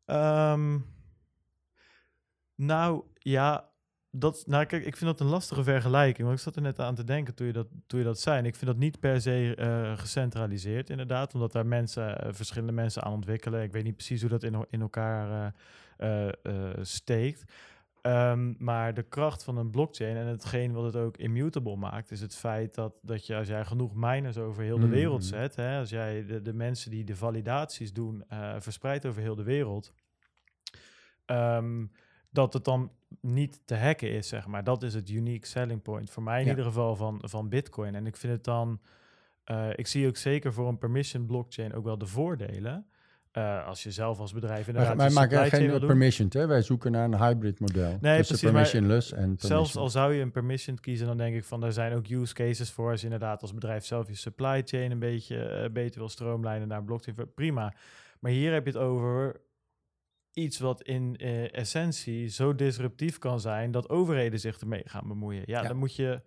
Um, 0.05 0.85
nou, 2.55 3.03
ja, 3.13 3.69
dat, 4.19 4.43
nou, 4.47 4.65
kijk, 4.65 4.85
ik 4.85 4.97
vind 4.97 5.11
dat 5.11 5.19
een 5.19 5.33
lastige 5.33 5.63
vergelijking. 5.63 6.27
Want 6.27 6.39
ik 6.39 6.43
zat 6.43 6.55
er 6.55 6.61
net 6.61 6.79
aan 6.79 6.95
te 6.95 7.03
denken 7.03 7.35
toen 7.35 7.47
je 7.47 7.53
dat, 7.53 7.67
toen 7.87 7.99
je 7.99 8.05
dat 8.05 8.19
zei. 8.19 8.37
En 8.37 8.45
ik 8.45 8.55
vind 8.55 8.71
dat 8.71 8.79
niet 8.79 8.99
per 8.99 9.21
se 9.21 9.55
uh, 9.59 9.97
gecentraliseerd, 9.97 10.89
inderdaad. 10.89 11.33
Omdat 11.33 11.51
daar 11.51 11.65
mensen, 11.65 12.27
uh, 12.27 12.33
verschillende 12.33 12.73
mensen 12.73 13.03
aan 13.03 13.13
ontwikkelen. 13.13 13.63
Ik 13.63 13.71
weet 13.71 13.83
niet 13.83 13.95
precies 13.95 14.21
hoe 14.21 14.29
dat 14.29 14.43
in, 14.43 14.65
in 14.69 14.81
elkaar 14.81 15.53
uh, 15.97 16.27
steekt. 16.81 17.51
Um, 18.01 18.55
maar 18.59 18.93
de 18.93 19.03
kracht 19.03 19.43
van 19.43 19.57
een 19.57 19.69
blockchain 19.69 20.15
en 20.15 20.27
hetgeen 20.27 20.71
wat 20.71 20.83
het 20.83 20.95
ook 20.95 21.17
immutable 21.17 21.75
maakt, 21.75 22.11
is 22.11 22.21
het 22.21 22.35
feit 22.35 22.75
dat, 22.75 22.99
dat 23.03 23.25
je, 23.25 23.35
als 23.35 23.47
jij 23.47 23.65
genoeg 23.65 23.95
miners 23.95 24.37
over 24.37 24.63
heel 24.63 24.79
de 24.79 24.87
wereld 24.87 25.21
mm. 25.21 25.27
zet, 25.27 25.55
hè, 25.55 25.79
als 25.79 25.89
jij 25.89 26.25
de, 26.25 26.41
de 26.41 26.53
mensen 26.53 26.91
die 26.91 27.03
de 27.03 27.15
validaties 27.15 27.93
doen, 27.93 28.23
verspreidt 28.57 29.05
over 29.05 29.21
heel 29.21 29.35
de 29.35 29.43
wereld 29.43 29.93
ehm, 31.25 31.85
dat 32.29 32.53
het 32.53 32.63
dan 32.63 32.91
niet 33.21 33.61
te 33.65 33.75
hacken 33.75 34.11
is, 34.11 34.27
zeg 34.27 34.47
maar. 34.47 34.63
Dat 34.63 34.83
is 34.83 34.93
het 34.93 35.09
unique 35.09 35.47
selling 35.47 35.81
point 35.81 36.09
voor 36.09 36.23
mij 36.23 36.41
in 36.41 36.47
ieder 36.47 36.63
geval 36.63 36.95
van, 36.95 37.21
van 37.21 37.49
Bitcoin. 37.49 37.95
En 37.95 38.07
ik 38.07 38.17
vind 38.17 38.33
het 38.33 38.43
dan, 38.43 38.79
uh, 39.45 39.69
ik 39.75 39.87
zie 39.87 40.07
ook 40.07 40.17
zeker 40.17 40.53
voor 40.53 40.67
een 40.67 40.77
permission 40.77 41.25
blockchain 41.25 41.73
ook 41.73 41.83
wel 41.83 41.97
de 41.97 42.05
voordelen. 42.05 42.85
Uh, 43.33 43.67
als 43.67 43.83
je 43.83 43.91
zelf 43.91 44.19
als 44.19 44.33
bedrijf 44.33 44.67
inderdaad... 44.67 44.97
Wij 44.97 45.09
maken 45.09 45.45
geen 45.45 45.79
permission, 45.79 46.27
hè? 46.31 46.47
Wij 46.47 46.61
zoeken 46.61 46.91
naar 46.91 47.05
een 47.05 47.17
hybrid 47.17 47.59
model. 47.59 47.97
Nee, 48.01 48.15
precies, 48.15 48.39
permissionless 48.39 49.11
en 49.11 49.19
permission. 49.19 49.49
Zelfs 49.49 49.75
al 49.75 49.89
zou 49.89 50.13
je 50.13 50.21
een 50.21 50.31
permission 50.31 50.79
kiezen, 50.79 51.07
dan 51.07 51.17
denk 51.17 51.35
ik 51.35 51.43
van... 51.43 51.63
er 51.63 51.73
zijn 51.73 51.93
ook 51.93 52.07
use 52.07 52.33
cases 52.33 52.71
voor 52.71 52.91
als 52.91 52.99
je 52.99 53.05
inderdaad 53.05 53.41
als 53.41 53.53
bedrijf 53.53 53.85
zelf 53.85 54.07
je 54.07 54.15
supply 54.15 54.61
chain... 54.65 54.91
een 54.91 54.99
beetje 54.99 55.61
uh, 55.63 55.73
beter 55.73 55.99
wil 55.99 56.09
stroomlijnen 56.09 56.67
naar 56.67 56.83
blockchain. 56.83 57.33
Prima. 57.35 57.73
Maar 58.19 58.31
hier 58.31 58.53
heb 58.53 58.65
je 58.65 58.71
het 58.71 58.81
over 58.81 59.41
iets 60.37 60.59
wat 60.59 60.81
in 60.81 61.15
uh, 61.17 61.53
essentie 61.53 62.27
zo 62.27 62.55
disruptief 62.55 63.17
kan 63.17 63.39
zijn... 63.39 63.71
dat 63.71 63.89
overheden 63.89 64.39
zich 64.39 64.59
ermee 64.59 64.81
gaan 64.85 65.07
bemoeien. 65.07 65.43
Ja, 65.45 65.61
ja. 65.61 65.67
dan 65.67 65.77
moet 65.77 65.95
je 65.95 66.21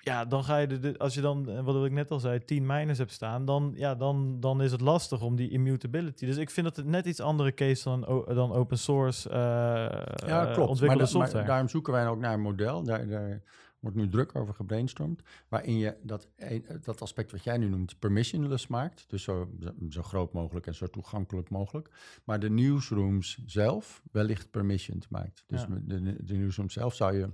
ja, 0.00 0.24
dan 0.24 0.44
ga 0.44 0.56
je 0.56 0.66
de, 0.66 0.94
als 0.98 1.14
je 1.14 1.20
dan, 1.20 1.50
eh, 1.50 1.64
wat 1.64 1.84
ik 1.84 1.92
net 1.92 2.10
al 2.10 2.18
zei, 2.18 2.44
10 2.44 2.66
miners 2.66 2.98
hebt 2.98 3.12
staan, 3.12 3.44
dan, 3.44 3.72
ja, 3.74 3.94
dan, 3.94 4.40
dan 4.40 4.62
is 4.62 4.72
het 4.72 4.80
lastig 4.80 5.22
om 5.22 5.36
die 5.36 5.50
immutability. 5.50 6.26
Dus 6.26 6.36
ik 6.36 6.50
vind 6.50 6.66
dat 6.66 6.76
het 6.76 6.86
net 6.86 7.06
iets 7.06 7.20
andere 7.20 7.54
case 7.54 7.84
dan, 7.84 8.24
dan 8.34 8.52
open 8.52 8.78
source 8.78 9.28
uh, 9.28 9.34
ja, 10.28 10.44
klopt. 10.52 10.80
Maar, 10.80 11.06
software. 11.06 11.32
Maar 11.32 11.46
daarom 11.46 11.68
zoeken 11.68 11.92
wij 11.92 12.08
ook 12.08 12.18
naar 12.18 12.32
een 12.32 12.40
model. 12.40 12.82
Daar, 12.82 13.08
daar 13.08 13.42
wordt 13.94 14.06
nu 14.06 14.08
druk 14.08 14.34
over 14.34 14.54
gebrainstormd, 14.54 15.22
waarin 15.48 15.78
je 15.78 15.96
dat, 16.02 16.28
dat 16.84 17.00
aspect 17.00 17.30
wat 17.30 17.44
jij 17.44 17.58
nu 17.58 17.68
noemt 17.68 17.98
permissionless 17.98 18.66
maakt, 18.66 19.04
dus 19.08 19.22
zo, 19.22 19.50
zo 19.88 20.02
groot 20.02 20.32
mogelijk 20.32 20.66
en 20.66 20.74
zo 20.74 20.86
toegankelijk 20.86 21.50
mogelijk, 21.50 21.90
maar 22.24 22.40
de 22.40 22.50
newsrooms 22.50 23.42
zelf 23.46 24.02
wellicht 24.12 24.50
permissioned 24.50 25.10
maakt. 25.10 25.44
Dus 25.46 25.66
de, 25.84 26.24
de 26.24 26.34
newsroom 26.34 26.70
zelf 26.70 26.94
zou 26.94 27.16
je 27.16 27.28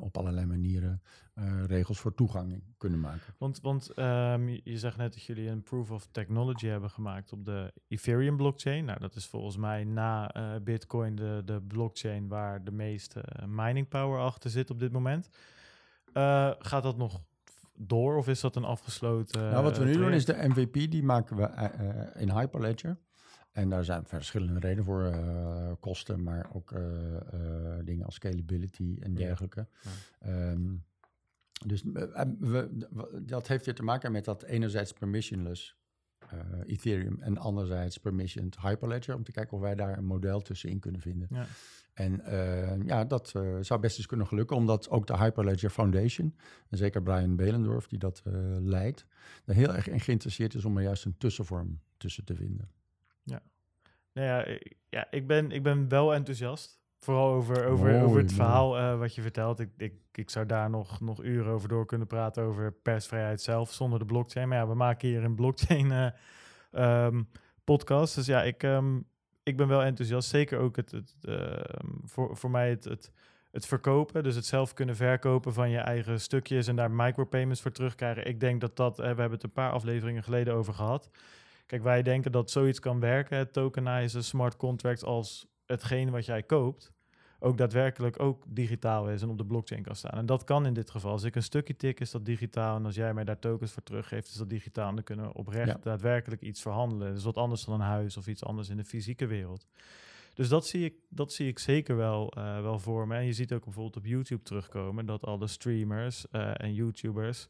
op 0.00 0.16
allerlei 0.16 0.46
manieren 0.46 1.02
uh, 1.34 1.64
regels 1.64 1.98
voor 1.98 2.14
toegang 2.14 2.62
kunnen 2.76 3.00
maken. 3.00 3.34
Want, 3.38 3.60
want 3.60 3.98
um, 3.98 4.48
je 4.48 4.78
zegt 4.78 4.96
net 4.96 5.12
dat 5.12 5.22
jullie 5.22 5.48
een 5.48 5.62
proof 5.62 5.90
of 5.90 6.08
technology 6.10 6.66
hebben 6.66 6.90
gemaakt 6.90 7.32
op 7.32 7.44
de 7.44 7.72
Ethereum 7.88 8.36
blockchain. 8.36 8.84
Nou, 8.84 9.00
dat 9.00 9.14
is 9.14 9.26
volgens 9.26 9.56
mij 9.56 9.84
na 9.84 10.36
uh, 10.36 10.60
Bitcoin 10.62 11.14
de, 11.14 11.42
de 11.44 11.62
blockchain 11.62 12.28
waar 12.28 12.64
de 12.64 12.72
meeste 12.72 13.24
uh, 13.40 13.46
mining 13.48 13.88
power 13.88 14.20
achter 14.20 14.50
zit 14.50 14.70
op 14.70 14.78
dit 14.78 14.92
moment. 14.92 15.28
gaat 16.58 16.82
dat 16.82 16.96
nog 16.96 17.20
door 17.74 18.16
of 18.16 18.28
is 18.28 18.40
dat 18.40 18.56
een 18.56 18.64
afgesloten? 18.64 19.50
Nou, 19.50 19.62
wat 19.62 19.78
we 19.78 19.84
nu 19.84 19.92
doen 19.92 20.12
is 20.12 20.24
de 20.24 20.48
MVP, 20.48 20.90
die 20.90 21.02
maken 21.02 21.36
we 21.36 22.12
in 22.14 22.30
Hyperledger. 22.30 22.98
En 23.58 23.68
daar 23.68 23.84
zijn 23.84 24.04
verschillende 24.04 24.60
redenen 24.60 24.84
voor, 24.84 25.02
uh, 25.02 25.72
kosten, 25.80 26.22
maar 26.22 26.50
ook 26.52 26.70
uh, 26.70 26.80
uh, 26.80 27.78
dingen 27.84 28.04
als 28.04 28.14
scalability 28.14 28.96
en 29.00 29.14
dergelijke. 29.14 29.66
Ja. 30.20 30.50
Um, 30.50 30.84
dus 31.66 31.82
we, 32.38 32.68
dat 33.22 33.48
heeft 33.48 33.64
weer 33.64 33.74
te 33.74 33.82
maken 33.82 34.12
met 34.12 34.24
dat 34.24 34.42
enerzijds 34.42 34.92
permissionless 34.92 35.76
Ethereum 36.66 37.20
en 37.20 37.38
anderzijds 37.38 37.98
permissioned 37.98 38.60
Hyperledger, 38.60 39.14
om 39.14 39.24
te 39.24 39.32
kijken 39.32 39.56
of 39.56 39.60
wij 39.60 39.74
daar 39.74 39.98
een 39.98 40.04
model 40.04 40.40
tussenin 40.40 40.78
kunnen 40.78 41.00
vinden. 41.00 41.28
Ja. 41.30 41.46
En 41.92 42.22
ja, 42.86 43.04
dat 43.04 43.28
zou 43.60 43.80
best 43.80 43.96
eens 43.96 44.06
kunnen 44.06 44.26
gelukken, 44.26 44.56
omdat 44.56 44.90
ook 44.90 45.06
de 45.06 45.16
Hyperledger 45.16 45.70
Foundation, 45.70 46.34
en 46.68 46.78
zeker 46.78 47.02
Brian 47.02 47.36
Belendorf, 47.36 47.86
die 47.86 47.98
dat 47.98 48.22
leidt, 48.60 49.06
er 49.44 49.54
heel 49.54 49.74
erg 49.74 49.88
in 49.88 50.00
geïnteresseerd 50.00 50.54
is 50.54 50.64
om 50.64 50.76
er 50.76 50.82
juist 50.82 51.04
een 51.04 51.18
tussenvorm 51.18 51.80
tussen 51.96 52.24
te 52.24 52.34
vinden. 52.34 52.68
Ja. 54.18 54.24
Nou 54.24 54.38
ja, 54.38 54.44
ik, 54.44 54.76
ja 54.88 55.06
ik, 55.10 55.26
ben, 55.26 55.50
ik 55.50 55.62
ben 55.62 55.88
wel 55.88 56.14
enthousiast. 56.14 56.80
Vooral 56.98 57.32
over, 57.32 57.66
over, 57.66 58.02
over 58.02 58.18
het 58.18 58.32
verhaal 58.32 58.78
uh, 58.78 58.98
wat 58.98 59.14
je 59.14 59.22
vertelt. 59.22 59.60
Ik, 59.60 59.70
ik, 59.76 59.94
ik 60.12 60.30
zou 60.30 60.46
daar 60.46 60.70
nog, 60.70 61.00
nog 61.00 61.22
uren 61.22 61.52
over 61.52 61.68
door 61.68 61.86
kunnen 61.86 62.06
praten 62.06 62.42
over 62.42 62.72
persvrijheid 62.72 63.40
zelf 63.40 63.72
zonder 63.72 63.98
de 63.98 64.04
blockchain. 64.04 64.48
Maar 64.48 64.58
ja, 64.58 64.68
we 64.68 64.74
maken 64.74 65.08
hier 65.08 65.24
een 65.24 65.34
blockchain 65.34 66.12
uh, 66.72 67.04
um, 67.06 67.28
podcast. 67.64 68.14
Dus 68.14 68.26
ja, 68.26 68.42
ik, 68.42 68.62
um, 68.62 69.06
ik 69.42 69.56
ben 69.56 69.68
wel 69.68 69.82
enthousiast. 69.82 70.28
Zeker 70.28 70.58
ook 70.58 70.76
het, 70.76 70.90
het 70.90 71.16
uh, 71.22 71.60
voor, 72.04 72.36
voor 72.36 72.50
mij 72.50 72.70
het, 72.70 72.84
het, 72.84 73.12
het 73.50 73.66
verkopen. 73.66 74.22
Dus 74.22 74.34
het 74.34 74.46
zelf 74.46 74.74
kunnen 74.74 74.96
verkopen 74.96 75.52
van 75.52 75.70
je 75.70 75.78
eigen 75.78 76.20
stukjes 76.20 76.66
en 76.66 76.76
daar 76.76 76.90
micropayments 76.90 77.60
voor 77.60 77.72
terugkrijgen. 77.72 78.26
Ik 78.26 78.40
denk 78.40 78.60
dat 78.60 78.76
dat, 78.76 78.96
we 78.96 79.04
hebben 79.04 79.30
het 79.30 79.42
een 79.42 79.52
paar 79.52 79.72
afleveringen 79.72 80.22
geleden 80.22 80.54
over 80.54 80.74
gehad. 80.74 81.10
Kijk, 81.68 81.82
wij 81.82 82.02
denken 82.02 82.32
dat 82.32 82.50
zoiets 82.50 82.80
kan 82.80 83.00
werken, 83.00 83.38
het 83.38 83.52
tokenizen 83.52 84.24
smart 84.24 84.56
contracts, 84.56 85.04
als 85.04 85.46
hetgene 85.66 86.10
wat 86.10 86.26
jij 86.26 86.42
koopt 86.42 86.92
ook 87.40 87.58
daadwerkelijk 87.58 88.20
ook 88.20 88.44
digitaal 88.48 89.10
is 89.10 89.22
en 89.22 89.28
op 89.28 89.38
de 89.38 89.46
blockchain 89.46 89.82
kan 89.82 89.96
staan. 89.96 90.18
En 90.18 90.26
dat 90.26 90.44
kan 90.44 90.66
in 90.66 90.74
dit 90.74 90.90
geval. 90.90 91.10
Als 91.10 91.22
ik 91.22 91.34
een 91.34 91.42
stukje 91.42 91.76
tik, 91.76 92.00
is 92.00 92.10
dat 92.10 92.24
digitaal. 92.24 92.76
En 92.76 92.84
als 92.84 92.94
jij 92.94 93.14
mij 93.14 93.24
daar 93.24 93.38
tokens 93.38 93.72
voor 93.72 93.82
teruggeeft, 93.82 94.28
is 94.28 94.34
dat 94.34 94.50
digitaal. 94.50 94.88
En 94.88 94.94
dan 94.94 95.04
kunnen 95.04 95.26
we 95.26 95.34
oprecht 95.34 95.82
daadwerkelijk 95.82 96.42
iets 96.42 96.62
verhandelen. 96.62 97.14
Dus 97.14 97.24
wat 97.24 97.36
anders 97.36 97.64
dan 97.64 97.74
een 97.74 97.86
huis 97.86 98.16
of 98.16 98.26
iets 98.26 98.44
anders 98.44 98.68
in 98.68 98.76
de 98.76 98.84
fysieke 98.84 99.26
wereld. 99.26 99.66
Dus 100.34 100.48
dat 100.48 100.66
zie 100.66 100.84
ik, 100.84 100.94
dat 101.08 101.32
zie 101.32 101.48
ik 101.48 101.58
zeker 101.58 101.96
wel, 101.96 102.32
uh, 102.38 102.60
wel 102.60 102.78
voor 102.78 103.06
me. 103.06 103.16
En 103.16 103.24
je 103.24 103.32
ziet 103.32 103.52
ook 103.52 103.64
bijvoorbeeld 103.64 103.96
op 103.96 104.06
YouTube 104.06 104.42
terugkomen 104.42 105.06
dat 105.06 105.24
alle 105.24 105.46
streamers 105.46 106.26
uh, 106.32 106.50
en 106.56 106.74
YouTubers 106.74 107.48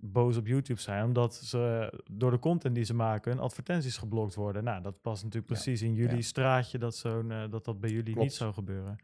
boos 0.00 0.36
op 0.36 0.46
YouTube 0.46 0.80
zijn, 0.80 1.04
omdat 1.04 1.34
ze 1.34 1.92
door 2.10 2.30
de 2.30 2.38
content 2.38 2.74
die 2.74 2.84
ze 2.84 2.94
maken, 2.94 3.38
advertenties 3.38 3.96
geblokt 3.96 4.34
worden. 4.34 4.64
Nou, 4.64 4.82
dat 4.82 5.00
past 5.00 5.24
natuurlijk 5.24 5.52
precies 5.52 5.82
in 5.82 5.94
jullie 5.94 6.22
straatje 6.22 6.78
dat, 6.78 6.96
zo'n, 6.96 7.30
uh, 7.30 7.44
dat 7.50 7.64
dat 7.64 7.80
bij 7.80 7.90
jullie 7.90 8.18
niet 8.18 8.34
zou 8.34 8.52
gebeuren. 8.52 8.98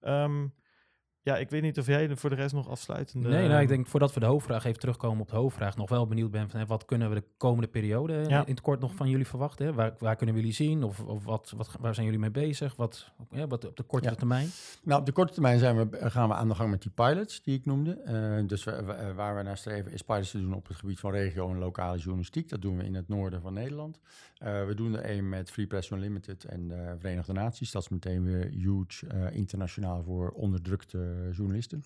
Um, 0.00 0.52
ja, 1.26 1.36
ik 1.36 1.50
weet 1.50 1.62
niet 1.62 1.78
of 1.78 1.86
jij 1.86 2.16
voor 2.16 2.30
de 2.30 2.36
rest 2.36 2.54
nog 2.54 2.68
afsluitende... 2.68 3.28
Nee, 3.28 3.48
nou, 3.48 3.62
ik 3.62 3.68
denk 3.68 3.86
voordat 3.86 4.14
we 4.14 4.20
de 4.20 4.26
hoofdvraag 4.26 4.64
even 4.64 4.80
terugkomen 4.80 5.20
op 5.20 5.28
de 5.28 5.36
hoofdvraag, 5.36 5.76
nog 5.76 5.88
wel 5.88 6.06
benieuwd 6.06 6.30
ben 6.30 6.50
van 6.50 6.60
hè, 6.60 6.66
wat 6.66 6.84
kunnen 6.84 7.08
we 7.08 7.14
de 7.14 7.24
komende 7.36 7.68
periode 7.68 8.14
in 8.22 8.30
het 8.30 8.60
kort 8.60 8.80
nog 8.80 8.94
van 8.94 9.08
jullie 9.08 9.26
verwachten? 9.26 9.66
Hè? 9.66 9.72
Waar, 9.72 9.94
waar 9.98 10.16
kunnen 10.16 10.34
we 10.34 10.40
jullie 10.40 10.56
zien 10.56 10.82
of, 10.82 11.00
of 11.00 11.24
wat, 11.24 11.52
wat, 11.56 11.76
waar 11.80 11.94
zijn 11.94 12.06
jullie 12.06 12.20
mee 12.20 12.30
bezig? 12.30 12.76
Wat, 12.76 13.12
ja, 13.30 13.46
wat 13.46 13.66
op 13.66 13.76
de 13.76 13.82
korte 13.82 14.14
termijn? 14.14 14.48
Nou, 14.82 15.00
op 15.00 15.06
de 15.06 15.12
korte 15.12 15.32
termijn 15.32 15.58
zijn 15.58 15.76
we, 15.76 16.10
gaan 16.10 16.28
we 16.28 16.34
aan 16.34 16.48
de 16.48 16.54
gang 16.54 16.70
met 16.70 16.82
die 16.82 16.90
pilots 16.90 17.42
die 17.42 17.58
ik 17.58 17.64
noemde. 17.64 17.98
Uh, 18.40 18.48
dus 18.48 18.64
we, 18.64 19.12
waar 19.14 19.36
we 19.36 19.42
naar 19.42 19.56
streven 19.56 19.92
is 19.92 20.02
pilots 20.02 20.30
te 20.30 20.40
doen 20.40 20.54
op 20.54 20.68
het 20.68 20.76
gebied 20.76 21.00
van 21.00 21.10
regio 21.10 21.50
en 21.50 21.58
lokale 21.58 21.98
journalistiek. 21.98 22.48
Dat 22.48 22.62
doen 22.62 22.76
we 22.76 22.84
in 22.84 22.94
het 22.94 23.08
noorden 23.08 23.40
van 23.40 23.52
Nederland. 23.52 24.00
Uh, 24.42 24.66
we 24.66 24.74
doen 24.74 24.96
er 24.96 25.10
een 25.10 25.28
met 25.28 25.50
Free 25.50 25.66
Press 25.66 25.90
Unlimited 25.90 26.44
en 26.44 26.68
de 26.68 26.94
Verenigde 26.98 27.32
Naties. 27.32 27.70
Dat 27.70 27.82
is 27.82 27.88
meteen 27.88 28.24
weer 28.24 28.50
huge 28.50 29.06
uh, 29.14 29.36
internationaal 29.36 30.02
voor 30.02 30.30
onderdrukte 30.30 30.98
journalisten. 31.32 31.84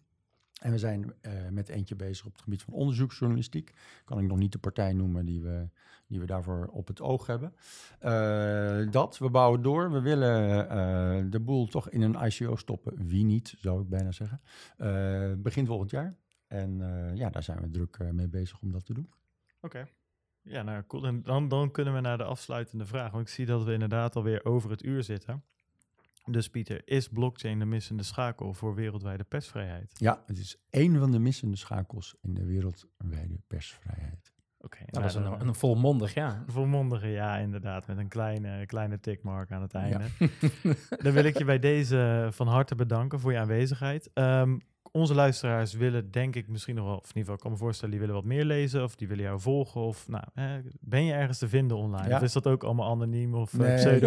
En 0.60 0.70
we 0.70 0.78
zijn 0.78 1.12
uh, 1.22 1.32
met 1.50 1.68
eentje 1.68 1.96
bezig 1.96 2.26
op 2.26 2.32
het 2.32 2.42
gebied 2.42 2.62
van 2.62 2.74
onderzoeksjournalistiek. 2.74 3.72
Kan 4.04 4.18
ik 4.18 4.26
nog 4.26 4.38
niet 4.38 4.52
de 4.52 4.58
partij 4.58 4.92
noemen 4.92 5.24
die 5.24 5.40
we, 5.40 5.68
die 6.06 6.20
we 6.20 6.26
daarvoor 6.26 6.66
op 6.66 6.86
het 6.86 7.00
oog 7.00 7.26
hebben. 7.26 7.54
Uh, 8.02 8.90
dat, 8.90 9.18
we 9.18 9.30
bouwen 9.30 9.62
door. 9.62 9.92
We 9.92 10.00
willen 10.00 10.64
uh, 10.64 11.30
de 11.30 11.40
boel 11.40 11.66
toch 11.66 11.90
in 11.90 12.02
een 12.02 12.26
ICO 12.26 12.56
stoppen. 12.56 13.06
Wie 13.06 13.24
niet, 13.24 13.54
zou 13.58 13.82
ik 13.82 13.88
bijna 13.88 14.12
zeggen. 14.12 14.40
begin 15.42 15.66
volgend 15.66 15.90
jaar. 15.90 16.16
En 16.46 16.78
ja, 17.14 17.30
daar 17.30 17.42
zijn 17.42 17.60
we 17.60 17.70
druk 17.70 18.12
mee 18.12 18.28
bezig 18.28 18.60
om 18.60 18.72
dat 18.72 18.84
te 18.84 18.94
doen. 18.94 19.10
Oké. 19.60 19.88
Ja, 20.42 20.62
nou 20.62 20.84
cool. 20.86 21.06
En 21.06 21.22
dan, 21.22 21.48
dan 21.48 21.70
kunnen 21.70 21.94
we 21.94 22.00
naar 22.00 22.18
de 22.18 22.24
afsluitende 22.24 22.86
vraag. 22.86 23.10
Want 23.10 23.28
ik 23.28 23.32
zie 23.34 23.46
dat 23.46 23.64
we 23.64 23.72
inderdaad 23.72 24.16
alweer 24.16 24.44
over 24.44 24.70
het 24.70 24.82
uur 24.82 25.02
zitten. 25.02 25.44
Dus 26.32 26.48
Pieter, 26.48 26.82
is 26.84 27.08
blockchain 27.08 27.58
de 27.58 27.64
missende 27.64 28.02
schakel 28.02 28.54
voor 28.54 28.74
wereldwijde 28.74 29.24
persvrijheid? 29.24 29.92
Ja, 29.98 30.22
het 30.26 30.38
is 30.38 30.56
één 30.70 30.98
van 30.98 31.10
de 31.10 31.18
missende 31.18 31.56
schakels 31.56 32.16
in 32.20 32.34
de 32.34 32.44
wereldwijde 32.44 33.40
persvrijheid. 33.46 34.32
Oké, 34.62 34.78
nou, 34.78 34.90
dat 34.90 35.04
is 35.04 35.14
een, 35.14 35.48
een, 35.48 35.54
volmondig 35.54 36.14
ja. 36.14 36.42
Een 36.46 36.52
volmondige 36.52 37.08
ja, 37.08 37.36
inderdaad, 37.36 37.86
met 37.86 37.98
een 37.98 38.08
kleine, 38.08 38.66
kleine 38.66 39.00
tickmark 39.00 39.52
aan 39.52 39.62
het 39.62 39.74
einde. 39.74 40.04
Dan 41.02 41.12
wil 41.12 41.24
ik 41.24 41.38
je 41.38 41.44
bij 41.44 41.58
deze 41.58 42.28
van 42.30 42.46
harte 42.46 42.74
bedanken 42.74 43.20
voor 43.20 43.32
je 43.32 43.38
aanwezigheid. 43.38 44.10
Um, 44.14 44.60
onze 44.92 45.14
luisteraars 45.14 45.72
willen, 45.74 46.10
denk 46.10 46.36
ik, 46.36 46.48
misschien 46.48 46.74
nog 46.74 46.84
wel, 46.84 46.96
of 46.96 47.00
in 47.00 47.06
ieder 47.08 47.20
geval, 47.20 47.36
kan 47.36 47.50
me 47.50 47.56
voorstellen, 47.56 47.90
die 47.90 48.00
willen 48.00 48.14
wat 48.14 48.24
meer 48.24 48.44
lezen 48.44 48.82
of 48.82 48.96
die 48.96 49.08
willen 49.08 49.24
jou 49.24 49.40
volgen. 49.40 49.80
Of 49.80 50.08
nou, 50.08 50.24
ben 50.80 51.04
je 51.04 51.12
ergens 51.12 51.38
te 51.38 51.48
vinden 51.48 51.76
online? 51.76 52.08
Ja. 52.08 52.16
Of 52.16 52.22
is 52.22 52.32
dat 52.32 52.46
ook 52.46 52.64
allemaal 52.64 52.90
anoniem 52.90 53.34
of 53.34 53.52
eh, 53.52 53.84
nee, 53.84 54.06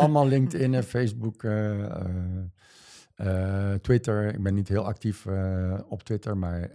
allemaal 0.00 0.26
LinkedIn 0.26 0.74
en 0.74 0.84
Facebook, 0.84 1.42
uh, 1.42 1.90
uh, 3.16 3.72
Twitter. 3.72 4.34
Ik 4.34 4.42
ben 4.42 4.54
niet 4.54 4.68
heel 4.68 4.84
actief 4.84 5.26
op 5.88 6.02
Twitter, 6.02 6.36
maar 6.36 6.70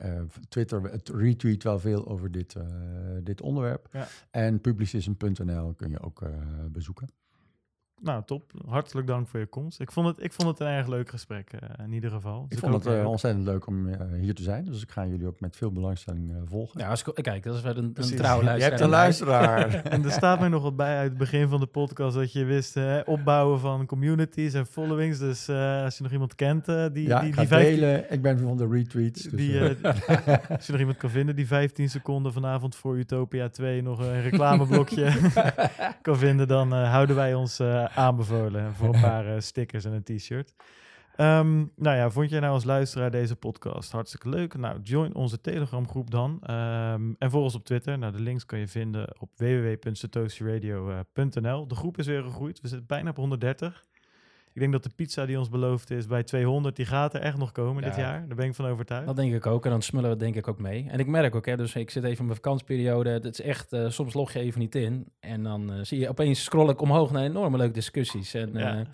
Twitter 0.49 0.81
het 0.81 1.09
retweet 1.09 1.63
wel 1.63 1.79
veel 1.79 2.07
over 2.07 2.31
dit, 2.31 2.55
dit 3.23 3.41
onderwerp. 3.41 3.87
Ja. 3.91 4.07
En 4.31 4.61
publicism.nl 4.61 5.73
kun 5.73 5.89
je 5.89 5.99
ook 5.99 6.23
bezoeken. 6.71 7.20
Nou, 8.01 8.23
top. 8.25 8.51
Hartelijk 8.67 9.07
dank 9.07 9.27
voor 9.27 9.39
je 9.39 9.45
komst. 9.45 9.79
Ik 9.79 9.91
vond 9.91 10.07
het, 10.07 10.23
ik 10.23 10.33
vond 10.33 10.49
het 10.49 10.59
een 10.59 10.73
erg 10.73 10.87
leuk 10.87 11.09
gesprek, 11.09 11.51
uh, 11.53 11.85
in 11.85 11.93
ieder 11.93 12.11
geval. 12.11 12.45
Dus 12.47 12.57
ik 12.57 12.63
vond 12.63 12.83
het 12.83 12.93
uh, 12.93 13.07
ontzettend 13.07 13.45
leuk 13.45 13.67
om 13.67 13.87
uh, 13.87 13.95
hier 14.19 14.35
te 14.35 14.43
zijn. 14.43 14.65
Dus 14.65 14.81
ik 14.81 14.91
ga 14.91 15.05
jullie 15.05 15.27
ook 15.27 15.39
met 15.39 15.55
veel 15.55 15.71
belangstelling 15.71 16.31
volgen. 16.45 16.79
Ja, 16.79 16.89
als 16.89 17.03
ik, 17.03 17.23
kijk, 17.23 17.43
dat 17.43 17.55
is 17.55 17.61
wel 17.61 17.77
een, 17.77 17.91
een 17.93 18.15
trouwe 18.15 18.43
luisteraar. 18.43 18.57
Je 18.57 18.63
hebt 18.63 18.79
een 18.79 18.89
luisteraar. 18.89 19.73
en 19.93 20.03
er 20.03 20.11
staat 20.11 20.39
mij 20.39 20.49
nog 20.49 20.63
wat 20.63 20.75
bij 20.75 20.97
uit 20.97 21.09
het 21.09 21.17
begin 21.17 21.47
van 21.47 21.59
de 21.59 21.65
podcast... 21.65 22.15
dat 22.15 22.33
je 22.33 22.43
wist 22.43 22.79
opbouwen 23.05 23.59
van 23.59 23.85
communities 23.85 24.53
en 24.53 24.65
followings. 24.65 25.19
Dus 25.19 25.49
als 25.83 25.97
je 25.97 26.03
nog 26.03 26.11
iemand 26.11 26.35
kent 26.35 26.65
die... 26.65 27.07
Ja, 27.07 27.19
die, 27.19 27.29
ik 27.29 27.35
die 27.35 27.47
delen. 27.47 28.11
Ik 28.11 28.21
ben 28.21 28.39
van 28.39 28.57
de 28.57 28.67
retweets. 28.67 29.23
Dus, 29.23 29.31
die, 29.31 29.61
als 30.55 30.65
je 30.65 30.71
nog 30.71 30.79
iemand 30.79 30.97
kan 30.97 31.09
vinden 31.09 31.35
die 31.35 31.47
15 31.47 31.89
seconden 31.89 32.33
vanavond 32.33 32.75
voor 32.75 32.97
Utopia 32.97 33.49
2... 33.49 33.81
nog 33.81 33.99
een 33.99 34.21
reclameblokje 34.21 35.11
kan 36.01 36.17
vinden... 36.17 36.47
dan 36.47 36.73
houden 36.73 37.15
wij 37.15 37.33
ons 37.33 37.59
aanbevolen 38.07 38.73
voor 38.73 38.93
een 38.93 39.01
paar 39.01 39.25
uh, 39.25 39.39
stickers 39.39 39.85
en 39.85 39.91
een 39.91 40.17
t-shirt. 40.17 40.53
Um, 41.17 41.71
nou 41.75 41.97
ja, 41.97 42.09
vond 42.09 42.29
jij 42.29 42.39
nou 42.39 42.53
als 42.53 42.63
luisteraar 42.63 43.11
deze 43.11 43.35
podcast 43.35 43.91
hartstikke 43.91 44.29
leuk? 44.29 44.57
Nou, 44.57 44.79
join 44.81 45.15
onze 45.15 45.41
Telegram 45.41 45.87
groep 45.87 46.11
dan. 46.11 46.31
Um, 46.31 47.15
en 47.19 47.29
volg 47.29 47.43
ons 47.43 47.55
op 47.55 47.65
Twitter. 47.65 47.97
Nou, 47.97 48.11
de 48.11 48.21
links 48.21 48.45
kan 48.45 48.59
je 48.59 48.67
vinden 48.67 49.15
op 49.19 49.29
www.satoshiradio.nl. 49.35 51.67
De 51.67 51.75
groep 51.75 51.97
is 51.97 52.07
weer 52.07 52.23
gegroeid. 52.23 52.61
We 52.61 52.67
zitten 52.67 52.87
bijna 52.87 53.09
op 53.09 53.15
130. 53.15 53.85
Ik 54.53 54.59
denk 54.59 54.71
dat 54.71 54.83
de 54.83 54.89
pizza 54.95 55.25
die 55.25 55.39
ons 55.39 55.49
beloofd 55.49 55.91
is 55.91 56.07
bij 56.07 56.23
200, 56.23 56.75
die 56.75 56.85
gaat 56.85 57.13
er 57.13 57.21
echt 57.21 57.37
nog 57.37 57.51
komen 57.51 57.83
ja, 57.83 57.89
dit 57.89 57.97
jaar. 57.97 58.27
Daar 58.27 58.35
ben 58.35 58.45
ik 58.45 58.55
van 58.55 58.65
overtuigd. 58.65 59.05
Dat 59.05 59.15
denk 59.15 59.33
ik 59.33 59.45
ook. 59.45 59.65
En 59.65 59.71
dan 59.71 59.81
smullen 59.81 60.09
we 60.09 60.15
denk 60.15 60.35
ik 60.35 60.47
ook 60.47 60.59
mee. 60.59 60.85
En 60.89 60.99
ik 60.99 61.07
merk 61.07 61.35
ook, 61.35 61.45
hè, 61.45 61.57
dus 61.57 61.75
ik 61.75 61.89
zit 61.89 62.03
even 62.03 62.17
in 62.17 62.25
mijn 62.25 62.35
vakantieperiode. 62.35 63.09
Het 63.09 63.25
is 63.25 63.41
echt, 63.41 63.73
uh, 63.73 63.89
soms 63.89 64.13
log 64.13 64.33
je 64.33 64.39
even 64.39 64.59
niet 64.59 64.75
in. 64.75 65.05
En 65.19 65.43
dan 65.43 65.73
uh, 65.73 65.79
zie 65.81 65.99
je 65.99 66.09
opeens 66.09 66.43
scroll 66.43 66.69
ik 66.69 66.81
omhoog 66.81 67.11
naar 67.11 67.23
enorme 67.23 67.57
leuke 67.57 67.73
discussies. 67.73 68.33
En 68.33 68.53
ja. 68.53 68.85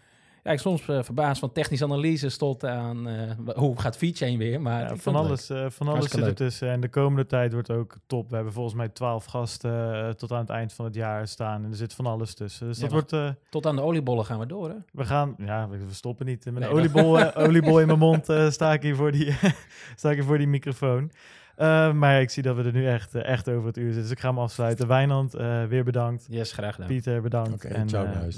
Ja, 0.48 0.54
ik 0.54 0.60
soms 0.60 0.88
uh, 0.88 1.04
verbaasd 1.04 1.40
van 1.40 1.52
technische 1.52 1.86
analyses 1.86 2.38
tot 2.38 2.66
aan 2.66 3.08
uh, 3.08 3.56
hoe 3.56 3.80
gaat 3.80 3.98
VeChain 3.98 4.38
weer. 4.38 4.62
Maar 4.62 4.82
ja, 4.82 4.96
van 4.96 5.16
alles, 5.16 5.50
uh, 5.50 5.66
van 5.70 5.88
alles 5.88 6.10
zit 6.10 6.22
er 6.22 6.36
tussen. 6.36 6.70
En 6.70 6.80
de 6.80 6.90
komende 6.90 7.26
tijd 7.26 7.54
wordt 7.54 7.72
ook 7.72 7.96
top. 8.06 8.30
We 8.30 8.36
hebben 8.36 8.54
volgens 8.54 8.76
mij 8.76 8.90
twaalf 8.90 9.26
gasten 9.26 10.18
tot 10.18 10.32
aan 10.32 10.40
het 10.40 10.50
eind 10.50 10.74
van 10.74 10.86
het 10.86 10.96
jaar 10.96 11.28
staan. 11.28 11.64
En 11.64 11.70
er 11.70 11.76
zit 11.76 11.94
van 11.94 12.06
alles 12.06 12.34
tussen. 12.34 12.68
Dus 12.68 12.78
ja, 12.78 12.88
dat 12.88 12.92
wordt... 12.92 13.36
tot 13.50 13.66
aan 13.66 13.76
de 13.76 13.82
oliebollen 13.82 14.26
gaan 14.26 14.40
we 14.40 14.46
door, 14.46 14.70
hè? 14.70 14.76
We 14.92 15.06
gaan... 15.06 15.36
Ja, 15.38 15.70
we, 15.70 15.78
stoppen 15.90 16.26
niet. 16.26 16.46
Met 16.46 16.54
nee, 16.54 16.64
een 16.64 16.76
oliebol, 16.76 17.34
oliebol 17.48 17.80
in 17.80 17.88
mijn 17.88 18.00
mond 18.00 18.28
sta, 18.50 18.74
ik 18.74 18.82
hier 18.82 18.96
voor 18.96 19.12
die, 19.12 19.36
sta 19.96 20.10
ik 20.10 20.16
hier 20.16 20.26
voor 20.26 20.38
die 20.38 20.48
microfoon. 20.48 21.12
Uh, 21.58 21.94
maar 21.94 22.22
ik 22.22 22.30
zie 22.30 22.44
dat 22.44 22.56
we 22.56 22.64
er 22.64 22.74
nu 22.74 22.88
echt, 22.88 23.16
uh, 23.16 23.26
echt 23.26 23.50
over 23.50 23.68
het 23.68 23.78
uur 23.78 23.86
zitten. 23.86 24.02
Dus 24.02 24.12
ik 24.12 24.20
ga 24.20 24.30
hem 24.30 24.40
afsluiten. 24.40 24.88
Wijnand, 24.88 25.36
uh, 25.36 25.66
weer 25.66 25.84
bedankt. 25.84 26.26
Yes, 26.30 26.52
graag 26.52 26.74
gedaan. 26.74 26.90
Pieter, 26.90 27.22
bedankt. 27.22 27.66
Okay, 27.66 27.72
en 27.72 27.88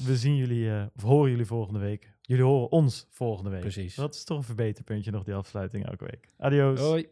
we 0.05 0.17
zien 0.17 0.35
jullie, 0.35 0.71
of 0.95 1.01
horen 1.01 1.29
jullie 1.29 1.45
volgende 1.45 1.79
week. 1.79 2.13
Jullie 2.21 2.43
horen 2.43 2.71
ons 2.71 3.07
volgende 3.11 3.49
week. 3.49 3.59
Precies. 3.59 3.95
Dat 3.95 4.15
is 4.15 4.23
toch 4.23 4.37
een 4.37 4.43
verbeterpuntje 4.43 5.11
nog, 5.11 5.23
die 5.23 5.33
afsluiting 5.33 5.85
elke 5.85 6.03
week. 6.03 6.27
Adios. 6.37 6.79
Hoi. 6.79 7.07